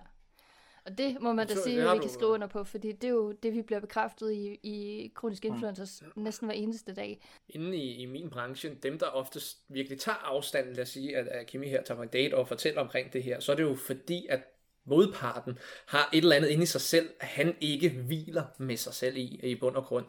Og 0.88 0.98
det 0.98 1.16
må 1.20 1.32
man 1.32 1.46
da 1.46 1.54
så, 1.54 1.62
sige, 1.62 1.82
at 1.82 1.94
vi 1.94 1.98
kan 1.98 2.10
skrive 2.10 2.30
under 2.30 2.46
på, 2.46 2.64
fordi 2.64 2.92
det 2.92 3.04
er 3.04 3.12
jo 3.12 3.32
det, 3.32 3.54
vi 3.54 3.62
bliver 3.62 3.80
bekræftet 3.80 4.32
i, 4.32 4.58
i 4.62 5.08
kronisk 5.14 5.44
influencers 5.44 6.02
mm. 6.16 6.22
næsten 6.22 6.46
hver 6.46 6.54
eneste 6.54 6.94
dag. 6.94 7.20
Inden 7.48 7.74
i, 7.74 7.94
i 7.94 8.06
min 8.06 8.30
branche, 8.30 8.74
dem 8.82 8.98
der 8.98 9.06
oftest 9.06 9.58
virkelig 9.68 10.00
tager 10.00 10.16
afstand, 10.16 10.74
lad 10.74 10.82
os 10.82 10.88
sige, 10.88 11.16
at, 11.16 11.28
at 11.28 11.46
Kimi 11.46 11.68
her 11.68 11.82
tager 11.82 12.02
en 12.02 12.08
date 12.08 12.34
og 12.34 12.48
fortæller 12.48 12.80
omkring 12.80 13.12
det 13.12 13.22
her, 13.22 13.40
så 13.40 13.52
er 13.52 13.56
det 13.56 13.62
jo 13.62 13.74
fordi, 13.74 14.26
at 14.30 14.40
modparten 14.84 15.58
har 15.86 16.10
et 16.12 16.18
eller 16.18 16.36
andet 16.36 16.48
inde 16.48 16.62
i 16.62 16.66
sig 16.66 16.80
selv, 16.80 17.10
han 17.20 17.56
ikke 17.60 17.88
hviler 17.88 18.44
med 18.58 18.76
sig 18.76 18.94
selv 18.94 19.16
i, 19.16 19.40
i 19.42 19.54
bund 19.54 19.76
og 19.76 19.84
grund. 19.84 20.06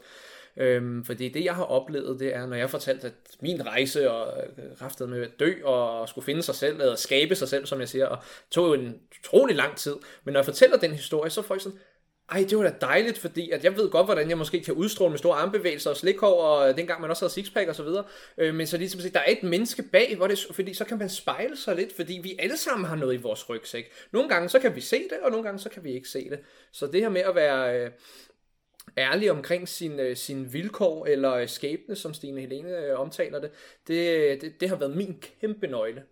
Øhm, 0.59 1.05
fordi 1.05 1.29
det, 1.29 1.45
jeg 1.45 1.55
har 1.55 1.63
oplevet, 1.63 2.19
det 2.19 2.35
er, 2.35 2.45
når 2.45 2.55
jeg 2.55 2.69
fortalte 2.69 3.07
at 3.07 3.13
min 3.41 3.65
rejse 3.65 4.11
og 4.11 4.43
øh, 4.57 4.81
raftet 4.81 5.09
med 5.09 5.21
at 5.21 5.39
dø 5.39 5.53
og 5.63 6.09
skulle 6.09 6.25
finde 6.25 6.41
sig 6.41 6.55
selv, 6.55 6.81
eller 6.81 6.95
skabe 6.95 7.35
sig 7.35 7.49
selv, 7.49 7.65
som 7.65 7.79
jeg 7.79 7.89
siger, 7.89 8.05
og 8.05 8.17
tog 8.51 8.67
jo 8.67 8.73
en 8.73 8.99
utrolig 9.19 9.55
lang 9.55 9.75
tid. 9.75 9.95
Men 10.23 10.33
når 10.33 10.39
jeg 10.39 10.45
fortæller 10.45 10.77
den 10.77 10.91
historie, 10.91 11.29
så 11.29 11.41
får 11.41 11.55
jeg 11.55 11.61
sådan, 11.61 11.79
ej, 12.31 12.45
det 12.49 12.57
var 12.57 12.63
da 12.63 12.73
dejligt, 12.81 13.17
fordi 13.17 13.49
at 13.49 13.63
jeg 13.63 13.77
ved 13.77 13.89
godt, 13.89 14.07
hvordan 14.07 14.29
jeg 14.29 14.37
måske 14.37 14.63
kan 14.63 14.73
udstråle 14.73 15.09
med 15.09 15.17
store 15.17 15.37
armbevægelser 15.37 15.89
og 15.89 15.97
slikhår, 15.97 16.41
og 16.41 16.69
øh, 16.69 16.77
dengang 16.77 17.01
man 17.01 17.09
også 17.09 17.21
havde 17.21 17.33
sixpack 17.33 17.69
og 17.69 17.75
så 17.75 17.83
videre. 17.83 18.03
Øh, 18.37 18.55
men 18.55 18.67
så 18.67 18.77
ligesom 18.77 19.01
der 19.13 19.19
er 19.19 19.31
et 19.31 19.43
menneske 19.43 19.83
bag, 19.83 20.15
hvor 20.17 20.27
det, 20.27 20.47
fordi 20.51 20.73
så 20.73 20.85
kan 20.85 20.97
man 20.97 21.09
spejle 21.09 21.57
sig 21.57 21.75
lidt, 21.75 21.95
fordi 21.95 22.19
vi 22.23 22.35
alle 22.39 22.57
sammen 22.57 22.85
har 22.85 22.95
noget 22.95 23.13
i 23.13 23.17
vores 23.17 23.49
rygsæk. 23.49 23.91
Nogle 24.11 24.29
gange 24.29 24.49
så 24.49 24.59
kan 24.59 24.75
vi 24.75 24.81
se 24.81 24.97
det, 24.97 25.17
og 25.23 25.31
nogle 25.31 25.43
gange 25.43 25.59
så 25.59 25.69
kan 25.69 25.83
vi 25.83 25.91
ikke 25.91 26.09
se 26.09 26.29
det. 26.29 26.39
Så 26.71 26.87
det 26.87 27.01
her 27.01 27.09
med 27.09 27.21
at 27.21 27.35
være 27.35 27.79
øh, 27.79 27.91
ærlig 28.97 29.31
omkring 29.31 29.67
sin, 29.67 29.99
øh, 29.99 30.15
sin 30.15 30.53
vilkår 30.53 31.05
eller 31.05 31.33
øh, 31.33 31.47
skæbne, 31.47 31.95
som 31.95 32.13
Stine 32.13 32.41
Helene 32.41 32.77
øh, 32.77 32.99
omtaler 32.99 33.39
det, 33.39 33.51
det, 33.87 34.17
øh, 34.17 34.41
det, 34.41 34.59
det 34.59 34.69
har 34.69 34.75
været 34.75 34.97
min 34.97 35.23
kæmpe 35.41 35.67
nøgle 35.67 36.03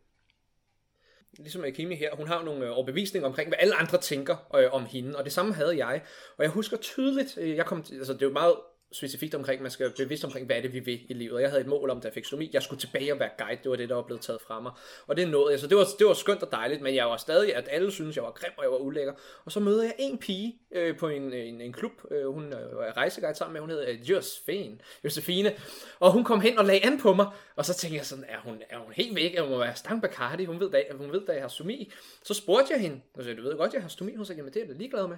ligesom 1.37 1.63
Kimi 1.73 1.95
her, 1.95 2.15
hun 2.15 2.27
har 2.27 2.43
nogle 2.43 2.65
øh, 2.65 2.71
overbevisninger 2.77 3.27
omkring, 3.27 3.49
hvad 3.49 3.57
alle 3.61 3.75
andre 3.75 3.97
tænker 3.97 4.55
øh, 4.55 4.73
om 4.73 4.85
hende, 4.85 5.17
og 5.17 5.23
det 5.23 5.33
samme 5.33 5.53
havde 5.53 5.85
jeg. 5.85 6.01
Og 6.37 6.43
jeg 6.43 6.51
husker 6.51 6.77
tydeligt, 6.77 7.37
øh, 7.37 7.55
jeg 7.55 7.65
kom, 7.65 7.77
altså 7.77 8.13
det 8.13 8.21
er 8.21 8.25
jo 8.25 8.33
meget 8.33 8.55
specifikt 8.91 9.35
omkring, 9.35 9.61
man 9.61 9.71
skal 9.71 9.85
være 9.85 9.93
bevidst 9.97 10.25
omkring, 10.25 10.45
hvad 10.45 10.57
er 10.57 10.61
det, 10.61 10.73
vi 10.73 10.79
vil 10.79 10.99
i 11.09 11.13
livet. 11.13 11.33
Og 11.33 11.41
jeg 11.41 11.49
havde 11.49 11.61
et 11.61 11.67
mål 11.67 11.89
om, 11.89 12.01
da 12.01 12.07
jeg 12.07 12.13
fik 12.13 12.53
jeg 12.53 12.63
skulle 12.63 12.79
tilbage 12.79 13.13
og 13.13 13.19
være 13.19 13.29
guide, 13.37 13.59
det 13.63 13.71
var 13.71 13.77
det, 13.77 13.89
der 13.89 13.95
var 13.95 14.01
blevet 14.01 14.21
taget 14.21 14.41
fra 14.41 14.59
mig. 14.59 14.71
Og 15.07 15.17
det 15.17 15.27
nåede 15.27 15.51
jeg, 15.51 15.59
så 15.59 15.67
det 15.67 15.77
var, 15.77 15.87
det 15.99 16.07
var 16.07 16.13
skønt 16.13 16.43
og 16.43 16.51
dejligt, 16.51 16.81
men 16.81 16.95
jeg 16.95 17.05
var 17.05 17.17
stadig, 17.17 17.55
at 17.55 17.67
alle 17.71 17.91
synes 17.91 18.15
jeg 18.15 18.23
var 18.23 18.31
grim, 18.31 18.51
og 18.57 18.63
jeg 18.63 18.71
var 18.71 18.77
ulækker. 18.77 19.13
Og 19.45 19.51
så 19.51 19.59
mødte 19.59 19.83
jeg 19.83 19.95
en 19.99 20.17
pige 20.17 20.61
øh, 20.71 20.97
på 20.97 21.07
en, 21.07 21.33
en, 21.33 21.61
en 21.61 21.73
klub, 21.73 21.91
øh, 22.11 22.33
hun 22.33 22.51
var 22.51 22.87
øh, 22.87 22.93
rejseguide 22.97 23.35
sammen 23.35 23.53
med, 23.53 23.61
hun 23.61 23.69
hedder 23.69 23.93
Josefine, 23.93 24.77
Josefine, 25.03 25.53
og 25.99 26.11
hun 26.11 26.23
kom 26.23 26.41
hen 26.41 26.57
og 26.57 26.65
lagde 26.65 26.85
an 26.85 26.99
på 26.99 27.13
mig, 27.13 27.27
og 27.55 27.65
så 27.65 27.73
tænkte 27.73 27.97
jeg 27.97 28.05
sådan, 28.05 28.25
er 28.27 28.39
hun, 28.39 28.61
er 28.69 28.77
hun 28.77 28.93
helt 28.93 29.15
væk, 29.15 29.39
hun 29.39 29.49
må 29.49 29.57
være 29.57 29.75
Stang 29.75 30.01
Bacardi, 30.01 30.45
hun 30.45 30.59
ved, 30.59 30.71
da, 30.71 30.83
hun 30.91 31.11
ved, 31.11 31.25
da 31.25 31.31
jeg 31.31 31.41
har 31.41 31.49
stomi. 31.49 31.91
Så 32.23 32.33
spurgte 32.33 32.73
jeg 32.73 32.81
hende, 32.81 33.01
og 33.13 33.23
så 33.23 33.33
du 33.33 33.41
ved 33.41 33.57
godt, 33.57 33.73
jeg 33.73 33.81
har 33.81 33.89
stomi, 33.89 34.15
hun 34.15 34.25
sagde, 34.25 34.39
jamen 34.39 34.53
det 34.53 34.61
er 34.61 34.65
jeg 34.65 34.75
ligeglad 34.75 35.07
med. 35.07 35.17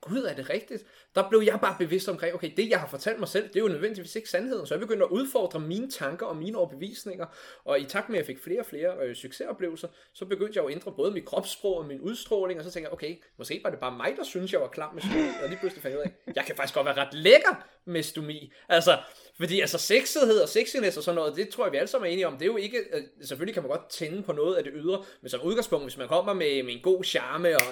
Gud, 0.00 0.22
er 0.22 0.34
det 0.34 0.50
rigtigt? 0.50 0.84
Der 1.14 1.28
blev 1.28 1.40
jeg 1.40 1.60
bare 1.60 1.76
bevidst 1.78 2.08
omkring, 2.08 2.34
okay, 2.34 2.50
det 2.56 2.70
jeg 2.70 2.80
har 2.80 2.86
fortalt 2.86 3.18
mig 3.18 3.28
selv, 3.28 3.48
det 3.48 3.56
er 3.56 3.60
jo 3.60 3.68
nødvendigvis 3.68 4.16
ikke 4.16 4.30
sandheden. 4.30 4.66
Så 4.66 4.74
jeg 4.74 4.80
begyndte 4.80 5.04
at 5.04 5.10
udfordre 5.10 5.60
mine 5.60 5.90
tanker 5.90 6.26
og 6.26 6.36
mine 6.36 6.58
overbevisninger. 6.58 7.26
Og 7.64 7.80
i 7.80 7.84
takt 7.84 8.08
med, 8.08 8.18
at 8.18 8.22
jeg 8.22 8.26
fik 8.26 8.44
flere 8.44 8.60
og 8.60 8.66
flere 8.66 8.96
øh, 9.02 9.14
succesoplevelser, 9.14 9.88
så 10.14 10.24
begyndte 10.24 10.58
jeg 10.58 10.64
at 10.64 10.72
ændre 10.72 10.92
både 10.92 11.10
mit 11.10 11.24
kropssprog 11.24 11.76
og 11.76 11.86
min 11.86 12.00
udstråling. 12.00 12.60
Og 12.60 12.64
så 12.64 12.70
tænkte 12.70 12.88
jeg, 12.88 12.92
okay, 12.92 13.16
måske 13.38 13.60
var 13.64 13.70
det 13.70 13.78
bare 13.78 13.96
mig, 13.96 14.14
der 14.16 14.24
synes 14.24 14.52
jeg 14.52 14.60
var 14.60 14.68
klam 14.68 14.94
med 14.94 15.02
stomi. 15.02 15.28
Og 15.42 15.48
lige 15.48 15.58
pludselig 15.58 15.82
fandt 15.82 15.92
jeg 15.92 15.98
ud 15.98 16.04
af, 16.04 16.32
jeg 16.36 16.44
kan 16.44 16.56
faktisk 16.56 16.74
godt 16.74 16.86
være 16.86 17.06
ret 17.06 17.14
lækker 17.14 17.64
med 17.84 18.02
stomi. 18.02 18.52
Altså, 18.68 18.98
fordi 19.36 19.60
altså 19.60 19.78
sexighed 19.78 20.40
og 20.40 20.48
sexiness 20.48 20.96
og 20.96 21.02
sådan 21.02 21.16
noget, 21.16 21.36
det 21.36 21.48
tror 21.48 21.64
jeg, 21.64 21.72
vi 21.72 21.76
alle 21.76 21.88
sammen 21.88 22.08
er 22.08 22.12
enige 22.12 22.26
om. 22.26 22.32
Det 22.32 22.42
er 22.42 22.46
jo 22.46 22.56
ikke, 22.56 22.78
øh, 22.92 23.02
selvfølgelig 23.20 23.54
kan 23.54 23.62
man 23.62 23.70
godt 23.70 23.90
tænde 23.90 24.22
på 24.22 24.32
noget 24.32 24.56
af 24.56 24.64
det 24.64 24.72
ydre, 24.76 25.04
men 25.22 25.28
som 25.30 25.42
udgangspunkt, 25.42 25.84
hvis 25.84 25.96
man 25.96 26.08
kommer 26.08 26.32
med, 26.32 26.62
med 26.62 26.72
en 26.72 26.82
god 26.82 27.04
charme 27.04 27.56
og 27.56 27.62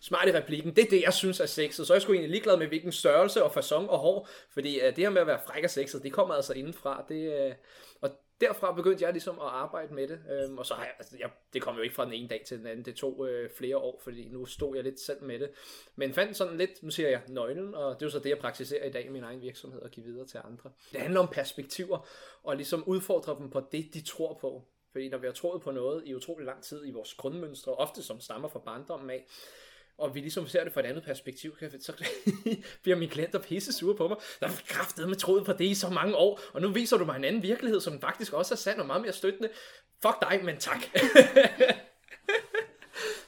smart 0.00 0.28
i 0.28 0.32
replikken. 0.32 0.76
Det 0.76 0.84
er 0.84 0.90
det, 0.90 1.02
jeg 1.02 1.14
synes 1.14 1.40
er 1.40 1.46
sexet. 1.46 1.86
Så 1.86 1.92
er 1.92 1.94
jeg 1.94 2.02
sgu 2.02 2.12
egentlig 2.12 2.30
ligeglad 2.30 2.56
med, 2.56 2.66
hvilken 2.66 2.92
størrelse 2.92 3.44
og 3.44 3.52
fason 3.52 3.88
og 3.88 3.98
hår. 3.98 4.28
Fordi 4.50 4.78
uh, 4.78 4.86
det 4.86 4.98
her 4.98 5.10
med 5.10 5.20
at 5.20 5.26
være 5.26 5.40
fræk 5.46 5.64
og 5.64 5.70
sexet, 5.70 6.02
det 6.02 6.12
kommer 6.12 6.34
altså 6.34 6.52
indenfra. 6.52 7.04
Det, 7.08 7.50
uh, 7.50 7.54
og 8.00 8.10
derfra 8.40 8.72
begyndte 8.72 9.04
jeg 9.04 9.12
ligesom 9.12 9.38
at 9.40 9.46
arbejde 9.46 9.94
med 9.94 10.08
det. 10.08 10.20
Um, 10.48 10.58
og 10.58 10.66
så 10.66 10.74
har 10.74 10.84
jeg, 10.84 10.92
altså, 10.98 11.16
jeg, 11.20 11.30
det 11.52 11.62
kom 11.62 11.76
jo 11.76 11.82
ikke 11.82 11.94
fra 11.94 12.04
den 12.04 12.12
ene 12.12 12.28
dag 12.28 12.42
til 12.46 12.58
den 12.58 12.66
anden. 12.66 12.84
Det 12.84 12.94
tog 12.94 13.18
uh, 13.18 13.28
flere 13.58 13.76
år, 13.76 14.00
fordi 14.04 14.28
nu 14.28 14.46
stod 14.46 14.74
jeg 14.74 14.84
lidt 14.84 15.00
selv 15.00 15.22
med 15.22 15.38
det. 15.38 15.50
Men 15.96 16.14
fandt 16.14 16.36
sådan 16.36 16.56
lidt, 16.56 16.82
nu 16.82 16.90
siger 16.90 17.08
jeg 17.08 17.20
nøglen, 17.28 17.74
og 17.74 17.94
det 17.94 18.02
er 18.02 18.06
jo 18.06 18.10
så 18.10 18.18
det, 18.18 18.30
jeg 18.30 18.38
praktiserer 18.38 18.84
i 18.84 18.90
dag 18.90 19.04
i 19.04 19.08
min 19.08 19.24
egen 19.24 19.40
virksomhed 19.42 19.82
og 19.82 19.90
give 19.90 20.06
videre 20.06 20.26
til 20.26 20.40
andre. 20.44 20.70
Det 20.92 21.00
handler 21.00 21.20
om 21.20 21.28
perspektiver, 21.28 22.06
og 22.42 22.56
ligesom 22.56 22.84
udfordre 22.86 23.36
dem 23.38 23.50
på 23.50 23.62
det, 23.72 23.94
de 23.94 24.02
tror 24.02 24.38
på. 24.40 24.64
Fordi 24.92 25.08
når 25.08 25.18
vi 25.18 25.26
har 25.26 25.32
troet 25.32 25.62
på 25.62 25.70
noget 25.70 26.02
i 26.06 26.14
utrolig 26.14 26.46
lang 26.46 26.62
tid 26.62 26.86
i 26.86 26.90
vores 26.90 27.14
grundmønstre, 27.14 27.74
ofte 27.74 28.02
som 28.02 28.20
stammer 28.20 28.48
fra 28.48 28.58
barndommen 28.58 29.10
af, 29.10 29.26
og 30.00 30.14
vi 30.14 30.20
ligesom 30.20 30.46
ser 30.46 30.64
det 30.64 30.72
fra 30.72 30.80
et 30.80 30.86
andet 30.86 31.04
perspektiv, 31.04 31.56
så 31.80 31.92
bliver 32.82 32.96
mine 32.96 33.10
klienter 33.10 33.38
pisse 33.38 33.72
sure 33.72 33.96
på 33.96 34.08
mig. 34.08 34.16
Der 34.40 34.46
er 34.46 34.50
kraftet 34.68 35.08
med 35.08 35.16
troet 35.16 35.46
på 35.46 35.52
det 35.52 35.64
i 35.64 35.74
så 35.74 35.90
mange 35.90 36.16
år, 36.16 36.40
og 36.52 36.62
nu 36.62 36.68
viser 36.68 36.96
du 36.96 37.04
mig 37.04 37.16
en 37.16 37.24
anden 37.24 37.42
virkelighed, 37.42 37.80
som 37.80 38.00
faktisk 38.00 38.32
også 38.32 38.54
er 38.54 38.56
sand 38.56 38.80
og 38.80 38.86
meget 38.86 39.02
mere 39.02 39.12
støttende. 39.12 39.48
Fuck 40.02 40.30
dig, 40.30 40.44
men 40.44 40.56
tak. 40.56 40.82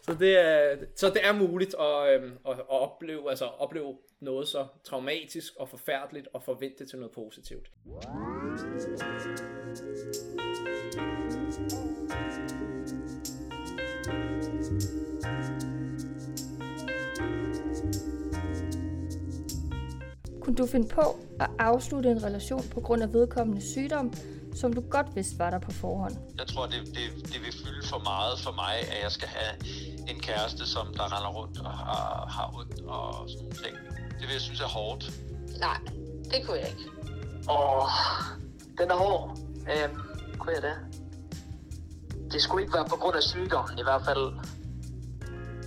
så, 0.06 0.14
det 0.14 0.38
er, 0.38 0.76
så 0.96 1.10
det 1.10 1.26
er 1.26 1.32
muligt 1.32 1.74
at, 1.80 2.14
øhm, 2.14 2.38
at, 2.48 2.58
at 2.58 2.68
opleve, 2.68 3.30
altså 3.30 3.44
opleve 3.44 3.98
noget 4.20 4.48
så 4.48 4.66
traumatisk 4.84 5.52
og 5.56 5.68
forfærdeligt 5.68 6.28
og 6.32 6.42
forvente 6.42 6.86
til 6.86 6.98
noget 6.98 7.14
positivt. 7.14 7.70
Kunne 20.42 20.56
du 20.56 20.66
finde 20.66 20.88
på 20.88 21.18
at 21.40 21.50
afslutte 21.58 22.10
en 22.10 22.22
relation 22.22 22.62
på 22.74 22.80
grund 22.80 23.02
af 23.02 23.12
vedkommende 23.12 23.72
sygdom, 23.72 24.12
som 24.54 24.72
du 24.72 24.80
godt 24.80 25.06
vidste 25.16 25.38
var 25.38 25.50
der 25.50 25.58
på 25.58 25.70
forhånd? 25.70 26.16
Jeg 26.38 26.46
tror, 26.46 26.66
det, 26.66 26.80
det, 26.86 27.26
det 27.32 27.40
vil 27.44 27.52
fylde 27.64 27.86
for 27.86 27.98
meget 27.98 28.38
for 28.38 28.52
mig, 28.52 28.74
at 28.92 29.02
jeg 29.02 29.12
skal 29.12 29.28
have 29.28 29.52
en 30.10 30.20
kæreste, 30.20 30.66
som 30.66 30.86
der 30.96 31.04
render 31.16 31.32
rundt 31.38 31.58
og 31.58 31.70
har, 31.70 32.26
har 32.36 32.58
ondt 32.58 32.80
og 32.80 33.30
sådan 33.30 33.42
nogle 33.42 33.56
ting. 33.64 33.76
Det 34.18 34.26
vil 34.28 34.32
jeg 34.32 34.40
synes 34.40 34.60
er 34.60 34.68
hårdt. 34.78 35.10
Nej, 35.60 35.78
det 36.30 36.46
kunne 36.46 36.58
jeg 36.58 36.68
ikke. 36.68 36.90
Åh, 37.50 37.88
den 38.78 38.90
er 38.90 38.98
hård. 39.04 39.38
Øhm, 39.72 39.96
kunne 40.38 40.54
jeg 40.54 40.62
det? 40.62 40.76
Det 42.32 42.42
skulle 42.42 42.62
ikke 42.62 42.74
være 42.74 42.88
på 42.88 42.96
grund 42.96 43.16
af 43.16 43.22
sygdommen 43.22 43.78
i 43.78 43.82
hvert 43.82 44.02
fald, 44.04 44.24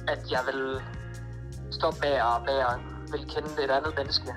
at 0.08 0.32
jeg 0.32 0.42
vil 0.50 0.82
stoppe 1.72 2.00
med 2.02 2.10
at 2.10 2.38
være, 2.48 2.80
vil 3.12 3.26
kende 3.34 3.64
et 3.64 3.72
andet 3.72 3.94
menneske. 3.98 4.34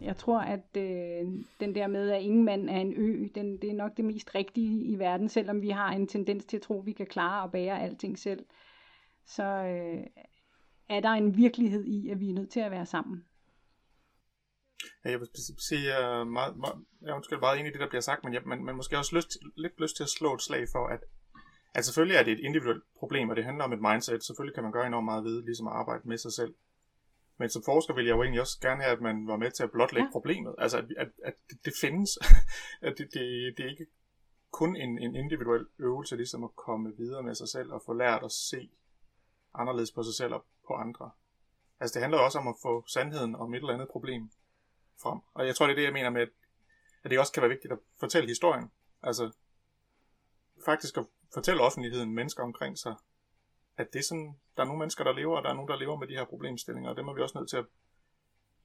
Jeg 0.00 0.16
tror, 0.16 0.40
at 0.40 0.76
øh, 0.76 1.26
den 1.60 1.74
der 1.74 1.86
med, 1.86 2.10
at 2.10 2.22
ingen 2.22 2.44
mand 2.44 2.70
er 2.70 2.76
en 2.76 2.94
ø, 2.96 3.28
den, 3.34 3.62
det 3.62 3.70
er 3.70 3.74
nok 3.74 3.96
det 3.96 4.04
mest 4.04 4.34
rigtige 4.34 4.84
i 4.84 4.98
verden, 4.98 5.28
selvom 5.28 5.62
vi 5.62 5.70
har 5.70 5.92
en 5.92 6.06
tendens 6.06 6.44
til 6.44 6.56
at 6.56 6.62
tro, 6.62 6.80
at 6.80 6.86
vi 6.86 6.92
kan 6.92 7.06
klare 7.06 7.42
og 7.42 7.52
bære 7.52 7.82
alting 7.82 8.18
selv. 8.18 8.46
Så 9.26 9.42
øh, 9.44 10.06
er 10.88 11.00
der 11.00 11.08
en 11.08 11.36
virkelighed 11.36 11.84
i, 11.84 12.08
at 12.08 12.20
vi 12.20 12.30
er 12.30 12.34
nødt 12.34 12.50
til 12.50 12.60
at 12.60 12.70
være 12.70 12.86
sammen. 12.86 13.24
Ja, 15.04 15.10
jeg 15.10 15.20
vil 15.20 15.28
sige, 15.68 15.86
uh, 15.98 16.26
meget, 16.26 16.56
meget, 16.56 16.74
jeg 17.02 17.10
er 17.10 17.14
undskyld 17.14 17.40
meget 17.40 17.58
enig 17.58 17.70
i 17.70 17.72
det, 17.72 17.80
der 17.80 17.88
bliver 17.88 18.00
sagt, 18.00 18.24
men 18.24 18.34
jeg, 18.34 18.42
man, 18.46 18.64
man 18.64 18.76
måske 18.76 18.98
også 18.98 19.16
lyst, 19.16 19.38
lidt 19.56 19.80
lyst 19.80 19.96
til 19.96 20.02
at 20.02 20.08
slå 20.08 20.34
et 20.34 20.42
slag 20.42 20.66
for, 20.72 20.86
at, 20.86 21.00
at 21.74 21.84
selvfølgelig 21.84 22.16
er 22.16 22.22
det 22.22 22.32
et 22.32 22.40
individuelt 22.40 22.84
problem, 22.98 23.28
og 23.28 23.36
det 23.36 23.44
handler 23.44 23.64
om 23.64 23.72
et 23.72 23.80
mindset. 23.80 24.24
Selvfølgelig 24.24 24.54
kan 24.54 24.62
man 24.62 24.72
gøre 24.72 24.86
enormt 24.86 25.04
meget 25.04 25.24
ved, 25.24 25.42
ligesom 25.42 25.66
at 25.66 25.72
arbejde 25.72 26.08
med 26.08 26.18
sig 26.18 26.32
selv. 26.32 26.54
Men 27.38 27.50
som 27.50 27.62
forsker 27.62 27.94
vil 27.94 28.06
jeg 28.06 28.12
jo 28.16 28.22
egentlig 28.22 28.40
også 28.40 28.58
gerne 28.60 28.82
have, 28.82 28.92
at 28.92 29.00
man 29.00 29.26
var 29.26 29.36
med 29.36 29.50
til 29.50 29.62
at 29.62 29.70
blotlægge 29.70 30.06
ja. 30.06 30.12
problemet. 30.12 30.54
Altså, 30.58 30.78
at, 30.78 30.84
at, 30.96 31.08
at 31.24 31.34
det, 31.64 31.72
findes. 31.80 32.18
at 32.86 32.94
det, 32.98 33.08
det, 33.14 33.54
det 33.56 33.64
er 33.64 33.70
ikke 33.70 33.86
kun 34.50 34.76
en, 34.76 34.98
en 34.98 35.16
individuel 35.16 35.66
øvelse, 35.78 36.16
ligesom 36.16 36.44
at 36.44 36.56
komme 36.56 36.96
videre 36.96 37.22
med 37.22 37.34
sig 37.34 37.48
selv 37.48 37.72
og 37.72 37.82
få 37.86 37.92
lært 37.92 38.24
at 38.24 38.32
se 38.32 38.70
anderledes 39.54 39.92
på 39.92 40.02
sig 40.02 40.14
selv 40.14 40.34
og 40.34 40.44
på 40.66 40.74
andre. 40.74 41.10
Altså, 41.80 41.94
det 41.94 42.02
handler 42.02 42.18
også 42.18 42.38
om 42.38 42.48
at 42.48 42.54
få 42.62 42.84
sandheden 42.86 43.34
om 43.34 43.54
et 43.54 43.58
eller 43.58 43.74
andet 43.74 43.88
problem 43.88 44.30
frem. 45.02 45.18
Og 45.34 45.46
jeg 45.46 45.56
tror, 45.56 45.66
det 45.66 45.72
er 45.72 45.76
det, 45.76 45.84
jeg 45.84 45.92
mener 45.92 46.10
med, 46.10 46.26
at 47.02 47.10
det 47.10 47.18
også 47.18 47.32
kan 47.32 47.40
være 47.40 47.50
vigtigt 47.50 47.72
at 47.72 47.78
fortælle 48.00 48.28
historien. 48.28 48.70
Altså, 49.02 49.32
faktisk 50.64 50.96
at 50.96 51.04
fortælle 51.34 51.62
offentligheden 51.62 52.14
mennesker 52.14 52.42
omkring 52.42 52.78
sig, 52.78 52.94
at 53.78 53.92
det 53.92 53.98
er 53.98 54.02
sådan, 54.02 54.36
der 54.56 54.62
er 54.62 54.66
nogle 54.66 54.78
mennesker, 54.78 55.04
der 55.04 55.12
lever, 55.12 55.36
og 55.36 55.42
der 55.42 55.50
er 55.50 55.54
nogen, 55.54 55.68
der 55.68 55.76
lever 55.76 55.96
med 55.96 56.08
de 56.08 56.14
her 56.14 56.24
problemstillinger, 56.24 56.90
og 56.90 56.96
dem 56.96 57.08
er 57.08 57.14
vi 57.14 57.22
også 57.22 57.38
nødt 57.38 57.50
til 57.50 57.56
at 57.56 57.66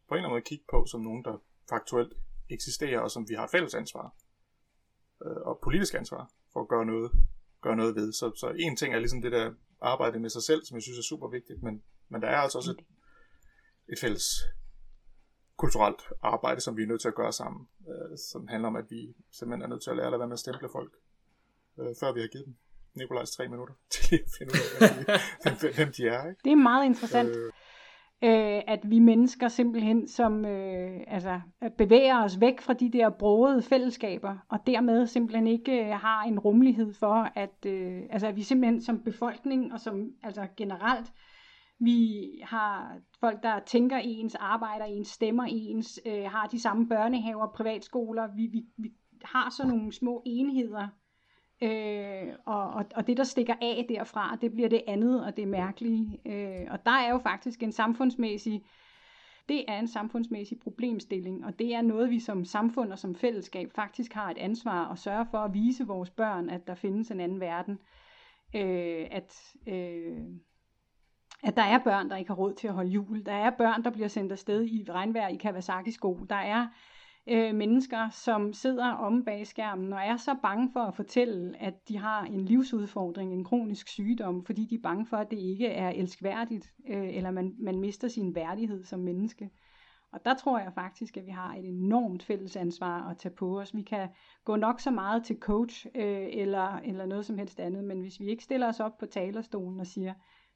på 0.07 0.13
en 0.13 0.17
eller 0.17 0.27
anden 0.27 0.35
måde 0.35 0.49
kigge 0.49 0.65
på 0.71 0.85
som 0.85 1.01
nogen, 1.01 1.23
der 1.23 1.37
faktuelt 1.69 2.13
eksisterer, 2.49 2.99
og 2.99 3.11
som 3.11 3.29
vi 3.29 3.33
har 3.33 3.47
fælles 3.47 3.73
ansvar 3.75 4.15
øh, 5.25 5.41
og 5.49 5.59
politisk 5.63 5.93
ansvar 5.93 6.31
for 6.53 6.61
at 6.61 6.67
gøre 6.67 6.85
noget, 6.85 7.11
gøre 7.61 7.75
noget 7.75 7.95
ved. 7.95 8.13
Så, 8.13 8.31
så 8.35 8.49
en 8.59 8.75
ting 8.75 8.93
er 8.93 8.99
ligesom 8.99 9.21
det 9.21 9.31
der 9.31 9.53
arbejde 9.81 10.19
med 10.19 10.29
sig 10.29 10.43
selv, 10.43 10.65
som 10.65 10.75
jeg 10.75 10.83
synes 10.83 10.99
er 10.99 11.03
super 11.03 11.27
vigtigt, 11.27 11.63
men, 11.63 11.83
men 12.09 12.21
der 12.21 12.27
er 12.27 12.37
altså 12.37 12.57
også 12.57 12.71
et, 12.71 12.85
et 13.93 13.99
fælles 13.99 14.25
kulturelt 15.57 16.01
arbejde, 16.21 16.61
som 16.61 16.77
vi 16.77 16.83
er 16.83 16.87
nødt 16.87 17.01
til 17.01 17.07
at 17.07 17.15
gøre 17.15 17.33
sammen, 17.33 17.67
øh, 17.89 18.17
som 18.17 18.47
handler 18.47 18.67
om, 18.67 18.75
at 18.75 18.85
vi 18.89 19.15
simpelthen 19.31 19.61
er 19.61 19.67
nødt 19.67 19.83
til 19.83 19.89
at 19.89 19.97
lære 19.97 20.13
at 20.13 20.19
være 20.19 20.27
med 20.27 20.33
at 20.33 20.39
stemple 20.39 20.69
folk, 20.71 20.93
øh, 21.79 21.95
før 21.99 22.13
vi 22.13 22.21
har 22.21 22.27
givet 22.27 22.45
dem 22.45 22.55
Nikolajs 22.95 23.31
tre 23.31 23.47
minutter 23.47 23.73
til 23.93 24.15
at 24.15 24.29
finde 24.37 24.51
ud 24.51 24.59
af, 24.81 25.19
hvem, 25.43 25.73
hvem 25.75 25.91
de 25.97 26.07
er. 26.07 26.29
Ikke? 26.29 26.41
Det 26.43 26.51
er 26.51 26.55
meget 26.55 26.85
interessant. 26.85 27.29
Øh. 27.29 27.51
øh, 28.23 28.61
at 28.67 28.79
vi 28.83 28.99
mennesker 28.99 29.47
simpelthen 29.47 30.07
som 30.07 30.45
øh, 30.45 31.01
altså, 31.07 31.41
bevæger 31.77 32.23
os 32.23 32.39
væk 32.39 32.61
fra 32.61 32.73
de 32.73 32.91
der 32.91 33.09
brogede 33.09 33.61
fællesskaber, 33.61 34.37
og 34.49 34.59
dermed 34.67 35.07
simpelthen 35.07 35.47
ikke 35.47 35.85
øh, 35.85 35.91
har 35.91 36.23
en 36.23 36.39
rummelighed 36.39 36.93
for, 36.93 37.31
at, 37.35 37.65
øh, 37.65 38.01
altså, 38.09 38.27
at 38.27 38.35
vi 38.35 38.43
simpelthen 38.43 38.81
som 38.81 39.03
befolkning 39.03 39.73
og 39.73 39.79
som 39.79 40.11
altså 40.23 40.47
generelt, 40.57 41.13
vi 41.79 42.29
har 42.43 42.97
folk, 43.19 43.43
der 43.43 43.59
tænker 43.59 43.97
ens, 43.97 44.35
arbejder 44.35 44.85
ens, 44.85 45.07
stemmer 45.07 45.43
ens, 45.49 45.99
øh, 46.05 46.23
har 46.23 46.47
de 46.47 46.61
samme 46.61 46.89
børnehaver, 46.89 47.47
privatskoler. 47.55 48.27
Vi, 48.35 48.47
vi, 48.51 48.65
vi 48.77 48.89
har 49.23 49.49
sådan 49.49 49.71
nogle 49.71 49.93
små 49.93 50.23
enheder, 50.25 50.87
Øh, 51.63 52.33
og, 52.45 52.69
og, 52.69 52.85
og 52.95 53.07
det, 53.07 53.17
der 53.17 53.23
stikker 53.23 53.53
af 53.61 53.85
derfra, 53.89 54.37
det 54.41 54.51
bliver 54.51 54.69
det 54.69 54.81
andet 54.87 55.25
og 55.25 55.37
det 55.37 55.47
mærkelige. 55.47 56.19
Øh, 56.25 56.67
og 56.71 56.85
der 56.85 56.91
er 56.91 57.09
jo 57.09 57.17
faktisk 57.17 57.63
en 57.63 57.71
samfundsmæssig, 57.71 58.63
det 59.49 59.65
er 59.67 59.79
en 59.79 59.87
samfundsmæssig 59.87 60.59
problemstilling, 60.59 61.45
og 61.45 61.59
det 61.59 61.75
er 61.75 61.81
noget, 61.81 62.09
vi 62.09 62.19
som 62.19 62.45
samfund 62.45 62.91
og 62.91 62.99
som 62.99 63.15
fællesskab 63.15 63.71
faktisk 63.75 64.13
har 64.13 64.31
et 64.31 64.37
ansvar 64.37 64.91
at 64.91 64.99
sørge 64.99 65.25
for 65.31 65.37
at 65.37 65.53
vise 65.53 65.87
vores 65.87 66.09
børn, 66.09 66.49
at 66.49 66.67
der 66.67 66.75
findes 66.75 67.11
en 67.11 67.19
anden 67.19 67.39
verden. 67.39 67.79
Øh, 68.55 69.07
at, 69.11 69.55
øh, 69.67 70.17
at 71.43 71.55
der 71.55 71.63
er 71.63 71.79
børn, 71.83 72.09
der 72.09 72.15
ikke 72.17 72.29
har 72.29 72.35
råd 72.35 72.53
til 72.53 72.67
at 72.67 72.73
holde 72.73 72.89
jul. 72.89 73.25
Der 73.25 73.33
er 73.33 73.49
børn, 73.49 73.83
der 73.83 73.89
bliver 73.89 74.07
sendt 74.07 74.31
afsted 74.31 74.65
i 74.65 74.85
regnvejr 74.89 75.27
i 75.27 75.35
Kawasaki-sko. 75.35 76.25
Der 76.29 76.35
er 76.35 76.67
øh, 77.27 77.55
mennesker, 77.55 78.09
som 78.09 78.53
sidder 78.53 78.87
om 78.87 79.25
bag 79.25 79.47
skærmen 79.47 79.93
og 79.93 79.99
er 79.99 80.17
så 80.17 80.35
bange 80.41 80.69
for 80.73 80.79
at 80.79 80.95
fortælle, 80.95 81.61
at 81.61 81.87
de 81.87 81.97
har 81.97 82.23
en 82.23 82.45
livsudfordring, 82.45 83.33
en 83.33 83.43
kronisk 83.43 83.87
sygdom, 83.87 84.45
fordi 84.45 84.65
de 84.65 84.75
er 84.75 84.81
bange 84.83 85.05
for, 85.05 85.17
at 85.17 85.31
det 85.31 85.39
ikke 85.39 85.67
er 85.67 85.89
elskværdigt, 85.89 86.73
øh, 86.89 87.15
eller 87.15 87.31
man, 87.31 87.55
man 87.59 87.79
mister 87.79 88.07
sin 88.07 88.35
værdighed 88.35 88.83
som 88.83 88.99
menneske. 88.99 89.49
Og 90.13 90.25
der 90.25 90.33
tror 90.33 90.59
jeg 90.59 90.73
faktisk, 90.73 91.17
at 91.17 91.25
vi 91.25 91.31
har 91.31 91.55
et 91.55 91.65
enormt 91.65 92.23
fælles 92.23 92.55
ansvar 92.55 93.09
at 93.09 93.17
tage 93.17 93.35
på 93.35 93.59
os. 93.59 93.75
Vi 93.75 93.81
kan 93.81 94.09
gå 94.45 94.55
nok 94.55 94.79
så 94.79 94.91
meget 94.91 95.23
til 95.23 95.39
coach 95.39 95.87
øh, 95.95 96.27
eller, 96.31 96.75
eller 96.75 97.05
noget 97.05 97.25
som 97.25 97.37
helst 97.37 97.59
andet, 97.59 97.83
men 97.83 98.01
hvis 98.01 98.19
vi 98.19 98.25
ikke 98.25 98.43
stiller 98.43 98.67
os 98.67 98.79
op 98.79 98.97
på 98.97 99.05
talerstolen 99.05 99.79
og 99.79 99.87
siger, 99.87 100.13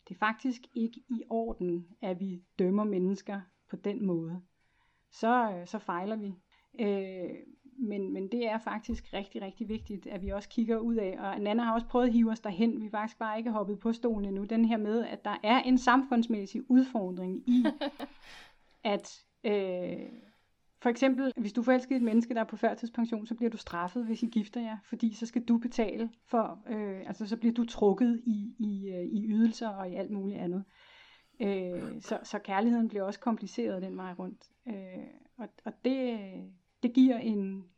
det 0.08 0.16
er 0.16 0.20
faktisk 0.20 0.62
ikke 0.74 1.00
i 1.10 1.24
orden, 1.30 1.88
at 2.02 2.20
vi 2.20 2.42
dømmer 2.60 2.84
mennesker 2.84 3.42
på 3.70 3.76
den 3.76 4.06
måde, 4.06 4.42
så, 5.12 5.52
øh, 5.52 5.68
så 5.68 5.80
fejler 5.80 6.16
vi. 6.16 6.34
Øh, 6.80 7.30
men, 7.80 8.14
men 8.14 8.28
det 8.28 8.48
er 8.48 8.58
faktisk 8.58 9.14
rigtig, 9.14 9.42
rigtig 9.42 9.70
vigtigt, 9.70 10.08
at 10.08 10.22
vi 10.22 10.30
også 10.30 10.50
kigger 10.50 10.78
ud 10.78 10.96
af, 10.96 11.16
og 11.20 11.40
Nana 11.40 11.64
har 11.64 11.74
også 11.74 11.88
prøvet 11.88 12.08
at 12.08 12.14
hive 12.14 12.32
os 12.32 12.40
derhen, 12.40 12.82
vi 12.82 12.86
er 12.86 12.90
faktisk 12.90 13.20
bare 13.20 13.38
ikke 13.38 13.52
hoppet 13.52 13.80
på 13.80 13.94
stolen 13.94 14.26
endnu, 14.26 14.44
den 14.44 14.66
her 14.66 14.78
med, 14.78 15.06
at 15.06 15.26
der 15.26 15.38
er 15.44 15.62
en 15.62 15.78
samfundsmæssig 15.78 16.72
udfordring 16.72 17.50
i, 17.50 17.66
at 18.94 19.24
øh, 19.44 20.10
for 20.82 20.90
eksempel, 20.90 21.34
hvis 21.38 21.54
du 21.54 21.64
forelsker 21.64 21.96
et 21.96 22.02
menneske, 22.02 22.34
der 22.34 22.40
er 22.40 22.46
på 22.46 22.58
førtidspension, 22.58 23.26
så 23.26 23.36
bliver 23.36 23.50
du 23.50 23.58
straffet, 23.58 24.06
hvis 24.06 24.24
I 24.24 24.26
gifter 24.26 24.62
jer, 24.62 24.78
fordi 24.84 25.14
så 25.14 25.26
skal 25.26 25.44
du 25.44 25.58
betale 25.58 26.10
for, 26.26 26.60
øh, 26.70 27.00
altså 27.08 27.28
så 27.28 27.38
bliver 27.38 27.54
du 27.54 27.66
trukket 27.66 28.22
i, 28.26 28.56
i, 28.60 28.90
øh, 28.90 29.06
i 29.06 29.28
ydelser 29.28 29.68
og 29.68 29.90
i 29.90 29.96
alt 29.96 30.12
muligt 30.12 30.40
andet. 30.40 30.64
Øh, 31.40 32.02
så, 32.02 32.20
så 32.24 32.40
kærligheden 32.40 32.88
bliver 32.88 33.04
også 33.04 33.20
kompliceret 33.20 33.82
den 33.82 33.98
vej 33.98 34.14
rundt. 34.20 34.52
Øh, 34.68 34.74
og, 35.38 35.48
og 35.66 35.74
det, 35.86 36.20
det 36.84 36.94
giver 36.94 37.18
en, 37.18 37.70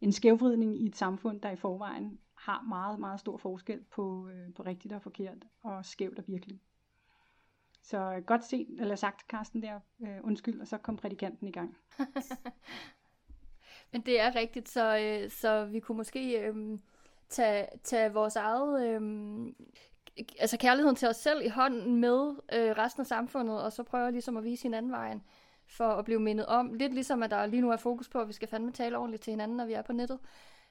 en 0.00 0.12
skævvridning 0.12 0.80
i 0.82 0.86
et 0.86 0.96
samfund, 0.96 1.40
der 1.40 1.50
i 1.50 1.56
forvejen 1.56 2.18
har 2.34 2.62
meget, 2.62 3.00
meget 3.00 3.20
stor 3.20 3.36
forskel 3.36 3.84
på, 3.90 4.28
øh, 4.28 4.54
på 4.54 4.62
rigtigt 4.62 4.94
og 4.94 5.02
forkert, 5.02 5.46
og 5.62 5.84
skævt 5.84 6.18
og 6.18 6.24
virkelig. 6.26 6.60
Så 7.82 8.22
godt 8.26 8.44
set, 8.44 8.66
eller 8.78 8.96
sagt, 8.96 9.28
Karsten 9.28 9.62
der, 9.62 9.80
øh, 10.00 10.16
undskyld, 10.22 10.60
og 10.60 10.66
så 10.68 10.78
kom 10.78 10.96
prædikanten 10.96 11.48
i 11.48 11.52
gang. 11.52 11.76
Men 13.92 14.00
det 14.00 14.20
er 14.20 14.34
rigtigt, 14.34 14.68
så, 14.68 14.98
øh, 14.98 15.30
så 15.30 15.64
vi 15.64 15.80
kunne 15.80 15.96
måske 15.96 16.40
øh, 16.40 16.78
tage, 17.28 17.66
tage 17.84 18.12
vores 18.12 18.36
eget, 18.36 18.88
øh, 18.88 19.00
altså 20.38 20.58
kærligheden 20.58 20.96
til 20.96 21.08
os 21.08 21.16
selv 21.16 21.42
i 21.44 21.48
hånden 21.48 21.96
med 21.96 22.30
øh, 22.52 22.70
resten 22.78 23.00
af 23.00 23.06
samfundet, 23.06 23.62
og 23.62 23.72
så 23.72 23.82
prøve 23.82 24.10
ligesom 24.10 24.36
at 24.36 24.44
vise 24.44 24.62
hinanden 24.62 24.92
vejen 24.92 25.22
for 25.68 25.88
at 25.88 26.04
blive 26.04 26.20
mindet 26.20 26.46
om. 26.46 26.74
Lidt 26.74 26.94
ligesom, 26.94 27.22
at 27.22 27.30
der 27.30 27.46
lige 27.46 27.60
nu 27.60 27.70
er 27.70 27.76
fokus 27.76 28.08
på, 28.08 28.20
at 28.20 28.28
vi 28.28 28.32
skal 28.32 28.48
fandme 28.48 28.72
tale 28.72 28.98
ordentligt 28.98 29.22
til 29.22 29.30
hinanden, 29.30 29.56
når 29.56 29.66
vi 29.66 29.72
er 29.72 29.82
på 29.82 29.92
nettet. 29.92 30.18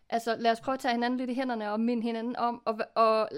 Altså, 0.10 0.36
lad 0.40 0.52
os 0.52 0.62
prøve 0.62 0.74
at 0.74 0.80
tage 0.80 0.92
hinanden 0.92 1.18
lidt 1.18 1.30
i 1.30 1.34
hænderne 1.34 1.72
og 1.72 1.80
minde 1.80 2.04
hinanden 2.04 2.36
om, 2.36 2.62
og, 2.66 2.80
og 2.96 3.30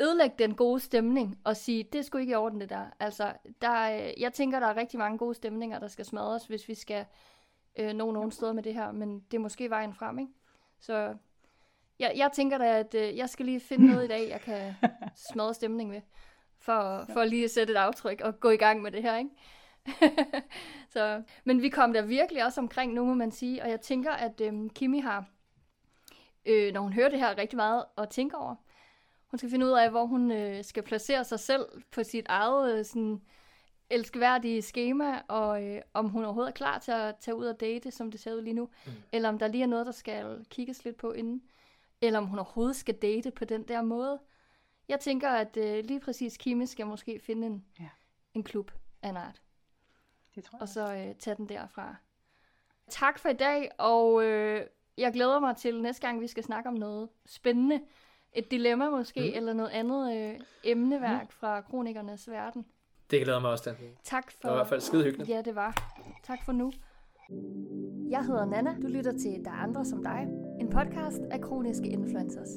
ødelægge 0.00 0.36
den 0.38 0.54
gode 0.54 0.80
stemning 0.80 1.38
og 1.44 1.56
sige, 1.56 1.82
det 1.92 2.04
sgu 2.04 2.18
ikke 2.18 2.32
i 2.32 2.34
orden 2.34 2.60
det 2.60 2.70
der. 2.70 2.86
Altså, 3.00 3.32
der 3.62 3.68
er, 3.68 4.12
jeg 4.18 4.32
tænker, 4.32 4.60
der 4.60 4.66
er 4.66 4.76
rigtig 4.76 4.98
mange 4.98 5.18
gode 5.18 5.34
stemninger, 5.34 5.78
der 5.78 5.88
skal 5.88 6.04
smadres, 6.04 6.46
hvis 6.46 6.68
vi 6.68 6.74
skal 6.74 7.06
øh, 7.76 7.92
nå 7.92 8.12
nogle 8.12 8.32
steder 8.32 8.52
med 8.52 8.62
det 8.62 8.74
her, 8.74 8.92
men 8.92 9.20
det 9.30 9.36
er 9.36 9.40
måske 9.40 9.70
vejen 9.70 9.94
frem, 9.94 10.18
ikke? 10.18 10.32
Så 10.80 11.14
jeg, 11.98 12.12
jeg 12.16 12.30
tænker 12.32 12.58
da, 12.58 12.78
at 12.78 12.94
øh, 12.94 13.16
jeg 13.16 13.28
skal 13.28 13.46
lige 13.46 13.60
finde 13.60 13.86
noget 13.86 14.04
i 14.04 14.08
dag, 14.08 14.28
jeg 14.28 14.40
kan 14.40 14.74
smadre 15.32 15.54
stemning 15.54 15.90
med, 15.90 16.00
for, 16.58 17.06
for 17.12 17.24
lige 17.24 17.44
at 17.44 17.50
sætte 17.50 17.72
et 17.72 17.76
aftryk 17.76 18.20
og 18.20 18.40
gå 18.40 18.50
i 18.50 18.56
gang 18.56 18.82
med 18.82 18.90
det 18.90 19.02
her, 19.02 19.16
ikke? 19.16 19.30
så, 20.94 21.22
men 21.44 21.62
vi 21.62 21.68
kom 21.68 21.92
der 21.92 22.02
virkelig 22.02 22.44
også 22.44 22.60
omkring 22.60 22.92
nu, 22.92 23.04
må 23.04 23.14
man 23.14 23.32
sige, 23.32 23.62
og 23.62 23.70
jeg 23.70 23.80
tænker, 23.80 24.12
at 24.12 24.40
øhm, 24.40 24.70
Kimi 24.70 25.00
har, 25.00 25.26
øh, 26.46 26.72
når 26.72 26.80
hun 26.80 26.92
hører 26.92 27.08
det 27.08 27.18
her, 27.18 27.38
rigtig 27.38 27.56
meget 27.56 27.84
at 27.98 28.08
tænke 28.08 28.36
over. 28.36 28.54
Hun 29.30 29.38
skal 29.38 29.50
finde 29.50 29.66
ud 29.66 29.70
af, 29.70 29.90
hvor 29.90 30.06
hun 30.06 30.30
øh, 30.30 30.64
skal 30.64 30.82
placere 30.82 31.24
sig 31.24 31.40
selv 31.40 31.66
på 31.90 32.02
sit 32.02 32.26
eget 32.28 32.78
øh, 32.78 32.84
sådan, 32.84 33.20
elskværdige 33.90 34.62
schema, 34.62 35.20
og 35.28 35.64
øh, 35.64 35.82
om 35.94 36.08
hun 36.08 36.24
overhovedet 36.24 36.50
er 36.50 36.54
klar 36.54 36.78
til 36.78 36.92
at 36.92 37.16
tage 37.16 37.34
ud 37.34 37.46
og 37.46 37.60
date, 37.60 37.90
som 37.90 38.10
det 38.10 38.20
ser 38.20 38.34
ud 38.34 38.42
lige 38.42 38.54
nu, 38.54 38.68
mm. 38.86 38.92
eller 39.12 39.28
om 39.28 39.38
der 39.38 39.48
lige 39.48 39.62
er 39.62 39.66
noget, 39.66 39.86
der 39.86 39.92
skal 39.92 40.46
kigges 40.50 40.84
lidt 40.84 40.96
på 40.96 41.12
inden, 41.12 41.42
eller 42.00 42.18
om 42.18 42.26
hun 42.26 42.38
overhovedet 42.38 42.76
skal 42.76 42.94
date 42.94 43.30
på 43.30 43.44
den 43.44 43.62
der 43.62 43.82
måde. 43.82 44.20
Jeg 44.88 45.00
tænker, 45.00 45.30
at 45.30 45.56
øh, 45.56 45.84
lige 45.84 46.00
præcis 46.00 46.36
Kimi 46.36 46.66
skal 46.66 46.86
måske 46.86 47.18
finde 47.18 47.46
en, 47.46 47.64
ja. 47.80 47.88
en 48.34 48.42
klub 48.42 48.70
af 49.02 49.08
en 49.08 49.16
art. 49.16 49.43
Det 50.34 50.44
tror 50.44 50.56
jeg. 50.58 50.62
Og 50.62 50.68
så 50.68 50.94
øh, 50.94 51.14
tage 51.14 51.36
den 51.36 51.48
derfra. 51.48 51.96
Tak 52.90 53.18
for 53.18 53.28
i 53.28 53.32
dag, 53.32 53.70
og 53.78 54.24
øh, 54.24 54.66
jeg 54.98 55.12
glæder 55.12 55.40
mig 55.40 55.56
til 55.56 55.82
næste 55.82 56.06
gang, 56.06 56.20
vi 56.20 56.26
skal 56.26 56.44
snakke 56.44 56.68
om 56.68 56.74
noget 56.74 57.08
spændende. 57.26 57.80
Et 58.32 58.50
dilemma 58.50 58.90
måske, 58.90 59.20
mm. 59.20 59.36
eller 59.36 59.52
noget 59.52 59.70
andet 59.70 60.16
øh, 60.16 60.40
emneværk 60.64 61.22
mm. 61.22 61.30
fra 61.30 61.60
kronikernes 61.60 62.30
verden. 62.30 62.66
Det 63.10 63.22
glæder 63.22 63.40
mig 63.40 63.50
også 63.50 63.64
til. 63.64 63.74
Tak 64.04 64.30
for... 64.30 64.38
Det 64.42 64.50
var 64.50 64.56
i 64.56 64.58
hvert 64.58 64.68
fald 64.68 64.80
skide 64.80 65.04
hyggeligt. 65.04 65.30
Ja, 65.30 65.42
det 65.42 65.54
var. 65.54 65.92
Tak 66.22 66.44
for 66.44 66.52
nu. 66.52 66.72
Jeg 68.10 68.24
hedder 68.24 68.44
Nana. 68.44 68.76
Du 68.82 68.86
lytter 68.86 69.12
til 69.12 69.44
Der 69.44 69.50
er 69.50 69.54
andre 69.54 69.84
som 69.84 70.02
dig. 70.02 70.26
En 70.60 70.70
podcast 70.70 71.20
af 71.30 71.40
kroniske 71.40 71.88
influencers. 71.88 72.48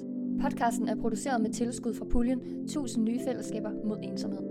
Podcasten 0.42 0.88
er 0.90 0.96
produceret 0.96 1.42
med 1.42 1.54
tilskud 1.54 1.96
fra 1.96 2.06
puljen 2.06 2.40
1000 2.64 3.06
nye 3.06 3.20
fællesskaber 3.28 3.72
mod 3.86 4.00
ensomhed. 4.04 4.42